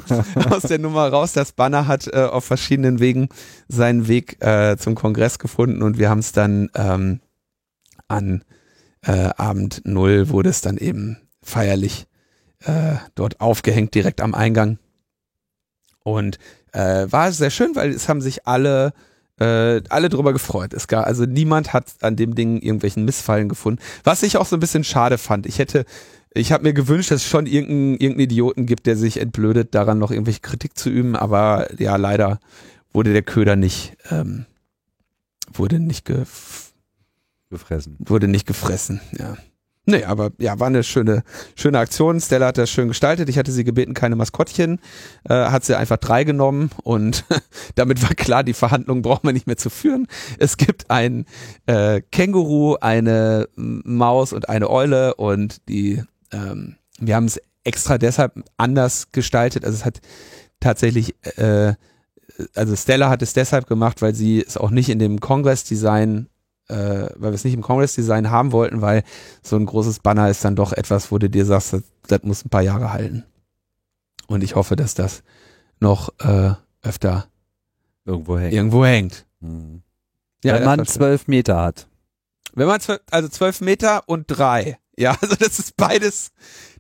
aus 0.49 0.64
der 0.64 0.80
Nummer 0.80 1.07
raus. 1.07 1.32
Das 1.32 1.53
Banner 1.53 1.88
hat 1.88 2.07
äh, 2.07 2.24
auf 2.24 2.44
verschiedenen 2.44 2.99
Wegen 2.99 3.30
seinen 3.70 4.10
Weg 4.10 4.44
äh, 4.44 4.76
zum 4.78 4.95
Kongress 4.95 5.40
gefunden 5.40 5.82
und 5.82 5.98
wir 5.98 6.10
haben 6.10 6.20
es 6.20 6.34
dann 6.34 6.70
ähm, 6.76 7.22
an 8.10 8.44
äh, 9.06 9.30
Abend 9.38 9.82
Null 9.86 10.30
wurde 10.30 10.49
es 10.49 10.60
dann 10.60 10.78
eben 10.78 11.18
feierlich 11.41 12.07
äh, 12.66 12.95
dort 13.16 13.40
aufgehängt, 13.40 13.95
direkt 13.95 14.22
am 14.22 14.36
Eingang. 14.36 14.78
Und 16.03 16.38
äh, 16.74 17.07
war 17.10 17.32
sehr 17.32 17.49
schön, 17.49 17.76
weil 17.76 17.91
es 17.91 18.10
haben 18.10 18.22
sich 18.22 18.48
alle 18.48 18.94
äh, 19.40 19.82
alle 19.90 20.10
drüber 20.10 20.34
gefreut. 20.34 20.74
Es 20.74 20.88
gab, 20.88 21.06
also 21.06 21.26
niemand 21.26 21.74
hat 21.74 21.86
an 22.02 22.16
dem 22.16 22.36
Ding 22.36 22.57
irgendwelchen 22.57 23.06
Missfallen 23.06 23.49
gefunden. 23.49 23.82
Was 24.03 24.24
ich 24.24 24.38
auch 24.38 24.45
so 24.45 24.56
ein 24.56 24.60
bisschen 24.60 24.84
schade 24.84 25.18
fand. 25.18 25.45
Ich 25.45 25.60
hätte, 25.60 25.86
ich 26.34 26.52
habe 26.52 26.64
mir 26.64 26.74
gewünscht, 26.74 27.11
dass 27.11 27.22
es 27.22 27.28
schon 27.28 27.45
irgendeinen 27.45 27.94
irgendein 27.94 28.26
Idioten 28.26 28.66
gibt, 28.66 28.86
der 28.86 28.98
sich 28.98 29.18
entblödet, 29.18 29.74
daran 29.74 29.98
noch 29.98 30.11
irgendwelche 30.11 30.41
Kritik 30.41 30.78
zu 30.78 30.90
üben, 30.90 31.16
aber 31.16 31.68
ja, 31.80 31.95
leider 31.95 32.40
wurde 32.94 33.14
der 33.14 33.24
Köder 33.24 33.56
nicht, 33.56 33.98
ähm, 34.10 34.45
wurde 35.52 35.80
nicht 35.80 36.06
gef 36.06 36.74
gefressen. 37.49 37.98
Wurde 37.99 38.28
nicht 38.28 38.45
gefressen, 38.45 39.02
ja. 39.18 39.36
Nee, 39.90 40.03
aber 40.03 40.30
ja, 40.38 40.60
war 40.60 40.68
eine 40.68 40.84
schöne, 40.84 41.24
schöne 41.56 41.80
Aktion. 41.80 42.22
Stella 42.22 42.48
hat 42.48 42.60
das 42.60 42.70
schön 42.70 42.90
gestaltet. 42.90 43.28
Ich 43.28 43.40
hatte 43.40 43.52
sie 43.52 43.64
gebeten, 43.64 43.95
keine 43.95 44.16
Maskottchen. 44.16 44.80
Äh, 45.28 45.34
hat 45.34 45.66
sie 45.66 45.76
einfach 45.76 45.98
drei 45.98 46.24
genommen 46.24 46.70
und 46.84 47.26
damit 47.76 48.03
war 48.03 48.14
klar, 48.14 48.44
die 48.44 48.53
Verhandlungen 48.53 49.02
brauchen 49.02 49.28
wir 49.28 49.34
nicht 49.34 49.48
mehr 49.48 49.57
zu 49.57 49.72
führen. 49.72 50.06
Es 50.38 50.57
gibt 50.57 50.91
ein 50.91 51.26
äh, 51.66 52.02
Känguru, 52.11 52.76
eine 52.76 53.49
Maus 53.56 54.32
und 54.32 54.48
eine 54.48 54.70
Eule 54.70 55.16
und 55.16 55.68
die, 55.68 56.03
ähm, 56.32 56.76
wir 56.99 57.16
haben 57.16 57.26
es 57.26 57.41
extra 57.64 57.98
deshalb 57.98 58.44
anders 58.57 59.11
gestaltet. 59.11 59.66
Also 59.66 59.76
es 59.76 59.86
hat 59.86 60.02
tatsächlich, 60.60 61.16
äh, 61.38 61.74
also 62.53 62.76
Stella 62.76 63.10
hat 63.10 63.24
es 63.24 63.34
deshalb 63.34 63.66
gemacht, 63.66 64.03
weil 64.03 64.14
sie 64.14 64.40
es 64.40 64.56
auch 64.56 64.70
nicht 64.70 64.90
in 64.90 64.99
dem 64.99 65.20
Congress-Design 65.20 66.28
äh, 66.69 67.09
weil 67.15 67.31
wir 67.31 67.35
es 67.35 67.43
nicht 67.43 67.53
im 67.53 67.61
Congress-Design 67.61 68.29
haben 68.29 68.51
wollten, 68.51 68.81
weil 68.81 69.03
so 69.41 69.55
ein 69.55 69.65
großes 69.65 69.99
Banner 69.99 70.29
ist 70.29 70.45
dann 70.45 70.55
doch 70.55 70.71
etwas, 70.71 71.11
wo 71.11 71.17
du 71.17 71.29
dir 71.29 71.45
sagst, 71.45 71.73
das, 71.73 71.83
das 72.07 72.23
muss 72.23 72.45
ein 72.45 72.49
paar 72.49 72.61
Jahre 72.61 72.93
halten. 72.93 73.25
Und 74.27 74.43
ich 74.43 74.55
hoffe, 74.55 74.75
dass 74.75 74.93
das 74.93 75.23
noch 75.79 76.09
äh, 76.19 76.53
öfter 76.81 77.27
irgendwo 78.05 78.37
hängt. 78.37 78.53
Irgendwo 78.53 78.85
hängt. 78.85 79.25
Mhm. 79.39 79.81
Ja, 80.43 80.55
Wenn 80.55 80.65
man 80.65 80.85
zwölf 80.85 81.27
Meter 81.27 81.61
hat. 81.61 81.87
Wenn 82.53 82.67
man 82.67 82.79
zwölf, 82.79 83.01
also 83.11 83.27
zwölf 83.27 83.61
Meter 83.61 84.03
und 84.07 84.25
drei. 84.27 84.77
Ja, 84.97 85.17
also 85.21 85.35
das 85.35 85.59
ist 85.59 85.77
beides. 85.77 86.31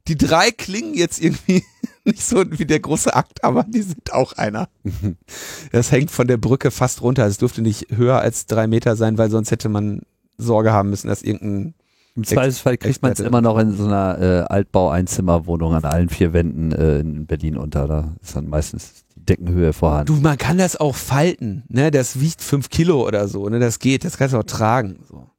Die 0.09 0.17
drei 0.17 0.49
klingen 0.49 0.95
jetzt 0.95 1.21
irgendwie 1.21 1.63
nicht 2.03 2.23
so 2.23 2.43
wie 2.49 2.65
der 2.65 2.79
große 2.79 3.15
Akt, 3.15 3.43
aber 3.43 3.63
die 3.63 3.83
sind 3.83 4.11
auch 4.11 4.33
einer. 4.33 4.67
Das 5.71 5.91
hängt 5.91 6.09
von 6.09 6.27
der 6.27 6.37
Brücke 6.37 6.71
fast 6.71 7.03
runter. 7.03 7.27
Es 7.27 7.37
durfte 7.37 7.61
nicht 7.61 7.95
höher 7.95 8.19
als 8.19 8.47
drei 8.47 8.65
Meter 8.65 8.95
sein, 8.95 9.19
weil 9.19 9.29
sonst 9.29 9.51
hätte 9.51 9.69
man 9.69 10.01
Sorge 10.37 10.71
haben 10.71 10.89
müssen, 10.89 11.09
dass 11.09 11.21
irgendein 11.21 11.75
im 12.15 12.23
Zweifelsfall 12.23 12.77
kriegt 12.77 13.03
man 13.03 13.11
es 13.11 13.19
immer 13.19 13.39
noch 13.39 13.57
in 13.59 13.77
so 13.77 13.85
einer 13.85 14.19
äh, 14.19 14.39
Altbau-Einzimmerwohnung 14.51 15.75
an 15.75 15.85
allen 15.85 16.09
vier 16.09 16.33
Wänden 16.33 16.71
äh, 16.71 16.99
in 16.99 17.27
Berlin 17.27 17.55
unter. 17.55 17.87
Da 17.87 18.15
ist 18.21 18.35
dann 18.35 18.49
meistens 18.49 19.05
die 19.15 19.23
Deckenhöhe 19.25 19.73
vorhanden. 19.73 20.07
Du, 20.15 20.19
man 20.19 20.37
kann 20.37 20.57
das 20.57 20.75
auch 20.75 20.95
falten, 20.95 21.63
ne? 21.69 21.91
Das 21.91 22.19
wiegt 22.19 22.41
fünf 22.41 22.69
Kilo 22.69 23.07
oder 23.07 23.27
so, 23.27 23.47
ne? 23.47 23.59
Das 23.59 23.77
geht, 23.77 24.03
das 24.03 24.17
kannst 24.17 24.33
du 24.33 24.39
auch 24.39 24.43
tragen. 24.43 24.99
So. 25.07 25.29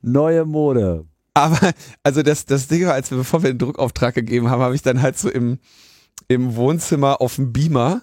Neue 0.00 0.44
Mode. 0.46 1.04
Aber, 1.34 1.72
also 2.02 2.22
das, 2.22 2.44
das 2.46 2.68
Ding 2.68 2.86
war, 2.86 2.94
als 2.94 3.10
wir, 3.10 3.18
bevor 3.18 3.42
wir 3.42 3.50
den 3.50 3.58
Druckauftrag 3.58 4.14
gegeben 4.14 4.50
haben, 4.50 4.62
habe 4.62 4.74
ich 4.74 4.82
dann 4.82 5.00
halt 5.00 5.18
so 5.18 5.30
im, 5.30 5.58
im 6.28 6.56
Wohnzimmer 6.56 7.20
auf 7.20 7.36
dem 7.36 7.52
Beamer 7.52 8.02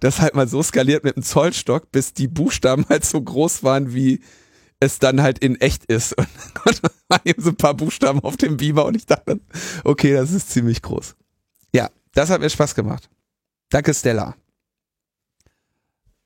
das 0.00 0.20
halt 0.20 0.34
mal 0.34 0.48
so 0.48 0.62
skaliert 0.62 1.04
mit 1.04 1.16
dem 1.16 1.22
Zollstock, 1.22 1.90
bis 1.90 2.12
die 2.12 2.28
Buchstaben 2.28 2.86
halt 2.88 3.04
so 3.04 3.20
groß 3.20 3.62
waren, 3.62 3.94
wie 3.94 4.20
es 4.78 4.98
dann 4.98 5.22
halt 5.22 5.38
in 5.38 5.60
echt 5.60 5.84
ist. 5.86 6.16
Und 6.18 6.28
dann 6.82 6.90
waren 7.08 7.20
eben 7.24 7.42
so 7.42 7.50
ein 7.50 7.56
paar 7.56 7.74
Buchstaben 7.74 8.20
auf 8.20 8.36
dem 8.36 8.56
Beamer 8.56 8.84
und 8.84 8.96
ich 8.96 9.06
dachte, 9.06 9.40
okay, 9.84 10.12
das 10.12 10.32
ist 10.32 10.50
ziemlich 10.50 10.82
groß. 10.82 11.16
Ja, 11.74 11.90
das 12.14 12.30
hat 12.30 12.40
mir 12.40 12.50
Spaß 12.50 12.74
gemacht. 12.74 13.08
Danke, 13.70 13.94
Stella. 13.94 14.34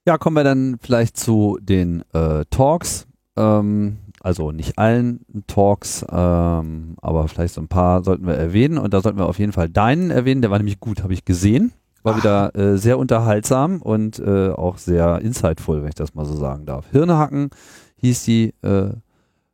Ja, 0.07 0.19
kommen 0.19 0.37
wir 0.37 0.45
dann 0.45 0.79
vielleicht 0.81 1.17
zu 1.17 1.59
den 1.61 2.05
äh, 2.13 2.45
Talks. 2.51 3.07
Ähm, 3.37 3.99
also 4.25 4.53
nicht 4.53 4.79
allen 4.79 5.21
Talks, 5.47 6.05
ähm, 6.11 6.97
aber 7.03 7.29
vielleicht 7.29 7.55
so 7.55 7.61
ein 7.61 7.69
paar 7.69 8.03
sollten 8.03 8.27
wir 8.27 8.35
erwähnen. 8.35 8.79
Und 8.79 8.95
da 8.95 9.03
sollten 9.03 9.19
wir 9.19 9.27
auf 9.27 9.39
jeden 9.39 9.53
Fall 9.53 9.69
deinen 9.69 10.11
erwähnen. 10.11 10.41
Der 10.41 10.51
war 10.51 10.59
nämlich 10.59 10.81
gut, 10.81 11.03
habe 11.03 11.13
ich 11.13 11.27
gesehen. 11.27 11.73
War 12.03 12.15
Ach. 12.15 12.19
wieder 12.19 12.57
äh, 12.57 12.79
sehr 12.79 12.99
unterhaltsam 12.99 13.83
und 13.83 14.19
äh, 14.19 14.49
auch 14.49 14.79
sehr 14.79 15.21
insightful, 15.21 15.83
wenn 15.83 15.91
ich 15.91 15.95
das 15.95 16.15
mal 16.15 16.25
so 16.25 16.37
sagen 16.37 16.65
darf. 16.65 16.87
Hirnehacken 16.91 17.51
hieß 17.97 18.25
die 18.25 18.55
äh, 18.63 18.91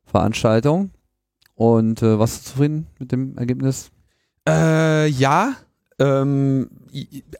Veranstaltung. 0.04 0.90
Und 1.56 2.02
äh, 2.02 2.18
warst 2.20 2.46
du 2.46 2.50
zufrieden 2.50 2.86
mit 3.00 3.10
dem 3.10 3.36
Ergebnis? 3.38 3.90
Äh, 4.48 5.08
ja. 5.08 5.54
Ähm, 5.98 6.70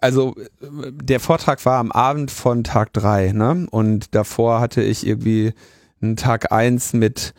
also 0.01 0.35
der 0.69 1.21
Vortrag 1.21 1.65
war 1.65 1.79
am 1.79 1.93
Abend 1.93 2.33
von 2.33 2.65
Tag 2.65 2.93
drei, 2.93 3.33
ne? 3.33 3.69
Und 3.71 4.17
davor 4.17 4.61
hatte 4.61 4.83
ich 4.83 5.07
irgendwie 5.07 5.55
Tag 6.17 6.53
eins 6.53 6.93
mit 6.93 7.35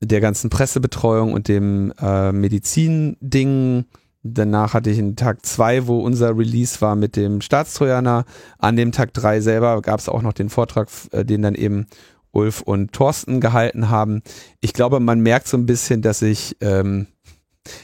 der 0.00 0.20
ganzen 0.20 0.50
Pressebetreuung 0.50 1.32
und 1.32 1.48
dem 1.48 1.92
äh, 2.00 2.32
Medizin-Ding. 2.32 3.86
Danach 4.22 4.74
hatte 4.74 4.90
ich 4.90 4.98
einen 4.98 5.16
Tag 5.16 5.44
zwei, 5.44 5.86
wo 5.86 6.00
unser 6.00 6.36
Release 6.36 6.80
war 6.80 6.96
mit 6.96 7.16
dem 7.16 7.40
Staatstrojaner. 7.40 8.24
An 8.58 8.76
dem 8.76 8.92
Tag 8.92 9.12
drei 9.12 9.40
selber 9.40 9.82
gab 9.82 10.00
es 10.00 10.08
auch 10.08 10.22
noch 10.22 10.32
den 10.32 10.48
Vortrag, 10.48 10.88
äh, 11.12 11.24
den 11.24 11.42
dann 11.42 11.54
eben 11.54 11.86
Ulf 12.32 12.62
und 12.62 12.92
Thorsten 12.92 13.40
gehalten 13.40 13.90
haben. 13.90 14.22
Ich 14.60 14.72
glaube, 14.72 15.00
man 15.00 15.20
merkt 15.20 15.46
so 15.46 15.56
ein 15.56 15.66
bisschen, 15.66 16.02
dass 16.02 16.22
ich, 16.22 16.56
ähm, 16.60 17.06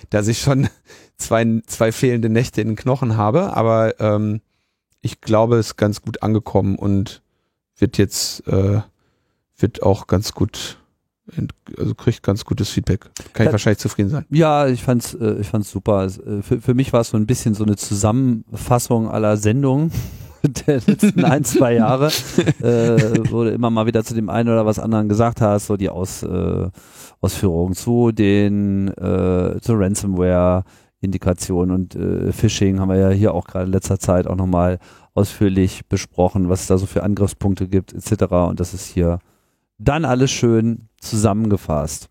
dass 0.09 0.29
ich 0.29 0.41
schon 0.41 0.69
zwei, 1.17 1.61
zwei 1.67 1.93
fehlende 1.93 2.29
Nächte 2.29 2.61
in 2.61 2.69
den 2.69 2.77
Knochen 2.77 3.17
habe, 3.17 3.55
aber 3.57 4.01
ähm, 4.01 4.41
ich 5.03 5.21
glaube, 5.21 5.57
es 5.57 5.69
ist 5.69 5.77
ganz 5.77 6.03
gut 6.03 6.23
angekommen 6.23 6.77
und 6.77 7.23
wird 7.79 7.97
jetzt 7.97 8.47
äh, 8.49 8.81
wird 9.63 9.83
auch 9.83 10.07
ganz 10.07 10.33
gut, 10.33 10.79
also 11.79 11.95
kriegt 11.95 12.23
ganz 12.23 12.45
gutes 12.45 12.71
Feedback. 12.71 13.11
Kann 13.33 13.47
ich 13.47 13.53
wahrscheinlich 13.53 13.79
zufrieden 13.79 14.11
sein. 14.11 14.27
Ja, 14.31 14.67
ich 14.67 14.83
fand's, 14.83 15.15
äh, 15.15 15.37
ich 15.41 15.49
fand's 15.49 15.71
super. 15.71 16.05
Äh, 16.05 16.43
für, 16.43 16.61
für 16.61 16.75
mich 16.75 16.93
war 16.93 17.01
es 17.01 17.11
so 17.11 17.17
ein 17.17 17.27
bisschen 17.27 17.55
so 17.55 17.65
eine 17.65 17.77
Zusammenfassung 17.77 19.09
aller 19.09 19.37
Sendungen 19.37 19.93
der 20.67 20.81
letzten 20.87 21.25
ein, 21.25 21.45
zwei 21.45 21.75
Jahre, 21.75 22.07
äh, 22.63 23.31
wo 23.31 23.45
du 23.45 23.53
immer 23.53 23.71
mal 23.71 23.87
wieder 23.87 24.05
zu 24.05 24.15
dem 24.15 24.31
einen 24.31 24.49
oder 24.49 24.67
was 24.67 24.79
anderen 24.79 25.09
gesagt 25.09 25.41
hast, 25.41 25.67
so 25.67 25.77
die 25.77 25.89
Aus, 25.89 26.23
äh, 26.23 26.69
Ausführungen 27.21 27.75
zu 27.75 28.13
den, 28.13 28.89
äh, 28.89 29.61
zur 29.61 29.79
Ransomware, 29.79 30.65
Indikation 31.03 31.71
und 31.71 31.95
äh, 31.95 32.31
Phishing 32.33 32.79
haben 32.79 32.91
wir 32.91 32.97
ja 32.97 33.09
hier 33.09 33.33
auch 33.33 33.47
gerade 33.47 33.67
in 33.67 33.73
letzter 33.73 33.99
Zeit 33.99 34.27
auch 34.27 34.37
nochmal 34.37 34.79
ausführlich 35.15 35.87
besprochen, 35.89 36.49
was 36.49 36.63
es 36.63 36.67
da 36.67 36.79
so 36.79 36.87
für 36.87 37.03
Angriffspunkte 37.03 37.69
gibt, 37.69 37.95
etc. 37.95 38.33
Und 38.33 38.61
das 38.61 38.75
ist 38.75 38.87
hier 38.87 39.19
dann 39.81 40.05
alles 40.05 40.31
schön 40.31 40.89
zusammengefasst. 41.01 42.09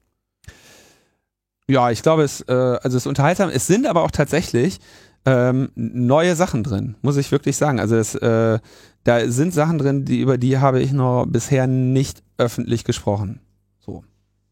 Ja, 1.67 1.91
ich 1.91 2.01
glaube, 2.01 2.23
es, 2.23 2.41
äh, 2.41 2.53
also 2.53 2.97
es 2.97 3.03
ist 3.03 3.07
unterhaltsam. 3.07 3.49
Es 3.49 3.67
sind 3.67 3.85
aber 3.85 4.03
auch 4.03 4.11
tatsächlich 4.11 4.79
ähm, 5.25 5.69
neue 5.75 6.35
Sachen 6.35 6.63
drin, 6.63 6.95
muss 7.01 7.17
ich 7.17 7.31
wirklich 7.31 7.57
sagen. 7.57 7.79
Also 7.79 7.95
es, 7.95 8.15
äh, 8.15 8.59
da 9.03 9.29
sind 9.29 9.53
Sachen 9.53 9.77
drin, 9.77 10.03
die 10.03 10.19
über 10.19 10.37
die 10.37 10.57
habe 10.57 10.81
ich 10.81 10.91
noch 10.91 11.25
bisher 11.27 11.67
nicht 11.67 12.23
öffentlich 12.37 12.83
gesprochen. 12.83 13.39
So. 13.79 14.03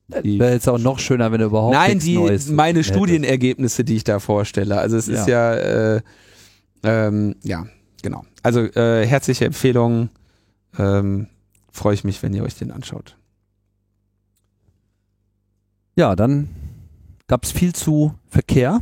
Wäre 0.07 0.53
jetzt 0.53 0.69
auch 0.69 0.77
noch 0.77 0.99
schöner, 0.99 1.31
wenn 1.31 1.39
du 1.39 1.48
überhaupt 1.48 1.73
Nein, 1.73 1.99
die, 1.99 2.15
Neues 2.15 2.49
meine 2.49 2.80
hättest. 2.80 2.95
Studienergebnisse, 2.95 3.84
die 3.84 3.95
ich 3.95 4.03
da 4.03 4.19
vorstelle. 4.19 4.77
Also 4.77 4.95
es 4.98 5.07
ja. 5.07 5.14
ist 5.15 5.27
ja, 5.27 5.53
äh, 5.56 6.02
ähm, 6.84 7.35
ja, 7.44 7.65
genau. 8.03 8.23
Also 8.44 8.61
äh, 8.61 9.06
herzliche 9.07 9.45
Empfehlung. 9.45 10.10
Ähm, 10.77 11.27
freue 11.77 11.93
ich 11.93 12.03
mich, 12.03 12.21
wenn 12.23 12.33
ihr 12.33 12.43
euch 12.43 12.55
den 12.55 12.71
anschaut. 12.71 13.17
Ja, 15.95 16.15
dann 16.15 16.49
gab 17.27 17.43
es 17.43 17.51
viel 17.51 17.73
zu 17.73 18.13
Verkehr. 18.27 18.81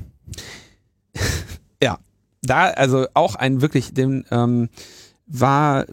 ja, 1.83 1.99
da 2.41 2.69
also 2.71 3.07
auch 3.13 3.35
ein 3.35 3.61
wirklich, 3.61 3.93
dem 3.93 4.25
ähm, 4.31 4.69
war 5.27 5.85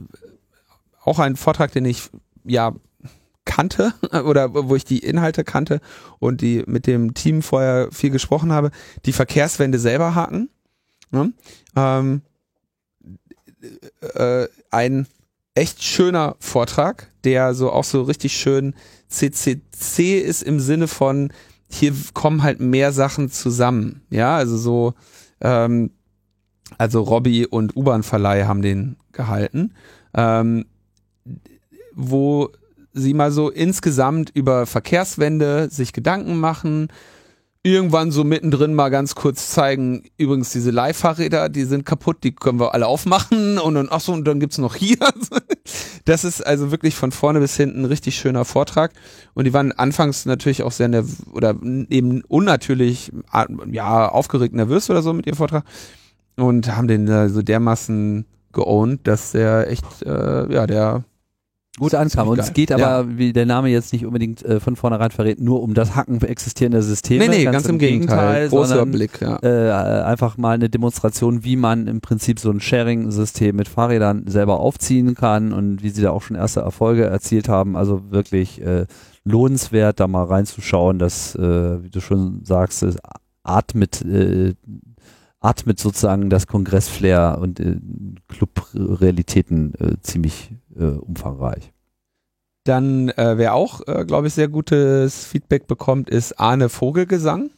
auch 1.05 1.19
ein 1.19 1.37
Vortrag, 1.37 1.73
den 1.73 1.85
ich 1.85 2.11
ja 2.45 2.73
kannte 3.45 3.93
oder 4.25 4.55
wo 4.55 4.77
ich 4.77 4.85
die 4.85 5.01
Inhalte 5.01 5.45
kannte 5.45 5.81
und 6.19 6.41
die 6.41 6.63
mit 6.67 6.87
dem 6.87 7.15
Team 7.15 7.43
vorher 7.43 7.91
viel 7.91 8.11
gesprochen 8.11 8.53
habe, 8.53 8.71
die 9.05 9.13
Verkehrswende 9.13 9.79
selber 9.79 10.15
haken. 10.15 10.49
Ne? 11.11 11.33
Ähm, 11.77 12.23
äh, 14.15 14.47
ein 14.71 15.07
echt 15.55 15.83
schöner 15.83 16.37
Vortrag, 16.41 17.11
der 17.25 17.55
so 17.55 17.71
auch 17.71 17.85
so 17.85 18.03
richtig 18.03 18.37
schön 18.37 18.75
CCC 19.09 20.19
ist 20.19 20.43
im 20.43 20.61
Sinne 20.61 20.89
von, 20.89 21.33
hier 21.69 21.93
kommen 22.15 22.43
halt 22.43 22.61
mehr 22.61 22.93
Sachen 22.93 23.31
zusammen. 23.31 24.03
Ja, 24.11 24.37
also 24.37 24.57
so, 24.57 24.95
ähm, 25.41 25.91
also 26.79 27.03
Robbie 27.03 27.47
und 27.47 27.77
U-Bahn-Verleih 27.77 28.47
haben 28.47 28.63
den 28.63 28.97
gehalten, 29.13 29.75
ähm, 30.15 30.67
wo 31.95 32.51
sie 32.95 33.15
mal 33.15 33.33
so 33.33 33.51
insgesamt 33.51 34.31
über 34.35 34.67
Verkehrswende 34.67 35.69
sich 35.71 35.93
Gedanken 35.93 36.41
machen, 36.41 36.89
irgendwann 37.65 38.11
so 38.11 38.25
mittendrin 38.25 38.75
mal 38.75 38.89
ganz 38.89 39.15
kurz 39.15 39.51
zeigen, 39.51 40.05
übrigens 40.19 40.51
diese 40.51 40.73
Leihfahrräder, 40.73 41.49
die 41.49 41.65
sind 41.65 41.87
kaputt, 41.87 42.25
die 42.25 42.35
können 42.35 42.59
wir 42.59 42.75
alle 42.75 42.87
aufmachen 42.89 43.59
und 43.59 43.75
dann, 43.75 43.89
ach 43.91 44.01
so, 44.01 44.13
und 44.13 44.25
dann 44.27 44.41
gibt's 44.41 44.59
noch 44.59 44.75
hier. 44.75 44.99
Das 46.05 46.25
ist 46.25 46.45
also 46.45 46.73
wirklich 46.73 46.97
von 46.97 47.13
vorne 47.13 47.39
bis 47.39 47.57
hinten 47.57 47.83
ein 47.83 47.85
richtig 47.85 48.17
schöner 48.17 48.45
Vortrag. 48.45 48.91
Und 49.35 49.45
die 49.45 49.53
waren 49.53 49.71
anfangs 49.71 50.27
natürlich 50.27 50.65
auch 50.65 50.73
sehr 50.73 50.89
nerv 50.89 51.07
oder 51.33 51.55
eben 51.63 52.23
unnatürlich, 52.27 53.13
ja, 53.71 54.09
aufgeregt 54.09 54.53
nervös 54.53 54.91
oder 54.91 55.03
so 55.03 55.13
mit 55.13 55.27
ihrem 55.27 55.37
Vortrag 55.37 55.65
und 56.37 56.77
haben 56.77 56.89
den 56.89 57.29
so 57.29 57.43
dermaßen 57.43 58.27
geowned, 58.53 59.07
dass 59.07 59.31
der 59.31 59.71
echt, 59.71 59.85
äh, 60.03 60.53
ja, 60.53 60.67
der 60.67 61.05
gut 61.79 61.95
ankam. 61.95 62.29
Und 62.29 62.39
es 62.39 62.53
geht 62.53 62.71
aber, 62.71 62.83
ja. 62.83 63.19
wie 63.19 63.33
der 63.33 63.47
Name 63.47 63.69
jetzt 63.69 63.93
nicht 63.93 64.05
unbedingt 64.05 64.45
äh, 64.45 64.61
von 64.61 64.77
vornherein 64.77 65.11
verrät, 65.11 65.41
nur 65.41 65.63
um 65.63 65.73
das 65.75 65.97
Hacken 65.97 66.21
existierender 66.21 66.83
Systeme. 66.83 67.27
Nee, 67.27 67.39
nee, 67.39 67.45
ganz, 67.45 67.55
ganz 67.55 67.67
im 67.67 67.79
Gegenteil. 67.79 68.49
Großer 68.49 68.77
sondern, 68.77 68.91
Blick, 68.93 69.21
ja. 69.21 69.39
Äh, 69.43 70.03
einfach 70.05 70.37
mal 70.37 70.55
eine 70.55 70.69
Demonstration, 70.69 71.45
wie 71.45 71.57
man 71.57 71.87
im 71.87 72.01
Prinzip 72.01 72.39
so 72.39 72.51
ein 72.51 72.61
Sharing-System 72.61 73.57
mit 73.57 73.69
Fahrrädern 73.69 74.25
selber 74.27 74.61
aufziehen 74.61 75.15
kann 75.15 75.53
und 75.53 75.83
wie 75.83 75.91
sie 75.91 76.03
da 76.03 76.11
auch 76.11 76.23
schon 76.23 76.37
erste 76.37 76.61
Erfolge 76.61 77.05
erzielt 77.05 77.49
haben. 77.49 77.77
Also 77.77 78.11
wirklich 78.11 78.61
äh, 78.61 78.87
lohnenswert, 79.25 79.99
da 79.99 80.07
mal 80.07 80.25
reinzuschauen, 80.25 80.99
dass, 80.99 81.35
äh, 81.37 81.83
wie 81.83 81.91
du 81.91 82.01
schon 82.01 82.45
sagst, 82.45 82.85
atmet 83.45 84.03
äh, 84.03 84.55
atmet 85.43 85.79
sozusagen 85.79 86.31
das 86.31 86.47
Kongressflair 86.47 87.39
und 87.41 87.61
äh, 87.61 87.77
Clubrealitäten 88.29 89.75
äh, 89.75 89.97
ziemlich 90.01 90.53
äh, 90.79 90.85
umfangreich. 90.85 91.73
Dann, 92.65 93.09
äh, 93.11 93.37
wer 93.37 93.55
auch, 93.55 93.81
äh, 93.89 94.05
glaube 94.05 94.29
ich, 94.29 94.35
sehr 94.35 94.49
gutes 94.49 95.27
Feedback 95.27 95.67
bekommt, 95.67 96.09
ist 96.09 96.39
Arne 96.39 96.69
Vogelgesang. 96.69 97.51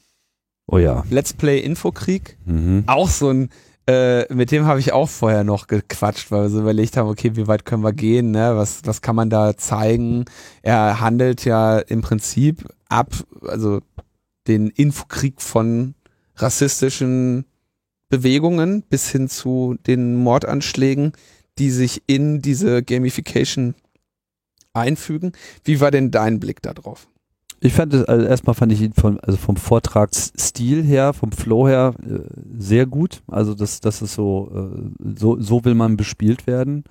Oh 0.66 0.78
ja. 0.78 1.05
Let's 1.11 1.35
Play 1.35 1.61
Infokrieg. 1.61 2.39
Mhm. 2.47 2.85
Auch 2.86 3.11
so 3.11 3.28
ein, 3.28 3.51
äh, 3.86 4.32
mit 4.32 4.51
dem 4.51 4.65
habe 4.65 4.81
ich 4.81 4.94
auch 4.94 5.11
vorher 5.11 5.44
noch 5.44 5.66
gequatscht, 5.66 6.31
weil 6.31 6.44
wir 6.44 6.48
so 6.48 6.61
überlegt 6.61 6.97
haben, 6.97 7.11
okay, 7.11 7.36
wie 7.36 7.47
weit 7.47 7.66
können 7.66 7.82
wir 7.82 7.93
gehen, 7.93 8.31
ne? 8.31 8.56
Was, 8.56 8.81
was 8.86 9.02
kann 9.02 9.15
man 9.15 9.28
da 9.28 9.59
zeigen? 9.59 10.24
Er 10.62 11.01
handelt 11.01 11.44
ja 11.44 11.78
im 11.81 12.01
Prinzip 12.01 12.66
ab, 12.89 13.12
also 13.43 13.81
den 14.48 14.69
Infokrieg 14.69 15.43
von 15.43 15.94
rassistischen 16.36 17.44
Bewegungen 18.18 18.82
bis 18.88 19.10
hin 19.10 19.28
zu 19.28 19.76
den 19.86 20.14
Mordanschlägen, 20.16 21.12
die 21.58 21.70
sich 21.70 22.02
in 22.06 22.40
diese 22.42 22.82
Gamification 22.82 23.74
einfügen. 24.72 25.32
Wie 25.64 25.80
war 25.80 25.90
denn 25.90 26.10
dein 26.10 26.38
Blick 26.38 26.62
darauf? 26.62 27.08
Ich 27.60 27.72
fand 27.72 27.94
es, 27.94 28.04
also 28.04 28.26
erstmal 28.26 28.54
fand 28.54 28.72
ich 28.72 28.82
ihn 28.82 28.92
vom, 28.92 29.18
also 29.22 29.38
vom 29.38 29.56
Vortragsstil 29.56 30.82
her, 30.84 31.12
vom 31.12 31.32
Flow 31.32 31.66
her 31.66 31.94
äh, 32.02 32.20
sehr 32.58 32.86
gut. 32.86 33.22
Also 33.26 33.54
das, 33.54 33.80
das 33.80 34.02
ist 34.02 34.14
so, 34.14 34.50
äh, 34.54 35.14
so, 35.16 35.40
so 35.40 35.64
will 35.64 35.74
man 35.74 35.96
bespielt 35.96 36.46
werden. 36.46 36.84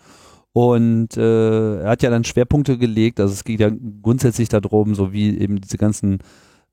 Und 0.52 1.16
äh, 1.16 1.80
er 1.82 1.90
hat 1.90 2.04
ja 2.04 2.10
dann 2.10 2.24
Schwerpunkte 2.24 2.78
gelegt, 2.78 3.20
also 3.20 3.34
es 3.34 3.44
geht 3.44 3.60
ja 3.60 3.72
grundsätzlich 4.02 4.50
darum, 4.50 4.94
so 4.94 5.14
wie 5.14 5.38
eben 5.38 5.60
diese 5.62 5.78
ganzen 5.78 6.20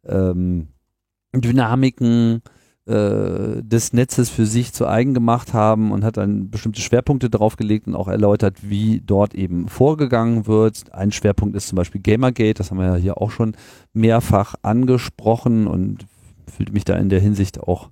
ähm, 0.06 0.68
Dynamiken 1.34 2.42
äh, 2.86 3.62
des 3.62 3.92
Netzes 3.92 4.30
für 4.30 4.46
sich 4.46 4.72
zu 4.72 4.86
eigen 4.86 5.14
gemacht 5.14 5.52
haben 5.52 5.90
und 5.90 6.04
hat 6.04 6.16
dann 6.16 6.50
bestimmte 6.50 6.80
Schwerpunkte 6.80 7.30
draufgelegt 7.30 7.86
und 7.86 7.96
auch 7.96 8.08
erläutert, 8.08 8.58
wie 8.60 9.00
dort 9.04 9.34
eben 9.34 9.68
vorgegangen 9.68 10.46
wird. 10.46 10.92
Ein 10.92 11.10
Schwerpunkt 11.10 11.56
ist 11.56 11.68
zum 11.68 11.76
Beispiel 11.76 12.02
Gamergate, 12.02 12.54
das 12.54 12.70
haben 12.70 12.78
wir 12.78 12.86
ja 12.86 12.96
hier 12.96 13.20
auch 13.20 13.30
schon 13.30 13.56
mehrfach 13.94 14.54
angesprochen 14.62 15.66
und 15.66 16.06
fühlte 16.46 16.72
mich 16.72 16.84
da 16.84 16.94
in 16.96 17.08
der 17.08 17.20
Hinsicht 17.20 17.58
auch 17.58 17.90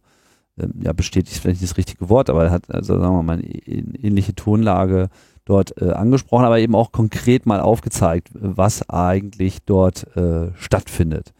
ja, 0.56 0.92
bestätigt 0.92 1.40
vielleicht 1.40 1.60
nicht 1.60 1.70
das 1.70 1.78
richtige 1.78 2.08
Wort, 2.08 2.30
aber 2.30 2.44
er 2.44 2.50
hat, 2.50 2.72
also 2.72 2.98
sagen 2.98 3.14
wir 3.16 3.22
mal, 3.22 3.38
eine 3.38 3.44
ähnliche 3.44 4.34
Tonlage 4.34 5.08
dort 5.44 5.80
äh, 5.80 5.90
angesprochen, 5.92 6.44
aber 6.44 6.58
eben 6.58 6.74
auch 6.74 6.92
konkret 6.92 7.46
mal 7.46 7.60
aufgezeigt, 7.60 8.28
was 8.34 8.88
eigentlich 8.88 9.62
dort 9.64 10.16
äh, 10.16 10.52
stattfindet. 10.54 11.32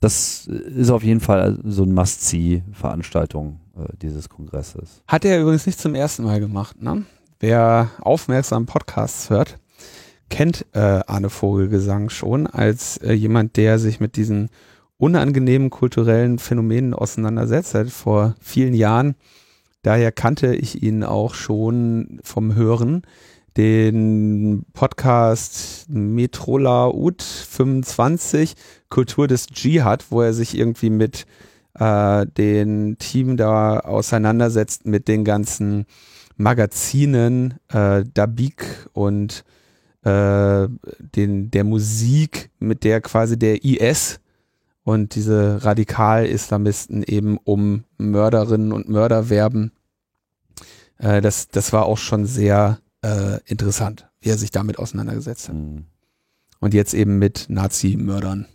Das 0.00 0.46
ist 0.46 0.90
auf 0.90 1.02
jeden 1.02 1.20
Fall 1.20 1.58
so 1.64 1.84
ein 1.84 1.92
Must-See-Veranstaltung 1.92 3.60
äh, 3.76 3.96
dieses 4.00 4.28
Kongresses. 4.28 5.02
Hat 5.06 5.24
er 5.24 5.40
übrigens 5.40 5.66
nicht 5.66 5.80
zum 5.80 5.94
ersten 5.94 6.24
Mal 6.24 6.40
gemacht, 6.40 6.82
ne? 6.82 7.04
Wer 7.38 7.90
aufmerksam 8.00 8.64
Podcasts 8.64 9.28
hört, 9.28 9.58
kennt 10.30 10.66
äh, 10.72 10.78
Arne 11.06 11.28
Vogelgesang 11.28 12.08
schon 12.08 12.46
als 12.46 12.96
äh, 12.98 13.12
jemand, 13.12 13.56
der 13.56 13.78
sich 13.78 14.00
mit 14.00 14.16
diesen 14.16 14.48
unangenehmen 14.98 15.70
kulturellen 15.70 16.38
Phänomenen 16.38 16.94
auseinandersetzt, 16.94 17.70
seit 17.70 17.90
vor 17.90 18.34
vielen 18.40 18.74
Jahren. 18.74 19.14
Daher 19.82 20.10
kannte 20.10 20.54
ich 20.54 20.82
ihn 20.82 21.04
auch 21.04 21.34
schon 21.34 22.18
vom 22.22 22.54
Hören. 22.54 23.02
Den 23.56 24.64
Podcast 24.72 25.86
Metrola 25.88 26.88
Ut 26.88 27.22
25, 27.22 28.54
Kultur 28.90 29.28
des 29.28 29.46
Dschihad, 29.46 30.06
wo 30.10 30.20
er 30.20 30.34
sich 30.34 30.58
irgendwie 30.58 30.90
mit 30.90 31.26
äh, 31.78 32.26
den 32.26 32.98
Team 32.98 33.36
da 33.36 33.80
auseinandersetzt 33.80 34.86
mit 34.86 35.08
den 35.08 35.24
ganzen 35.24 35.86
Magazinen, 36.36 37.54
äh, 37.68 38.04
Dabik 38.12 38.88
und 38.92 39.44
äh, 40.02 40.68
den, 41.14 41.50
der 41.50 41.64
Musik, 41.64 42.50
mit 42.58 42.84
der 42.84 43.00
quasi 43.00 43.38
der 43.38 43.64
IS 43.64 44.20
und 44.86 45.16
diese 45.16 45.64
Radikal-Islamisten 45.64 47.02
eben 47.02 47.38
um 47.42 47.82
Mörderinnen 47.98 48.70
und 48.70 48.88
Mörder 48.88 49.28
werben. 49.30 49.72
Äh, 50.98 51.20
das, 51.20 51.48
das 51.48 51.72
war 51.72 51.86
auch 51.86 51.98
schon 51.98 52.24
sehr 52.24 52.78
äh, 53.02 53.40
interessant, 53.46 54.08
wie 54.20 54.28
er 54.28 54.38
sich 54.38 54.52
damit 54.52 54.78
auseinandergesetzt 54.78 55.48
hat. 55.48 55.56
Mhm. 55.56 55.86
Und 56.60 56.72
jetzt 56.72 56.94
eben 56.94 57.18
mit 57.18 57.46
Nazi-Mördern. 57.48 58.46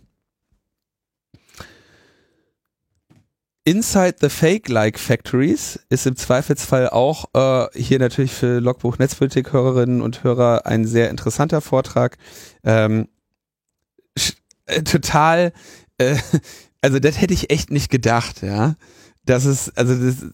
Inside 3.64 4.16
the 4.22 4.30
Fake-Like 4.30 4.98
Factories 4.98 5.80
ist 5.90 6.06
im 6.06 6.16
Zweifelsfall 6.16 6.88
auch 6.88 7.26
äh, 7.34 7.78
hier 7.78 7.98
natürlich 7.98 8.32
für 8.32 8.58
Logbuch 8.58 8.96
Netzpolitik-Hörerinnen 8.96 10.00
und 10.00 10.24
Hörer 10.24 10.64
ein 10.64 10.86
sehr 10.86 11.10
interessanter 11.10 11.60
Vortrag. 11.60 12.16
Ähm, 12.64 13.08
äh, 14.66 14.82
total 14.82 15.52
äh, 16.10 16.16
also 16.80 16.98
das 16.98 17.20
hätte 17.20 17.34
ich 17.34 17.50
echt 17.50 17.70
nicht 17.70 17.90
gedacht, 17.90 18.42
ja. 18.42 18.74
Das 19.24 19.44
ist, 19.44 19.76
also 19.78 19.94
das 19.94 20.26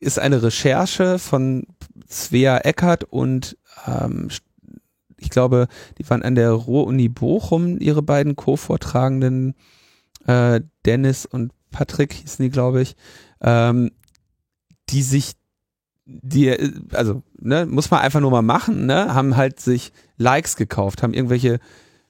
ist 0.00 0.18
eine 0.18 0.42
Recherche 0.42 1.18
von 1.18 1.66
Svea 2.08 2.58
Eckert 2.58 3.04
und 3.04 3.58
ähm, 3.86 4.28
ich 5.18 5.30
glaube, 5.30 5.66
die 5.98 6.08
waren 6.08 6.22
an 6.22 6.36
der 6.36 6.52
Ruhr-Uni 6.52 7.08
Bochum, 7.08 7.78
ihre 7.80 8.02
beiden 8.02 8.36
Co-Vortragenden, 8.36 9.54
äh, 10.26 10.60
Dennis 10.86 11.26
und 11.26 11.52
Patrick 11.70 12.12
hießen 12.12 12.42
die, 12.42 12.50
glaube 12.50 12.80
ich, 12.82 12.94
ähm, 13.40 13.90
die 14.90 15.02
sich, 15.02 15.32
die, 16.06 16.56
also, 16.92 17.22
ne, 17.38 17.66
muss 17.66 17.90
man 17.90 18.00
einfach 18.00 18.20
nur 18.20 18.30
mal 18.30 18.42
machen, 18.42 18.86
ne, 18.86 19.12
haben 19.12 19.36
halt 19.36 19.60
sich 19.60 19.92
Likes 20.16 20.56
gekauft, 20.56 21.02
haben 21.02 21.12
irgendwelche 21.12 21.58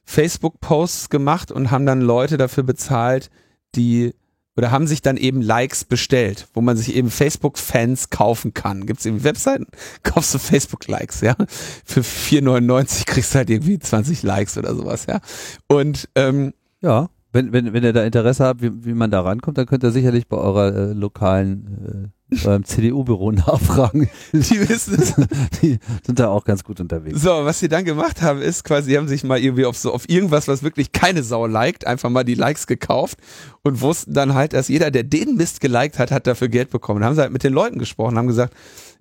Facebook-Posts 0.09 1.11
gemacht 1.11 1.53
und 1.53 1.71
haben 1.71 1.85
dann 1.85 2.01
Leute 2.01 2.39
dafür 2.39 2.63
bezahlt, 2.65 3.31
die 3.75 4.15
oder 4.57 4.71
haben 4.71 4.87
sich 4.87 5.03
dann 5.03 5.19
eben 5.19 5.43
Likes 5.43 5.85
bestellt, 5.85 6.49
wo 6.55 6.63
man 6.63 6.77
sich 6.77 6.97
eben 6.97 7.11
Facebook-Fans 7.11 8.09
kaufen 8.11 8.55
kann. 8.55 8.87
Gibt 8.87 9.01
es 9.01 9.07
irgendwie 9.07 9.25
Webseiten? 9.25 9.67
Kaufst 10.03 10.35
du 10.35 10.39
Facebook-Likes, 10.39 11.21
ja? 11.21 11.37
Für 11.85 12.01
4,99 12.01 13.07
kriegst 13.07 13.35
du 13.35 13.39
halt 13.39 13.51
irgendwie 13.51 13.79
20 13.79 14.23
Likes 14.23 14.57
oder 14.57 14.75
sowas, 14.75 15.07
ja? 15.07 15.21
Und 15.69 16.09
ähm, 16.17 16.55
ja, 16.81 17.11
wenn, 17.33 17.53
wenn, 17.53 17.75
wenn 17.75 17.85
ihr 17.85 17.93
da 17.93 18.03
Interesse 18.03 18.47
habt, 18.47 18.63
wie, 18.63 18.85
wie 18.87 18.95
man 18.95 19.11
da 19.11 19.21
rankommt, 19.21 19.59
dann 19.59 19.67
könnt 19.67 19.85
ihr 19.85 19.93
sicherlich 19.93 20.27
bei 20.27 20.39
eurer 20.39 20.75
äh, 20.75 20.93
lokalen 20.93 22.09
äh, 22.09 22.18
beim 22.45 22.65
CDU-Büro 22.65 23.33
nachfragen. 23.33 24.09
Die 24.33 24.69
wissen 24.69 24.95
es. 24.95 25.15
Die 25.63 25.79
sind 26.05 26.19
da 26.19 26.29
auch 26.29 26.45
ganz 26.45 26.63
gut 26.65 26.81
unterwegs. 26.81 27.23
So, 27.23 27.31
was 27.31 27.61
sie 27.61 27.69
dann 27.69 27.85
gemacht 27.85 28.23
haben, 28.23 28.41
ist 28.41 28.65
quasi, 28.65 28.91
die 28.91 28.99
haben 28.99 29.09
sich 29.09 29.25
mal 29.25 29.39
irgendwie 29.39 29.65
auf 29.65 29.77
so, 29.77 29.93
auf 29.93 30.09
irgendwas, 30.09 30.49
was 30.49 30.63
wirklich 30.63 30.93
keine 30.93 31.23
Sau 31.23 31.47
liked, 31.47 31.87
einfach 31.87 32.11
mal 32.11 32.25
die 32.25 32.35
Likes 32.35 32.67
gekauft 32.67 33.19
und 33.63 33.81
wussten 33.81 34.13
dann 34.13 34.35
halt, 34.35 34.53
dass 34.53 34.69
jeder, 34.69 34.91
der 34.91 35.05
den 35.05 35.37
Mist 35.37 35.61
geliked 35.61 35.99
hat, 35.99 36.11
hat 36.11 36.27
dafür 36.27 36.49
Geld 36.49 36.71
bekommen. 36.71 37.01
Dann 37.01 37.09
haben 37.09 37.17
sie 37.17 37.23
halt 37.23 37.33
mit 37.33 37.45
den 37.45 37.53
Leuten 37.53 37.79
gesprochen, 37.79 38.19
haben 38.19 38.27
gesagt, 38.27 38.55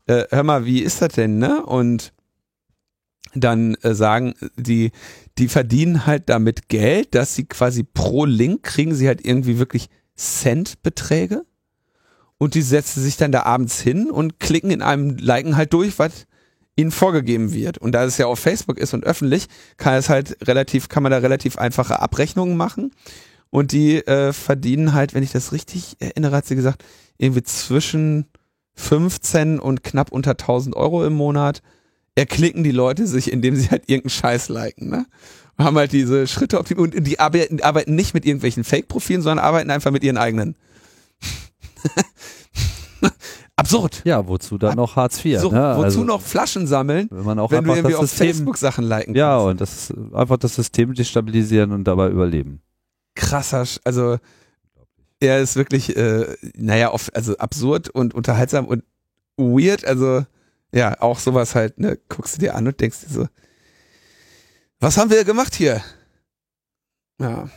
äh, 0.07 0.23
hör 0.29 0.43
mal, 0.43 0.65
wie 0.65 0.79
ist 0.79 1.01
das 1.01 1.13
denn, 1.13 1.37
ne? 1.37 1.65
Und 1.65 2.13
dann 3.35 3.75
äh, 3.81 3.93
sagen, 3.93 4.33
die, 4.55 4.91
die 5.37 5.49
verdienen 5.49 6.05
halt 6.05 6.29
damit 6.29 6.69
Geld, 6.69 7.13
dass 7.13 7.35
sie 7.35 7.45
quasi 7.45 7.83
pro 7.83 8.25
Link 8.25 8.63
kriegen 8.63 8.95
sie 8.95 9.07
halt 9.07 9.25
irgendwie 9.25 9.59
wirklich 9.59 9.89
Centbeträge 10.15 11.45
und 12.37 12.53
die 12.53 12.61
setzen 12.61 13.01
sich 13.01 13.17
dann 13.17 13.31
da 13.31 13.43
abends 13.43 13.79
hin 13.81 14.11
und 14.11 14.39
klicken 14.39 14.71
in 14.71 14.81
einem 14.81 15.17
Liken 15.17 15.57
halt 15.57 15.73
durch, 15.73 15.97
was 15.99 16.27
ihnen 16.75 16.91
vorgegeben 16.91 17.53
wird. 17.53 17.77
Und 17.79 17.93
da 17.93 18.05
es 18.05 18.17
ja 18.17 18.27
auf 18.27 18.39
Facebook 18.39 18.77
ist 18.77 18.93
und 18.93 19.03
öffentlich, 19.03 19.47
kann 19.77 19.95
es 19.95 20.09
halt 20.09 20.37
relativ, 20.47 20.89
kann 20.89 21.03
man 21.03 21.11
da 21.11 21.17
relativ 21.17 21.57
einfache 21.57 21.99
Abrechnungen 21.99 22.55
machen. 22.55 22.91
Und 23.49 23.71
die 23.71 24.05
äh, 24.05 24.33
verdienen 24.33 24.93
halt, 24.93 25.13
wenn 25.13 25.23
ich 25.23 25.31
das 25.31 25.51
richtig 25.51 25.95
erinnere, 25.99 26.35
hat 26.35 26.45
sie 26.45 26.55
gesagt, 26.55 26.83
irgendwie 27.17 27.43
zwischen 27.43 28.27
15 28.75 29.59
und 29.59 29.83
knapp 29.83 30.11
unter 30.11 30.31
1000 30.31 30.75
Euro 30.75 31.05
im 31.05 31.13
Monat 31.13 31.63
erklicken 32.15 32.63
die 32.63 32.71
Leute 32.71 33.07
sich, 33.07 33.31
indem 33.31 33.55
sie 33.55 33.69
halt 33.69 33.83
irgendeinen 33.87 34.09
Scheiß 34.09 34.49
liken, 34.49 34.89
ne? 34.89 35.05
Haben 35.57 35.77
halt 35.77 35.91
diese 35.91 36.27
Schritte 36.27 36.59
optimiert 36.59 36.95
und 36.95 37.03
die 37.03 37.19
arbeiten 37.19 37.95
nicht 37.95 38.13
mit 38.13 38.25
irgendwelchen 38.27 38.63
Fake-Profilen, 38.63 39.23
sondern 39.23 39.43
arbeiten 39.43 39.71
einfach 39.71 39.89
mit 39.89 40.03
ihren 40.03 40.17
eigenen. 40.17 40.55
Absurd. 43.55 44.01
Ja, 44.05 44.27
wozu 44.27 44.57
dann 44.57 44.75
noch 44.75 44.95
Hartz 44.95 45.23
IV? 45.23 45.39
So, 45.39 45.51
ne? 45.51 45.73
wozu 45.75 45.83
also, 45.83 46.03
noch 46.03 46.21
Flaschen 46.21 46.67
sammeln, 46.67 47.07
wenn 47.11 47.25
man 47.25 47.39
auch 47.39 47.51
wenn 47.51 47.63
du 47.63 47.71
irgendwie 47.71 47.93
das 47.93 48.01
auf 48.01 48.09
System, 48.09 48.27
Facebook 48.27 48.57
Sachen 48.57 48.83
liken 48.83 49.13
kannst? 49.13 49.17
ja, 49.17 49.37
und 49.37 49.59
das 49.59 49.89
ist 49.89 49.97
einfach 50.13 50.37
das 50.37 50.55
System 50.55 50.93
destabilisieren 50.93 51.71
und 51.71 51.85
dabei 51.85 52.09
überleben. 52.09 52.61
krasser, 53.15 53.65
also 53.83 54.17
er 55.19 55.41
ist 55.41 55.55
wirklich, 55.55 55.95
äh, 55.97 56.35
naja, 56.55 56.93
oft, 56.93 57.15
also 57.15 57.35
absurd 57.37 57.89
und 57.89 58.13
unterhaltsam 58.13 58.65
und 58.67 58.83
weird, 59.37 59.85
also 59.85 60.23
ja, 60.71 60.99
auch 61.01 61.19
sowas 61.19 61.55
halt, 61.55 61.79
ne, 61.79 61.97
guckst 62.09 62.35
du 62.35 62.39
dir 62.39 62.55
an 62.55 62.67
und 62.67 62.79
denkst 62.79 63.01
dir 63.01 63.13
so, 63.13 63.27
was 64.79 64.97
haben 64.97 65.09
wir 65.09 65.23
gemacht 65.23 65.55
hier? 65.55 65.81
Ja. 67.19 67.49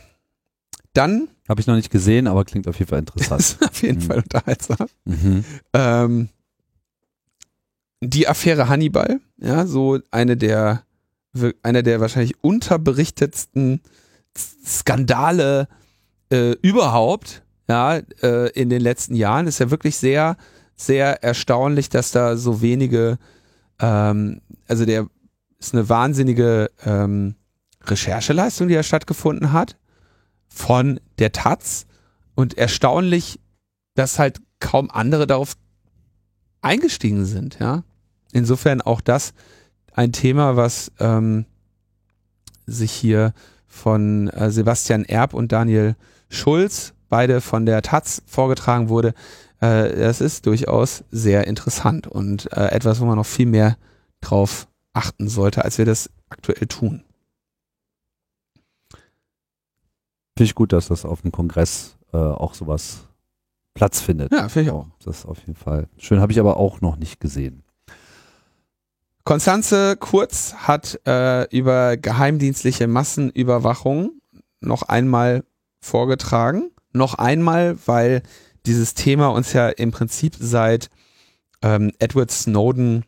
Dann, 0.93 1.29
Habe 1.51 1.61
ich 1.61 1.67
noch 1.67 1.75
nicht 1.75 1.91
gesehen, 1.91 2.27
aber 2.27 2.45
klingt 2.45 2.67
auf 2.67 2.79
jeden 2.79 2.89
Fall 2.89 2.99
interessant. 3.05 3.57
auf 3.61 3.81
jeden 3.83 3.99
Mhm. 3.99 4.01
Fall 4.07 4.17
unterhaltsam. 4.19 4.87
mhm. 5.05 5.43
Ähm, 5.73 6.29
die 8.03 8.27
Affäre 8.27 8.67
Hannibal, 8.69 9.19
ja, 9.37 9.67
so 9.67 9.99
eine 10.09 10.35
der, 10.37 10.83
einer 11.61 11.83
der 11.83 11.99
wahrscheinlich 12.01 12.41
unterberichtetsten 12.43 13.81
Skandale 14.65 15.67
äh, 16.31 16.51
überhaupt, 16.61 17.43
ja, 17.69 17.97
äh, 18.23 18.49
in 18.53 18.69
den 18.69 18.81
letzten 18.81 19.13
Jahren. 19.15 19.45
Ist 19.47 19.59
ja 19.59 19.69
wirklich 19.71 19.97
sehr, 19.97 20.37
sehr 20.75 21.21
erstaunlich, 21.23 21.89
dass 21.89 22.11
da 22.11 22.37
so 22.37 22.61
wenige, 22.61 23.17
ähm, 23.79 24.41
also 24.67 24.85
der 24.85 25.07
ist 25.59 25.73
eine 25.73 25.87
wahnsinnige 25.89 26.71
ähm, 26.85 27.35
Rechercheleistung, 27.85 28.67
die 28.67 28.73
da 28.73 28.83
stattgefunden 28.83 29.51
hat, 29.51 29.75
von 30.53 30.99
der 31.17 31.31
Taz 31.31 31.85
und 32.35 32.57
erstaunlich, 32.57 33.39
dass 33.95 34.19
halt 34.19 34.41
kaum 34.59 34.91
andere 34.91 35.25
darauf 35.25 35.55
eingestiegen 36.61 37.25
sind, 37.25 37.57
ja. 37.59 37.83
Insofern 38.33 38.81
auch 38.81 39.01
das 39.01 39.33
ein 39.93 40.11
Thema, 40.13 40.55
was 40.55 40.91
ähm, 40.99 41.45
sich 42.65 42.91
hier 42.91 43.33
von 43.67 44.29
äh, 44.29 44.51
Sebastian 44.51 45.05
Erb 45.05 45.33
und 45.33 45.51
Daniel 45.51 45.95
Schulz, 46.29 46.93
beide 47.09 47.41
von 47.41 47.65
der 47.65 47.81
Taz, 47.81 48.21
vorgetragen 48.25 48.89
wurde. 48.89 49.13
Äh, 49.59 49.95
das 49.95 50.21
ist 50.21 50.45
durchaus 50.45 51.03
sehr 51.11 51.47
interessant 51.47 52.07
und 52.07 52.51
äh, 52.53 52.67
etwas, 52.67 53.01
wo 53.01 53.05
man 53.05 53.17
noch 53.17 53.25
viel 53.25 53.47
mehr 53.47 53.77
drauf 54.21 54.67
achten 54.93 55.27
sollte, 55.27 55.65
als 55.65 55.77
wir 55.77 55.85
das 55.85 56.09
aktuell 56.29 56.67
tun. 56.67 57.03
Finde 60.37 60.45
ich 60.45 60.55
gut, 60.55 60.73
dass 60.73 60.87
das 60.87 61.05
auf 61.05 61.21
dem 61.21 61.31
Kongress 61.31 61.97
äh, 62.13 62.17
auch 62.17 62.53
sowas 62.53 63.07
Platz 63.73 64.01
findet. 64.01 64.31
Ja, 64.31 64.49
finde 64.49 64.69
ich 64.69 64.75
auch. 64.75 64.87
Das 65.03 65.19
ist 65.19 65.25
auf 65.25 65.39
jeden 65.39 65.55
Fall 65.55 65.87
schön. 65.97 66.19
Habe 66.19 66.31
ich 66.31 66.39
aber 66.39 66.57
auch 66.57 66.81
noch 66.81 66.97
nicht 66.97 67.19
gesehen. 67.19 67.63
Konstanze 69.23 69.97
Kurz 69.97 70.55
hat 70.55 70.99
äh, 71.05 71.43
über 71.55 71.95
geheimdienstliche 71.95 72.87
Massenüberwachung 72.87 74.11
noch 74.61 74.83
einmal 74.83 75.43
vorgetragen. 75.79 76.71
Noch 76.93 77.15
einmal, 77.15 77.77
weil 77.85 78.23
dieses 78.65 78.93
Thema 78.93 79.27
uns 79.27 79.53
ja 79.53 79.69
im 79.69 79.91
Prinzip 79.91 80.35
seit 80.39 80.89
ähm, 81.61 81.91
Edward 81.99 82.31
Snowden 82.31 83.05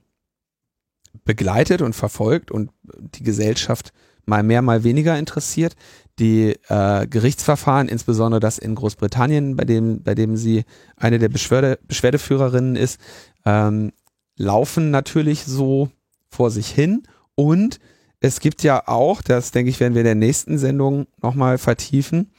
begleitet 1.26 1.82
und 1.82 1.94
verfolgt 1.94 2.52
und 2.52 2.72
die 2.84 3.24
Gesellschaft 3.24 3.94
mal 4.26 4.44
mehr, 4.44 4.62
mal 4.62 4.84
weniger 4.84 5.18
interessiert. 5.18 5.76
Die 6.20 6.56
äh, 6.68 7.08
Gerichtsverfahren, 7.08 7.88
insbesondere 7.88 8.40
das 8.40 8.60
in 8.60 8.76
Großbritannien, 8.76 9.56
bei 9.56 9.66
dem, 9.66 10.04
bei 10.04 10.14
dem 10.14 10.38
sie 10.38 10.64
eine 10.96 11.18
der 11.18 11.30
Beschwerde, 11.30 11.80
Beschwerdeführerinnen 11.88 12.76
ist, 12.76 13.00
ähm, 13.46 13.92
laufen 14.38 14.92
natürlich 14.92 15.44
so 15.44 15.90
vor 16.30 16.52
sich 16.52 16.70
hin. 16.70 17.04
Und 17.36 17.80
es 18.20 18.40
gibt 18.40 18.64
ja 18.64 18.88
auch, 18.88 19.22
das 19.22 19.52
denke 19.52 19.70
ich, 19.70 19.80
werden 19.80 19.96
wir 19.96 20.02
in 20.02 20.06
der 20.06 20.16
nächsten 20.16 20.58
Sendung 20.58 21.08
nochmal 21.22 21.58
vertiefen, 21.58 22.32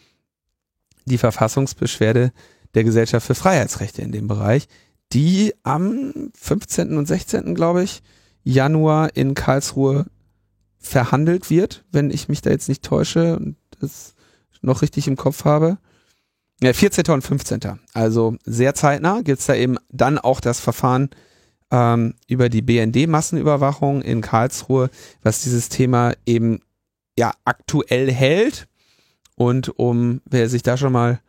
die 1.05 1.19
Verfassungsbeschwerde 1.19 2.33
der 2.75 2.85
Gesellschaft 2.85 3.27
für 3.27 3.35
Freiheitsrechte 3.35 4.03
in 4.03 4.13
dem 4.13 4.27
Bereich, 4.27 4.69
die 5.13 5.53
am 5.63 6.31
15. 6.35 6.97
und 6.97 7.07
16. 7.07 7.55
glaube 7.55 7.83
ich, 7.83 8.03
Januar 8.43 9.17
in 9.17 9.35
Karlsruhe 9.35 10.07
verhandelt 10.79 11.51
wird, 11.51 11.85
wenn 11.93 12.11
ich 12.11 12.29
mich 12.29 12.43
da 12.43 12.51
jetzt 12.51 12.69
nicht 12.69 12.83
täusche 12.83 13.55
das 13.85 14.15
noch 14.63 14.83
richtig 14.83 15.07
im 15.07 15.17
Kopf 15.17 15.45
habe. 15.45 15.79
Ja, 16.63 16.73
14. 16.73 17.05
und 17.07 17.23
15. 17.23 17.61
Also 17.93 18.37
sehr 18.45 18.75
zeitnah 18.75 19.23
gibt 19.23 19.41
es 19.41 19.47
da 19.47 19.55
eben 19.55 19.77
dann 19.91 20.19
auch 20.19 20.41
das 20.41 20.61
Verfahren 20.61 21.11
ähm, 21.71 22.15
über 22.29 22.49
die 22.49 22.63
BND-Massenüberwachung 22.63 24.03
in 24.03 24.21
Karlsruhe, 24.21 24.91
was 25.23 25.43
dieses 25.43 25.69
Thema 25.69 26.15
eben 26.27 26.61
ja 27.19 27.33
aktuell 27.45 28.11
hält. 28.11 28.69
Und 29.37 29.79
um, 29.79 30.21
wer 30.27 30.49
sich 30.49 30.63
da 30.63 30.77
schon 30.77 30.93
mal 30.93 31.21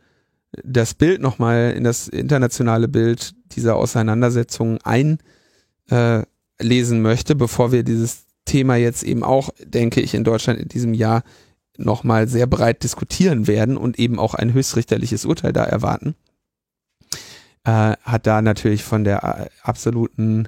das 0.63 0.93
Bild 0.93 1.21
nochmal 1.21 1.73
in 1.75 1.83
das 1.83 2.07
internationale 2.07 2.87
Bild 2.87 3.33
dieser 3.51 3.75
Auseinandersetzung 3.75 4.79
einlesen 4.83 5.17
möchte, 7.01 7.35
bevor 7.35 7.71
wir 7.71 7.83
dieses 7.83 8.25
Thema 8.45 8.75
jetzt 8.75 9.03
eben 9.03 9.23
auch, 9.23 9.49
denke 9.63 10.01
ich, 10.01 10.13
in 10.13 10.23
Deutschland 10.23 10.59
in 10.59 10.67
diesem 10.67 10.93
Jahr 10.93 11.23
nochmal 11.77 12.27
sehr 12.27 12.47
breit 12.47 12.83
diskutieren 12.83 13.47
werden 13.47 13.77
und 13.77 13.99
eben 13.99 14.19
auch 14.19 14.33
ein 14.33 14.53
höchstrichterliches 14.53 15.25
Urteil 15.25 15.53
da 15.53 15.63
erwarten, 15.63 16.15
äh, 17.63 17.93
hat 18.01 18.27
da 18.27 18.41
natürlich 18.41 18.83
von 18.83 19.03
der 19.03 19.23
äh, 19.23 19.49
absoluten 19.63 20.47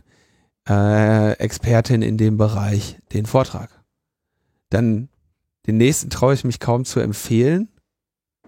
äh, 0.70 1.34
Expertin 1.34 2.02
in 2.02 2.18
dem 2.18 2.38
Bereich 2.38 2.98
den 3.14 3.26
Vortrag. 3.26 3.70
Dann 4.70 5.10
den 5.66 5.78
nächsten 5.78 6.10
traue 6.10 6.34
ich 6.34 6.44
mich 6.44 6.60
kaum 6.60 6.86
zu 6.86 7.00
empfehlen. 7.00 7.70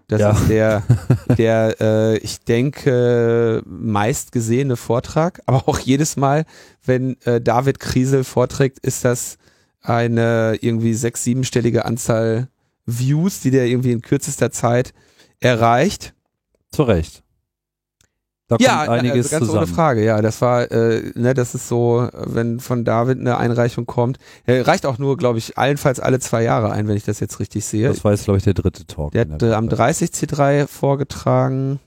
Das 0.07 0.21
Ja. 0.21 0.31
ist 0.31 0.49
der, 0.49 0.83
der 1.37 1.75
äh, 1.81 2.17
ich 2.17 2.39
denke, 2.41 3.61
meistgesehene 3.65 4.75
Vortrag. 4.75 5.41
Aber 5.45 5.67
auch 5.67 5.79
jedes 5.79 6.17
Mal, 6.17 6.45
wenn 6.83 7.19
äh, 7.21 7.39
David 7.41 7.79
Kriesel 7.79 8.23
vorträgt, 8.23 8.79
ist 8.79 9.05
das 9.05 9.37
eine 9.81 10.57
irgendwie 10.61 10.93
sechs-, 10.93 11.23
siebenstellige 11.23 11.85
Anzahl 11.85 12.49
Views, 12.97 13.41
die 13.41 13.51
der 13.51 13.65
irgendwie 13.67 13.91
in 13.91 14.01
kürzester 14.01 14.51
Zeit 14.51 14.93
erreicht. 15.39 16.13
Zu 16.71 16.83
Recht. 16.83 17.23
Da 18.47 18.55
kommt 18.55 18.61
Ja, 18.67 18.81
einiges 18.81 19.25
also 19.25 19.29
ganz 19.29 19.45
zusammen. 19.45 19.57
ohne 19.65 19.67
Frage. 19.75 20.03
Ja, 20.03 20.21
das 20.23 20.41
war, 20.41 20.71
äh, 20.71 21.11
ne, 21.13 21.35
das 21.35 21.53
ist 21.53 21.67
so, 21.67 22.09
wenn 22.13 22.59
von 22.59 22.83
David 22.83 23.19
eine 23.19 23.37
Einreichung 23.37 23.85
kommt, 23.85 24.17
er 24.45 24.65
reicht 24.67 24.87
auch 24.87 24.97
nur, 24.97 25.17
glaube 25.17 25.37
ich, 25.37 25.57
allenfalls 25.57 25.99
alle 25.99 26.19
zwei 26.19 26.41
Jahre 26.43 26.71
ein, 26.71 26.87
wenn 26.87 26.97
ich 26.97 27.03
das 27.05 27.19
jetzt 27.19 27.39
richtig 27.39 27.65
sehe. 27.65 27.87
Das 27.89 28.03
war 28.03 28.11
jetzt, 28.11 28.23
glaube 28.25 28.39
ich, 28.39 28.43
der 28.43 28.55
dritte 28.55 28.85
Talk. 28.87 29.11
Der 29.11 29.21
hat 29.29 29.43
äh, 29.43 29.53
am 29.53 29.67
Woche. 29.71 29.75
30C3 29.83 30.65
vorgetragen 30.67 31.79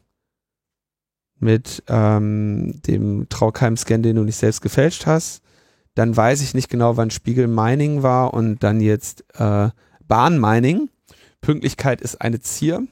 mit 1.41 1.83
ähm, 1.89 2.81
dem 2.87 3.29
Traukeim-Scan, 3.29 4.03
den 4.03 4.15
du 4.16 4.23
nicht 4.23 4.37
selbst 4.37 4.62
gefälscht 4.62 5.07
hast. 5.07 5.43
Dann 5.97 6.16
weiß 6.16 6.41
ich 6.43 6.55
nicht 6.55 6.70
genau, 6.70 6.97
wann 6.97 7.11
Spiegel 7.11 7.49
Mining 7.49 8.05
war 8.05 8.33
und 8.33 8.62
dann 8.62 8.81
jetzt 8.81 9.24
äh, 9.35 9.69
Bahn 10.09 10.39
Mining. 10.41 10.89
Pünktlichkeit 11.41 12.01
ist 12.01 12.20
eine 12.20 12.41
Zier, 12.41 12.87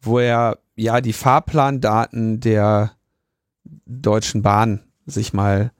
wo 0.00 0.18
er 0.18 0.58
ja 0.76 1.00
die 1.00 1.12
Fahrplandaten 1.12 2.40
der 2.40 2.92
Deutschen 3.86 4.42
Bahn 4.42 4.80
sich 5.06 5.32
mal 5.32 5.72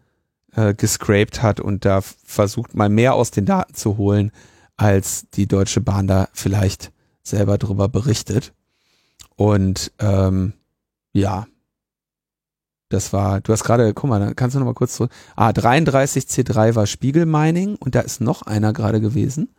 äh, 0.54 0.74
gescraped 0.74 1.42
hat 1.42 1.60
und 1.60 1.84
da 1.84 2.00
versucht 2.00 2.74
mal 2.74 2.88
mehr 2.88 3.14
aus 3.14 3.30
den 3.30 3.46
Daten 3.46 3.74
zu 3.74 3.96
holen, 3.96 4.32
als 4.76 5.28
die 5.30 5.46
Deutsche 5.46 5.80
Bahn 5.80 6.06
da 6.06 6.28
vielleicht 6.32 6.92
selber 7.22 7.58
drüber 7.58 7.88
berichtet. 7.88 8.52
Und 9.36 9.92
ähm, 9.98 10.52
ja, 11.12 11.46
das 12.88 13.12
war, 13.12 13.40
du 13.40 13.52
hast 13.52 13.64
gerade, 13.64 13.92
guck 13.94 14.10
mal, 14.10 14.20
da 14.20 14.34
kannst 14.34 14.54
du 14.54 14.60
noch 14.60 14.66
mal 14.66 14.74
kurz 14.74 14.96
zurück. 14.96 15.10
Ah, 15.34 15.50
33C3 15.50 16.74
war 16.74 16.86
Spiegel 16.86 17.26
Mining 17.26 17.76
und 17.76 17.94
da 17.94 18.00
ist 18.00 18.20
noch 18.20 18.42
einer 18.42 18.72
gerade 18.72 19.00
gewesen. 19.00 19.54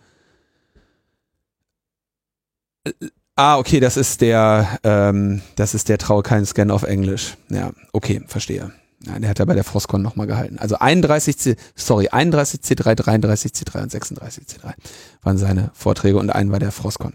Ah, 3.35 3.57
okay, 3.57 3.79
das 3.79 3.97
ist 3.97 4.21
der, 4.21 4.79
ähm, 4.83 5.41
das 5.55 5.73
ist 5.73 5.89
der 5.89 5.97
Trau 5.97 6.21
keinen 6.21 6.45
Scan 6.45 6.71
auf 6.71 6.83
Englisch. 6.83 7.35
Ja, 7.49 7.71
okay, 7.91 8.21
verstehe. 8.27 8.71
Ja, 9.05 9.19
der 9.19 9.29
hat 9.29 9.39
ja 9.39 9.45
bei 9.45 9.53
der 9.53 9.65
Frostcon 9.65 10.01
nochmal 10.01 10.25
gehalten. 10.25 10.57
Also 10.57 10.77
31 10.77 11.37
C, 11.37 11.55
sorry, 11.75 12.07
31 12.07 12.61
C3, 12.61 12.95
33 12.95 13.51
C3 13.51 13.83
und 13.83 13.91
36 13.91 14.45
C3 14.45 14.73
waren 15.21 15.37
seine 15.37 15.71
Vorträge 15.73 16.17
und 16.17 16.29
ein 16.29 16.51
war 16.51 16.59
der 16.59 16.71
Frostcon. 16.71 17.13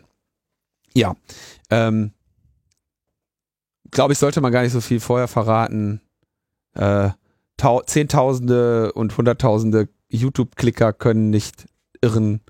Ja, 0.95 1.15
ähm, 1.71 2.13
glaube 3.91 4.13
ich, 4.13 4.19
sollte 4.19 4.41
man 4.41 4.53
gar 4.53 4.63
nicht 4.63 4.73
so 4.73 4.81
viel 4.81 5.01
vorher 5.01 5.29
verraten. 5.29 6.01
Äh, 6.75 7.11
Zehntausende 7.87 8.93
und 8.93 9.17
Hunderttausende 9.17 9.89
YouTube-Klicker 10.09 10.93
können 10.93 11.31
nicht 11.31 11.67
irren. 12.01 12.41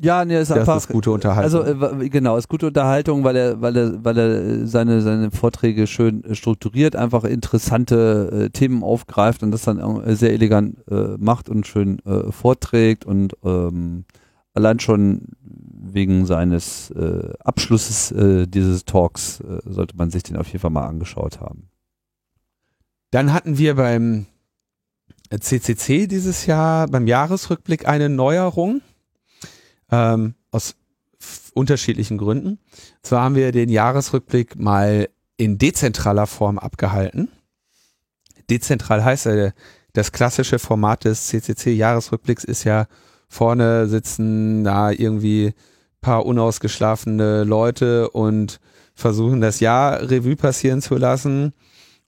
Ja, 0.00 0.24
nee, 0.24 0.40
ist 0.40 0.50
das 0.50 0.58
einfach 0.58 0.78
ist 0.78 0.88
gute 0.88 1.10
Unterhaltung. 1.10 1.64
Also 1.64 2.02
äh, 2.02 2.08
genau, 2.08 2.36
ist 2.36 2.48
gute 2.48 2.66
Unterhaltung, 2.66 3.24
weil 3.24 3.36
er, 3.36 3.60
weil 3.60 3.76
er, 3.76 4.04
weil 4.04 4.18
er 4.18 4.66
seine 4.66 5.02
seine 5.02 5.30
Vorträge 5.30 5.86
schön 5.86 6.24
äh, 6.24 6.34
strukturiert, 6.34 6.96
einfach 6.96 7.24
interessante 7.24 8.46
äh, 8.46 8.50
Themen 8.50 8.82
aufgreift 8.82 9.42
und 9.42 9.50
das 9.50 9.62
dann 9.62 9.78
äh, 9.78 10.16
sehr 10.16 10.32
elegant 10.32 10.78
äh, 10.90 11.16
macht 11.18 11.48
und 11.48 11.66
schön 11.66 11.98
äh, 12.06 12.32
vorträgt 12.32 13.04
und 13.04 13.34
ähm, 13.44 14.04
allein 14.54 14.80
schon 14.80 15.28
wegen 15.44 16.26
seines 16.26 16.92
Abschlusses 17.40 18.14
dieses 18.16 18.84
Talks 18.84 19.42
sollte 19.64 19.96
man 19.96 20.10
sich 20.10 20.22
den 20.22 20.36
auf 20.36 20.46
jeden 20.46 20.60
Fall 20.60 20.70
mal 20.70 20.86
angeschaut 20.86 21.40
haben. 21.40 21.68
Dann 23.10 23.32
hatten 23.32 23.58
wir 23.58 23.74
beim 23.74 24.26
CCC 25.30 26.06
dieses 26.06 26.46
Jahr 26.46 26.86
beim 26.86 27.06
Jahresrückblick 27.06 27.88
eine 27.88 28.08
Neuerung 28.08 28.80
ähm, 29.92 30.34
aus 30.50 30.74
unterschiedlichen 31.54 32.18
Gründen. 32.18 32.58
Zwar 33.02 33.22
haben 33.22 33.36
wir 33.36 33.52
den 33.52 33.68
Jahresrückblick 33.68 34.58
mal 34.58 35.08
in 35.36 35.58
dezentraler 35.58 36.26
Form 36.26 36.58
abgehalten. 36.58 37.28
Dezentral 38.50 39.04
heißt 39.04 39.26
ja, 39.26 39.50
das 39.92 40.10
klassische 40.10 40.58
Format 40.58 41.04
des 41.04 41.28
CCC-Jahresrückblicks 41.28 42.44
ist 42.44 42.64
ja 42.64 42.86
vorne 43.28 43.86
sitzen 43.86 44.64
da 44.64 44.90
irgendwie 44.90 45.54
paar 46.00 46.26
unausgeschlafene 46.26 47.44
Leute 47.44 48.10
und 48.10 48.60
versuchen 48.94 49.40
das 49.40 49.60
Jahr 49.60 50.02
Revue 50.10 50.36
passieren 50.36 50.82
zu 50.82 50.96
lassen. 50.96 51.54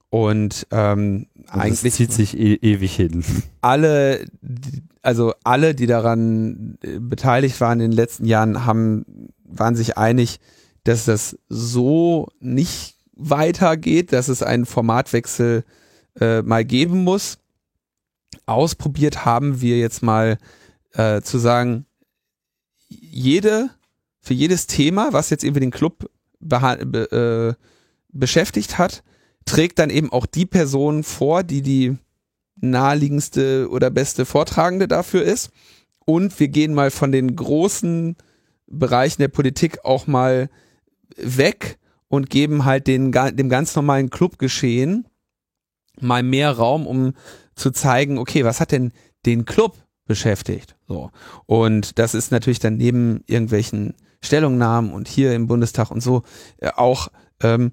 Und 0.09 0.67
ähm, 0.71 1.27
und 1.35 1.49
eigentlich 1.49 1.93
zieht 1.93 2.11
sich 2.11 2.37
e 2.37 2.55
ewig 2.55 2.95
hin. 2.95 3.23
Alle, 3.61 4.25
also 5.01 5.33
alle, 5.43 5.75
die 5.75 5.87
daran 5.87 6.77
äh, 6.81 6.99
beteiligt 6.99 7.59
waren 7.61 7.79
in 7.79 7.91
den 7.91 7.95
letzten 7.97 8.25
Jahren, 8.25 8.65
haben 8.65 9.29
waren 9.43 9.75
sich 9.75 9.97
einig, 9.97 10.39
dass 10.83 11.05
das 11.05 11.37
so 11.49 12.27
nicht 12.39 12.95
weitergeht, 13.13 14.13
dass 14.13 14.27
es 14.27 14.43
einen 14.43 14.65
Formatwechsel 14.65 15.63
äh, 16.19 16.41
mal 16.41 16.65
geben 16.65 17.03
muss. 17.03 17.37
Ausprobiert 18.45 19.25
haben 19.25 19.61
wir 19.61 19.77
jetzt 19.77 20.03
mal 20.03 20.37
äh, 20.93 21.21
zu 21.21 21.37
sagen, 21.37 21.85
jede 22.87 23.69
für 24.19 24.33
jedes 24.33 24.67
Thema, 24.67 25.13
was 25.13 25.29
jetzt 25.29 25.43
irgendwie 25.43 25.61
den 25.61 25.71
Club 25.71 26.09
be 26.39 27.57
äh, 27.57 27.63
beschäftigt 28.09 28.77
hat, 28.77 29.03
trägt 29.45 29.79
dann 29.79 29.89
eben 29.89 30.11
auch 30.11 30.25
die 30.25 30.45
Person 30.45 31.03
vor, 31.03 31.43
die 31.43 31.61
die 31.61 31.97
naheliegendste 32.55 33.69
oder 33.69 33.89
beste 33.89 34.25
Vortragende 34.25 34.87
dafür 34.87 35.23
ist. 35.23 35.51
Und 36.05 36.39
wir 36.39 36.47
gehen 36.47 36.73
mal 36.73 36.91
von 36.91 37.11
den 37.11 37.35
großen 37.35 38.15
Bereichen 38.67 39.21
der 39.21 39.27
Politik 39.27 39.85
auch 39.85 40.07
mal 40.07 40.49
weg 41.17 41.77
und 42.07 42.29
geben 42.29 42.65
halt 42.65 42.87
den, 42.87 43.11
dem 43.11 43.49
ganz 43.49 43.75
normalen 43.75 44.09
Clubgeschehen 44.09 45.07
mal 45.99 46.23
mehr 46.23 46.51
Raum, 46.51 46.87
um 46.87 47.13
zu 47.55 47.71
zeigen, 47.71 48.17
okay, 48.17 48.43
was 48.43 48.59
hat 48.59 48.71
denn 48.71 48.91
den 49.25 49.45
Club 49.45 49.77
beschäftigt? 50.05 50.75
So. 50.87 51.11
Und 51.45 51.97
das 51.99 52.13
ist 52.13 52.31
natürlich 52.31 52.59
dann 52.59 52.77
neben 52.77 53.23
irgendwelchen 53.27 53.95
Stellungnahmen 54.21 54.91
und 54.91 55.07
hier 55.07 55.33
im 55.33 55.47
Bundestag 55.47 55.91
und 55.91 56.01
so 56.01 56.23
äh, 56.57 56.69
auch 56.75 57.09
ähm, 57.41 57.71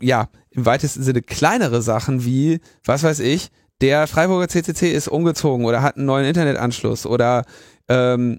ja, 0.00 0.28
im 0.52 0.66
weitesten 0.66 1.02
Sinne 1.02 1.22
kleinere 1.22 1.82
Sachen 1.82 2.24
wie, 2.24 2.60
was 2.84 3.02
weiß 3.02 3.20
ich, 3.20 3.50
der 3.80 4.06
Freiburger 4.06 4.48
CCC 4.48 4.92
ist 4.92 5.08
umgezogen 5.08 5.66
oder 5.66 5.82
hat 5.82 5.96
einen 5.96 6.06
neuen 6.06 6.26
Internetanschluss 6.26 7.04
oder 7.04 7.44
ähm, 7.88 8.38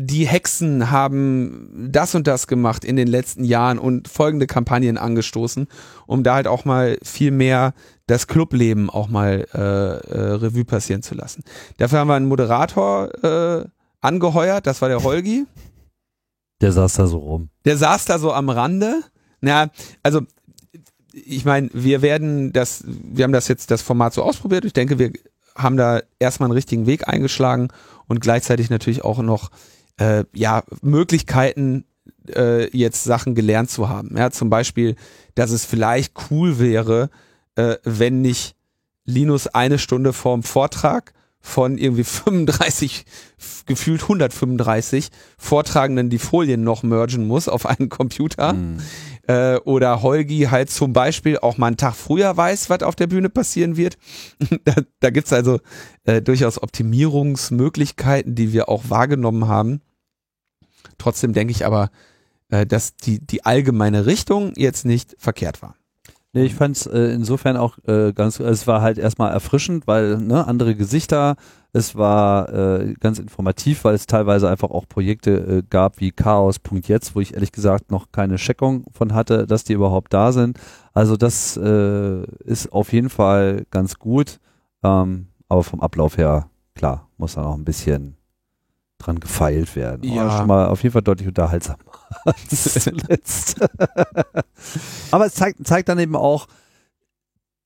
die 0.00 0.26
Hexen 0.26 0.92
haben 0.92 1.88
das 1.90 2.14
und 2.14 2.28
das 2.28 2.46
gemacht 2.46 2.84
in 2.84 2.94
den 2.94 3.08
letzten 3.08 3.42
Jahren 3.42 3.80
und 3.80 4.06
folgende 4.06 4.46
Kampagnen 4.46 4.96
angestoßen, 4.96 5.66
um 6.06 6.22
da 6.22 6.36
halt 6.36 6.46
auch 6.46 6.64
mal 6.64 6.98
viel 7.02 7.32
mehr 7.32 7.74
das 8.06 8.28
Clubleben 8.28 8.90
auch 8.90 9.08
mal 9.08 9.46
äh, 9.52 9.58
äh, 9.58 10.32
Revue 10.34 10.64
passieren 10.64 11.02
zu 11.02 11.16
lassen. 11.16 11.42
Dafür 11.78 11.98
haben 11.98 12.08
wir 12.08 12.14
einen 12.14 12.28
Moderator 12.28 13.10
äh, 13.24 13.64
angeheuert, 14.00 14.68
das 14.68 14.80
war 14.80 14.88
der 14.88 15.02
Holgi. 15.02 15.46
Der 16.60 16.72
saß 16.72 16.94
da 16.94 17.06
so 17.08 17.18
rum. 17.18 17.50
Der 17.64 17.76
saß 17.76 18.04
da 18.04 18.18
so 18.18 18.32
am 18.32 18.48
Rande. 18.50 19.02
Na, 19.40 19.70
also 20.02 20.22
ich 21.26 21.44
meine, 21.44 21.70
wir 21.72 22.02
werden 22.02 22.52
das, 22.52 22.84
wir 22.86 23.24
haben 23.24 23.32
das 23.32 23.48
jetzt 23.48 23.70
das 23.70 23.82
Format 23.82 24.14
so 24.14 24.22
ausprobiert. 24.22 24.64
Ich 24.64 24.72
denke, 24.72 24.98
wir 24.98 25.12
haben 25.56 25.76
da 25.76 26.00
erstmal 26.18 26.48
einen 26.48 26.54
richtigen 26.54 26.86
Weg 26.86 27.08
eingeschlagen 27.08 27.68
und 28.06 28.20
gleichzeitig 28.20 28.70
natürlich 28.70 29.02
auch 29.04 29.18
noch 29.18 29.50
äh, 29.98 30.24
ja 30.34 30.62
Möglichkeiten 30.82 31.84
äh, 32.34 32.68
jetzt 32.76 33.04
Sachen 33.04 33.34
gelernt 33.34 33.70
zu 33.70 33.88
haben. 33.88 34.16
Ja, 34.16 34.30
zum 34.30 34.50
Beispiel, 34.50 34.96
dass 35.34 35.50
es 35.50 35.64
vielleicht 35.64 36.14
cool 36.30 36.58
wäre, 36.58 37.10
äh, 37.56 37.76
wenn 37.84 38.20
nicht 38.22 38.54
Linus 39.04 39.48
eine 39.48 39.78
Stunde 39.78 40.12
vorm 40.12 40.42
Vortrag 40.42 41.12
von 41.40 41.78
irgendwie 41.78 42.04
35, 42.04 43.04
gefühlt 43.66 44.02
135 44.02 45.10
Vortragenden 45.36 46.10
die 46.10 46.18
Folien 46.18 46.62
noch 46.62 46.82
mergen 46.82 47.26
muss 47.26 47.48
auf 47.48 47.66
einen 47.66 47.88
Computer. 47.88 48.52
Mhm 48.52 48.78
äh, 49.28 49.56
oder 49.58 50.02
Holgi 50.02 50.48
halt 50.50 50.70
zum 50.70 50.92
Beispiel 50.92 51.38
auch 51.38 51.58
mal 51.58 51.68
einen 51.68 51.76
Tag 51.76 51.94
früher 51.94 52.36
weiß, 52.36 52.70
was 52.70 52.82
auf 52.82 52.96
der 52.96 53.06
Bühne 53.06 53.28
passieren 53.28 53.76
wird. 53.76 53.98
da 54.64 54.74
da 55.00 55.10
gibt 55.10 55.26
es 55.26 55.32
also 55.32 55.60
äh, 56.04 56.20
durchaus 56.20 56.60
Optimierungsmöglichkeiten, 56.60 58.34
die 58.34 58.52
wir 58.52 58.68
auch 58.68 58.84
wahrgenommen 58.88 59.46
haben. 59.46 59.82
Trotzdem 60.96 61.32
denke 61.34 61.52
ich 61.52 61.64
aber, 61.64 61.90
äh, 62.48 62.66
dass 62.66 62.96
die, 62.96 63.24
die 63.24 63.44
allgemeine 63.44 64.06
Richtung 64.06 64.52
jetzt 64.56 64.84
nicht 64.84 65.14
verkehrt 65.18 65.62
war. 65.62 65.76
Nee, 66.34 66.44
ich 66.44 66.54
fand 66.54 66.76
es 66.76 66.86
äh, 66.86 67.12
insofern 67.14 67.56
auch 67.56 67.78
äh, 67.86 68.12
ganz, 68.12 68.38
es 68.38 68.66
war 68.66 68.82
halt 68.82 68.98
erstmal 68.98 69.32
erfrischend, 69.32 69.86
weil 69.86 70.18
ne, 70.18 70.46
andere 70.46 70.74
Gesichter, 70.74 71.36
es 71.72 71.96
war 71.96 72.52
äh, 72.52 72.94
ganz 73.00 73.18
informativ, 73.18 73.84
weil 73.84 73.94
es 73.94 74.06
teilweise 74.06 74.48
einfach 74.48 74.70
auch 74.70 74.86
Projekte 74.86 75.30
äh, 75.30 75.62
gab 75.68 76.00
wie 76.00 76.10
Chaos.jetzt, 76.12 77.14
wo 77.14 77.20
ich 77.20 77.32
ehrlich 77.32 77.50
gesagt 77.52 77.90
noch 77.90 78.12
keine 78.12 78.36
Checkung 78.36 78.84
von 78.92 79.14
hatte, 79.14 79.46
dass 79.46 79.64
die 79.64 79.72
überhaupt 79.72 80.12
da 80.12 80.32
sind. 80.32 80.58
Also 80.92 81.16
das 81.16 81.56
äh, 81.56 82.24
ist 82.44 82.72
auf 82.72 82.92
jeden 82.92 83.08
Fall 83.08 83.64
ganz 83.70 83.98
gut, 83.98 84.38
ähm, 84.82 85.28
aber 85.48 85.64
vom 85.64 85.80
Ablauf 85.80 86.18
her, 86.18 86.50
klar, 86.74 87.08
muss 87.16 87.36
dann 87.36 87.44
auch 87.44 87.54
ein 87.54 87.64
bisschen 87.64 88.17
dran 88.98 89.20
gefeilt 89.20 89.76
werden. 89.76 90.02
Ja. 90.02 90.22
Aber 90.22 90.36
schon 90.38 90.46
mal 90.46 90.66
auf 90.66 90.82
jeden 90.82 90.92
Fall 90.92 91.02
deutlich 91.02 91.28
unterhaltsamer 91.28 91.78
als 92.24 92.74
zuletzt. 92.84 93.56
Aber 95.10 95.26
es 95.26 95.34
zeigt, 95.34 95.66
zeigt 95.66 95.88
dann 95.88 95.98
eben 95.98 96.16
auch, 96.16 96.46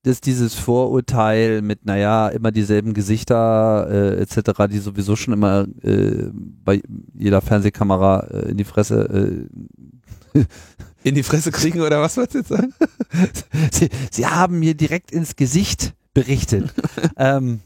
dass 0.04 0.20
dieses 0.20 0.54
Vorurteil 0.54 1.62
mit, 1.62 1.86
naja, 1.86 2.28
immer 2.28 2.50
dieselben 2.50 2.92
Gesichter 2.92 3.88
äh, 3.88 4.20
etc., 4.20 4.66
die 4.68 4.78
sowieso 4.78 5.14
schon 5.14 5.32
immer 5.32 5.66
äh, 5.82 6.28
bei 6.32 6.82
jeder 7.14 7.40
Fernsehkamera 7.40 8.26
äh, 8.26 8.50
in 8.50 8.56
die 8.56 8.64
Fresse 8.64 9.48
äh, 10.34 10.44
in 11.04 11.14
die 11.14 11.22
Fresse 11.22 11.52
kriegen 11.52 11.80
oder 11.82 12.00
was 12.00 12.16
wolltest 12.16 12.34
du 12.34 12.38
jetzt 12.38 12.48
sagen? 12.48 12.74
Sie, 13.70 13.90
sie 14.10 14.26
haben 14.26 14.58
mir 14.58 14.74
direkt 14.74 15.12
ins 15.12 15.36
Gesicht 15.36 15.94
berichtet. 16.14 16.72
ähm, 17.16 17.60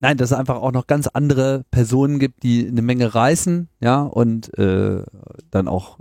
Nein, 0.00 0.16
dass 0.16 0.30
es 0.30 0.36
einfach 0.36 0.56
auch 0.56 0.72
noch 0.72 0.86
ganz 0.86 1.06
andere 1.06 1.64
Personen 1.70 2.18
gibt, 2.18 2.42
die 2.42 2.66
eine 2.66 2.82
Menge 2.82 3.14
reißen, 3.14 3.68
ja, 3.80 4.02
und 4.02 4.56
äh, 4.58 5.02
dann 5.50 5.68
auch 5.68 5.98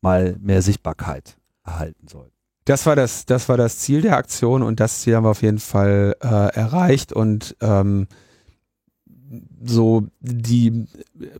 mal 0.00 0.36
mehr 0.40 0.60
Sichtbarkeit 0.62 1.36
erhalten 1.64 2.08
sollen. 2.08 2.30
Das 2.64 2.84
war 2.84 2.96
das, 2.96 3.24
das 3.26 3.48
war 3.48 3.56
das 3.56 3.78
Ziel 3.78 4.02
der 4.02 4.16
Aktion 4.16 4.62
und 4.62 4.80
das 4.80 5.00
Ziel 5.00 5.16
haben 5.16 5.24
wir 5.24 5.30
auf 5.30 5.42
jeden 5.42 5.60
Fall 5.60 6.16
äh, 6.20 6.26
erreicht 6.26 7.12
und 7.12 7.56
ähm, 7.60 8.08
so 9.64 10.06
die 10.20 10.86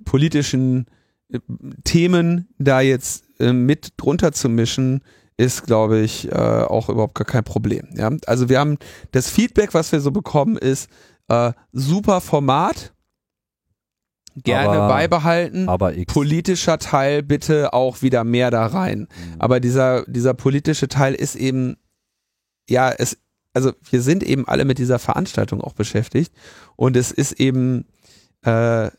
politischen 0.04 0.86
äh, 1.30 1.40
Themen 1.84 2.48
da 2.58 2.80
jetzt 2.80 3.24
äh, 3.40 3.52
mit 3.52 3.94
drunter 3.96 4.32
zu 4.32 4.48
mischen, 4.48 5.02
ist, 5.36 5.66
glaube 5.66 6.00
ich, 6.00 6.30
äh, 6.32 6.34
auch 6.34 6.88
überhaupt 6.88 7.14
gar 7.14 7.26
kein 7.26 7.44
Problem. 7.44 7.88
Ja? 7.94 8.10
Also 8.26 8.48
wir 8.48 8.58
haben 8.58 8.78
das 9.12 9.30
Feedback, 9.30 9.72
was 9.72 9.92
wir 9.92 10.00
so 10.00 10.10
bekommen, 10.10 10.56
ist, 10.56 10.90
äh, 11.28 11.52
super 11.72 12.20
Format. 12.20 12.92
gerne 14.36 14.78
aber, 14.78 14.88
beibehalten. 14.88 15.68
Aber 15.68 15.96
X. 15.96 16.12
Politischer 16.12 16.78
Teil 16.78 17.22
bitte 17.22 17.72
auch 17.72 18.02
wieder 18.02 18.24
mehr 18.24 18.50
da 18.50 18.66
rein. 18.66 19.00
Mhm. 19.00 19.40
Aber 19.40 19.60
dieser, 19.60 20.05
dieser 20.06 20.34
politische 20.34 20.88
Teil 20.88 21.14
ist 21.14 21.34
eben, 21.36 21.76
ja, 22.68 22.90
es, 22.90 23.18
also 23.52 23.72
wir 23.90 24.02
sind 24.02 24.22
eben 24.22 24.46
alle 24.46 24.64
mit 24.64 24.78
dieser 24.78 24.98
Veranstaltung 24.98 25.60
auch 25.60 25.72
beschäftigt 25.72 26.32
und 26.76 26.96
es 26.96 27.10
ist 27.10 27.32
eben, 27.32 27.86
äh, 28.42 28.90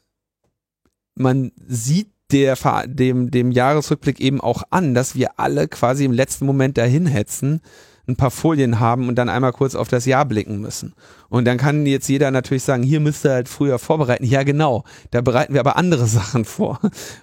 man 1.16 1.52
sieht 1.68 2.12
der, 2.32 2.56
dem, 2.86 3.32
dem 3.32 3.52
Jahresrückblick 3.52 4.20
eben 4.20 4.42
auch 4.42 4.64
an, 4.70 4.94
dass 4.94 5.16
wir 5.16 5.40
alle 5.40 5.68
quasi 5.68 6.06
im 6.06 6.12
letzten 6.12 6.46
Moment 6.46 6.78
dahin 6.78 7.06
hetzen, 7.06 7.62
ein 8.10 8.16
paar 8.16 8.32
Folien 8.32 8.80
haben 8.80 9.08
und 9.08 9.16
dann 9.16 9.30
einmal 9.30 9.54
kurz 9.54 9.76
auf 9.76 9.88
das 9.88 10.06
Jahr 10.06 10.26
blicken 10.26 10.60
müssen. 10.60 10.94
Und 11.30 11.46
dann 11.46 11.58
kann 11.58 11.86
jetzt 11.86 12.10
jeder 12.10 12.32
natürlich 12.32 12.64
sagen, 12.64 12.84
hier 12.84 13.00
müsst 13.00 13.26
ihr 13.26 13.32
halt 13.32 13.50
früher 13.50 13.80
vorbereiten. 13.80 14.26
Ja, 14.26 14.44
genau. 14.44 14.84
Da 15.12 15.22
bereiten 15.22 15.54
wir 15.54 15.60
aber 15.62 15.78
andere 15.78 16.06
Sachen 16.08 16.46
vor. 16.46 16.80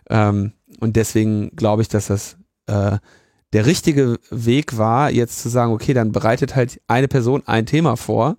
Ähm, 0.08 0.52
und 0.80 0.96
deswegen 0.96 1.50
glaube 1.56 1.82
ich, 1.82 1.88
dass 1.88 2.06
das 2.06 2.36
äh, 2.66 2.98
der 3.52 3.66
richtige 3.66 4.18
Weg 4.30 4.76
war, 4.76 5.10
jetzt 5.10 5.42
zu 5.42 5.48
sagen, 5.48 5.72
okay, 5.72 5.94
dann 5.94 6.12
bereitet 6.12 6.56
halt 6.56 6.80
eine 6.88 7.08
Person 7.08 7.42
ein 7.46 7.66
Thema 7.66 7.96
vor 7.96 8.36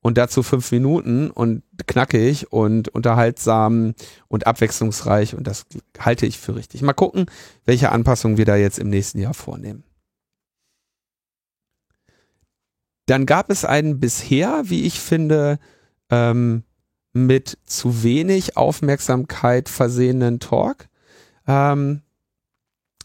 und 0.00 0.18
dazu 0.18 0.42
fünf 0.42 0.70
Minuten 0.72 1.30
und 1.30 1.62
knackig 1.86 2.52
und 2.52 2.88
unterhaltsam 2.88 3.94
und 4.28 4.46
abwechslungsreich 4.46 5.34
und 5.34 5.46
das 5.46 5.66
halte 5.98 6.26
ich 6.26 6.38
für 6.38 6.54
richtig. 6.54 6.82
Mal 6.82 6.94
gucken, 6.94 7.26
welche 7.64 7.92
Anpassungen 7.92 8.38
wir 8.38 8.44
da 8.44 8.56
jetzt 8.56 8.78
im 8.78 8.88
nächsten 8.88 9.18
Jahr 9.18 9.34
vornehmen. 9.34 9.84
Dann 13.06 13.26
gab 13.26 13.50
es 13.50 13.64
einen 13.64 14.00
bisher, 14.00 14.62
wie 14.64 14.84
ich 14.84 15.00
finde, 15.00 15.58
ähm, 16.10 16.64
mit 17.12 17.58
zu 17.64 18.02
wenig 18.02 18.56
Aufmerksamkeit 18.56 19.68
versehenen 19.68 20.38
Talk, 20.38 20.88
ähm, 21.46 22.02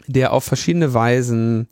der 0.07 0.33
auf 0.33 0.43
verschiedene 0.43 0.93
Weisen 0.93 1.69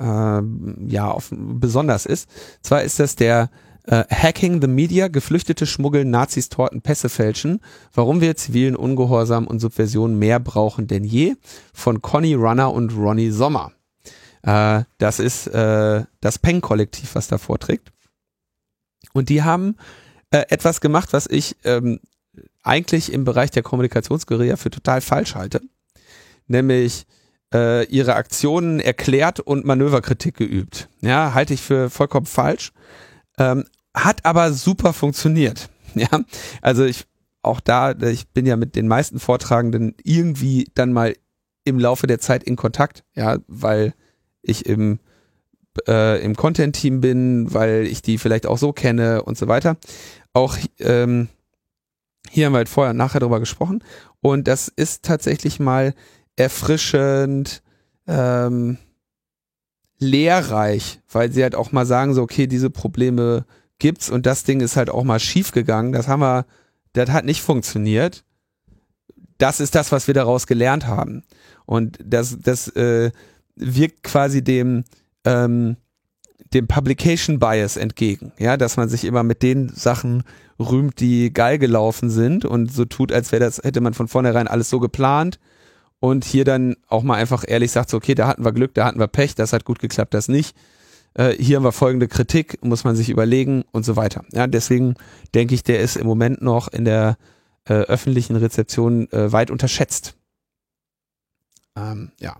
ähm, 0.00 0.76
ja 0.88 1.10
auf, 1.10 1.28
besonders 1.30 2.06
ist. 2.06 2.28
Zwar 2.62 2.82
ist 2.82 2.98
das 2.98 3.16
der 3.16 3.50
äh, 3.84 4.04
Hacking 4.10 4.60
the 4.60 4.68
Media, 4.68 5.08
Geflüchtete 5.08 5.66
schmuggeln, 5.66 6.10
Nazis 6.10 6.48
torten, 6.48 6.82
Pässe 6.82 7.08
fälschen, 7.08 7.60
warum 7.92 8.20
wir 8.20 8.36
zivilen 8.36 8.76
Ungehorsam 8.76 9.46
und 9.46 9.60
Subversion 9.60 10.18
mehr 10.18 10.40
brauchen 10.40 10.86
denn 10.86 11.04
je, 11.04 11.34
von 11.74 12.00
Conny 12.00 12.34
Runner 12.34 12.72
und 12.72 12.96
Ronny 12.96 13.30
Sommer. 13.30 13.72
Äh, 14.42 14.84
das 14.98 15.18
ist 15.18 15.46
äh, 15.48 16.04
das 16.20 16.38
Peng-Kollektiv, 16.38 17.14
was 17.14 17.28
da 17.28 17.38
vorträgt. 17.38 17.92
Und 19.12 19.28
die 19.28 19.42
haben 19.42 19.76
äh, 20.30 20.44
etwas 20.48 20.80
gemacht, 20.80 21.12
was 21.12 21.26
ich 21.26 21.56
ähm, 21.64 22.00
eigentlich 22.62 23.12
im 23.12 23.24
Bereich 23.24 23.50
der 23.50 23.62
Kommunikationsguerilla 23.62 24.56
für 24.56 24.70
total 24.70 25.00
falsch 25.00 25.34
halte. 25.34 25.60
Nämlich 26.46 27.06
äh, 27.52 27.84
ihre 27.86 28.14
Aktionen 28.14 28.80
erklärt 28.80 29.40
und 29.40 29.64
Manöverkritik 29.64 30.36
geübt. 30.36 30.88
Ja, 31.00 31.34
halte 31.34 31.54
ich 31.54 31.60
für 31.62 31.90
vollkommen 31.90 32.26
falsch. 32.26 32.72
Ähm, 33.38 33.64
hat 33.94 34.24
aber 34.24 34.52
super 34.52 34.92
funktioniert. 34.92 35.68
Ja, 35.94 36.08
also 36.62 36.86
ich 36.86 37.04
auch 37.42 37.60
da, 37.60 37.92
ich 37.92 38.26
bin 38.28 38.46
ja 38.46 38.56
mit 38.56 38.76
den 38.76 38.88
meisten 38.88 39.20
Vortragenden 39.20 39.94
irgendwie 40.02 40.70
dann 40.74 40.94
mal 40.94 41.14
im 41.64 41.78
Laufe 41.78 42.06
der 42.06 42.18
Zeit 42.18 42.42
in 42.44 42.56
Kontakt, 42.56 43.04
ja, 43.14 43.36
weil 43.46 43.92
ich 44.42 44.66
im 44.66 44.98
äh, 45.88 46.22
im 46.22 46.36
Content-Team 46.36 47.00
bin, 47.00 47.54
weil 47.54 47.86
ich 47.86 48.02
die 48.02 48.18
vielleicht 48.18 48.46
auch 48.46 48.58
so 48.58 48.72
kenne 48.72 49.22
und 49.22 49.38
so 49.38 49.48
weiter. 49.48 49.78
Auch 50.34 50.58
ähm, 50.78 51.28
hier 52.30 52.46
haben 52.46 52.52
wir 52.52 52.58
halt 52.58 52.68
vorher 52.68 52.90
und 52.90 52.98
nachher 52.98 53.20
drüber 53.20 53.40
gesprochen 53.40 53.82
und 54.20 54.46
das 54.48 54.68
ist 54.68 55.02
tatsächlich 55.04 55.60
mal 55.60 55.94
erfrischend, 56.36 57.62
ähm, 58.06 58.78
lehrreich, 59.98 61.00
weil 61.10 61.32
sie 61.32 61.42
halt 61.42 61.54
auch 61.54 61.72
mal 61.72 61.86
sagen, 61.86 62.14
so, 62.14 62.22
okay, 62.22 62.46
diese 62.46 62.70
Probleme 62.70 63.46
gibt's 63.78 64.10
und 64.10 64.26
das 64.26 64.44
Ding 64.44 64.60
ist 64.60 64.76
halt 64.76 64.90
auch 64.90 65.04
mal 65.04 65.20
schief 65.20 65.52
gegangen. 65.52 65.92
Das 65.92 66.08
haben 66.08 66.20
wir, 66.20 66.46
das 66.92 67.10
hat 67.10 67.24
nicht 67.24 67.42
funktioniert. 67.42 68.24
Das 69.38 69.60
ist 69.60 69.74
das, 69.74 69.92
was 69.92 70.06
wir 70.06 70.14
daraus 70.14 70.46
gelernt 70.46 70.86
haben. 70.86 71.24
Und 71.66 71.98
das, 72.04 72.38
das 72.40 72.68
äh, 72.68 73.12
wirkt 73.56 74.02
quasi 74.02 74.42
dem, 74.42 74.84
ähm, 75.24 75.76
dem 76.52 76.66
Publication 76.68 77.38
Bias 77.38 77.76
entgegen, 77.76 78.32
ja, 78.38 78.56
dass 78.56 78.76
man 78.76 78.88
sich 78.88 79.04
immer 79.04 79.22
mit 79.22 79.42
den 79.42 79.68
Sachen 79.70 80.24
rühmt, 80.58 81.00
die 81.00 81.32
geil 81.32 81.58
gelaufen 81.58 82.10
sind 82.10 82.44
und 82.44 82.72
so 82.72 82.84
tut, 82.84 83.12
als 83.12 83.32
wäre 83.32 83.44
das, 83.44 83.58
hätte 83.58 83.80
man 83.80 83.94
von 83.94 84.08
vornherein 84.08 84.48
alles 84.48 84.68
so 84.68 84.80
geplant 84.80 85.38
und 86.00 86.24
hier 86.24 86.44
dann 86.44 86.76
auch 86.88 87.02
mal 87.02 87.16
einfach 87.16 87.44
ehrlich 87.46 87.72
sagt, 87.72 87.90
so, 87.90 87.96
okay, 87.96 88.14
da 88.14 88.26
hatten 88.26 88.44
wir 88.44 88.52
Glück, 88.52 88.74
da 88.74 88.84
hatten 88.84 88.98
wir 88.98 89.06
Pech, 89.06 89.34
das 89.34 89.52
hat 89.52 89.64
gut 89.64 89.78
geklappt, 89.78 90.14
das 90.14 90.28
nicht. 90.28 90.56
Äh, 91.14 91.32
hier 91.38 91.56
haben 91.56 91.64
wir 91.64 91.72
folgende 91.72 92.08
Kritik, 92.08 92.62
muss 92.64 92.84
man 92.84 92.96
sich 92.96 93.08
überlegen 93.10 93.64
und 93.72 93.84
so 93.84 93.96
weiter. 93.96 94.24
Ja, 94.32 94.46
deswegen 94.46 94.94
denke 95.34 95.54
ich, 95.54 95.62
der 95.62 95.80
ist 95.80 95.96
im 95.96 96.06
Moment 96.06 96.42
noch 96.42 96.68
in 96.68 96.84
der 96.84 97.16
äh, 97.64 97.74
öffentlichen 97.74 98.36
Rezeption 98.36 99.10
äh, 99.12 99.30
weit 99.32 99.50
unterschätzt. 99.50 100.16
Ähm, 101.76 102.12
ja. 102.18 102.36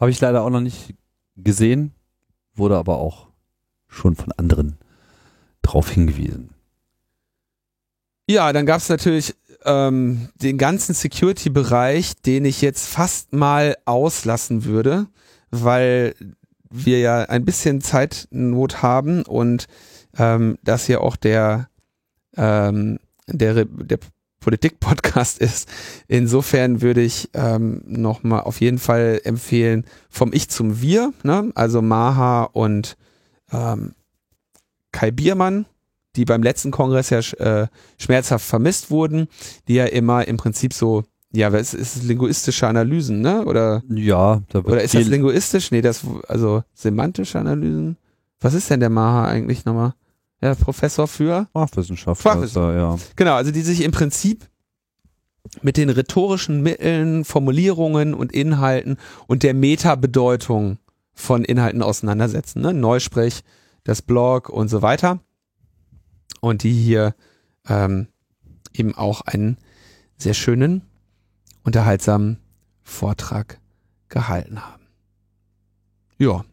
Habe 0.00 0.10
ich 0.10 0.20
leider 0.20 0.42
auch 0.42 0.50
noch 0.50 0.60
nicht 0.60 0.94
gesehen, 1.36 1.92
wurde 2.54 2.76
aber 2.76 2.98
auch 2.98 3.28
schon 3.88 4.16
von 4.16 4.32
anderen 4.32 4.78
drauf 5.62 5.90
hingewiesen. 5.90 6.50
Ja, 8.28 8.52
dann 8.52 8.66
gab 8.66 8.78
es 8.78 8.88
natürlich 8.88 9.34
ähm, 9.64 10.28
den 10.36 10.58
ganzen 10.58 10.94
Security-Bereich, 10.94 12.14
den 12.22 12.44
ich 12.44 12.62
jetzt 12.62 12.88
fast 12.88 13.32
mal 13.32 13.76
auslassen 13.84 14.64
würde, 14.64 15.06
weil 15.50 16.14
wir 16.70 17.00
ja 17.00 17.22
ein 17.24 17.44
bisschen 17.44 17.80
Zeitnot 17.80 18.82
haben 18.82 19.22
und 19.22 19.66
ähm, 20.16 20.58
das 20.62 20.86
hier 20.86 21.02
auch 21.02 21.16
der, 21.16 21.68
ähm, 22.36 22.98
der, 23.26 23.64
der 23.66 23.98
Politik-Podcast 24.42 25.38
ist. 25.40 25.68
Insofern 26.08 26.82
würde 26.82 27.00
ich 27.00 27.30
ähm, 27.32 27.82
nochmal 27.86 28.42
auf 28.42 28.60
jeden 28.60 28.78
Fall 28.78 29.20
empfehlen, 29.24 29.84
vom 30.10 30.32
Ich 30.32 30.48
zum 30.48 30.82
Wir, 30.82 31.12
ne? 31.22 31.50
also 31.54 31.80
Maha 31.80 32.44
und 32.44 32.96
ähm, 33.52 33.94
Kai 34.92 35.10
Biermann, 35.10 35.66
die 36.16 36.26
beim 36.26 36.42
letzten 36.42 36.70
Kongress 36.70 37.10
ja 37.10 37.20
äh, 37.20 37.68
schmerzhaft 37.98 38.44
vermisst 38.44 38.90
wurden, 38.90 39.28
die 39.68 39.74
ja 39.74 39.86
immer 39.86 40.28
im 40.28 40.36
Prinzip 40.36 40.74
so, 40.74 41.04
ja, 41.32 41.50
was 41.52 41.72
ist 41.72 41.96
es 41.96 42.02
linguistische 42.02 42.68
Analysen, 42.68 43.22
ne? 43.22 43.46
Oder, 43.46 43.82
Ja, 43.88 44.42
da 44.50 44.58
oder 44.58 44.82
ist 44.82 44.94
das 44.94 45.06
linguistisch? 45.06 45.70
Nee, 45.70 45.80
das, 45.80 46.04
also 46.28 46.62
semantische 46.74 47.38
Analysen. 47.38 47.96
Was 48.40 48.52
ist 48.52 48.68
denn 48.68 48.80
der 48.80 48.90
Maha 48.90 49.26
eigentlich 49.28 49.64
nochmal? 49.64 49.94
Ja, 50.42 50.54
Professor 50.54 51.06
für? 51.06 51.46
Sprachwissenschaft. 51.50 52.20
Sprachwissenschaft. 52.20 52.76
ja. 52.76 53.12
Genau, 53.16 53.34
also 53.34 53.52
die 53.52 53.62
sich 53.62 53.82
im 53.82 53.92
Prinzip 53.92 54.48
mit 55.62 55.76
den 55.76 55.90
rhetorischen 55.90 56.62
Mitteln, 56.62 57.24
Formulierungen 57.24 58.14
und 58.14 58.32
Inhalten 58.32 58.96
und 59.26 59.42
der 59.42 59.54
Metabedeutung 59.54 60.78
von 61.14 61.44
Inhalten 61.44 61.82
auseinandersetzen. 61.82 62.62
Ne? 62.62 62.72
Neusprech, 62.72 63.44
das 63.84 64.02
Blog 64.02 64.48
und 64.48 64.68
so 64.68 64.82
weiter. 64.82 65.20
Und 66.40 66.64
die 66.64 66.72
hier 66.72 67.14
ähm, 67.68 68.08
eben 68.72 68.94
auch 68.96 69.20
einen 69.20 69.58
sehr 70.16 70.34
schönen, 70.34 70.82
unterhaltsamen 71.62 72.38
Vortrag 72.82 73.60
gehalten 74.08 74.64
haben. 74.64 74.82
Ja, 76.18 76.44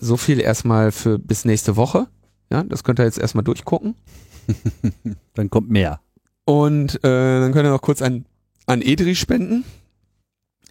so 0.00 0.16
viel 0.16 0.40
erstmal 0.40 0.92
für 0.92 1.18
bis 1.18 1.44
nächste 1.44 1.76
Woche. 1.76 2.08
Ja, 2.52 2.62
das 2.64 2.84
könnt 2.84 3.00
ihr 3.00 3.04
jetzt 3.04 3.18
erstmal 3.18 3.44
durchgucken. 3.44 3.94
Dann 5.34 5.48
kommt 5.48 5.70
mehr. 5.70 6.00
Und 6.44 6.96
äh, 6.96 7.40
dann 7.40 7.52
könnt 7.52 7.66
ihr 7.66 7.70
noch 7.70 7.80
kurz 7.80 8.02
an, 8.02 8.26
an 8.66 8.82
Edri 8.82 9.14
spenden. 9.14 9.64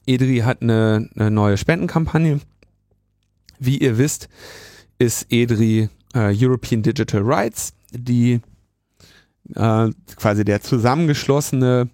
Edri 0.06 0.40
hat 0.40 0.62
eine, 0.62 1.10
eine 1.16 1.32
neue 1.32 1.58
Spendenkampagne. 1.58 2.40
Wie 3.58 3.80
ihr 3.80 3.98
wisst, 3.98 4.30
ist 4.99 5.26
Edri 5.32 5.90
äh, 6.14 6.36
European 6.38 6.84
Digital 6.84 7.22
Rights, 7.24 7.74
die 7.91 8.41
äh, 9.56 9.90
quasi 10.18 10.45
der 10.45 10.62
zusammengeschlossene 10.62 11.90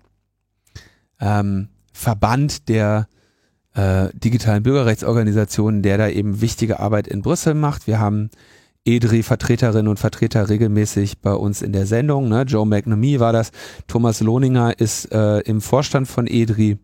ähm, 1.22 1.70
Verband 1.94 2.68
der 2.68 3.08
äh, 3.74 4.10
digitalen 4.14 4.64
Bürgerrechtsorganisationen, 4.64 5.82
der 5.82 5.98
da 5.98 6.10
eben 6.10 6.42
wichtige 6.42 6.82
Arbeit 6.82 7.08
in 7.08 7.22
Brüssel 7.22 7.54
macht. 7.54 7.88
Wir 7.88 8.00
haben 8.00 8.32
EDRI-Vertreterinnen 8.88 9.88
und 9.88 10.00
Vertreter 10.00 10.50
regelmäßig 10.50 11.20
bei 11.20 11.34
uns 11.34 11.62
in 11.62 11.74
der 11.74 11.86
Sendung. 11.86 12.30
Ne? 12.30 12.44
Joe 12.44 12.66
McNamee 12.66 13.20
war 13.20 13.34
das. 13.34 13.52
Thomas 13.88 14.22
Lohninger 14.22 14.80
ist 14.80 15.12
äh, 15.12 15.40
im 15.42 15.62
Vorstand 15.62 16.08
von 16.08 16.26
EDRI 16.26 16.78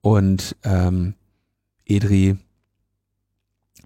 und 0.00 0.56
ähm, 0.64 1.14
EDRI 1.86 2.36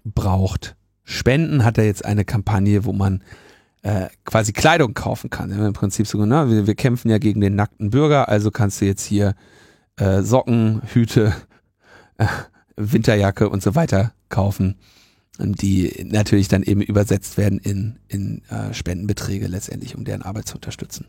braucht 0.03 0.75
Spenden. 1.03 1.63
Hat 1.63 1.77
er 1.77 1.85
jetzt 1.85 2.03
eine 2.03 2.25
Kampagne, 2.25 2.85
wo 2.85 2.93
man 2.93 3.23
äh, 3.83 4.07
quasi 4.25 4.53
Kleidung 4.53 4.93
kaufen 4.93 5.29
kann. 5.29 5.51
Im 5.51 5.73
Prinzip 5.73 6.07
so, 6.07 6.25
ne? 6.25 6.49
wir, 6.49 6.67
wir 6.67 6.75
kämpfen 6.75 7.09
ja 7.09 7.17
gegen 7.17 7.41
den 7.41 7.55
nackten 7.55 7.89
Bürger, 7.89 8.29
also 8.29 8.51
kannst 8.51 8.81
du 8.81 8.85
jetzt 8.85 9.05
hier 9.05 9.35
äh, 9.97 10.21
Socken, 10.21 10.81
Hüte, 10.93 11.33
Winterjacke 12.75 13.49
und 13.49 13.61
so 13.61 13.75
weiter 13.75 14.13
kaufen, 14.29 14.77
die 15.39 16.05
natürlich 16.05 16.47
dann 16.47 16.63
eben 16.63 16.81
übersetzt 16.81 17.37
werden 17.37 17.59
in, 17.59 17.99
in 18.07 18.43
äh, 18.49 18.73
Spendenbeträge 18.73 19.47
letztendlich, 19.47 19.95
um 19.95 20.03
deren 20.03 20.21
Arbeit 20.21 20.47
zu 20.47 20.55
unterstützen. 20.55 21.07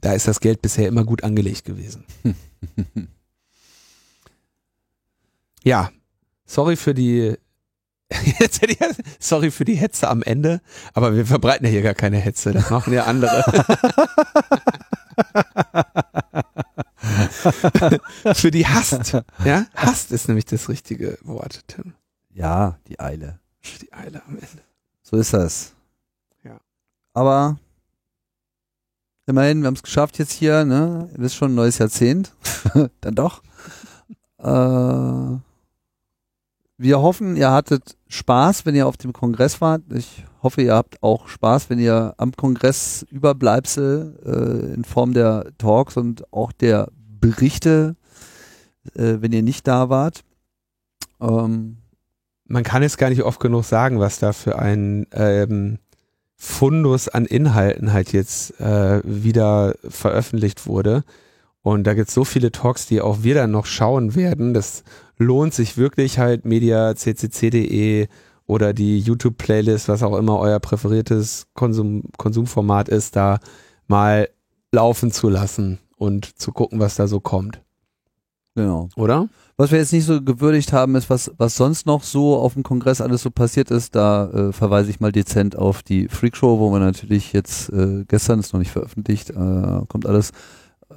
Da 0.00 0.12
ist 0.12 0.28
das 0.28 0.40
Geld 0.40 0.62
bisher 0.62 0.88
immer 0.88 1.04
gut 1.04 1.24
angelegt 1.24 1.64
gewesen. 1.64 2.04
ja, 5.64 5.90
sorry 6.46 6.76
für 6.76 6.94
die 6.94 7.36
sorry 9.18 9.50
für 9.50 9.64
die 9.64 9.74
Hetze 9.74 10.08
am 10.08 10.22
Ende, 10.22 10.60
aber 10.92 11.16
wir 11.16 11.24
verbreiten 11.26 11.64
ja 11.66 11.72
hier 11.72 11.82
gar 11.82 11.94
keine 11.94 12.18
Hetze, 12.18 12.52
das 12.52 12.68
machen 12.70 12.92
ja 12.92 13.04
andere. 13.04 13.42
für 18.34 18.50
die 18.50 18.66
Hast. 18.66 19.14
Ja, 19.44 19.66
Hast 19.74 20.12
ist 20.12 20.28
nämlich 20.28 20.44
das 20.44 20.68
richtige 20.68 21.18
Wort, 21.22 21.64
Tim. 21.68 21.94
Ja, 22.32 22.78
die 22.88 22.98
Eile. 22.98 23.38
Die 23.80 23.92
Eile 23.92 24.22
am 24.26 24.34
Ende. 24.34 24.62
So 25.02 25.16
ist 25.16 25.32
das. 25.32 25.74
Ja. 26.42 26.58
Aber 27.12 27.58
immerhin, 29.26 29.60
wir 29.60 29.66
haben 29.66 29.74
es 29.74 29.82
geschafft 29.82 30.18
jetzt 30.18 30.32
hier, 30.32 30.64
ne? 30.64 31.08
Ihr 31.12 31.18
wisst 31.18 31.36
schon, 31.36 31.52
ein 31.52 31.56
neues 31.56 31.78
Jahrzehnt. 31.78 32.34
Dann 33.00 33.14
doch. 33.14 33.42
Äh, 34.38 35.38
wir 36.78 37.00
hoffen, 37.00 37.36
ihr 37.36 37.52
hattet 37.52 37.96
Spaß, 38.08 38.66
wenn 38.66 38.74
ihr 38.74 38.88
auf 38.88 38.96
dem 38.96 39.12
Kongress 39.12 39.60
wart. 39.60 39.82
Ich 39.94 40.24
hoffe, 40.42 40.62
ihr 40.62 40.74
habt 40.74 41.00
auch 41.00 41.28
Spaß, 41.28 41.70
wenn 41.70 41.78
ihr 41.78 42.14
am 42.16 42.32
Kongress 42.32 43.06
Überbleibsel 43.08 44.18
äh, 44.24 44.74
in 44.74 44.82
Form 44.82 45.14
der 45.14 45.52
Talks 45.58 45.96
und 45.96 46.24
auch 46.32 46.50
der 46.50 46.88
Berichte, 47.20 47.94
äh, 48.94 49.18
wenn 49.20 49.30
ihr 49.30 49.44
nicht 49.44 49.68
da 49.68 49.90
wart. 49.90 50.24
Ähm, 51.20 51.76
Man 52.44 52.64
kann 52.64 52.82
es 52.82 52.96
gar 52.96 53.10
nicht 53.10 53.22
oft 53.22 53.40
genug 53.40 53.64
sagen, 53.64 54.00
was 54.00 54.18
da 54.18 54.32
für 54.32 54.58
ein 54.58 55.06
ähm, 55.12 55.78
Fundus 56.36 57.08
an 57.08 57.24
Inhalten 57.24 57.92
halt 57.92 58.12
jetzt 58.12 58.60
äh, 58.60 59.00
wieder 59.04 59.74
veröffentlicht 59.88 60.66
wurde. 60.66 61.04
Und 61.62 61.84
da 61.84 61.94
gibt 61.94 62.08
es 62.08 62.14
so 62.14 62.24
viele 62.24 62.50
Talks, 62.50 62.86
die 62.86 63.00
auch 63.00 63.22
wir 63.22 63.34
dann 63.36 63.52
noch 63.52 63.66
schauen 63.66 64.16
werden. 64.16 64.52
Das 64.52 64.82
lohnt 65.16 65.54
sich 65.54 65.76
wirklich 65.76 66.18
halt 66.18 66.44
mediaccc.de 66.44 68.08
oder 68.46 68.72
die 68.72 68.98
YouTube-Playlist, 68.98 69.88
was 69.88 70.02
auch 70.02 70.16
immer 70.16 70.38
euer 70.40 70.58
präferiertes 70.58 71.46
Konsum 71.54 72.02
Konsumformat 72.18 72.88
ist, 72.88 73.14
da 73.14 73.38
mal 73.86 74.28
laufen 74.72 75.12
zu 75.12 75.28
lassen 75.28 75.78
und 75.96 76.38
zu 76.38 76.50
gucken, 76.50 76.80
was 76.80 76.96
da 76.96 77.06
so 77.06 77.20
kommt. 77.20 77.62
Genau. 78.54 78.88
Oder? 78.96 79.28
Was 79.62 79.70
wir 79.70 79.78
jetzt 79.78 79.92
nicht 79.92 80.06
so 80.06 80.20
gewürdigt 80.20 80.72
haben, 80.72 80.96
ist, 80.96 81.08
was, 81.08 81.30
was 81.38 81.54
sonst 81.54 81.86
noch 81.86 82.02
so 82.02 82.36
auf 82.36 82.54
dem 82.54 82.64
Kongress 82.64 83.00
alles 83.00 83.22
so 83.22 83.30
passiert 83.30 83.70
ist. 83.70 83.94
Da 83.94 84.28
äh, 84.48 84.52
verweise 84.52 84.90
ich 84.90 84.98
mal 84.98 85.12
dezent 85.12 85.54
auf 85.54 85.84
die 85.84 86.08
Freakshow, 86.08 86.58
wo 86.58 86.72
wir 86.72 86.80
natürlich 86.80 87.32
jetzt, 87.32 87.68
äh, 87.68 88.04
gestern 88.08 88.40
ist 88.40 88.52
noch 88.52 88.58
nicht 88.58 88.72
veröffentlicht, 88.72 89.30
äh, 89.30 89.84
kommt 89.86 90.04
alles, 90.04 90.32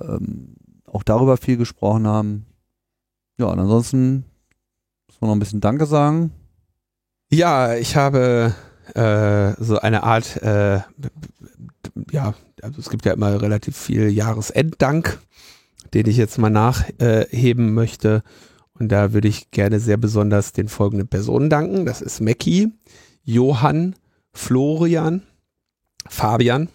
ähm, 0.02 0.56
auch 0.88 1.04
darüber 1.04 1.38
viel 1.38 1.58
gesprochen 1.58 2.08
haben. 2.08 2.48
Ja, 3.38 3.46
und 3.46 3.60
ansonsten 3.60 4.26
muss 5.10 5.22
man 5.22 5.30
noch 5.30 5.36
ein 5.36 5.40
bisschen 5.42 5.62
Danke 5.62 5.86
sagen. 5.86 6.32
Ja, 7.30 7.76
ich 7.76 7.96
habe 7.96 8.56
äh, 8.96 9.54
so 9.64 9.78
eine 9.78 10.02
Art, 10.02 10.42
äh, 10.42 10.80
ja, 12.10 12.34
also 12.64 12.80
es 12.80 12.90
gibt 12.90 13.06
ja 13.06 13.14
immer 13.14 13.40
relativ 13.40 13.78
viel 13.78 14.10
Jahresenddank, 14.10 15.20
den 15.94 16.08
ich 16.08 16.18
jetzt 16.18 16.40
mal 16.40 16.50
nachheben 16.50 17.76
möchte. 17.76 18.24
Und 18.78 18.90
da 18.92 19.14
würde 19.14 19.28
ich 19.28 19.52
gerne 19.52 19.80
sehr 19.80 19.98
besonders 19.98 20.52
den 20.52 20.68
folgenden 20.68 21.08
Personen 21.08 21.50
danken. 21.50 21.86
Das 21.86 22.02
ist 22.02 22.20
Mackie, 22.20 22.74
Johann, 23.24 23.96
Florian, 24.34 25.24
Fabian, 26.08 26.70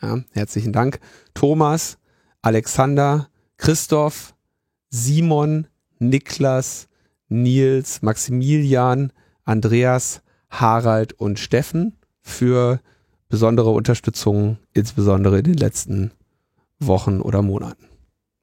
ja, 0.00 0.20
herzlichen 0.32 0.72
Dank, 0.72 0.98
Thomas, 1.34 1.98
Alexander, 2.40 3.28
Christoph, 3.58 4.34
Simon, 4.88 5.68
Niklas, 5.98 6.88
Nils, 7.28 8.02
Maximilian, 8.02 9.12
Andreas, 9.44 10.22
Harald 10.50 11.12
und 11.12 11.38
Steffen 11.38 11.96
für 12.20 12.80
besondere 13.28 13.70
Unterstützung, 13.70 14.58
insbesondere 14.72 15.38
in 15.38 15.44
den 15.44 15.56
letzten 15.56 16.12
Wochen 16.80 17.20
oder 17.20 17.42
Monaten. 17.42 17.86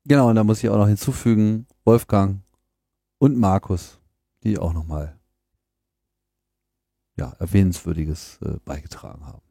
Genau, 0.06 0.30
und 0.30 0.36
da 0.36 0.44
muss 0.44 0.64
ich 0.64 0.70
auch 0.70 0.78
noch 0.78 0.88
hinzufügen, 0.88 1.68
Wolfgang 1.84 2.42
und 3.20 3.38
Markus, 3.38 4.00
die 4.44 4.58
auch 4.58 4.74
nochmal 4.74 5.18
ja, 7.18 7.34
erwähnenswürdiges 7.40 8.40
äh, 8.42 8.58
beigetragen 8.66 9.26
haben. 9.28 9.42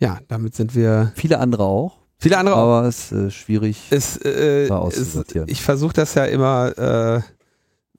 Ja, 0.00 0.18
damit 0.28 0.54
sind 0.54 0.74
wir. 0.74 1.12
Viele 1.14 1.38
andere 1.38 1.64
auch. 1.64 1.98
Viele 2.18 2.38
andere 2.38 2.56
auch. 2.56 2.78
Aber 2.78 2.88
es 2.88 3.12
ist 3.12 3.12
äh, 3.12 3.30
schwierig, 3.30 3.88
es, 3.90 4.16
äh, 4.18 4.66
da 4.66 4.78
auszusortieren. 4.78 5.48
ich 5.48 5.62
versuche 5.62 5.92
das 5.92 6.14
ja 6.14 6.24
immer 6.24 6.76
äh, 6.78 7.22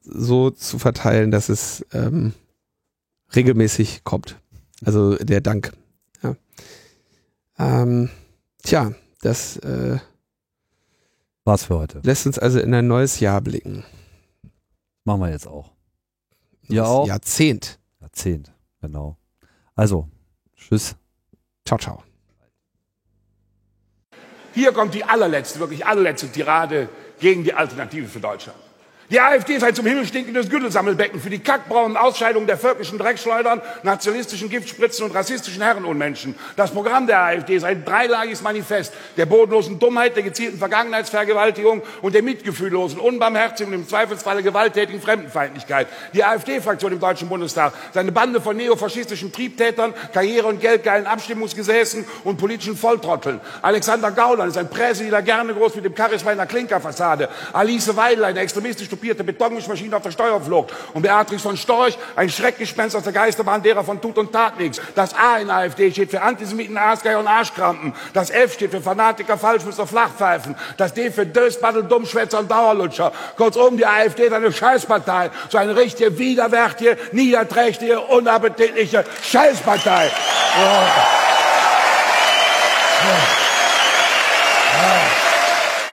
so 0.01 0.49
zu 0.49 0.79
verteilen, 0.79 1.31
dass 1.31 1.49
es 1.49 1.85
ähm, 1.93 2.33
regelmäßig 3.35 4.03
kommt. 4.03 4.37
Also 4.83 5.15
der 5.15 5.41
Dank. 5.41 5.73
Ja. 6.23 6.35
Ähm, 7.57 8.09
tja, 8.63 8.93
das 9.21 9.57
äh, 9.57 9.99
war's 11.43 11.65
für 11.65 11.77
heute. 11.77 11.99
Lässt 12.03 12.25
uns 12.25 12.39
also 12.39 12.59
in 12.59 12.73
ein 12.73 12.87
neues 12.87 13.19
Jahr 13.19 13.41
blicken. 13.41 13.83
Machen 15.09 15.21
wir 15.21 15.31
jetzt 15.31 15.47
auch. 15.47 15.71
Ja 16.67 16.85
auch. 16.85 17.07
Jahrzehnt. 17.07 17.79
Jahrzehnt, 17.99 18.53
genau. 18.79 19.17
Also, 19.73 20.07
tschüss. 20.55 20.95
Ciao, 21.65 21.79
ciao. 21.79 22.03
Hier 24.53 24.71
kommt 24.71 24.93
die 24.93 25.03
allerletzte, 25.03 25.59
wirklich 25.59 25.83
allerletzte 25.83 26.31
Tirade 26.31 26.89
gegen 27.19 27.43
die 27.43 27.55
Alternative 27.55 28.07
für 28.07 28.19
Deutschland. 28.19 28.59
Die 29.11 29.19
AfD 29.19 29.55
ist 29.55 29.63
ein 29.63 29.73
zum 29.73 29.87
Himmel 29.87 30.05
stinkendes 30.05 30.51
Güttelsammelbecken 30.51 31.19
für 31.19 31.31
die 31.31 31.39
kackbraunen 31.39 31.97
Ausscheidungen 31.97 32.45
der 32.45 32.59
völkischen 32.59 32.99
Dreckschleudern, 32.99 33.59
nationalistischen 33.81 34.49
Giftspritzen 34.51 35.03
und 35.03 35.15
rassistischen 35.15 35.63
Herrenunmenschen. 35.63 36.35
Das 36.55 36.69
Programm 36.69 37.07
der 37.07 37.19
AfD 37.19 37.55
ist 37.55 37.63
ein 37.63 37.83
dreilagiges 37.83 38.43
Manifest 38.43 38.93
der 39.17 39.25
bodenlosen 39.25 39.79
Dummheit, 39.79 40.15
der 40.15 40.21
gezielten 40.21 40.59
Vergangenheitsvergewaltigung 40.59 41.81
und 42.03 42.13
der 42.13 42.21
mitgefühllosen, 42.21 42.99
unbarmherzigen 42.99 43.73
und 43.73 43.79
im 43.79 43.87
Zweifelsfalle 43.87 44.43
gewalttätigen 44.43 45.01
Fremdenfeindlichkeit. 45.01 45.87
Die 46.13 46.23
AfD-Fraktion 46.23 46.91
im 46.93 46.99
Deutschen 46.99 47.29
Bundestag, 47.29 47.73
seine 47.95 48.11
Bande 48.11 48.39
von 48.39 48.57
neofaschistischen 48.57 49.31
Triebtätern, 49.31 49.95
Karriere- 50.13 50.45
und 50.45 50.61
geldgeilen 50.61 51.07
Abstimmungsgesäßen 51.07 52.05
und 52.25 52.37
politischen 52.37 52.77
Volltrotteln. 52.77 53.41
Alexander 53.63 54.11
Gauland 54.11 54.51
ist 54.51 54.57
ein 54.59 54.69
Präsident, 54.69 55.25
gerne 55.25 55.55
groß 55.55 55.73
mit 55.77 55.85
dem 55.85 55.97
Charisma 55.97 56.29
einer 56.29 56.45
Klinkerfassade. 56.45 57.27
Alice 57.53 57.95
Weidel, 57.95 58.23
eine 58.25 58.41
extremistische 58.41 58.98
tupierte 58.99 59.23
Betonmischmaschine 59.23 59.95
auf 59.95 60.03
der 60.03 60.11
Steuerflucht. 60.11 60.73
Und 60.93 61.01
Beatrix 61.03 61.41
von 61.41 61.55
Storch, 61.55 61.97
ein 62.17 62.29
Schreckgespenst 62.29 62.95
aus 62.97 63.03
der 63.03 63.13
Geisterbahn 63.13 63.63
derer 63.63 63.83
von 63.83 64.01
Tut 64.01 64.17
und 64.17 64.33
Tat 64.33 64.59
nichts. 64.59 64.81
Das 64.93 65.15
A 65.15 65.37
in 65.37 65.49
AfD 65.49 65.89
steht 65.91 66.11
für 66.11 66.21
Antisemiten, 66.21 66.77
Aasgeier 66.77 67.19
und 67.19 67.27
Arschkrampen. 67.27 67.93
Das 68.13 68.29
F 68.29 68.55
steht 68.55 68.71
für 68.71 68.81
Fanatiker, 68.81 69.37
Falschmützer, 69.37 69.87
Flachpfeifen. 69.87 70.55
Das 70.75 70.93
D 70.93 71.11
für 71.11 71.25
Dösbattel, 71.25 71.83
Dummschwätzer 71.83 72.39
und 72.39 72.51
Dauerlutscher. 72.51 73.13
Kurzum, 73.37 73.77
die 73.77 73.85
AfD 73.85 74.25
ist 74.25 74.33
eine 74.33 74.51
Scheißpartei. 74.51 75.31
So 75.47 75.57
eine 75.57 75.77
richtige, 75.77 76.17
widerwärtige, 76.17 76.97
niederträchtige, 77.13 78.01
unappetitliche 78.01 79.05
Scheißpartei. 79.23 80.11
Oh. 80.57 80.87
Oh. 83.01 83.48